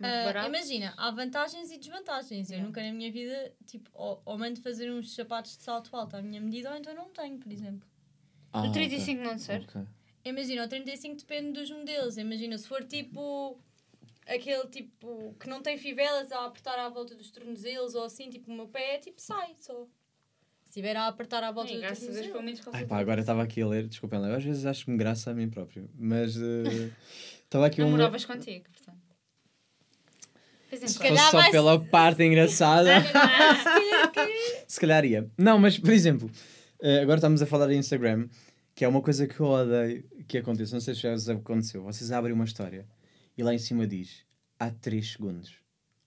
Ah, 0.00 0.26
barato. 0.26 0.48
imagina, 0.48 0.94
há 0.96 1.10
vantagens 1.10 1.72
e 1.72 1.78
desvantagens. 1.78 2.50
Eu 2.50 2.54
Yeah. 2.54 2.64
nunca 2.68 2.80
na 2.84 2.92
minha 2.92 3.10
vida, 3.10 3.52
tipo, 3.66 3.90
ou, 3.92 4.22
ou 4.24 4.38
mando 4.38 4.60
fazer 4.60 4.88
uns 4.92 5.12
sapatos 5.12 5.56
de 5.56 5.62
salto 5.64 5.94
alto 5.96 6.14
à 6.16 6.22
minha 6.22 6.40
medida, 6.40 6.70
ou 6.70 6.76
então 6.76 6.94
não 6.94 7.08
tenho, 7.08 7.36
por 7.38 7.50
exemplo. 7.50 7.87
Ah, 8.52 8.62
o 8.62 8.68
ok. 8.68 8.72
35 8.72 9.22
não 9.22 9.38
serve. 9.38 9.66
Ok. 9.66 9.82
Imagina, 10.24 10.64
o 10.64 10.68
35 10.68 11.16
depende 11.16 11.52
dos 11.52 11.70
modelos. 11.70 12.16
Imagina, 12.18 12.58
se 12.58 12.66
for 12.68 12.84
tipo 12.84 13.58
aquele 14.26 14.66
tipo 14.66 15.34
que 15.40 15.48
não 15.48 15.62
tem 15.62 15.78
fivelas 15.78 16.30
a 16.32 16.44
apertar 16.44 16.78
à 16.78 16.88
volta 16.88 17.14
dos 17.14 17.30
tornozelos 17.30 17.94
ou 17.94 18.04
assim, 18.04 18.28
tipo 18.28 18.50
o 18.52 18.54
meu 18.54 18.68
pé 18.68 18.96
é 18.96 18.98
tipo 18.98 19.20
sai 19.20 19.54
só. 19.58 19.86
Se 20.64 20.70
estiver 20.70 20.96
a 20.96 21.06
apertar 21.06 21.42
à 21.42 21.50
volta 21.50 21.70
Ei, 21.70 21.76
do 21.76 21.80
graças 21.80 22.02
a 22.04 22.12
Deus, 22.12 22.26
pelo 22.26 22.32
tornozelo. 22.34 22.44
menos 22.44 22.74
Ai 22.74 22.86
pá, 22.86 22.98
agora 22.98 23.20
estava 23.20 23.42
aqui 23.42 23.62
a 23.62 23.66
ler, 23.66 23.88
desculpem 23.88 24.18
lá, 24.20 24.28
eu 24.28 24.36
às 24.36 24.44
vezes 24.44 24.66
acho-me 24.66 24.98
graça 24.98 25.30
a 25.30 25.34
mim 25.34 25.48
próprio, 25.48 25.88
mas 25.98 26.36
eh, 26.36 26.90
estava 27.44 27.66
aqui 27.66 27.80
um. 27.80 27.86
Namoravas 27.86 28.26
contigo, 28.26 28.66
portanto. 28.70 28.98
Se 30.70 30.76
quando. 30.76 30.80
Fosse 30.80 30.98
calhar 30.98 31.30
só 31.30 31.50
pela 31.50 31.80
parte 31.80 32.22
engraçada. 32.22 32.90
Se 34.68 34.78
calhar 34.78 35.02
ia. 35.06 35.30
Não, 35.38 35.58
mas 35.58 35.78
por 35.78 35.90
exemplo, 35.90 36.30
eh, 36.80 37.00
agora 37.00 37.18
estamos 37.18 37.42
a 37.42 37.46
falar 37.46 37.70
em 37.70 37.78
Instagram, 37.78 38.28
que 38.74 38.84
é 38.84 38.88
uma 38.88 39.02
coisa 39.02 39.26
que 39.26 39.38
eu 39.40 39.46
odeio 39.46 40.04
que 40.26 40.38
aconteça. 40.38 40.74
Não 40.74 40.80
sei 40.80 40.94
se 40.94 41.00
já 41.00 41.12
vos 41.12 41.28
aconteceu. 41.28 41.82
Vocês 41.82 42.12
abrem 42.12 42.32
uma 42.32 42.44
história 42.44 42.86
e 43.36 43.42
lá 43.42 43.52
em 43.52 43.58
cima 43.58 43.86
diz 43.86 44.24
há 44.58 44.70
3 44.70 45.12
segundos. 45.12 45.56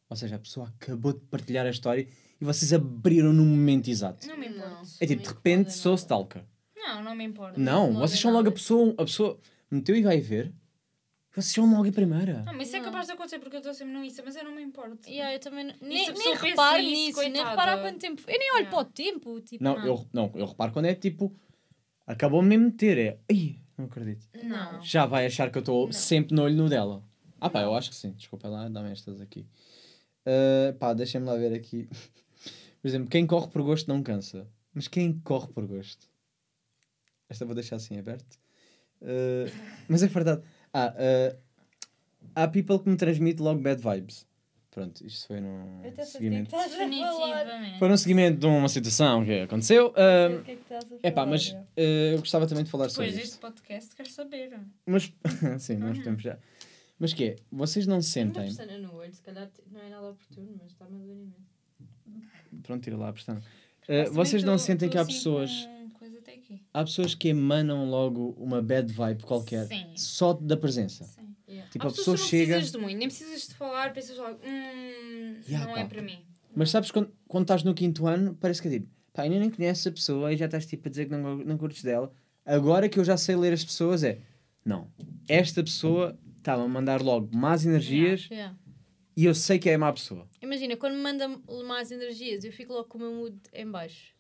Ou 0.10 0.16
seja, 0.16 0.36
a 0.36 0.40
pessoa 0.40 0.68
acabou 0.68 1.14
de 1.14 1.20
partilhar 1.22 1.66
a 1.66 1.70
história 1.70 2.08
e 2.40 2.46
vocês 2.46 2.74
abriram 2.74 3.32
no 3.32 3.46
momento 3.46 3.90
exato. 3.90 4.28
Não 4.28 4.38
me 4.38 4.48
importa. 4.48 4.70
Não. 4.70 4.82
É 5.00 5.06
tipo, 5.06 5.22
de 5.22 5.30
repente 5.30 5.74
sou 5.74 5.96
stalker. 5.96 6.44
Não, 6.76 7.04
não 7.04 7.16
me 7.16 7.24
importa. 7.24 7.60
Não, 7.60 7.86
incomoda 7.86 8.08
vocês 8.08 8.20
são 8.20 8.34
logo 8.34 8.50
a 8.50 8.52
pessoa, 8.52 8.94
a 8.98 9.06
pessoa 9.06 9.40
meteu 9.70 9.96
e 9.96 10.02
vai 10.02 10.20
ver. 10.20 10.54
Vocês 11.34 11.54
são 11.54 11.70
logo 11.72 11.88
a 11.88 11.92
primeira. 11.92 12.44
Não, 12.44 12.54
mas 12.54 12.68
isso 12.68 12.76
é 12.78 12.82
capaz 12.82 13.08
de 13.08 13.14
acontecer 13.14 13.40
porque 13.40 13.56
eu 13.56 13.60
estou 13.60 13.74
sempre 13.74 13.94
no 13.94 14.04
Insta, 14.04 14.22
mas 14.26 14.36
eu 14.36 14.44
não 14.44 14.54
me 14.54 14.62
importo. 14.62 15.08
Yeah, 15.10 15.34
eu 15.34 15.40
também 15.40 15.64
não- 15.66 15.76
nem, 15.82 16.12
nem 16.14 16.36
reparo 16.36 16.82
nisso, 16.82 17.20
nisso, 17.22 17.22
nem 17.30 17.44
reparo 17.46 17.72
há 17.72 17.78
quanto 17.82 18.00
tempo. 18.00 18.22
Eu 18.28 18.38
nem 18.38 18.52
olho 18.52 18.58
Yeah. 18.60 18.70
para 18.70 18.80
o 18.80 18.86
tempo. 18.86 19.42
Tipo, 19.42 19.64
Não, 19.64 19.76
Não. 19.78 19.86
Eu, 19.86 20.08
não, 20.12 20.32
eu 20.36 20.46
reparo 20.46 20.72
quando 20.74 20.86
é 20.86 20.94
tipo. 20.96 21.34
Acabou 22.06 22.42
mesmo 22.42 22.66
de 22.66 22.72
meter, 22.72 22.98
é. 22.98 23.20
Ai, 23.32 23.56
não 23.78 23.86
acredito. 23.86 24.28
Não. 24.44 24.82
Já 24.84 25.06
vai 25.06 25.26
achar 25.26 25.50
que 25.50 25.58
eu 25.58 25.62
estou 25.62 25.92
sempre 25.94 26.36
no 26.36 26.44
olho 26.44 26.56
no 26.56 26.68
dela. 26.68 27.02
Ah 27.40 27.50
pá, 27.50 27.62
eu 27.62 27.74
acho 27.74 27.90
que 27.92 27.96
sim. 27.96 28.12
Desculpa 28.12 28.48
lá, 28.50 28.68
dá-me 28.68 28.92
estas 28.92 29.22
aqui. 29.22 29.48
Ah, 30.26 30.74
pá, 30.78 30.94
deixem-me 30.94 31.26
lá 31.28 31.36
ver 31.38 31.54
aqui. 31.54 31.88
Por 32.82 32.88
exemplo, 32.88 33.08
quem 33.10 33.26
corre 33.26 33.48
por 33.48 33.62
gosto 33.62 33.88
não 33.88 34.02
cansa. 34.04 34.48
Mas 34.74 34.88
quem 34.88 35.14
corre 35.20 35.48
por 35.48 35.66
gosto? 35.66 36.08
Esta 37.30 37.46
vou 37.46 37.56
deixar 37.56 37.78
assim 37.78 37.98
aberto. 37.98 38.38
Ah, 39.02 39.50
mas 39.88 40.04
é 40.04 40.08
verdade. 40.08 40.42
Ah, 40.74 40.94
ah, 40.98 41.36
há 42.36 42.48
people 42.48 42.80
que 42.80 42.90
me 42.90 42.96
transmite 42.96 43.42
logo 43.42 43.60
bad 43.62 43.82
vibes. 43.82 44.26
Pronto, 44.70 45.06
isto 45.06 45.28
foi 45.28 45.42
num 45.42 45.82
seguimento. 46.06 46.56
Foi 47.78 47.90
num 47.90 47.98
seguimento 47.98 48.40
de 48.40 48.46
uma 48.46 48.70
situação 48.70 49.26
que 49.26 49.42
aconteceu. 49.42 49.88
O 49.88 49.94
que 50.44 50.52
é 50.52 50.56
que 50.56 50.62
estás 50.62 50.86
a 50.86 50.98
pá, 50.98 51.12
falar, 51.12 51.26
mas 51.28 51.56
eh, 51.76 52.14
eu 52.14 52.20
gostava 52.20 52.48
também 52.48 52.64
de 52.64 52.70
falar 52.72 52.88
Depois 52.88 53.08
sobre 53.10 53.12
deste 53.22 53.34
isto. 53.34 53.42
podcast, 53.42 53.96
queres 53.96 54.14
saber? 54.14 54.58
Mas, 54.86 55.12
sim, 55.60 55.76
nós 55.76 55.98
Uhum. 55.98 56.04
temos 56.04 56.24
já. 56.24 56.38
Mas 56.98 57.12
que 57.14 57.24
é? 57.26 57.36
Vocês 57.52 57.86
não 57.86 57.98
Uma 57.98 58.02
sentem. 58.02 58.44
pestana 58.46 58.78
no 58.78 58.94
olho, 58.96 59.14
se 59.14 59.22
calhar 59.22 59.50
não 59.72 59.82
é 59.82 59.90
nada 59.90 60.08
oportuno, 60.10 60.56
mas 60.62 60.72
está-me 60.72 60.96
a 60.96 61.00
doer 61.00 61.18
imenso. 61.18 61.52
Pronto, 62.64 62.82
tira 62.84 62.96
lá 62.96 63.10
a 63.10 63.14
pestana. 63.14 63.42
Eh, 63.90 64.06
vocês 64.10 64.42
não 64.44 64.58
sentem 64.58 64.88
que 64.88 64.98
há 64.98 65.02
assim 65.02 65.12
pessoas. 65.14 65.68
Aqui. 66.54 66.62
Há 66.74 66.84
pessoas 66.84 67.16
que 67.16 67.30
emanam 67.30 67.90
logo 67.90 68.32
uma 68.38 68.62
bad 68.62 68.92
vibe 68.92 69.24
qualquer 69.24 69.68
Sim. 69.68 69.86
só 69.96 70.34
da 70.34 70.56
presença. 70.58 71.04
Sim. 71.06 71.36
Yeah. 71.48 71.70
Tipo, 71.70 71.86
Há 71.88 71.90
a 71.90 71.94
pessoa 71.94 72.16
que 72.16 72.22
não 72.24 72.30
chega. 72.30 72.54
precisas 72.54 72.72
de 72.72 72.78
muito, 72.78 72.98
nem 72.98 73.08
precisas 73.08 73.48
de 73.48 73.56
falar, 73.56 73.94
pensas 73.94 74.18
logo, 74.18 74.40
hum, 74.46 75.36
Yeah, 75.48 75.66
não 75.68 75.74
pá. 75.74 75.80
é 75.82 75.86
para 75.86 76.02
mim. 76.02 76.26
Mas 76.56 76.70
sabes 76.70 76.92
quando, 76.92 77.12
quando 77.28 77.44
estás 77.44 77.64
no 77.64 77.74
quinto 77.74 78.08
ano, 78.08 78.36
parece 78.40 78.62
que 78.62 78.68
é 78.68 78.72
tipo, 78.72 78.88
pá, 79.14 79.24
ainda 79.24 79.40
nem 79.40 79.50
conheces 79.50 79.86
a 79.88 79.92
pessoa 79.92 80.32
e 80.34 80.38
já 80.38 80.46
estás 80.46 80.66
tipo 80.66 80.88
a 80.88 80.90
dizer 80.90 81.06
que 81.06 81.12
não, 81.16 81.38
não 81.38 81.58
curtes 81.58 81.84
dela. 81.84 82.12
Agora 82.46 82.88
que 82.90 83.00
eu 83.00 83.04
já 83.04 83.18
sei 83.18 83.36
ler 83.36 83.54
as 83.54 83.64
pessoas, 83.66 84.04
é 84.04 84.20
não, 84.66 84.88
esta 85.28 85.64
pessoa 85.64 86.18
está-me 86.38 86.64
a 86.64 86.68
mandar 86.68 87.02
logo 87.02 87.30
más 87.36 87.66
energias 87.66 88.28
Yeah. 88.32 88.56
e 89.16 89.26
eu 89.26 89.36
sei 89.36 89.60
que 89.60 89.70
é 89.70 89.78
má 89.78 89.92
pessoa. 89.92 90.28
Imagina, 90.42 90.76
quando 90.78 90.94
me 90.96 91.02
manda 91.02 91.28
mais 91.68 91.92
energias, 91.92 92.44
eu 92.44 92.52
fico 92.52 92.74
logo 92.74 92.86
com 92.88 92.98
o 92.98 93.02
meu 93.02 93.14
mood 93.14 93.38
em 93.54 93.70
baixo. 93.70 94.14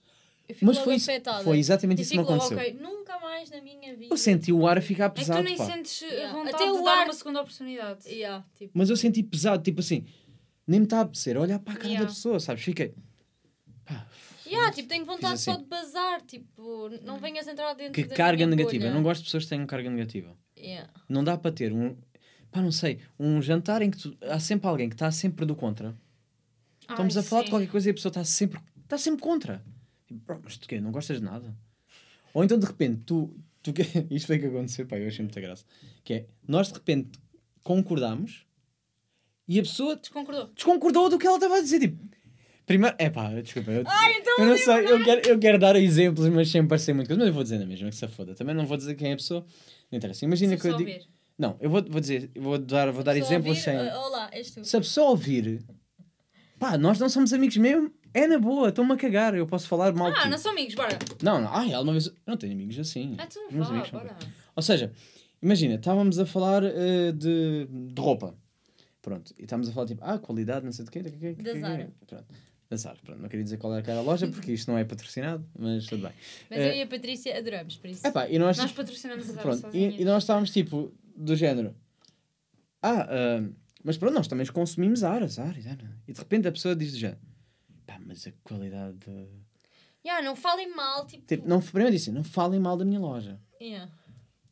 Eu 0.52 0.56
fico 0.56 0.66
Mas 0.66 0.78
foi, 0.80 0.95
isso- 0.95 1.10
afetada. 1.10 1.43
foi 1.43 1.58
exatamente 1.60 1.99
e 1.99 2.02
isso 2.04 2.12
que 2.12 2.18
me 2.18 2.24
aconteceu. 2.24 2.58
ok, 2.58 2.74
nunca 2.74 3.20
mais 3.20 3.49
na 3.49 3.62
minha 3.62 3.95
vida. 3.95 4.14
Eu 4.14 4.18
senti 4.18 4.52
o 4.52 4.68
ar 4.68 4.78
a 4.78 4.82
ficar 4.82 5.06
É 5.06 5.10
que 5.10 5.16
tu 5.16 5.20
pesado, 5.20 5.43
nem 5.43 5.56
pá. 5.58 5.66
sentes 5.66 6.02
Yeah. 6.02 6.30
a 6.30 6.34
vontade 6.34 6.56
Até 6.56 6.66
de 6.66 6.72
o 6.72 6.84
dar 6.84 6.97
ar- 6.99 7.06
uma 7.08 7.14
segunda 7.14 7.41
oportunidade. 7.41 8.10
Yeah, 8.10 8.45
tipo, 8.56 8.72
Mas 8.74 8.89
eu 8.89 8.95
senti 8.97 9.24
pesado, 9.24 9.64
tipo 9.64 9.80
assim, 9.80 10.06
nem 10.68 10.80
me 10.82 10.86
está 10.86 10.99
a 10.99 11.02
apetecer 11.02 11.38
olhar 11.38 11.60
para 11.60 11.74
a 11.74 11.78
cara 11.78 11.88
Yeah. 11.88 12.06
da 12.08 12.14
pessoa, 12.14 12.39
sabes? 12.39 12.64
Fiquei. 12.64 12.93
Pá, 13.86 14.06
yeah, 14.45 14.72
tipo, 14.74 14.88
tenho 14.89 15.06
vontade 15.06 15.34
Fiz 15.34 15.41
só 15.43 15.52
assim. 15.52 15.62
de 15.64 15.68
bazar. 15.68 16.22
Tipo, 16.22 16.89
não 17.04 17.18
venhas 17.18 17.47
entrar 17.47 17.74
dentro 17.74 17.93
que 17.93 18.04
da 18.04 18.16
carga 18.16 18.45
minha 18.45 18.56
negativa. 18.56 18.86
Eu 18.86 18.93
não 18.93 19.04
gosto 19.04 19.22
de 19.22 19.26
pessoas 19.26 19.43
que 19.43 19.49
tenham 19.49 19.66
carga 19.66 19.89
negativa. 19.89 20.36
Yeah. 20.58 20.89
Não 21.10 21.24
dá 21.24 21.38
para 21.38 21.52
ter 21.52 21.72
um. 21.74 21.95
Pá, 22.52 22.62
não 22.62 22.72
sei, 22.72 22.99
um 23.18 23.41
jantar 23.41 23.82
em 23.82 23.89
que 23.89 23.97
tu- 23.97 24.18
há 24.24 24.39
sempre 24.39 24.68
alguém 24.68 24.89
que 24.89 24.95
está 24.95 25.10
sempre 25.10 25.45
do 25.45 25.56
contra. 25.56 25.95
Estamos 26.82 27.16
Ai, 27.16 27.24
a 27.24 27.26
falar 27.26 27.41
de 27.43 27.47
sim. 27.47 27.52
qualquer 27.52 27.68
coisa 27.70 27.88
e 27.88 27.91
a 27.91 27.93
pessoa 27.93 28.10
está 28.10 28.24
sempre, 28.26 28.60
está 28.84 28.97
sempre 28.97 29.22
contra. 29.22 29.64
Tipo, 30.12 30.26
"Bro, 30.26 30.41
mas 30.43 30.57
tu 30.57 30.68
quê? 30.68 30.80
Não 30.82 30.91
gostas 30.91 31.18
de 31.20 31.24
nada? 31.24 31.55
Ou 32.34 32.43
então 32.43 32.57
de 32.57 32.66
repente 32.66 33.03
tu. 33.05 33.34
tu? 33.62 33.72
Isto 34.09 34.28
foi 34.28 34.39
que 34.39 34.45
aconteceu, 34.45 34.86
pá, 34.86 34.97
eu 34.97 35.07
achei 35.07 35.24
muita 35.24 35.41
graça. 35.41 35.66
Que 36.03 36.14
é, 36.14 36.26
nós 36.47 36.68
de 36.68 36.74
repente 36.76 37.20
concordamos 37.64 38.45
e 39.47 39.59
a 39.59 39.64
pessoa 39.64 39.95
Desconcordou. 39.95 40.47
desconcordou 40.53 41.09
do 41.09 41.18
que 41.20 41.28
ela 41.28 41.36
estava 41.38 41.57
a 41.57 41.62
dizer. 41.62 41.80
Tipo, 41.80 41.97
primeiro, 42.66 42.95
é 42.99 43.09
pá, 43.09 43.30
desculpa. 43.41 43.72
Eu, 43.72 43.84
Ai, 43.86 44.18
então 44.20 44.36
eu 44.39 44.45
não 44.45 44.57
sei, 44.57 44.86
eu 44.91 45.03
quero, 45.03 45.30
eu 45.30 45.39
quero 45.39 45.59
dar 45.59 45.76
exemplos, 45.76 46.28
mas 46.30 46.49
sem 46.49 46.66
parecer 46.66 46.93
muito 46.93 47.07
coisa. 47.07 47.20
Mas 47.20 47.28
eu 47.28 47.34
vou 47.34 47.43
dizer 47.43 47.59
na 47.59 47.66
mesma, 47.66 47.89
que 47.89 47.95
se 47.95 48.07
foda. 48.07 48.34
Também 48.36 48.55
não 48.55 48.66
vou 48.66 48.78
dizer 48.78 48.95
quem 48.95 49.09
é 49.09 49.14
a 49.14 49.18
pessoa. 49.18 49.45
Não 49.91 49.97
interessa. 49.97 50.24
Imagina 50.26 50.55
que 50.57 50.68
eu 50.68 50.78
digo. 50.78 50.89
ouvir. 50.89 51.07
Não, 51.38 51.57
eu 51.59 51.70
vou, 51.70 51.84
vou 51.84 51.99
dizer, 51.99 52.30
vou 52.36 52.57
dar, 52.57 52.91
vou 52.91 53.03
dar 53.03 53.18
exemplos 53.18 53.49
ouvir, 53.57 53.62
sem. 53.62 53.76
ah, 53.76 53.99
Olá, 53.99 54.30
és 54.32 54.51
tu. 54.51 54.64
Se 54.64 54.78
a 54.78 54.80
pessoa 54.80 55.09
ouvir, 55.09 55.62
pá, 56.59 56.78
nós 56.78 56.99
não 56.99 57.09
somos 57.09 57.34
amigos 57.34 57.57
mesmo, 57.57 57.91
é 58.14 58.28
na 58.28 58.38
boa, 58.39 58.70
estou-me 58.70 58.93
a 58.93 58.97
cagar, 58.97 59.36
eu 59.36 59.45
posso 59.47 59.68
falar 59.68 59.93
mal 59.93 60.14
Ah, 60.16 60.28
não 60.28 60.38
são 60.38 60.51
amigos, 60.51 60.76
bora. 60.76 60.97
Não, 61.22 61.41
não, 61.41 61.53
ai, 61.53 61.74
alguma 61.74 61.93
vez. 61.93 62.07
Eu 62.07 62.14
não 62.28 62.38
tenho 62.38 62.53
amigos 62.53 62.78
assim. 62.80 63.16
Ah, 63.18 63.26
então 63.30 63.47
Os 63.47 63.53
meus 63.53 63.68
vá, 63.68 63.74
amigos 63.74 63.89
bora. 63.91 64.16
Ou 64.55 64.62
seja, 64.64 64.91
imagina, 65.41 65.76
estávamos 65.76 66.20
a 66.20 66.26
falar 66.26 66.64
eh, 66.64 67.12
de, 67.12 67.68
de 67.70 68.01
roupa. 68.01 68.36
Pronto, 69.01 69.34
e 69.39 69.43
estávamos 69.43 69.68
a 69.70 69.72
falar 69.74 69.88
tipo, 69.88 70.01
ah, 70.03 70.20
qualidade, 70.20 70.64
não 70.66 70.72
sei 70.72 70.86
de 70.86 70.91
quê. 70.91 71.01
de 71.01 71.12
quê, 71.12 71.34
de 71.34 71.43
quê, 71.43 71.59
Zara. 71.59 71.91
Pronto. 72.05 72.26
Pronto. 73.03 73.22
Não 73.22 73.28
queria 73.28 73.43
dizer 73.43 73.57
qual 73.57 73.74
era 73.74 73.82
aquela 73.82 74.01
loja 74.01 74.28
porque 74.30 74.53
isto 74.53 74.72
não 74.72 74.78
é 74.78 74.86
patrocinado, 74.86 75.45
mas 75.59 75.86
tudo 75.88 76.03
bem. 76.03 76.12
Mas 76.49 76.59
Eh, 76.59 76.70
eu 76.70 76.76
e 76.76 76.82
a 76.84 76.88
Patrícia 76.88 77.38
adoramos, 77.38 77.76
por 77.76 77.89
isso. 77.89 78.07
Epá, 78.07 78.30
e 78.30 78.39
nós, 78.39 78.57
Nós 78.57 78.72
patrocinamos 78.72 79.30
a 79.30 79.41
pronto, 79.41 79.70
e, 79.76 80.01
e 80.01 80.05
nós 80.05 80.24
estávamos 80.24 80.51
tipo, 80.51 80.93
do 81.14 81.36
género, 81.36 81.76
ah, 82.82 83.07
ah, 83.09 83.49
mas 83.84 83.97
pronto, 83.97 84.14
nós 84.14 84.28
também 84.28 84.45
consumimos 84.47 84.99
Zara, 84.99 85.28
Zara. 85.28 85.57
E 86.07 86.14
de 86.14 86.20
repente 86.20 86.47
a 86.47 86.51
pessoa 86.51 86.74
diz 86.74 86.93
do 86.93 86.97
género, 86.99 87.20
pá, 87.86 87.97
mas 87.99 88.25
a 88.27 88.32
qualidade. 88.43 88.97
de-" 88.97 89.27
Yeah, 90.05 90.25
não 90.25 90.36
falem 90.36 90.73
mal, 90.73 91.05
tipo. 91.05 91.25
Tipo, 91.27 91.47
não, 91.47 91.61
primeiro 91.61 91.91
disse, 91.91 92.11
não 92.11 92.23
falem 92.23 92.59
mal 92.59 92.75
da 92.75 92.84
minha 92.86 92.99
loja. 92.99 93.39
Yeah. 93.61 93.91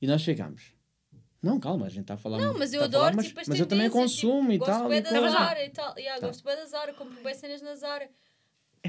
E 0.01 0.05
nós 0.07 0.23
ficámos. 0.23 0.73
Não, 1.41 1.59
calma, 1.59 1.86
a 1.86 1.89
gente 1.89 2.01
está 2.01 2.15
a 2.15 2.17
falar. 2.17 2.38
Não, 2.38 2.57
mas 2.57 2.73
eu 2.73 2.82
tá 2.82 2.86
a 2.88 2.89
falar, 2.91 3.01
adoro 3.03 3.15
mas, 3.17 3.27
tipo, 3.27 3.39
as 3.39 3.47
mas 3.47 3.59
eu 3.59 3.65
também 3.65 3.89
tendências, 3.89 4.21
consumo 4.21 4.51
tipo, 4.51 4.63
e 4.63 4.67
tal. 4.67 4.93
E 4.93 5.01
coisa. 5.01 5.30
Zara 5.30 5.65
e 5.65 5.69
tal. 5.69 5.97
Yeah, 5.97 6.19
Tá. 6.21 6.27
Gosto 6.27 6.43
bem 6.43 6.55
da 6.55 6.65
Zara, 6.65 6.93
compro 6.93 7.23
bem 7.23 7.34
cenas 7.34 7.61
na 7.61 7.75
Zara. 7.75 8.09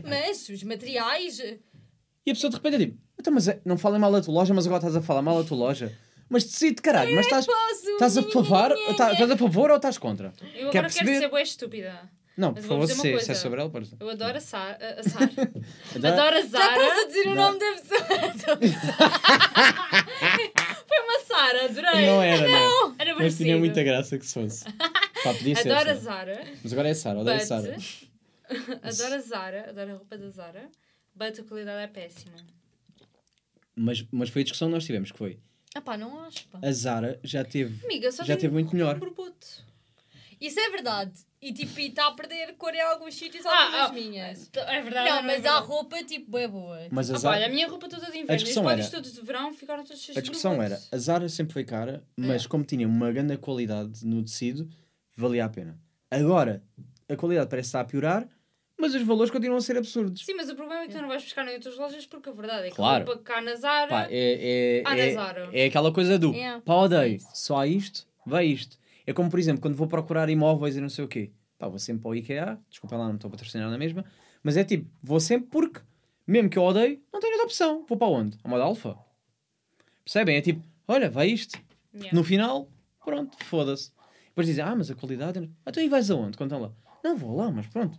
Mas 0.05 0.49
os 0.49 0.63
materiais. 0.65 1.39
E 1.39 2.31
a 2.31 2.35
pessoa 2.35 2.51
de 2.51 2.57
repente 2.57 2.75
é 2.77 2.79
tipo, 2.79 2.99
então, 3.19 3.33
mas 3.33 3.49
é- 3.49 3.61
não 3.65 3.79
falem 3.79 4.01
mal 4.01 4.13
da 4.13 4.21
tua 4.21 4.35
loja, 4.35 4.53
mas 4.53 4.67
agora 4.67 4.81
estás 4.81 4.97
a 4.97 5.03
falar 5.03 5.23
mal 5.23 5.43
da 5.43 5.49
tua 5.49 5.57
loja. 5.57 5.97
Mas 6.29 6.45
decide, 6.45 6.81
caralho, 6.81 7.15
mas 7.15 7.27
estás, 7.27 7.47
estás 7.89 8.17
a 8.19 8.23
favor, 8.23 8.69
tá- 8.97 9.13
estás 9.13 9.31
a 9.31 9.37
favor 9.37 9.71
ou 9.71 9.77
estás 9.77 9.99
contra? 9.99 10.33
Eu 10.41 10.43
Quer 10.43 10.59
agora 10.59 10.71
quero 10.71 10.83
perceber? 10.85 11.19
ser 11.19 11.29
boa 11.29 11.43
estúpida. 11.43 12.11
Não, 12.41 12.55
por 12.55 12.63
favor, 12.63 12.87
se, 12.89 13.31
é 13.31 13.35
sobre 13.35 13.61
ela, 13.61 13.69
pode. 13.69 13.91
Eu 14.01 14.09
adoro 14.11 14.39
a 14.39 14.41
Sara. 14.41 14.79
A, 14.99 15.03
Sara. 15.03 15.25
Adoro- 15.95 16.07
adoro 16.15 16.37
a 16.37 16.41
Já 16.41 16.47
Zara. 16.49 16.83
estás 16.83 16.99
a 16.99 17.07
dizer 17.07 17.27
o 17.27 17.35
Não. 17.35 17.37
nome 17.37 17.59
da 17.59 17.73
pessoa. 17.73 18.61
Foi 20.89 20.99
uma 21.05 21.21
Sara, 21.27 21.65
adorei. 21.67 22.07
Não 22.07 22.23
era, 22.23 22.49
não. 22.49 22.95
Era 22.99 23.15
Mas 23.17 23.37
tinha 23.37 23.59
muita 23.59 23.83
graça 23.83 24.19
que 24.19 24.27
se 24.27 24.35
fosse. 24.35 24.65
Pá, 24.65 25.35
podia 25.35 25.55
ser. 25.57 25.71
Adoro 25.71 25.91
a 25.91 25.97
Sara. 25.97 26.35
Zara. 26.35 26.47
Mas 26.63 26.73
agora 26.73 26.89
é 26.89 26.95
Sara, 26.95 27.19
odeio 27.21 27.37
a. 27.37 27.41
Sara. 27.41 27.77
adoro 28.83 29.15
a 29.15 29.19
Zara. 29.21 29.71
Adoro 29.71 29.91
a 29.91 29.95
roupa 29.95 30.19
da 30.19 30.29
Zara. 30.31 30.69
But 31.15 31.39
a 31.39 31.43
qualidade 31.45 31.83
é 31.83 31.87
péssima. 31.87 32.35
Mas, 33.77 34.05
mas 34.11 34.29
foi 34.31 34.43
a 34.43 34.45
discussão 34.45 34.69
que 34.69 34.75
nós 34.75 34.85
tivemos, 34.85 35.13
que 35.13 35.19
foi, 35.19 35.39
Ah 35.75 35.81
pá, 35.81 35.97
não 35.97 36.21
acho, 36.25 36.47
pá. 36.49 36.59
a 36.63 36.73
Zara 36.73 37.19
já 37.23 37.45
teve, 37.45 37.83
Amiga, 37.85 38.11
só 38.13 38.25
já 38.25 38.37
teve 38.37 38.53
muito 38.53 38.73
melhor. 38.75 38.99
borboto. 38.99 39.47
Isso 40.41 40.59
é 40.59 40.71
verdade. 40.71 41.13
E 41.43 41.53
tipo, 41.53 41.79
está 41.81 42.07
a 42.09 42.13
perder 42.13 42.55
cor 42.57 42.75
em 42.75 42.81
alguns 42.81 43.15
sítios, 43.15 43.45
Ah, 43.47 43.65
algumas 43.65 43.91
ah, 43.91 43.93
minhas. 43.93 44.51
É 44.55 44.81
verdade. 44.83 45.11
Não, 45.11 45.19
é 45.19 45.23
mas 45.23 45.37
há 45.39 45.51
verdade. 45.53 45.67
roupa 45.67 46.03
tipo, 46.05 46.39
é 46.39 46.49
boa. 46.49 46.79
Mas 46.91 47.11
a 47.11 47.15
Ah, 47.15 47.19
Zara, 47.19 47.37
olha, 47.37 47.47
a 47.47 47.49
minha 47.49 47.69
roupa 47.69 47.89
toda 47.89 48.07
de 48.07 48.19
inverno. 48.19 48.33
A 48.33 48.37
os 48.37 48.43
discussão 48.43 48.71
era- 48.71 48.89
todos 48.91 49.13
de 49.13 49.21
verão 49.23 49.53
ficaram 49.53 49.85
todos 49.85 50.01
cheios 50.03 50.17
A 50.19 50.21
discussão 50.21 50.53
era, 50.55 50.77
borbotos. 50.77 50.89
a 50.93 50.97
Zara 50.99 51.29
sempre 51.29 51.53
foi 51.53 51.65
cara, 51.65 52.05
mas 52.17 52.45
É. 52.45 52.49
como 52.49 52.65
tinha 52.65 52.87
uma 52.87 53.11
grande 53.13 53.37
qualidade 53.39 54.05
no 54.07 54.23
tecido, 54.23 54.69
valia 55.17 55.45
a 55.45 55.49
pena. 55.49 55.79
Agora, 56.11 56.63
a 57.09 57.17
qualidade 57.17 57.49
parece 57.49 57.69
estar 57.69 57.81
a 57.81 57.85
piorar, 57.85 58.29
mas 58.79 58.95
os 58.95 59.03
valores 59.03 59.31
continuam 59.31 59.59
a 59.59 59.61
ser 59.63 59.77
absurdos. 59.77 60.25
Sim, 60.25 60.35
mas 60.35 60.49
o 60.51 60.55
problema 60.57 60.83
é 60.85 60.87
que 60.89 60.95
tu 60.95 61.01
não 61.01 61.09
vais 61.09 61.23
buscar 61.23 61.47
em 61.49 61.55
outras 61.55 61.77
lojas 61.77 62.07
porque 62.07 62.29
a 62.29 62.33
verdade 62.33 62.67
é 62.67 62.71
que 62.71 62.77
Claro. 62.77 63.05
roupa 63.07 63.23
cá 63.23 63.41
na 63.41 63.55
Zara. 63.57 63.89
Pá, 63.89 64.07
é, 64.11 64.81
é, 64.81 64.83
na 64.83 64.97
é, 64.97 65.13
Zara. 65.13 65.49
é 65.53 65.65
aquela 65.67 65.93
coisa 65.93 66.19
do 66.19 66.33
Yeah. 66.33 66.61
pá, 66.63 66.75
odeio, 66.75 67.17
É 67.17 67.19
só 67.35 67.65
isto, 67.65 68.07
vai 68.27 68.47
isto. 68.47 68.79
É 69.11 69.13
como, 69.13 69.29
por 69.29 69.41
exemplo, 69.41 69.61
quando 69.61 69.75
vou 69.75 69.89
procurar 69.89 70.29
imóveis 70.29 70.77
e 70.77 70.81
não 70.81 70.89
sei 70.89 71.05
o 71.05 71.09
quê. 71.09 71.33
Pá, 71.59 71.67
vou 71.67 71.81
sempre 71.81 72.03
para 72.03 72.11
o 72.11 72.15
IKEA, 72.15 72.61
desculpa 72.71 72.97
lá, 72.97 73.09
não 73.09 73.17
estou 73.17 73.27
a 73.27 73.33
patrocinar 73.33 73.69
na 73.69 73.77
mesma, 73.77 74.05
mas 74.41 74.57
é 74.57 74.63
tipo, 74.63 74.89
vou 75.03 75.19
sempre 75.19 75.49
porque, 75.51 75.81
mesmo 76.25 76.49
que 76.49 76.57
eu 76.57 76.63
odeio, 76.63 77.03
não 77.13 77.19
tenho 77.19 77.33
outra 77.33 77.47
opção. 77.47 77.85
Vou 77.89 77.99
para 77.99 78.07
onde? 78.07 78.39
A 78.45 78.49
moda 78.49 78.63
alfa. 78.63 78.97
Percebem? 80.05 80.37
É 80.37 80.41
tipo, 80.41 80.65
olha, 80.87 81.11
vai 81.11 81.27
isto. 81.27 81.61
Yeah. 81.93 82.17
No 82.17 82.23
final, 82.23 82.69
pronto, 83.05 83.37
foda-se. 83.47 83.91
Depois 84.29 84.47
dizem, 84.47 84.63
ah, 84.63 84.77
mas 84.77 84.93
a 84.93 84.95
qualidade. 84.95 85.51
Ah, 85.67 85.71
então 85.71 85.83
e 85.83 85.89
vais 85.89 86.09
aonde? 86.09 86.39
Contam 86.39 86.61
lá. 86.61 86.73
Não 87.03 87.17
vou 87.17 87.35
lá, 87.35 87.51
mas 87.51 87.67
pronto. 87.67 87.99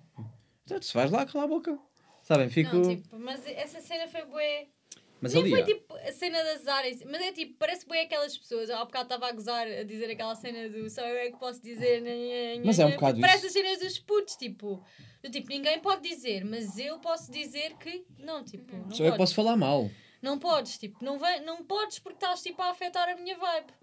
Então, 0.64 0.82
se 0.82 0.94
vais 0.94 1.12
lá, 1.12 1.26
cala 1.26 1.44
a 1.44 1.48
boca. 1.48 1.78
Sabem? 2.24 2.50
Fico. 2.50 2.74
Não, 2.74 2.96
tipo, 2.96 3.20
mas 3.20 3.46
essa 3.48 3.82
cena 3.82 4.08
foi 4.08 4.24
bué. 4.28 4.68
Mas 5.22 5.34
Nem 5.34 5.44
ali. 5.44 5.52
foi 5.52 5.64
tipo 5.64 5.94
a 5.96 6.12
cena 6.12 6.44
da 6.44 6.58
Zara, 6.58 6.90
em 6.90 6.94
si, 6.96 7.06
mas 7.06 7.22
é 7.22 7.32
tipo, 7.32 7.56
parece 7.58 7.86
bué 7.86 8.02
aquelas 8.02 8.38
pessoas. 8.38 8.70
Há 8.70 8.84
bocado 8.84 9.04
estava 9.06 9.28
a 9.28 9.32
gozar 9.32 9.68
a 9.68 9.84
dizer 9.84 10.10
aquela 10.12 10.36
cena 10.36 10.68
do 10.70 10.90
só 10.90 11.02
eu 11.02 11.18
é 11.18 11.32
que 11.32 11.38
posso 11.40 11.62
dizer. 11.62 12.02
Mas 12.66 12.80
é 12.80 12.86
um 12.86 12.92
bocado 12.92 13.16
Tipo, 13.16 13.28
Parece 13.28 13.48
isso. 13.48 13.58
as 13.60 13.64
cenas 13.66 13.80
dos 13.80 14.00
putos, 14.00 14.36
tipo. 14.36 14.84
Do 15.24 15.30
tipo, 15.30 15.50
ninguém 15.50 15.80
pode 15.80 16.02
dizer, 16.08 16.44
mas 16.44 16.78
eu 16.80 16.98
posso 17.00 17.32
dizer 17.32 17.76
que. 17.78 18.04
Não, 18.18 18.44
tipo, 18.44 18.76
não 18.76 18.92
Só 18.92 19.04
eu 19.04 19.16
posso 19.16 19.36
falar 19.36 19.56
mal. 19.56 19.90
Não 20.22 20.38
podes, 20.40 20.78
tipo, 20.78 21.04
não, 21.04 21.18
vai, 21.18 21.40
não 21.42 21.64
podes 21.64 21.98
porque 22.00 22.18
estás 22.18 22.42
tipo 22.44 22.62
a 22.62 22.70
afetar 22.72 23.08
a 23.10 23.16
minha 23.16 23.38
vibe. 23.38 23.74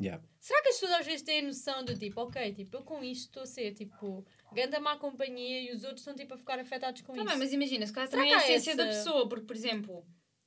Yeah. 0.00 0.22
Será 0.40 0.60
que 0.62 0.68
as 0.70 0.74
pessoas 0.80 0.98
às 1.00 1.06
vezes 1.06 1.22
têm 1.22 1.38
a 1.38 1.42
noção 1.42 1.84
do 1.84 1.96
tipo, 1.96 2.20
ok, 2.20 2.52
tipo, 2.52 2.76
eu 2.76 2.82
com 2.82 3.02
isto 3.04 3.26
estou 3.26 3.42
a 3.44 3.46
ser 3.46 3.72
tipo, 3.74 4.26
ganda 4.52 4.80
má 4.80 4.96
companhia 4.96 5.60
e 5.62 5.72
os 5.72 5.82
outros 5.84 6.00
estão 6.00 6.14
tipo 6.16 6.34
a 6.34 6.36
ficar 6.38 6.58
afetados 6.58 7.00
com 7.02 7.12
Tá 7.12 7.20
isso? 7.20 7.28
bem, 7.30 7.38
mas 7.38 7.52
imagina, 7.52 7.86
se 7.86 7.92
calhar 7.92 8.08
Será 8.10 8.22
também 8.22 8.34
é 8.34 8.36
a 8.36 8.44
essência 8.44 8.74
da 8.74 8.86
essa- 8.86 8.98
pessoa, 9.04 9.28
porque, 9.28 9.44
por 9.46 9.54
exemplo, 9.54 10.04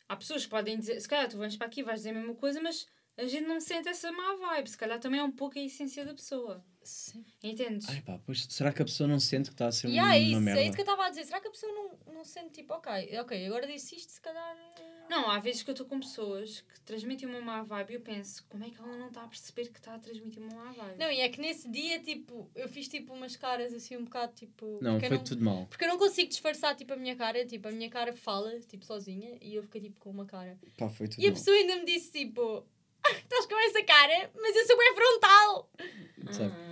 há 0.08 0.16
pessoas 0.16 0.44
que 0.46 0.50
podem 0.50 0.78
dizer, 0.78 1.00
se 1.00 1.08
calhar 1.08 1.30
tu 1.30 1.38
vens 1.38 1.56
para 1.58 1.68
aqui 1.68 1.84
vais 1.84 2.00
dizer 2.00 2.12
a 2.12 2.14
mesma 2.14 2.36
coisa, 2.36 2.62
mas 2.62 2.88
a 3.18 3.26
gente 3.26 3.46
não 3.48 3.60
sente 3.60 3.90
essa 3.90 4.12
má 4.12 4.36
vibe, 4.36 4.70
se 4.70 4.78
calhar 4.78 5.00
também 5.00 5.20
é 5.20 5.24
um 5.24 5.32
pouco 5.32 5.58
a 5.58 5.62
essência 5.62 6.06
da 6.06 6.14
pessoa. 6.14 6.64
Sim. 6.84 7.26
Entendes? 7.44 7.90
Ai 7.90 8.02
pá, 8.02 8.18
pois 8.26 8.46
será 8.50 8.72
que 8.72 8.82
a 8.82 8.86
pessoa 8.86 9.08
não 9.10 9.20
sente 9.20 9.50
que 9.50 9.56
está 9.56 9.68
a 9.68 9.72
ser 9.74 9.90
E 9.90 10.00
uma, 10.00 10.16
é 10.16 10.20
isso, 10.20 10.40
merda? 10.40 10.62
é 10.62 10.64
isso 10.64 10.74
que 10.74 10.80
eu 10.82 10.86
estava 10.86 11.06
a 11.06 11.10
dizer. 11.10 11.26
Será 11.26 11.42
que 11.42 11.48
a 11.50 11.52
pessoa 11.52 11.70
não, 11.74 12.14
não 12.14 12.24
sente 12.24 12.52
tipo, 12.52 12.74
ok, 12.74 13.20
ok, 13.20 13.46
agora 13.46 13.68
disse 13.68 13.96
isto, 13.98 14.10
se 14.14 14.22
calhar. 14.22 14.56
eh, 14.80 15.06
Não, 15.10 15.30
há 15.30 15.38
vezes 15.38 15.64
que 15.64 15.70
eu 15.70 15.74
estou 15.74 15.86
com 15.86 16.00
pessoas 16.00 16.62
que 16.62 16.80
transmitem 16.82 17.28
uma 17.28 17.42
má 17.42 17.62
vibe 17.64 17.92
e 17.92 17.96
eu 17.96 18.00
penso, 18.02 18.46
como 18.48 18.64
é 18.64 18.70
que 18.70 18.80
ela 18.80 18.96
não 18.96 19.08
está 19.10 19.22
a 19.24 19.28
perceber 19.28 19.68
que 19.68 19.80
está 19.80 19.96
a 19.96 20.00
transmitir 20.00 20.42
uma 20.42 20.64
má 20.64 20.72
vibe? 20.72 20.98
Não, 20.98 21.12
e 21.12 21.20
é 21.20 21.28
que 21.28 21.42
nesse 21.42 21.70
dia, 21.70 22.00
tipo, 22.00 22.50
eu 22.56 22.70
fiz 22.70 22.88
tipo 22.88 23.14
umas 23.14 23.36
caras 23.36 23.74
assim 23.74 23.98
um 23.98 24.06
bocado 24.06 24.32
tipo. 24.34 24.80
Não, 24.82 24.98
foi 24.98 25.20
tudo 25.20 25.44
mal. 25.44 25.66
Porque 25.68 25.84
eu 25.84 25.90
não 25.90 25.98
consigo 25.98 26.30
disfarçar 26.30 26.74
tipo 26.74 26.94
a 26.94 26.96
minha 26.96 27.18
cara, 27.18 27.46
tipo, 27.46 27.68
a 27.68 27.72
minha 27.72 27.90
cara 27.90 28.14
fala, 28.16 28.58
tipo, 28.62 28.86
sozinha, 28.86 29.38
e 29.42 29.56
eu 29.56 29.64
fiquei 29.64 29.82
tipo 29.82 30.00
com 30.00 30.10
uma 30.10 30.26
cara. 30.26 30.58
Pá, 30.78 30.88
foi 30.88 31.10
tudo 31.10 31.20
E 31.22 31.26
a 31.26 31.32
mal. 31.32 31.38
pessoa 31.38 31.58
ainda 31.58 31.76
me 31.76 31.86
disse 31.86 32.12
tipo, 32.14 32.42
"Ah, 32.60 32.64
estás 33.16 33.46
com 33.46 33.60
essa 33.68 33.84
cara, 33.84 34.30
mas 34.42 34.56
eu 34.56 34.66
sou 34.66 34.78
bem 34.78 34.94
frontal. 34.96 35.70
Sabe? 36.32 36.54
Ah. 36.56 36.68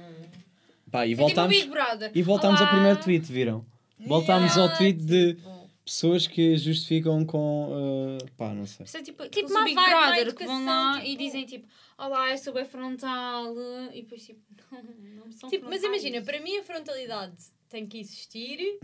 Pá, 0.92 1.06
e 1.06 1.10
tipo 1.10 1.22
o 1.24 1.26
voltámos, 1.28 1.56
Big 1.58 1.70
Brother. 1.70 2.12
e 2.14 2.22
voltámos 2.22 2.62
ao 2.62 2.68
primeiro 2.70 3.00
tweet, 3.02 3.32
viram? 3.32 3.66
Voltámos 4.00 4.58
ao 4.58 4.74
tweet 4.78 5.00
de 5.04 5.34
tipo, 5.36 5.70
pessoas 5.84 6.28
que 6.28 6.58
justificam 6.58 7.26
com. 7.26 8.18
uh, 8.22 8.32
pá, 8.38 8.54
não 8.54 8.66
sei. 8.66 8.86
Isso 8.86 8.98
é 8.98 9.02
tipo, 9.02 9.24
Tipo, 9.24 9.48
tipo 9.48 9.60
o 9.60 9.64
Big 9.64 9.76
vibe, 9.76 9.90
Brother 9.90 10.36
que 10.36 10.46
vão 10.46 10.66
lá 10.66 10.72
educação, 10.92 11.00
e 11.00 11.10
tipo- 11.12 11.24
dizem 11.24 11.46
tipo, 11.46 11.68
olá, 11.98 12.32
eu 12.32 12.38
sou 12.38 12.54
bem 12.54 12.66
frontal 12.66 13.54
e 13.94 14.02
depois 14.04 14.26
tipo, 14.26 14.40
não, 14.72 15.26
não 15.26 15.32
são 15.32 15.50
Tipo, 15.50 15.66
mas 15.70 15.82
frontais. 15.82 16.04
imagina, 16.04 16.26
para 16.26 16.40
mim 16.40 16.58
a 16.58 16.64
frontalidade 16.64 17.36
tem 17.70 17.86
que 17.88 18.00
existir 18.00 18.80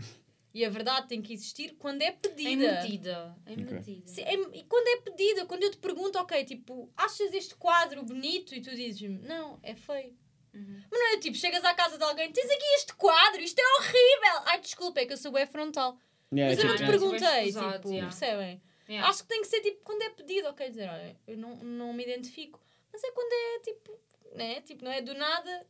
e 0.54 0.64
a 0.64 0.68
verdade 0.70 1.08
tem 1.08 1.22
que 1.22 1.32
existir 1.32 1.74
quando 1.78 2.02
é 2.02 2.06
É 2.06 2.12
pedida. 2.12 2.72
medida. 2.82 3.36
É 3.46 3.52
Ok. 3.52 3.64
medida. 3.64 4.06
Se- 4.06 4.22
é- 4.22 4.34
e 4.34 4.64
quando 4.64 4.86
é 4.88 5.00
pedida, 5.02 5.46
quando 5.46 5.62
eu 5.62 5.70
te 5.70 5.78
pergunto, 5.78 6.18
ok, 6.18 6.44
tipo, 6.44 6.90
achas 6.96 7.32
este 7.32 7.54
quadro 7.54 8.02
bonito 8.04 8.54
e 8.54 8.60
tu 8.60 8.70
dizes-me, 8.70 9.18
não, 9.26 9.58
é 9.62 9.74
feio. 9.74 10.16
Uhum. 10.54 10.82
Mas 10.90 11.00
não 11.00 11.14
é 11.14 11.18
tipo, 11.18 11.36
chegas 11.36 11.64
à 11.64 11.72
casa 11.74 11.96
de 11.96 12.04
alguém, 12.04 12.30
tens 12.30 12.50
aqui 12.50 12.64
este 12.76 12.94
quadro, 12.94 13.40
isto 13.40 13.58
é 13.58 13.64
horrível. 13.78 14.42
Ai, 14.46 14.60
desculpa, 14.60 15.00
é 15.00 15.06
que 15.06 15.12
eu 15.14 15.16
sou 15.16 15.32
bem 15.32 15.46
frontal. 15.46 15.96
Yeah, 16.34 16.54
Mas 16.54 16.58
eu 16.58 16.64
é 16.64 16.68
não 16.68 16.76
te 16.76 16.78
tipo, 16.78 16.90
é. 16.90 16.98
perguntei, 16.98 17.52
tipo, 17.52 17.88
yeah. 17.88 18.08
percebem? 18.08 18.62
Yeah. 18.88 19.08
Acho 19.08 19.22
que 19.22 19.28
tem 19.28 19.40
que 19.42 19.46
ser 19.48 19.60
tipo 19.60 19.80
quando 19.84 20.02
é 20.02 20.10
pedido, 20.10 20.48
ok, 20.48 20.68
dizer, 20.68 20.88
olha, 20.90 21.16
eu 21.26 21.36
não, 21.38 21.56
não 21.56 21.92
me 21.94 22.02
identifico. 22.02 22.60
Mas 22.92 23.02
é 23.04 23.10
quando 23.12 23.32
é 23.32 23.58
tipo, 23.60 23.98
né? 24.34 24.60
Tipo, 24.60 24.84
não 24.84 24.90
é 24.92 25.00
do 25.00 25.14
nada. 25.14 25.66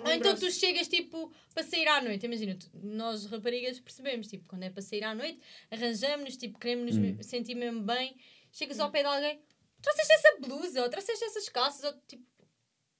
Ou 0.00 0.10
então 0.12 0.34
tu 0.34 0.50
chegas 0.50 0.88
tipo 0.88 1.32
para 1.54 1.62
sair 1.62 1.86
à 1.86 2.02
noite. 2.02 2.26
Imagina, 2.26 2.56
tu- 2.56 2.68
nós 2.82 3.26
raparigas 3.26 3.78
percebemos, 3.78 4.26
tipo, 4.26 4.48
quando 4.48 4.64
é 4.64 4.70
para 4.70 4.82
sair 4.82 5.04
à 5.04 5.14
noite, 5.14 5.38
arranjamos-nos, 5.70 6.36
tipo, 6.36 6.58
queremos 6.58 6.86
nos 6.86 6.96
Hum. 6.96 7.14
me- 7.16 7.22
sentir 7.24 7.54
mesmo 7.54 7.80
bem. 7.82 8.16
Chegas 8.52 8.80
ao 8.80 8.90
pé 8.90 9.00
de 9.02 9.08
alguém, 9.08 9.40
trouxeste 9.82 10.12
essa 10.12 10.36
blusa, 10.40 10.82
ou 10.82 10.88
trouxeste 10.90 11.24
essas 11.24 11.48
calças, 11.48 11.84
ou 11.84 11.92
tipo, 12.08 12.22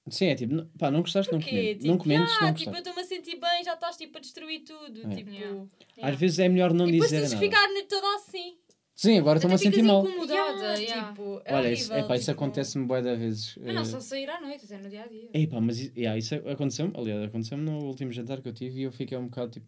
Sim, 0.09 0.27
é 0.27 0.35
tipo, 0.35 0.53
não- 0.53 0.67
pá, 0.77 0.91
não 0.91 1.01
gostaste, 1.01 1.31
não 1.33 1.41
comentes. 1.41 1.77
Tipo, 1.81 1.87
Não 1.87 1.97
comentes, 1.97 2.33
"Ah, 2.39 2.45
não 2.45 2.53
tipo, 2.53 2.69
eu 2.69 2.77
estou-me 2.77 3.01
a 3.01 3.05
sentir 3.05 3.39
bem, 3.39 3.63
já 3.63 3.73
estás 3.73 3.97
tipo 3.97 4.15
a 4.17 4.21
destruir 4.21 4.59
tudo. 4.63 5.11
É. 5.11 5.15
Tipo, 5.15 5.31
Yeah. 5.31 5.65
Às 6.03 6.15
vezes 6.15 6.37
é 6.39 6.47
melhor 6.47 6.71
não 6.73 6.87
e 6.87 6.91
depois 6.91 7.09
dizer 7.09 7.21
tens 7.21 7.29
de 7.31 7.35
nada. 7.49 7.67
ficar 7.73 7.87
toda 7.87 8.15
assim. 8.17 8.55
Sim, 8.95 9.17
agora 9.19 9.37
estou-me 9.39 9.55
a 9.55 9.57
sentir 9.57 9.83
mal. 9.83 10.05
incomodada, 10.07 10.79
Yeah, 10.79 11.09
tipo, 11.09 11.41
é 11.43 11.53
Olha, 11.53 11.71
isso, 11.73 11.91
horrível, 11.91 12.05
epá, 12.05 12.15
isso 12.15 12.31
tipo, 12.31 12.43
acontece-me 12.43 12.85
bué 12.85 13.01
de 13.01 13.15
vezes. 13.17 13.57
Mas 13.61 13.75
não 13.75 13.81
eh, 13.81 13.85
só 13.85 13.99
sair 13.99 14.29
à 14.29 14.39
noite, 14.39 14.63
até 14.63 14.77
no 14.77 14.89
dia 14.89 15.03
a 15.03 15.07
dia. 15.07 15.29
Epá, 15.33 15.59
mas 15.59 15.79
i- 15.81 15.91
yeah, 15.97 16.17
isso 16.17 16.33
aconteceu-me, 16.35 16.93
aliás, 16.95 17.23
aconteceu-me 17.23 17.63
no 17.65 17.83
último 17.83 18.11
jantar 18.13 18.41
que 18.41 18.47
eu 18.47 18.53
tive 18.53 18.79
e 18.79 18.83
eu 18.83 18.91
fiquei 18.93 19.17
um 19.17 19.25
bocado 19.25 19.51
tipo. 19.51 19.67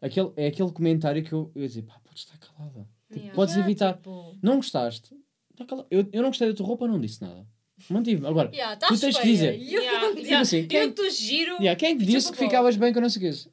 Aquele, 0.00 0.30
é 0.36 0.46
aquele 0.46 0.70
comentário 0.72 1.22
que 1.22 1.32
eu, 1.32 1.50
eu 1.54 1.62
ia 1.62 1.68
dizer, 1.68 1.82
pá, 1.82 1.98
podes 2.02 2.22
estar 2.22 2.38
calada. 2.38 2.88
Tipo, 3.08 3.18
Yeah. 3.20 3.34
Podes 3.34 3.54
Yeah, 3.54 3.70
evitar. 3.70 3.94
tipo, 3.94 4.36
Não 4.42 4.56
gostaste? 4.56 5.14
Está 5.52 5.64
calada. 5.66 5.86
Eu, 5.90 6.06
eu 6.12 6.22
não 6.22 6.30
gostei 6.30 6.48
da 6.48 6.54
tua 6.54 6.66
roupa, 6.66 6.86
não 6.88 6.98
disse 7.00 7.20
nada. 7.22 7.46
Mantive-me. 7.90 8.26
Agora, 8.26 8.50
Yeah, 8.54 8.72
estás 8.74 9.00
tens 9.00 9.16
que 9.16 9.22
feia. 9.22 9.32
dizer. 9.34 9.58
E 9.58 9.74
eu- 9.74 9.82
Yeah, 9.82 10.08
tipo 10.08 10.20
yeah. 10.20 10.40
assim, 10.40 10.66
quem- 10.66 10.80
Eu 10.80 10.88
estou 10.90 11.10
giro. 11.10 11.52
yeah, 11.60 11.76
quem 11.78 11.90
é 11.90 11.96
que 11.96 12.04
disse 12.06 12.32
que 12.32 12.38
ficavas 12.38 12.76
bem 12.76 12.92
com 12.92 13.00
não 13.00 13.08
sei 13.10 13.20
o 13.20 13.24
que 13.24 13.28
isso? 13.30 13.50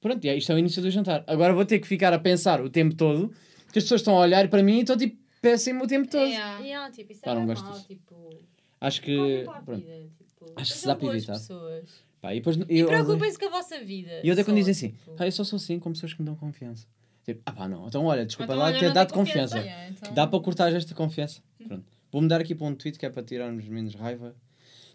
Pronto, 0.00 0.22
yeah, 0.24 0.36
isto 0.36 0.50
é 0.50 0.54
o 0.54 0.58
início 0.58 0.82
do 0.82 0.90
jantar. 0.90 1.22
Agora 1.28 1.52
vou 1.54 1.64
ter 1.64 1.78
que 1.78 1.86
ficar 1.86 2.12
a 2.12 2.18
pensar 2.18 2.60
o 2.60 2.68
tempo 2.70 2.94
todo 2.96 3.32
que 3.76 3.78
as 3.80 3.84
pessoas 3.84 4.00
estão 4.00 4.16
a 4.16 4.20
olhar 4.20 4.48
para 4.48 4.62
mim 4.62 4.78
e 4.78 4.80
estão 4.80 4.96
tipo 4.96 5.18
péssimo 5.42 5.84
o 5.84 5.86
tempo 5.86 6.08
todo. 6.08 6.24
Yeah. 6.26 6.60
Yeah, 6.64 6.90
tipo, 6.90 7.12
isso 7.12 7.20
é 7.22 7.24
Pá, 7.28 7.34
não 7.34 7.44
normal, 7.44 7.62
gosto 7.64 7.74
disso. 7.74 7.88
tipo, 7.88 8.38
Acho 8.80 9.02
que. 9.02 9.16
vida, 9.18 10.08
tipo, 10.18 10.52
Acho 10.56 10.72
que 10.72 10.78
se 10.78 10.86
dá 10.86 10.96
para 10.96 11.08
evitar. 11.14 11.32
pessoas. 11.34 11.90
Pá, 12.22 12.32
e 12.34 12.38
depois, 12.38 12.56
E 12.56 12.84
preocupem-se 12.84 13.38
com 13.38 13.44
a 13.46 13.50
vossa 13.50 13.78
vida. 13.84 14.20
E 14.24 14.30
outra 14.30 14.42
quando 14.46 14.56
dizem 14.56 14.72
assim, 14.72 14.88
tipo. 14.96 15.14
ah, 15.18 15.26
eu 15.26 15.32
só 15.32 15.44
sou 15.44 15.58
assim 15.58 15.78
com 15.78 15.92
pessoas 15.92 16.14
que 16.14 16.20
me 16.22 16.26
dão 16.26 16.34
confiança. 16.34 16.86
Tipo, 17.22 17.42
ah 17.44 17.52
pá, 17.52 17.68
não. 17.68 17.86
Então 17.86 18.02
olha, 18.06 18.24
desculpa 18.24 18.54
Então, 18.54 18.64
lá 18.64 18.72
ter 18.72 18.86
não 18.86 18.94
dado 18.94 19.12
confiança. 19.12 19.56
confiança. 19.56 19.76
Yeah, 19.78 19.90
então- 20.00 20.14
Dá 20.14 20.26
para 20.26 20.40
cortar 20.40 20.72
esta 20.72 20.94
confiança. 20.94 21.42
Pronto. 21.68 21.84
Vou 22.10 22.22
mudar 22.22 22.40
aqui 22.40 22.54
para 22.54 22.66
um 22.66 22.74
tweet 22.74 22.98
que 22.98 23.04
é 23.04 23.10
para 23.10 23.22
tirarmos 23.22 23.68
menos 23.68 23.94
raiva. 23.94 24.34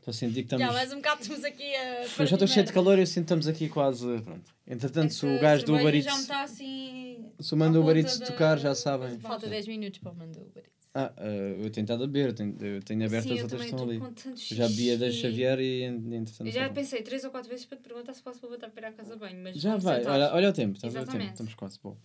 Estou 0.02 0.10
a 0.10 0.14
sentir 0.16 0.34
que 0.34 0.40
estamos. 0.42 0.62
Yeah, 0.64 0.74
mais 0.80 0.92
um 0.92 0.96
bocado 0.96 1.22
estamos 1.22 1.44
aqui 1.44 1.76
a. 1.76 2.26
Já 2.26 2.36
estou 2.36 2.48
cheio 2.48 2.66
de 2.66 2.74
calor 2.74 2.98
e 2.98 3.02
eu 3.04 3.06
sinto 3.06 3.18
que 3.18 3.22
estamos 3.22 3.48
aqui 3.48 3.70
quase. 3.70 4.20
Pronto. 4.22 4.52
Entretanto, 4.66 5.14
se 5.14 5.24
o 5.28 5.40
gajo 5.40 5.64
do 5.64 5.76
Uber 5.76 5.86
Já 5.86 5.92
me 5.92 5.98
Eats. 6.00 6.20
está 6.22 6.42
assim. 6.42 7.26
Se 7.40 7.54
o 7.54 7.64
à 7.64 7.68
Uber 7.68 7.98
Eats 7.98 8.18
tocar, 8.18 8.58
já 8.58 8.74
sabem. 8.74 9.20
Falta 9.20 9.48
10 9.48 9.68
minutos 9.68 10.00
para 10.00 10.12
o 10.12 10.16
mando 10.16 10.42
Uber 10.42 10.64
Eats. 10.64 10.90
Ah, 10.96 11.14
ah, 11.16 11.24
eu 11.24 11.70
tenho 11.70 11.86
estado 11.86 12.04
a 12.04 12.08
beber, 12.08 12.30
eu 12.30 12.34
tenho, 12.34 12.58
eu 12.60 12.82
tenho 12.82 13.06
aberto 13.06 13.28
Sim, 13.28 13.34
as 13.36 13.44
outras 13.44 13.62
que 13.62 13.68
estão 13.68 13.84
ali. 13.84 14.02
Já 14.36 14.68
bebi 14.68 14.92
a 14.92 14.98
da. 14.98 15.12
Xavier 15.12 15.60
e 15.60 15.84
entretanto. 15.84 16.48
Eu 16.48 16.52
já 16.52 16.70
pensei 16.70 17.04
três 17.04 17.24
ou 17.24 17.30
quatro 17.30 17.50
vezes 17.50 17.66
para 17.66 17.78
te 17.78 17.84
perguntar 17.84 18.14
se 18.16 18.24
posso 18.24 18.42
voltar 18.42 18.72
para 18.72 18.88
ir 18.88 18.90
à 18.90 18.94
casa 18.94 19.16
bem, 19.16 19.36
mas 19.36 19.56
Já 19.56 19.78
vai, 19.78 20.04
olha, 20.04 20.34
olha 20.34 20.50
o 20.50 20.54
tempo, 20.54 20.78
estás 20.78 20.96
a 20.96 21.04
ver 21.04 21.10
o 21.10 21.12
tempo, 21.12 21.32
estamos 21.32 21.54
quase. 21.54 21.80
Bom. 21.82 21.96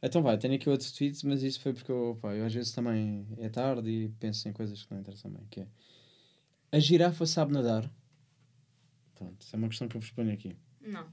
Então 0.00 0.22
vai, 0.22 0.38
tenho 0.38 0.54
aqui 0.54 0.70
outro 0.70 0.92
tweet, 0.92 1.26
mas 1.26 1.42
isso 1.42 1.60
foi 1.60 1.72
porque 1.72 1.90
eu, 1.90 2.16
pá, 2.22 2.34
eu 2.34 2.46
às 2.46 2.54
vezes 2.54 2.70
também 2.70 3.26
é 3.38 3.48
tarde 3.48 3.90
e 3.90 4.08
penso 4.20 4.48
em 4.48 4.52
coisas 4.52 4.84
que 4.84 4.92
não 4.92 5.00
interessam 5.00 5.30
bem, 5.30 5.44
que 5.50 5.60
é 5.60 5.66
a 6.72 6.78
girafa 6.78 7.26
sabe 7.26 7.52
nadar? 7.52 7.88
Pronto, 9.14 9.40
isso 9.40 9.54
é 9.54 9.58
uma 9.58 9.68
questão 9.68 9.86
que 9.88 9.96
eu 9.96 10.00
vos 10.00 10.10
ponho 10.10 10.32
aqui. 10.32 10.56
Como 10.80 10.92
Não, 10.92 11.06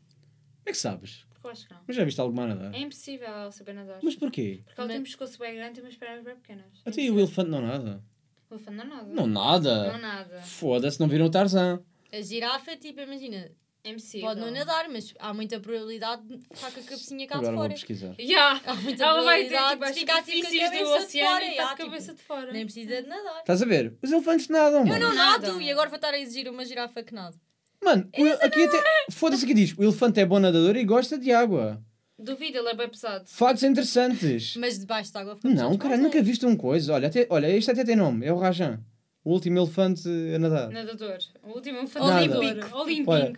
é 0.66 0.72
que 0.72 0.78
sabes? 0.78 1.26
porque 1.30 1.48
eu 1.48 1.52
acho 1.52 1.68
que 1.68 1.74
não. 1.74 1.82
Mas 1.88 1.96
já 1.96 2.04
viste 2.04 2.20
alguma 2.20 2.44
a 2.44 2.48
nadar? 2.48 2.74
É 2.74 2.80
impossível 2.80 3.28
ela 3.28 3.52
saber 3.52 3.74
nadar. 3.74 4.00
Mas 4.04 4.16
porquê? 4.16 4.62
Porque 4.66 4.80
ela 4.82 4.90
tem 4.90 5.00
um 5.00 5.04
pescoço 5.04 5.38
bem 5.40 5.56
grande 5.56 5.80
e 5.80 5.84
umas 5.84 5.96
pernas 5.96 6.24
bem 6.24 6.36
pequenas. 6.36 6.82
É 6.86 6.90
Até 6.90 7.02
e 7.02 7.12
o 7.12 7.20
elefante 7.20 7.50
não 7.50 7.62
nada? 7.62 8.04
O 8.50 8.56
elefante 8.56 8.78
não 8.78 8.86
nada. 8.86 9.14
Não 9.14 9.28
nada! 9.28 9.92
Não 9.94 10.00
nada. 10.00 10.42
Foda-se, 10.42 11.00
não 11.00 11.08
viram 11.08 11.26
o 11.28 11.30
Tarzan. 11.32 11.82
A 12.12 12.22
girafa, 12.22 12.76
tipo, 12.76 13.00
imagina, 13.00 13.52
É 13.84 13.92
impossível. 13.92 14.28
pode 14.28 14.42
não 14.42 14.52
nadar, 14.52 14.90
mas 14.90 15.14
há 15.20 15.34
muita 15.34 15.60
probabilidade 15.60 16.22
de 16.28 16.38
ficar 16.38 16.72
com 16.72 16.80
a 16.80 16.84
cabecinha 16.84 17.28
cá 17.28 17.36
Agora 17.36 17.50
de 17.52 17.56
vou 17.56 17.64
fora. 17.64 17.74
pesquisar. 17.74 18.16
Yeah. 18.20 18.62
Há 18.66 18.76
muita 18.76 19.04
Ela 19.06 19.22
vai 19.24 19.44
ter 19.44 19.50
probabilidade 19.50 19.80
tipo, 19.80 19.86
de 19.94 20.00
ficar 20.00 20.24
tipo, 20.24 20.42
com 20.42 20.48
a 20.48 20.70
cabeça 20.70 21.08
de 21.08 21.22
fora. 21.24 21.46
e 21.46 21.50
de 21.50 21.56
tipo, 21.56 21.76
cabeça 21.78 22.14
de 22.14 22.22
fora. 22.22 22.52
Nem 22.54 22.66
precisa 22.66 23.02
de 23.02 23.08
nadar. 23.08 23.40
Estás 23.40 23.62
a 23.62 23.66
ver? 23.66 23.94
Os 24.02 24.12
elefantes 24.12 24.48
nadam, 24.50 24.86
mano. 24.86 24.94
Eu 24.94 25.00
não 25.00 25.16
nado 25.16 25.62
e 25.62 25.72
agora 25.72 25.90
vou 25.90 25.96
estar 25.96 26.14
a 26.14 26.20
exigir 26.20 26.50
uma 26.50 26.66
girafa 26.66 27.02
que 27.04 27.14
nada. 27.14 27.36
Mano, 27.82 28.10
o- 28.18 28.46
aqui 28.46 28.64
até. 28.64 28.84
Foda-se 29.12 29.46
aqui 29.46 29.54
diz: 29.54 29.74
o 29.78 29.82
elefante 29.84 30.20
é 30.20 30.26
bom 30.26 30.40
nadador 30.40 30.76
e 30.76 30.84
gosta 30.84 31.18
de 31.18 31.32
água. 31.32 31.82
Duvido, 32.22 32.58
ele 32.58 32.68
é 32.68 32.74
bem 32.76 32.90
pesado. 32.90 33.24
Factos 33.28 33.64
interessantes. 33.64 34.56
Mas 34.60 34.78
debaixo 34.78 35.10
de 35.14 35.18
água 35.18 35.40
Não, 35.42 35.78
cara, 35.78 35.92
mais 35.92 36.02
nunca 36.04 36.16
leves. 36.18 36.28
viste 36.30 36.46
um 36.46 36.56
coisa. 36.58 36.94
Olha, 36.94 37.08
até, 37.08 37.26
olha, 37.30 37.48
este 37.50 37.72
até 37.72 37.86
tem 37.86 37.96
nome. 37.96 38.26
É 38.26 38.34
o 38.34 38.38
Rajan. 38.38 38.82
O 39.24 39.32
último 39.32 39.58
elefante 39.60 40.08
a 40.36 40.40
nadar. 40.40 40.70
Nadador. 40.70 41.18
O 41.44 41.52
último 41.56 41.78
elefante 41.80 42.06
Nada. 42.08 42.38
olímpico. 42.40 42.78
Olímpico. 42.78 43.12
Olha, 43.12 43.34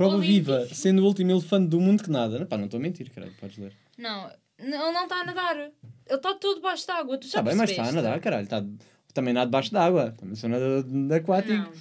Prova 0.00 0.16
Olímpicos. 0.16 0.54
viva, 0.64 0.74
sendo 0.74 1.02
o 1.02 1.04
último 1.04 1.30
elefante 1.30 1.68
do 1.68 1.78
mundo 1.78 2.02
que 2.02 2.10
nada. 2.10 2.38
Não, 2.38 2.46
pá, 2.46 2.56
não 2.56 2.64
estou 2.64 2.78
a 2.78 2.82
mentir, 2.82 3.10
caralho, 3.10 3.34
podes 3.38 3.58
ler. 3.58 3.72
Não, 3.98 4.30
ele 4.58 4.70
não 4.70 5.02
está 5.02 5.16
a 5.20 5.24
nadar. 5.24 5.56
Ele 5.58 5.72
está 6.08 6.34
todo 6.34 6.56
debaixo 6.56 6.86
de 6.86 6.92
água. 6.92 7.18
Tu 7.18 7.24
já 7.24 7.28
Está 7.28 7.42
bem, 7.42 7.54
mas 7.54 7.70
está 7.70 7.82
a 7.82 7.84
percebeste? 7.84 8.06
nadar, 8.08 8.20
caralho. 8.20 8.46
Tá... 8.46 8.64
Também 9.12 9.34
nada 9.34 9.46
debaixo 9.46 9.70
d'água. 9.72 10.14
Também 10.16 10.34
sou 10.36 10.48
nadador 10.48 10.84
de 10.84 11.14
aquático. 11.14 11.52
Não. 11.52 11.72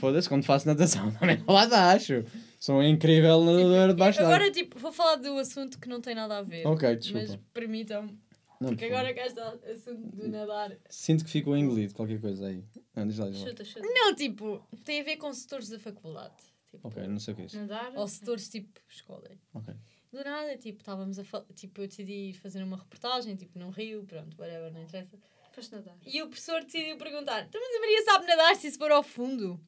Foda-se, 0.00 0.28
quando 0.28 0.44
faço 0.44 0.66
natação, 0.66 1.10
também 1.20 1.40
lá 1.46 1.62
abaixo. 1.62 2.24
Sou 2.58 2.78
um 2.78 2.82
incrível 2.82 3.44
nadador 3.44 3.88
debaixo 3.90 4.18
d'água. 4.18 4.34
Agora, 4.34 4.50
tipo, 4.50 4.76
vou 4.78 4.90
falar 4.90 5.14
do 5.16 5.38
assunto 5.38 5.78
que 5.78 5.88
não 5.88 6.00
tem 6.00 6.16
nada 6.16 6.38
a 6.38 6.42
ver. 6.42 6.66
Ok, 6.66 6.96
desculpa. 6.96 7.26
Mas 7.28 7.38
permitam-me. 7.54 8.18
Não, 8.60 8.70
Porque 8.70 8.88
favor. 8.88 8.98
agora 8.98 9.14
que 9.14 9.20
está 9.20 9.54
assunto 9.72 10.16
do 10.16 10.28
nadar. 10.28 10.72
Sinto 10.90 11.24
que 11.24 11.30
ficou 11.30 11.56
engolido 11.56 11.94
qualquer 11.94 12.20
coisa 12.20 12.48
aí. 12.48 12.64
Não, 12.96 13.06
diz 13.06 13.18
lá, 13.18 13.30
diz 13.30 13.40
lá. 13.40 13.48
Chuta, 13.48 13.64
chuta. 13.64 13.86
Não, 13.88 14.12
tipo, 14.16 14.60
tem 14.84 15.00
a 15.00 15.04
ver 15.04 15.16
com 15.16 15.32
setores 15.32 15.68
da 15.68 15.78
faculdade. 15.78 16.34
Tipo, 16.70 16.88
Ok, 16.88 17.06
não 17.06 17.18
sei 17.18 17.32
o 17.32 17.36
que 17.36 17.42
é 17.42 17.46
isso. 17.46 17.58
Nadar. 17.58 17.96
Ou 17.96 18.06
setores 18.06 18.48
tipo 18.48 18.80
escola. 18.88 19.30
Ok. 19.54 19.74
Do 20.10 20.24
nada, 20.24 20.56
tipo, 20.56 20.80
estávamos 20.80 21.18
a 21.18 21.24
falar. 21.24 21.44
Tipo, 21.54 21.82
eu 21.82 21.88
decidi 21.88 22.30
ir 22.30 22.34
fazer 22.34 22.62
uma 22.62 22.76
reportagem, 22.76 23.36
tipo, 23.36 23.58
num 23.58 23.70
rio, 23.70 24.04
pronto, 24.04 24.38
whatever, 24.40 24.72
não 24.72 24.82
interessa. 24.82 25.18
Foste 25.52 25.72
nadar. 25.74 25.96
E 26.04 26.22
o 26.22 26.28
professor 26.28 26.62
decidiu 26.64 26.96
perguntar: 26.96 27.46
Então, 27.46 27.60
mas 27.60 27.76
a 27.76 27.80
Maria 27.80 28.04
sabe 28.04 28.26
nadar 28.26 28.56
se 28.56 28.68
isso 28.68 28.78
for 28.78 28.90
ao 28.90 29.02
fundo? 29.02 29.60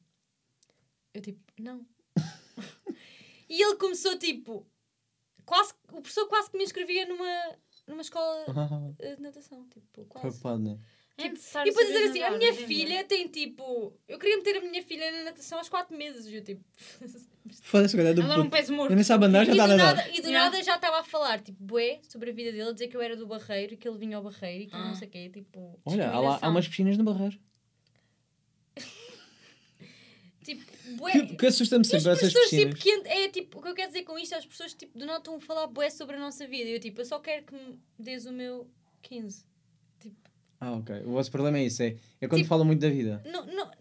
Eu, 1.13 1.21
tipo, 1.21 1.39
não. 1.59 1.85
e 3.49 3.61
ele 3.61 3.75
começou, 3.75 4.17
tipo, 4.17 4.65
quase. 5.45 5.73
O 5.89 6.01
professor 6.01 6.27
quase 6.27 6.49
que 6.49 6.57
me 6.57 6.63
inscrevia 6.63 7.05
numa, 7.05 7.57
numa 7.87 8.01
escola 8.01 8.45
de 8.97 9.21
natação, 9.21 9.67
tipo, 9.69 10.05
quase. 10.05 10.27
Preocupado, 10.27 10.63
né? 10.63 10.79
É 11.23 11.27
E 11.27 11.29
necessário 11.31 11.71
depois 11.71 11.87
dizer 11.87 12.03
assim: 12.09 12.21
a 12.23 12.31
minha 12.37 12.53
filha 12.53 13.03
tem 13.03 13.27
tipo. 13.27 13.93
Eu 14.07 14.17
queria 14.19 14.37
meter 14.37 14.57
a 14.57 14.61
minha 14.61 14.81
filha 14.83 15.11
na 15.11 15.23
natação 15.25 15.57
aos 15.57 15.69
4 15.69 15.95
meses. 15.97 16.25
E 16.27 16.35
eu 16.35 16.43
tipo. 16.43 16.63
Foda-se, 17.63 17.95
agora 17.95 18.09
é 18.11 18.13
do 18.13 18.21
Ela 18.21 18.37
não 18.37 18.43
puto. 18.45 18.55
peso 18.57 18.73
morto. 18.73 18.91
Eu 18.91 18.95
nem 18.95 19.03
sabe 19.03 19.25
andar, 19.25 19.43
já 19.45 19.51
e, 19.51 19.55
está 19.55 19.63
a 19.63 19.67
do 19.67 19.75
nadar. 19.77 19.95
nada, 19.95 20.09
e 20.09 20.21
do 20.21 20.27
Yeah. 20.29 20.49
nada 20.51 20.63
já 20.63 20.75
estava 20.75 20.99
a 20.99 21.03
falar, 21.03 21.41
tipo, 21.41 21.61
bué, 21.63 21.99
sobre 22.07 22.29
a 22.29 22.33
vida 22.33 22.51
dele, 22.51 22.69
a 22.69 22.71
dizer 22.71 22.87
que 22.87 22.95
eu 22.95 23.01
era 23.01 23.15
do 23.17 23.25
Barreiro, 23.27 23.75
que 23.75 23.87
ele 23.87 23.97
vinha 23.97 24.15
ao 24.17 24.23
Barreiro 24.23 24.63
e 24.63 24.67
que 24.67 24.75
eu 24.75 24.79
não 24.79 24.91
Ah. 24.91 24.95
sei 24.95 25.07
o 25.07 25.11
quê, 25.11 25.29
tipo. 25.29 25.79
Olha, 25.85 26.09
há, 26.11 26.19
lá, 26.19 26.39
há 26.41 26.49
umas 26.49 26.67
piscinas 26.67 26.97
no 26.97 27.03
barreiro. 27.03 27.37
Tipo, 30.43 30.63
bué. 30.97 31.11
Que, 31.11 31.35
que 31.35 31.45
assusta-me 31.45 31.83
E 31.83 31.85
as 31.85 31.87
sempre 31.91 32.11
essas 32.13 32.33
pessoas, 32.33 32.49
tipo, 32.49 32.73
piscinas. 32.75 32.79
que 32.79 32.89
ent- 32.89 33.05
é 33.07 33.27
tipo, 33.29 33.59
o 33.59 33.61
que 33.61 33.67
eu 33.69 33.75
quero 33.75 33.89
dizer 33.89 34.03
com 34.03 34.17
isto, 34.17 34.33
é 34.33 34.37
as 34.39 34.45
pessoas, 34.45 34.73
tipo, 34.73 34.97
do 34.97 35.05
nada 35.05 35.19
estão 35.19 35.35
a 35.35 35.39
falar 35.39 35.67
bué 35.67 35.89
sobre 35.91 36.15
a 36.15 36.19
nossa 36.19 36.47
vida. 36.47 36.67
E 36.69 36.73
eu, 36.73 36.79
tipo, 36.79 36.99
eu 37.01 37.05
só 37.05 37.19
quero 37.19 37.43
que 37.45 37.53
me 37.53 37.79
dês 37.99 38.25
o 38.25 38.31
meu 38.31 38.67
15. 39.03 39.45
Ah, 40.61 40.73
ok. 40.73 40.95
O 41.05 41.11
vosso 41.13 41.31
problema 41.31 41.57
é 41.57 41.65
isso, 41.65 41.81
é, 41.81 41.95
é 42.21 42.27
quando 42.27 42.37
Tipo- 42.41 42.49
falam 42.49 42.65
muito 42.65 42.79
da 42.79 42.89
vida. 42.89 43.21
não, 43.25 43.45
não, 43.47 43.71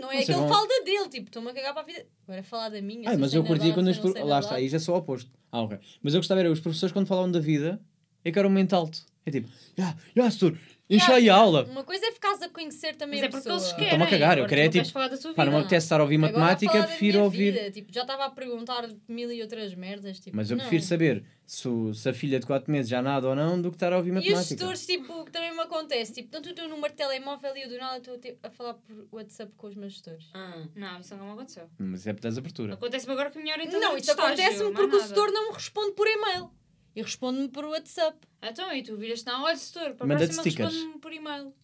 não 0.00 0.12
é 0.12 0.24
que 0.24 0.30
ele 0.30 0.48
fala 0.48 0.66
da 0.68 0.84
dele, 0.84 1.08
tipo, 1.08 1.26
estou-me 1.26 1.50
a 1.50 1.52
cagar 1.54 1.72
para 1.74 1.82
a 1.82 1.84
vida. 1.84 2.06
Agora 2.26 2.42
falar 2.44 2.68
da 2.68 2.80
minha. 2.80 3.10
Ai, 3.10 3.16
mas 3.16 3.34
eu 3.34 3.42
curti 3.44 3.62
nadar, 3.64 3.74
quando 3.74 3.88
os 3.88 3.96
sei 3.96 4.22
Lá 4.22 4.38
está, 4.38 4.54
aí 4.54 4.68
já 4.68 4.78
sou 4.78 4.94
o 4.94 4.98
oposto. 4.98 5.28
Ah, 5.50 5.62
ok. 5.62 5.78
Mas 6.00 6.14
eu 6.14 6.20
gostava 6.20 6.40
era 6.40 6.50
os 6.52 6.60
professores 6.60 6.92
quando 6.92 7.06
falam 7.08 7.30
da 7.30 7.40
vida 7.40 7.80
é 8.24 8.30
que 8.30 8.38
era 8.38 8.46
um 8.46 8.50
mente 8.50 8.74
alto. 8.74 9.04
É 9.26 9.30
tipo, 9.30 9.48
já, 9.76 9.96
já, 10.16 10.30
setor, 10.30 10.56
enche 10.90 11.12
aí 11.12 11.28
a 11.30 11.36
aula. 11.36 11.64
Uma 11.64 11.84
coisa 11.84 12.06
é 12.06 12.12
ficares 12.12 12.40
a 12.42 12.48
conhecer 12.48 12.96
também 12.96 13.20
Mas 13.20 13.24
é 13.24 13.26
a 13.26 13.30
porque 13.30 13.48
pessoa. 13.48 13.56
eles 13.60 13.72
querem. 13.72 13.84
Estou-me 13.84 14.04
a 14.04 14.10
cagar, 14.10 14.38
eu 14.38 14.46
tu 14.46 14.54
é 14.54 14.68
tipo, 14.68 14.88
falar 14.90 15.08
da 15.08 15.16
tua 15.18 15.34
Pá, 15.34 15.44
não 15.44 15.52
me 15.52 15.56
vida. 15.58 15.66
apetece 15.66 15.84
estar 15.86 16.00
a 16.00 16.02
ouvir 16.02 16.16
Agora, 16.16 16.32
matemática, 16.32 16.82
prefiro 16.84 17.22
ouvir. 17.22 17.52
Vida, 17.52 17.70
tipo, 17.70 17.92
já 17.92 18.02
estava 18.02 18.24
a 18.24 18.30
perguntar 18.30 18.88
mil 19.08 19.30
e 19.32 19.42
outras 19.42 19.74
merdas. 19.74 20.18
Tipo, 20.20 20.36
Mas 20.36 20.50
eu 20.50 20.56
não. 20.56 20.64
prefiro 20.64 20.82
saber 20.84 21.24
se, 21.46 21.66
o- 21.68 21.94
se 21.94 22.08
a 22.08 22.12
filha 22.14 22.38
de 22.40 22.46
4 22.46 22.70
meses 22.70 22.88
já 22.90 23.00
nada 23.02 23.28
ou 23.28 23.34
não 23.34 23.60
do 23.60 23.70
que 23.70 23.76
estar 23.76 23.92
a 23.92 23.96
ouvir 23.96 24.10
E 24.10 24.12
os 24.12 24.16
matemática. 24.18 24.48
gestores, 24.48 24.86
tipo, 24.86 25.24
que 25.24 25.30
também 25.30 25.52
me 25.52 25.60
acontece. 25.60 26.12
Tipo, 26.12 26.28
tanto 26.30 26.50
estou 26.50 26.64
no 26.68 26.74
número 26.74 26.92
de 26.92 26.96
telemóvel 26.96 27.56
e 27.56 27.62
eu 27.62 27.68
do 27.68 27.78
nada 27.78 27.98
estou 27.98 28.14
a 28.14 28.18
ter- 28.18 28.38
a 28.42 28.50
falar 28.50 28.74
por 28.74 29.06
WhatsApp 29.12 29.52
com 29.56 29.66
os 29.66 29.74
meus 29.74 29.92
gestores. 29.92 30.26
Ah, 30.34 30.62
não, 30.74 31.00
isso 31.00 31.14
não 31.16 31.26
me 31.26 31.32
aconteceu. 31.32 31.68
Mas 31.78 32.06
é 32.06 32.12
por 32.12 32.26
abertura. 32.26 32.74
Acontece-me 32.74 33.12
agora 33.12 33.30
com 33.30 33.38
a 33.38 33.42
minha 33.42 33.54
orientadora 33.54 33.88
Não, 33.90 33.96
isso 33.96 34.10
acontece-me 34.12 34.72
porque 34.72 34.96
o 34.96 35.00
setor 35.00 35.30
não 35.32 35.48
me 35.48 35.54
responde 35.54 35.92
por 35.92 36.06
e-mail. 36.06 36.50
E 36.94 37.02
responde-me 37.02 37.48
por 37.48 37.64
WhatsApp. 37.64 38.18
Então, 38.42 38.72
e 38.72 38.82
tu 38.82 38.96
viras 38.96 39.24
não, 39.24 39.44
olha, 39.44 39.56
setor, 39.56 39.94
para 39.94 40.04
a 40.04 40.08
Manda-te 40.08 40.34
próxima 40.34 40.42
stickers. 40.42 40.72
responde-me 40.72 41.00
por 41.00 41.12
e-mail. 41.12 41.54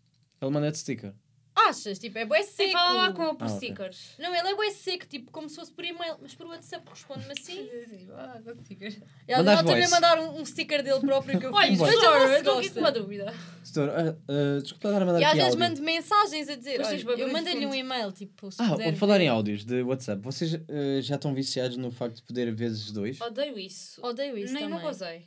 Ele 0.40 0.50
manda-te 0.50 0.78
sticker. 0.78 1.14
Achas? 1.56 1.98
Tipo, 2.00 2.18
é 2.18 2.24
bué 2.26 2.42
seco. 2.42 2.72
fala 2.72 2.92
lá 2.94 3.12
com 3.12 3.22
ele 3.22 3.34
por 3.34 3.44
Ah, 3.44 3.46
ok. 3.46 3.56
stickers. 3.56 4.14
Não, 4.18 4.34
ele 4.34 4.48
é 4.48 4.54
bué 4.56 4.70
seco, 4.70 5.06
tipo, 5.06 5.30
como 5.30 5.48
se 5.48 5.54
fosse 5.56 5.72
por 5.72 5.84
e-mail. 5.84 6.16
Mas 6.20 6.34
por 6.34 6.46
WhatsApp 6.46 6.84
responde-me 6.90 7.32
assim. 7.32 7.68
Ah, 8.16 8.40
com 8.44 8.54
stickers. 8.64 8.94
E 9.28 9.32
ela 9.32 9.42
Mandas 9.42 9.58
também 9.60 9.76
voice. 9.76 9.90
mandar 9.90 10.18
um, 10.18 10.40
um 10.40 10.44
sticker 10.44 10.82
dele 10.82 11.00
próprio 11.00 11.38
que 11.38 11.46
eu 11.46 11.52
Olha, 11.52 11.68
fiz. 11.68 11.78
se 11.78 11.84
eu 11.84 11.90
estou 11.92 12.12
aqui 12.12 12.42
gosta. 12.42 12.72
com 12.74 12.80
uma 12.80 12.92
dúvida. 12.92 13.34
Setor, 13.62 13.88
ah, 13.90 14.16
ah, 14.28 14.60
desculpa 14.60 14.88
estar 14.88 15.02
a 15.02 15.06
mandar 15.06 15.20
E 15.20 15.24
às 15.24 15.30
aqui 15.30 15.38
vezes 15.38 15.54
áudio. 15.54 15.68
mando 15.68 15.82
mensagens 15.82 16.48
a 16.48 16.54
dizer, 16.56 16.80
olha, 16.84 17.04
barulho 17.04 17.22
eu 17.22 17.26
de 17.28 17.32
mandei-lhe 17.32 17.66
um 17.66 17.74
e-mail, 17.74 18.12
tipo, 18.12 18.50
se 18.50 18.60
Ah, 18.60 18.70
puder 18.70 18.90
vou 18.90 18.96
falar 18.98 19.18
ver. 19.18 19.24
em 19.24 19.28
áudios 19.28 19.64
de 19.64 19.82
WhatsApp. 19.82 20.20
Vocês 20.22 20.54
ah, 20.54 21.00
já 21.00 21.14
estão 21.14 21.32
viciados 21.34 21.76
no 21.76 21.90
facto 21.90 22.16
de 22.16 22.22
poder 22.22 22.52
vezes 22.54 22.90
dois? 22.90 23.20
Odeio 23.20 23.58
isso. 23.58 24.04
Odeio 24.04 24.36
isso 24.36 24.52
Nem 24.52 24.64
também. 24.64 24.76
nunca 24.78 24.90
usei. 24.90 25.24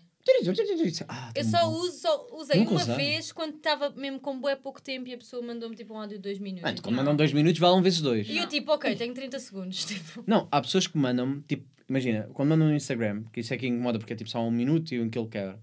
Ah, 1.08 1.32
Eu 1.36 1.44
tão 1.44 1.52
só 1.52 1.70
uso, 1.70 1.98
só 2.00 2.28
usei 2.34 2.60
Nunca 2.60 2.72
uma 2.72 2.96
vez 2.96 3.32
quando 3.32 3.56
estava 3.56 3.90
mesmo 3.92 4.20
com 4.20 4.40
bué 4.40 4.56
pouco 4.56 4.82
tempo 4.82 5.08
e 5.08 5.14
a 5.14 5.18
pessoa 5.18 5.42
mandou-me 5.42 5.76
tipo 5.76 5.94
um 5.94 5.98
áudio 6.00 6.18
de 6.18 6.24
dois 6.24 6.40
minutos. 6.40 6.66
Ah, 6.66 6.72
então 6.72 6.80
Eu, 6.80 6.84
quando 6.84 6.96
mandam 6.96 7.16
dois 7.16 7.34
minutos, 7.34 7.60
valem 7.60 7.82
vezes 7.82 8.02
dois. 8.02 8.28
E 8.28 8.38
eu 8.38 8.48
tipo, 8.48 8.72
ok, 8.72 8.96
tenho 8.96 9.14
30 9.14 9.40
segundos. 9.40 9.86
Tipo, 9.86 10.24
Não, 10.28 10.48
há 10.52 10.62
pessoas 10.62 10.88
que 10.88 10.98
mandam 10.98 11.42
tipo, 11.48 11.66
imagina, 11.90 12.30
quando 12.34 12.50
mandam 12.50 12.68
no 12.68 12.76
Instagram, 12.76 13.24
que 13.32 13.40
isso 13.40 13.54
é 13.54 13.58
que 13.58 13.68
incomoda 13.68 14.00
porque 14.00 14.14
é 14.14 14.16
tipo 14.16 14.30
só 14.30 14.42
um 14.46 14.52
minuto 14.52 14.94
e 14.94 15.00
um 15.00 15.10
que 15.10 15.18
ele 15.18 15.28
quebra, 15.28 15.60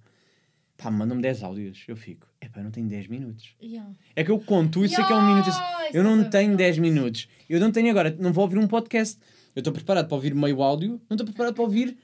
pá, 0.77 0.91
mandam-me 0.91 1.23
10 1.23 1.43
áudios. 1.43 1.85
Eu 1.87 1.97
fico, 1.97 2.27
é 2.41 2.49
pá, 2.49 2.61
eu 2.61 2.65
não 2.65 2.71
tenho 2.71 2.89
10 2.89 3.09
minutos. 3.09 3.55
yeah. 3.63 3.91
É 4.17 4.25
que 4.25 4.31
eu 4.31 4.39
conto, 4.39 4.85
isso 4.85 5.01
é 5.01 5.07
que 5.07 5.13
é 5.13 5.17
um 5.17 5.27
minuto. 5.27 5.51
Eu 5.93 6.03
não 6.03 6.29
tenho 6.31 6.57
10 6.57 6.79
minutos. 6.79 7.29
Eu 7.49 7.61
não 7.61 7.71
tenho 7.71 7.91
agora, 7.91 8.15
não 8.19 8.33
vou 8.33 8.45
ouvir 8.45 8.59
um 8.59 8.67
podcast. 8.67 9.19
Eu 9.55 9.61
estou 9.61 9.73
preparado 9.73 10.09
para 10.09 10.15
ouvir 10.17 10.35
meio 10.35 10.61
áudio, 10.63 11.01
não 11.09 11.15
estou 11.15 11.25
preparado 11.25 11.55
para 11.55 11.63
ouvir 11.63 11.97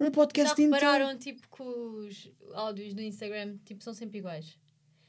um 0.00 0.04
Já 0.06 0.10
podcast 0.10 0.52
inteiro. 0.62 0.74
repararam 0.74 1.18
tipo 1.18 1.40
que 1.54 1.62
os 1.62 2.30
áudios 2.54 2.94
do 2.94 3.00
Instagram 3.02 3.56
tipo, 3.64 3.82
são 3.82 3.94
sempre 3.94 4.18
iguais? 4.18 4.58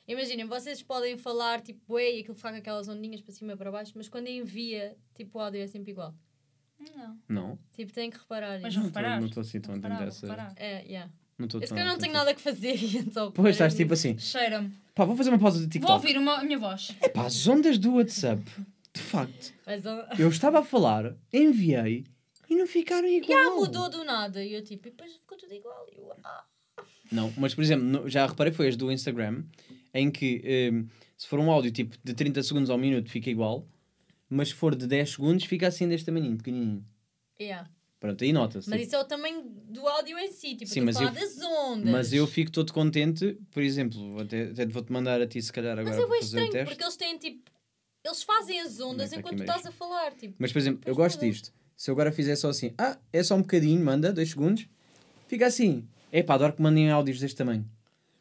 Imaginem, 0.08 0.46
vocês 0.46 0.82
podem 0.82 1.18
falar 1.18 1.60
tipo 1.62 1.82
bué 1.88 2.16
e 2.16 2.20
aquilo 2.22 2.36
fica 2.36 2.52
com 2.52 2.56
aquelas 2.58 2.88
ondinhas 2.88 3.22
para 3.22 3.34
cima 3.34 3.54
e 3.54 3.58
para 3.58 3.72
baixo, 3.72 3.92
mas 3.96 4.08
quando 4.08 4.28
envia, 4.28 4.96
tipo 5.14 5.38
o 5.38 5.42
áudio 5.42 5.62
é 5.62 5.68
sempre 5.68 5.92
igual. 5.92 6.14
Não. 6.96 7.18
Não, 7.28 7.60
Tipo, 7.74 7.92
têm 7.92 8.10
que 8.10 8.18
reparar. 8.18 8.60
Mas 8.62 8.76
não 8.76 8.84
reparar. 8.84 9.20
não 9.20 9.28
estou 9.28 9.42
assim 9.42 9.60
tão 9.60 9.74
atento 9.74 9.88
a 9.88 9.90
Reparar, 9.90 10.08
essa. 10.10 10.28
reparar. 10.28 10.54
É, 10.56 10.84
yeah. 10.86 11.12
Não 11.38 11.46
estou 11.46 11.60
Esse 11.62 11.70
tão 11.70 11.78
que 11.78 11.84
eu 11.84 11.88
não 11.88 11.98
tenho 11.98 12.14
a 12.14 12.18
nada 12.20 12.34
que 12.34 12.42
fazer 12.42 12.76
e 12.82 12.98
então. 13.00 13.32
Pois 13.32 13.50
estás 13.56 13.76
tipo 13.76 13.94
assim, 13.94 14.18
Cheira-me. 14.18 14.72
pá, 14.96 15.04
vou 15.04 15.16
fazer 15.18 15.30
uma 15.32 15.40
pausa 15.40 15.58
de 15.58 15.64
Vou 15.66 15.72
TikTok. 15.72 15.94
ouvir 15.94 16.18
uma, 16.18 16.36
a 16.38 16.44
minha 16.44 16.58
voz. 16.60 16.96
É 17.02 17.10
pá, 17.10 17.26
as 17.26 17.46
ondas 17.48 17.78
do 17.78 17.96
WhatsApp, 17.96 18.44
de 18.94 19.02
facto, 19.02 19.54
Mas 19.66 19.84
eu 20.20 20.30
estava 20.30 20.60
a 20.60 20.64
falar, 20.64 21.16
enviei 21.34 22.06
e 22.50 22.56
não 22.56 22.68
ficaram 22.68 23.08
igual. 23.08 23.44
já 23.44 23.50
mudou 23.52 23.90
do 23.90 24.04
nada. 24.04 24.44
E 24.44 24.54
eu 24.54 24.64
tipo, 24.64 24.88
e 24.88 24.92
depois 24.92 25.14
ficou 25.14 25.38
tudo 25.38 25.54
igual. 25.54 25.86
E 25.92 25.98
eu, 26.00 26.12
ah. 26.24 26.46
Não, 27.12 27.34
mas 27.38 27.54
por 27.56 27.64
exemplo, 27.64 27.86
no- 27.86 28.10
já 28.10 28.26
reparei 28.26 28.52
foi 28.54 28.68
as 28.68 28.76
do 28.76 28.92
Instagram, 28.92 29.44
em 29.94 30.12
que 30.12 30.42
eh, 30.44 30.72
se 31.18 31.28
for 31.28 31.40
um 31.40 31.50
áudio 31.52 31.72
tipo 31.72 31.96
de 32.04 32.14
30 32.14 32.44
segundos 32.44 32.70
ao 32.70 32.78
minuto 32.78 33.10
fica 33.10 33.30
igual, 33.30 33.66
mas 34.30 34.50
se 34.50 34.54
for 34.54 34.76
de 34.76 34.86
10 34.88 35.12
segundos 35.12 35.46
fica 35.46 35.68
assim 35.68 35.88
deste 35.88 36.06
tamanho, 36.06 36.36
pequenininho. 36.38 36.86
Yeah. 37.40 37.70
Pronto, 38.00 38.24
aí 38.24 38.32
nota-se. 38.32 38.70
Mas 38.70 38.80
tipo. 38.82 38.88
isso 38.90 38.96
é 38.96 39.00
o 39.00 39.06
tamanho 39.06 39.42
do 39.44 39.88
áudio 39.88 40.20
em 40.20 40.32
si. 40.32 40.56
Tipo, 40.56 40.68
Sim, 40.70 40.82
mas 40.82 40.98
eu- 40.98 41.08
falar 41.08 41.20
das 41.20 41.42
ondas. 41.42 41.90
Mas 41.92 42.14
eu 42.14 42.28
fico 42.28 42.52
todo 42.52 42.72
contente, 42.72 43.38
por 43.52 43.64
exemplo, 43.64 44.20
até, 44.20 44.44
até 44.52 44.66
vou-te 44.68 44.92
mandar 44.92 45.20
a 45.22 45.26
ti 45.28 45.42
se 45.42 45.52
calhar 45.52 45.80
agora 45.80 45.96
Mas 45.96 45.98
é 45.98 46.02
para 46.02 46.12
bem 46.12 46.20
estranho, 46.20 46.66
porque 46.68 46.84
eles 46.84 46.96
têm 46.98 47.18
tipo. 47.18 47.50
Eles 48.04 48.22
fazem 48.24 48.60
as 48.62 48.80
ondas 48.80 49.12
enquanto 49.14 49.38
tu 49.38 49.42
estás 49.44 49.66
a 49.66 49.72
falar. 49.72 50.14
Tipo, 50.14 50.36
Mas 50.38 50.52
por 50.54 50.60
exemplo, 50.60 50.82
eu 50.86 50.94
gosto 50.96 51.20
disto. 51.20 51.52
Se 51.78 51.92
eu 51.92 51.94
agora 51.94 52.12
fizer 52.12 52.36
só 52.36 52.50
assim, 52.50 52.74
ah, 52.76 52.98
é 53.14 53.22
só 53.22 53.36
um 53.36 53.42
bocadinho, 53.42 53.80
manda, 53.86 54.12
2 54.12 54.32
segundos, 54.32 54.68
fica 55.28 55.46
assim. 55.46 55.88
É 56.12 56.24
pá, 56.24 56.34
adoro 56.34 56.54
que 56.54 56.62
mandem 56.62 56.90
áudios 56.90 57.20
deste 57.20 57.38
tamanho. 57.38 57.64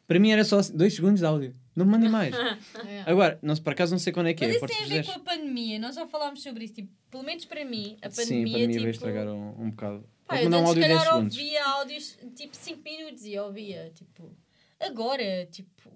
Para 0.07 0.19
mim 0.19 0.31
era 0.31 0.43
só 0.45 0.61
2 0.61 0.93
segundos 0.93 1.19
de 1.21 1.25
áudio. 1.25 1.55
Não 1.75 1.83
me 1.83 1.91
mandem 1.91 2.09
mais. 2.09 2.35
é. 2.87 3.03
Agora, 3.07 3.39
não, 3.41 3.55
por 3.57 3.73
acaso 3.73 3.91
não 3.91 3.99
sei 3.99 4.13
quando 4.13 4.27
é 4.27 4.33
que 4.35 4.45
Mas 4.45 4.53
é. 4.53 4.57
isso 4.57 4.59
podes 4.59 4.77
tem 4.77 4.85
a 4.85 4.89
ver 4.89 5.05
com 5.05 5.11
a 5.11 5.19
pandemia. 5.19 5.79
Nós 5.79 5.95
já 5.95 6.05
falámos 6.07 6.43
sobre 6.43 6.65
isso. 6.65 6.75
Tipo, 6.75 6.91
pelo 7.09 7.23
menos 7.23 7.45
para 7.45 7.65
mim, 7.65 7.97
a 8.01 8.09
pandemia, 8.09 8.25
Sim, 8.25 8.41
a 8.41 8.45
pandemia 8.45 8.67
tipo... 8.67 8.79
veio 8.81 8.91
estragar 8.91 9.27
um, 9.27 9.61
um 9.61 9.69
bocado. 9.71 10.09
Pá, 10.27 10.37
eu 10.37 10.43
mandar 10.45 10.59
um 10.59 10.67
áudio 10.67 10.83
se 10.83 10.87
de 10.89 10.93
10 10.93 10.99
calhar 10.99 11.13
segundos. 11.13 11.37
ouvia 11.37 11.65
áudios 11.65 12.17
tipo 12.35 12.55
5 12.55 12.83
minutos 12.83 13.25
e 13.25 13.39
ouvia, 13.39 13.91
tipo... 13.95 14.31
Agora, 14.79 15.45
tipo... 15.47 15.91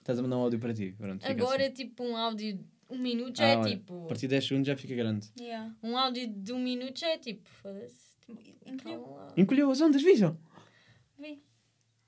Estás 0.00 0.18
a 0.18 0.22
mandar 0.22 0.36
um 0.36 0.40
áudio 0.40 0.58
para 0.58 0.74
ti. 0.74 0.94
Pronto, 0.98 1.24
Agora, 1.24 1.64
assim. 1.64 1.74
tipo, 1.74 2.02
um 2.02 2.16
áudio 2.16 2.58
um 2.90 2.98
minuto 2.98 3.36
já 3.38 3.44
Ah, 3.44 3.48
é 3.48 3.56
olha, 3.56 3.70
tipo... 3.76 4.04
A 4.04 4.08
partir 4.08 4.22
de 4.22 4.28
10 4.28 4.46
segundos 4.46 4.66
já 4.68 4.76
fica 4.76 4.94
grande. 4.94 5.28
Yeah. 5.38 5.74
Um 5.82 5.96
áudio 5.96 6.26
de 6.28 6.52
um 6.52 6.58
minuto 6.58 6.98
já 6.98 7.08
é 7.08 7.18
tipo... 7.18 7.48
Foda-se. 7.48 8.08
Tipo, 8.26 9.20
Encolheu. 9.36 9.70
as 9.70 9.80
ondas, 9.80 10.02
vejam? 10.02 10.36
Vi. 11.18 11.42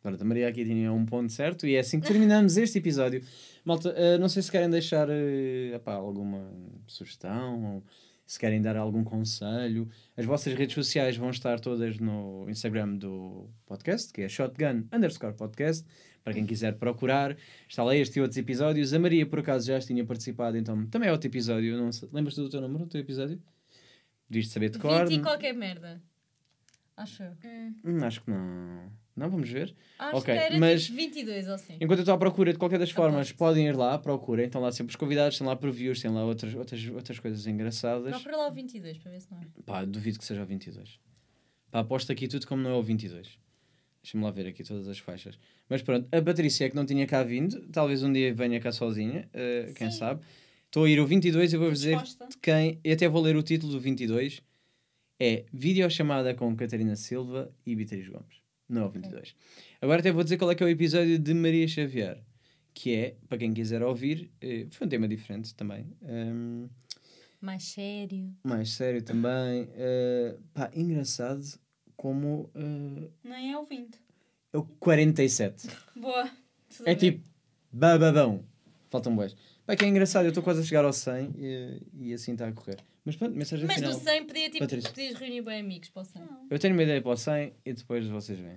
Pronto, 0.03 0.21
a 0.21 0.25
Maria 0.25 0.49
aqui 0.49 0.65
tinha 0.65 0.93
um 0.93 1.05
ponto 1.05 1.31
certo 1.33 1.67
e 1.67 1.75
é 1.75 1.81
assim 1.81 2.01
que 2.01 2.07
terminamos 2.09 2.57
este 2.57 2.79
episódio. 2.79 3.23
Malta, 3.65 3.91
eh, 3.97 4.17
não 4.19 4.29
sei 4.29 4.43
se 4.43 4.51
querem 4.51 4.71
deixar 4.71 5.09
eh, 5.11 5.73
epá, 5.75 5.95
alguma 5.95 6.51
sugestão 6.87 7.77
ou 7.77 7.85
se 8.27 8.39
querem 8.39 8.63
dar 8.63 8.77
algum 8.77 9.03
conselho. 9.05 9.89
As 10.17 10.25
vossas 10.25 10.55
redes 10.55 10.75
sociais 10.75 11.17
vão 11.17 11.31
estar 11.31 11.59
todas 11.61 11.99
no 11.99 12.47
Instagram 12.49 12.97
do 12.97 13.51
podcast, 13.67 14.13
que 14.13 14.23
é 14.23 14.29
shotgun 14.29 14.87
underscore 14.93 15.35
podcast, 15.35 15.85
para 16.23 16.35
quem 16.35 16.45
quiser 16.47 16.75
procurar. 16.75 17.37
Está 17.69 17.83
lá 17.83 17.95
este 17.97 18.19
e 18.19 18.23
outros 18.23 18.37
episódios. 18.39 18.93
A 18.93 18.99
Maria, 18.99 19.25
por 19.27 19.39
acaso, 19.41 19.67
já 19.67 19.81
tinha 19.81 20.05
participado, 20.05 20.57
então 20.57 20.87
também 20.87 21.09
é 21.09 21.13
outro 21.13 21.29
episódio. 21.29 21.77
Não 21.77 21.91
sei- 21.93 22.09
Lembras-te 22.13 22.41
do 22.41 22.49
teu 22.49 22.61
número, 22.61 22.85
do 22.85 22.91
teu 22.91 23.01
episódio? 23.01 23.41
Devias 24.29 24.49
saber 24.49 24.71
de 24.71 24.79
cor. 24.79 25.07
20 25.09 25.19
e 25.19 25.23
qualquer 25.23 25.53
merda. 25.55 26.01
Acho 26.97 27.23
eu. 27.23 27.33
Hum, 27.85 28.05
acho 28.05 28.23
que 28.23 28.31
não. 28.31 28.93
Não, 29.17 29.29
vamos 29.29 29.51
ver. 29.51 29.75
Acho 29.99 30.17
Ok, 30.19 30.33
que 30.35 30.41
era 30.41 30.59
mas- 30.59 30.85
tipo 30.85 30.97
22 30.97 31.49
ou 31.49 31.55
assim. 31.55 31.75
Enquanto 31.75 31.99
eu 31.99 32.03
estou 32.03 32.15
à 32.15 32.19
procura, 32.19 32.53
de 32.53 32.59
qualquer 32.59 32.79
das 32.79 32.91
formas, 32.91 33.15
Aposto. 33.29 33.37
podem 33.37 33.67
ir 33.67 33.77
lá, 33.77 33.99
procurem. 33.99 34.47
Estão 34.47 34.61
lá 34.61 34.71
sempre 34.73 34.91
os 34.93 34.97
convidados, 34.97 35.35
estão 35.35 35.47
lá 35.47 35.57
previews, 35.57 36.01
têm 36.01 36.11
lá 36.11 36.25
outras, 36.25 36.55
outras, 36.55 36.87
outras 36.89 37.19
coisas 37.19 37.47
engraçadas. 37.47 38.11
Procura 38.13 38.37
lá 38.37 38.49
o 38.49 38.53
22 38.53 38.99
para 38.99 39.11
ver 39.11 39.21
se 39.21 39.31
não 39.31 39.39
é. 39.41 39.47
Pá, 39.67 39.85
duvido 39.85 40.19
que 40.19 40.25
seja 40.25 40.43
o 40.43 40.47
22. 40.47 40.99
Pá, 41.71 41.81
aposto 41.81 42.13
aqui 42.13 42.29
tudo 42.29 42.47
como 42.47 42.63
não 42.63 42.71
é 42.71 42.75
o 42.75 42.83
22. 42.83 43.39
Deixa-me 44.03 44.25
lá 44.25 44.31
ver 44.31 44.47
aqui 44.47 44.65
todas 44.65 44.89
as 44.89 44.99
faixas. 44.99 45.39
Mas 45.69 45.83
pronto, 45.83 46.09
a 46.11 46.23
Patrícia 46.23 46.65
é 46.65 46.71
que 46.71 46.77
não 46.77 46.87
tinha 46.87 47.07
cá 47.07 47.23
vindo. 47.23 47.61
Talvez 47.71 48.03
um 48.03 48.13
dia 48.13 48.33
venha 48.35 48.59
cá 48.61 48.73
sozinha, 48.73 49.29
eh, 49.35 49.73
quem 49.77 49.91
sabe. 49.91 50.23
Estou 50.67 50.85
a 50.85 50.91
ir 50.91 50.99
o 51.01 51.07
22 51.07 51.53
e 51.53 51.57
vou 51.57 51.71
dizer 51.71 51.99
de 51.99 52.39
quem. 52.41 52.79
E 52.83 52.93
até 52.93 53.09
vou 53.09 53.21
ler 53.21 53.37
o 53.37 53.43
título 53.43 53.73
do 53.73 53.81
22. 53.81 54.41
É 55.19 55.45
Videochamada 55.53 56.33
com 56.35 56.55
Catarina 56.57 56.97
Silva 56.97 57.53
e 57.67 57.77
Beatriz 57.77 58.09
Gomes. 58.09 58.41
Não 58.69 58.83
é 58.83 58.85
o 58.87 58.89
22. 58.91 59.35
Agora 59.83 60.01
até 60.01 60.11
vou 60.13 60.23
dizer 60.25 60.39
qual 60.39 60.51
é 60.51 60.55
que 60.55 60.63
é 60.63 60.67
o 60.67 60.69
episódio 60.71 61.19
de 61.19 61.35
Maria 61.35 61.69
Xavier. 61.69 62.23
Que 62.73 62.95
é, 62.95 63.17
para 63.29 63.37
quem 63.37 63.53
quiser 63.53 63.83
ouvir, 63.83 64.31
eh, 64.41 64.67
foi 64.71 64.87
um 64.87 64.91
tema 64.91 65.07
diferente 65.09 65.53
também. 65.55 65.87
Ahm, 66.05 66.69
Mais 67.41 67.65
sério. 67.65 68.33
mais 68.45 68.71
sério 68.71 69.03
também. 69.03 69.69
eh, 69.75 70.37
pá, 70.55 70.71
engraçado 70.75 71.43
como 72.01 72.49
eh, 72.55 73.11
Nem 73.23 73.53
é 73.53 73.59
o 73.59 73.67
20. 73.67 73.99
é 74.55 74.57
o 74.59 74.63
47. 74.65 75.69
Boa. 75.95 76.31
Tudo 76.75 76.89
É 76.89 76.95
bem. 76.95 76.97
tipo, 76.97 77.29
babadão. 77.71 78.43
Faltam 78.89 79.15
boas. 79.15 79.37
Pá, 79.67 79.77
que 79.77 79.85
é 79.85 79.89
engraçado, 79.89 80.25
eu 80.25 80.31
estou 80.31 80.43
quase 80.43 80.61
a 80.63 80.65
chegar 80.65 80.83
ao 80.85 80.95
100 80.95 81.35
e, 81.37 81.83
e 82.01 82.15
assim 82.15 82.33
está 82.33 82.49
a 82.49 82.53
correr. 82.53 82.79
Mas 83.05 83.17
pronto, 83.17 83.37
mensagem 83.37 83.67
Mas 83.67 83.77
final. 83.77 83.93
do 83.93 83.99
100 84.01 84.25
podia, 84.27 84.47
tipo, 84.49 84.59
Patrícia. 84.61 84.91
podias 84.91 85.15
reunir 85.15 85.43
bem 85.43 85.61
amigos 85.61 85.91
para 85.91 86.03
o 86.03 86.05
100. 86.07 86.23
Não. 86.23 86.47
Eu 86.49 86.59
tenho 86.59 86.73
uma 86.75 86.83
ideia 86.83 87.03
para 87.03 87.11
o 87.13 87.17
100 87.17 87.53
e 87.67 87.73
depois 87.75 88.07
vocês 88.07 88.39
veem. 88.39 88.57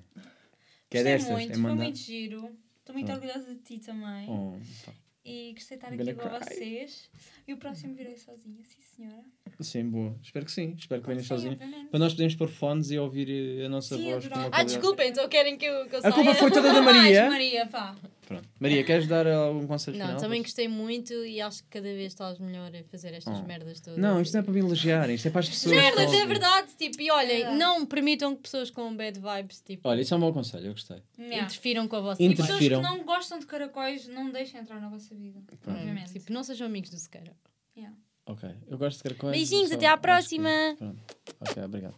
Que 0.89 0.99
é 0.99 1.03
destas, 1.03 1.31
muito, 1.31 1.51
é 1.51 1.53
foi 1.53 1.61
mandar. 1.61 1.83
muito 1.83 1.97
giro. 1.97 2.49
Estou 2.79 2.93
muito 2.95 3.05
Pronto. 3.07 3.23
orgulhosa 3.25 3.53
de 3.55 3.61
ti 3.61 3.79
também. 3.79 4.29
Oh, 4.29 4.53
pá. 4.85 4.93
E 5.25 5.53
gostei 5.53 5.77
de 5.77 5.85
estar 5.85 5.95
I'm 5.95 6.01
aqui 6.01 6.13
com 6.15 6.29
cry. 6.29 6.39
vocês. 6.39 7.09
E 7.47 7.53
o 7.53 7.57
próximo 7.57 7.95
virei 7.95 8.17
sozinha, 8.17 8.61
sim 8.63 8.81
senhora. 8.95 9.23
Sim, 9.61 9.89
boa. 9.89 10.15
Espero 10.21 10.45
que 10.45 10.51
sim. 10.51 10.75
Espero 10.77 11.01
que 11.01 11.07
venhas 11.07 11.23
Sim, 11.23 11.27
sozinho. 11.29 11.53
obviamente. 11.53 11.89
Para 11.89 11.99
nós 11.99 12.11
podermos 12.13 12.35
pôr 12.35 12.49
fones 12.49 12.91
e 12.91 12.97
ouvir 12.97 13.63
a 13.65 13.69
nossa 13.69 13.95
Sim, 13.95 14.11
voz. 14.11 14.29
Ah, 14.51 14.63
desculpem, 14.63 15.09
então 15.09 15.27
querem 15.29 15.57
que 15.57 15.65
eu, 15.65 15.87
que 15.87 15.95
eu 15.95 15.99
A 15.99 16.01
saia? 16.01 16.13
culpa 16.13 16.33
foi 16.35 16.51
toda 16.51 16.73
da 16.73 16.81
Mais, 16.81 16.97
Maria. 16.97 17.29
Maria, 17.29 17.65
pá. 17.67 17.95
Pronto. 18.27 18.47
Maria, 18.59 18.83
queres 18.83 19.07
dar 19.07 19.27
algum 19.27 19.67
conselho 19.67 19.97
Não, 19.97 20.05
final? 20.07 20.19
também 20.21 20.41
gostei 20.41 20.67
muito 20.67 21.13
e 21.25 21.41
acho 21.41 21.61
que 21.63 21.69
cada 21.69 21.87
vez 21.93 22.13
estás 22.13 22.39
melhor 22.39 22.71
a 22.75 22.83
fazer 22.85 23.13
estas 23.13 23.39
Oh. 23.39 23.43
merdas 23.43 23.79
todas. 23.81 23.99
Não, 23.99 24.21
isto 24.21 24.33
não 24.33 24.39
é 24.39 24.43
para 24.43 24.53
me 24.53 24.59
elogiar, 24.59 25.09
isto 25.09 25.27
é 25.27 25.31
para 25.31 25.41
as 25.41 25.49
pessoas. 25.49 25.75
Merdas, 25.75 26.13
é 26.13 26.25
verdade. 26.25 26.75
Tipo, 26.77 27.01
e 27.01 27.11
olhem, 27.11 27.43
É 27.43 27.55
não 27.55 27.85
permitam 27.85 28.35
que 28.35 28.43
pessoas 28.43 28.69
com 28.71 28.95
bad 28.95 29.19
vibes 29.19 29.61
tipo, 29.61 29.87
Olha, 29.87 30.01
isso 30.01 30.13
é 30.13 30.17
um 30.17 30.19
bom 30.19 30.33
conselho, 30.33 30.67
eu 30.67 30.71
gostei. 30.73 31.01
Yeah. 31.17 31.43
interfiram 31.45 31.87
com 31.87 31.95
a 31.97 32.01
vossa 32.01 32.21
E 32.21 32.25
Inter- 32.25 32.37
pessoas 32.45 32.59
que 32.59 32.69
não 32.77 33.03
gostam 33.03 33.39
de 33.39 33.45
caracóis, 33.45 34.07
não 34.07 34.31
deixem 34.31 34.59
entrar 34.59 34.79
na 34.79 34.89
vossa 34.89 35.13
vida. 35.15 35.41
Pronto. 35.61 35.77
Obviamente. 35.77 36.13
Tipo, 36.13 36.31
não 36.33 36.43
sejam 36.43 36.67
amigos 36.67 36.89
do 36.89 36.97
Sequeira. 36.97 37.35
Yeah. 37.75 37.95
Ok, 38.25 38.49
eu 38.67 38.77
gosto 38.77 38.97
de 38.97 39.03
caracóis. 39.03 39.35
Beijinhos, 39.35 39.69
só 39.69 39.75
até 39.75 39.85
à 39.87 39.97
próxima. 39.97 40.49
Pronto. 40.77 40.99
Ok, 41.41 41.61
obrigado. 41.63 41.95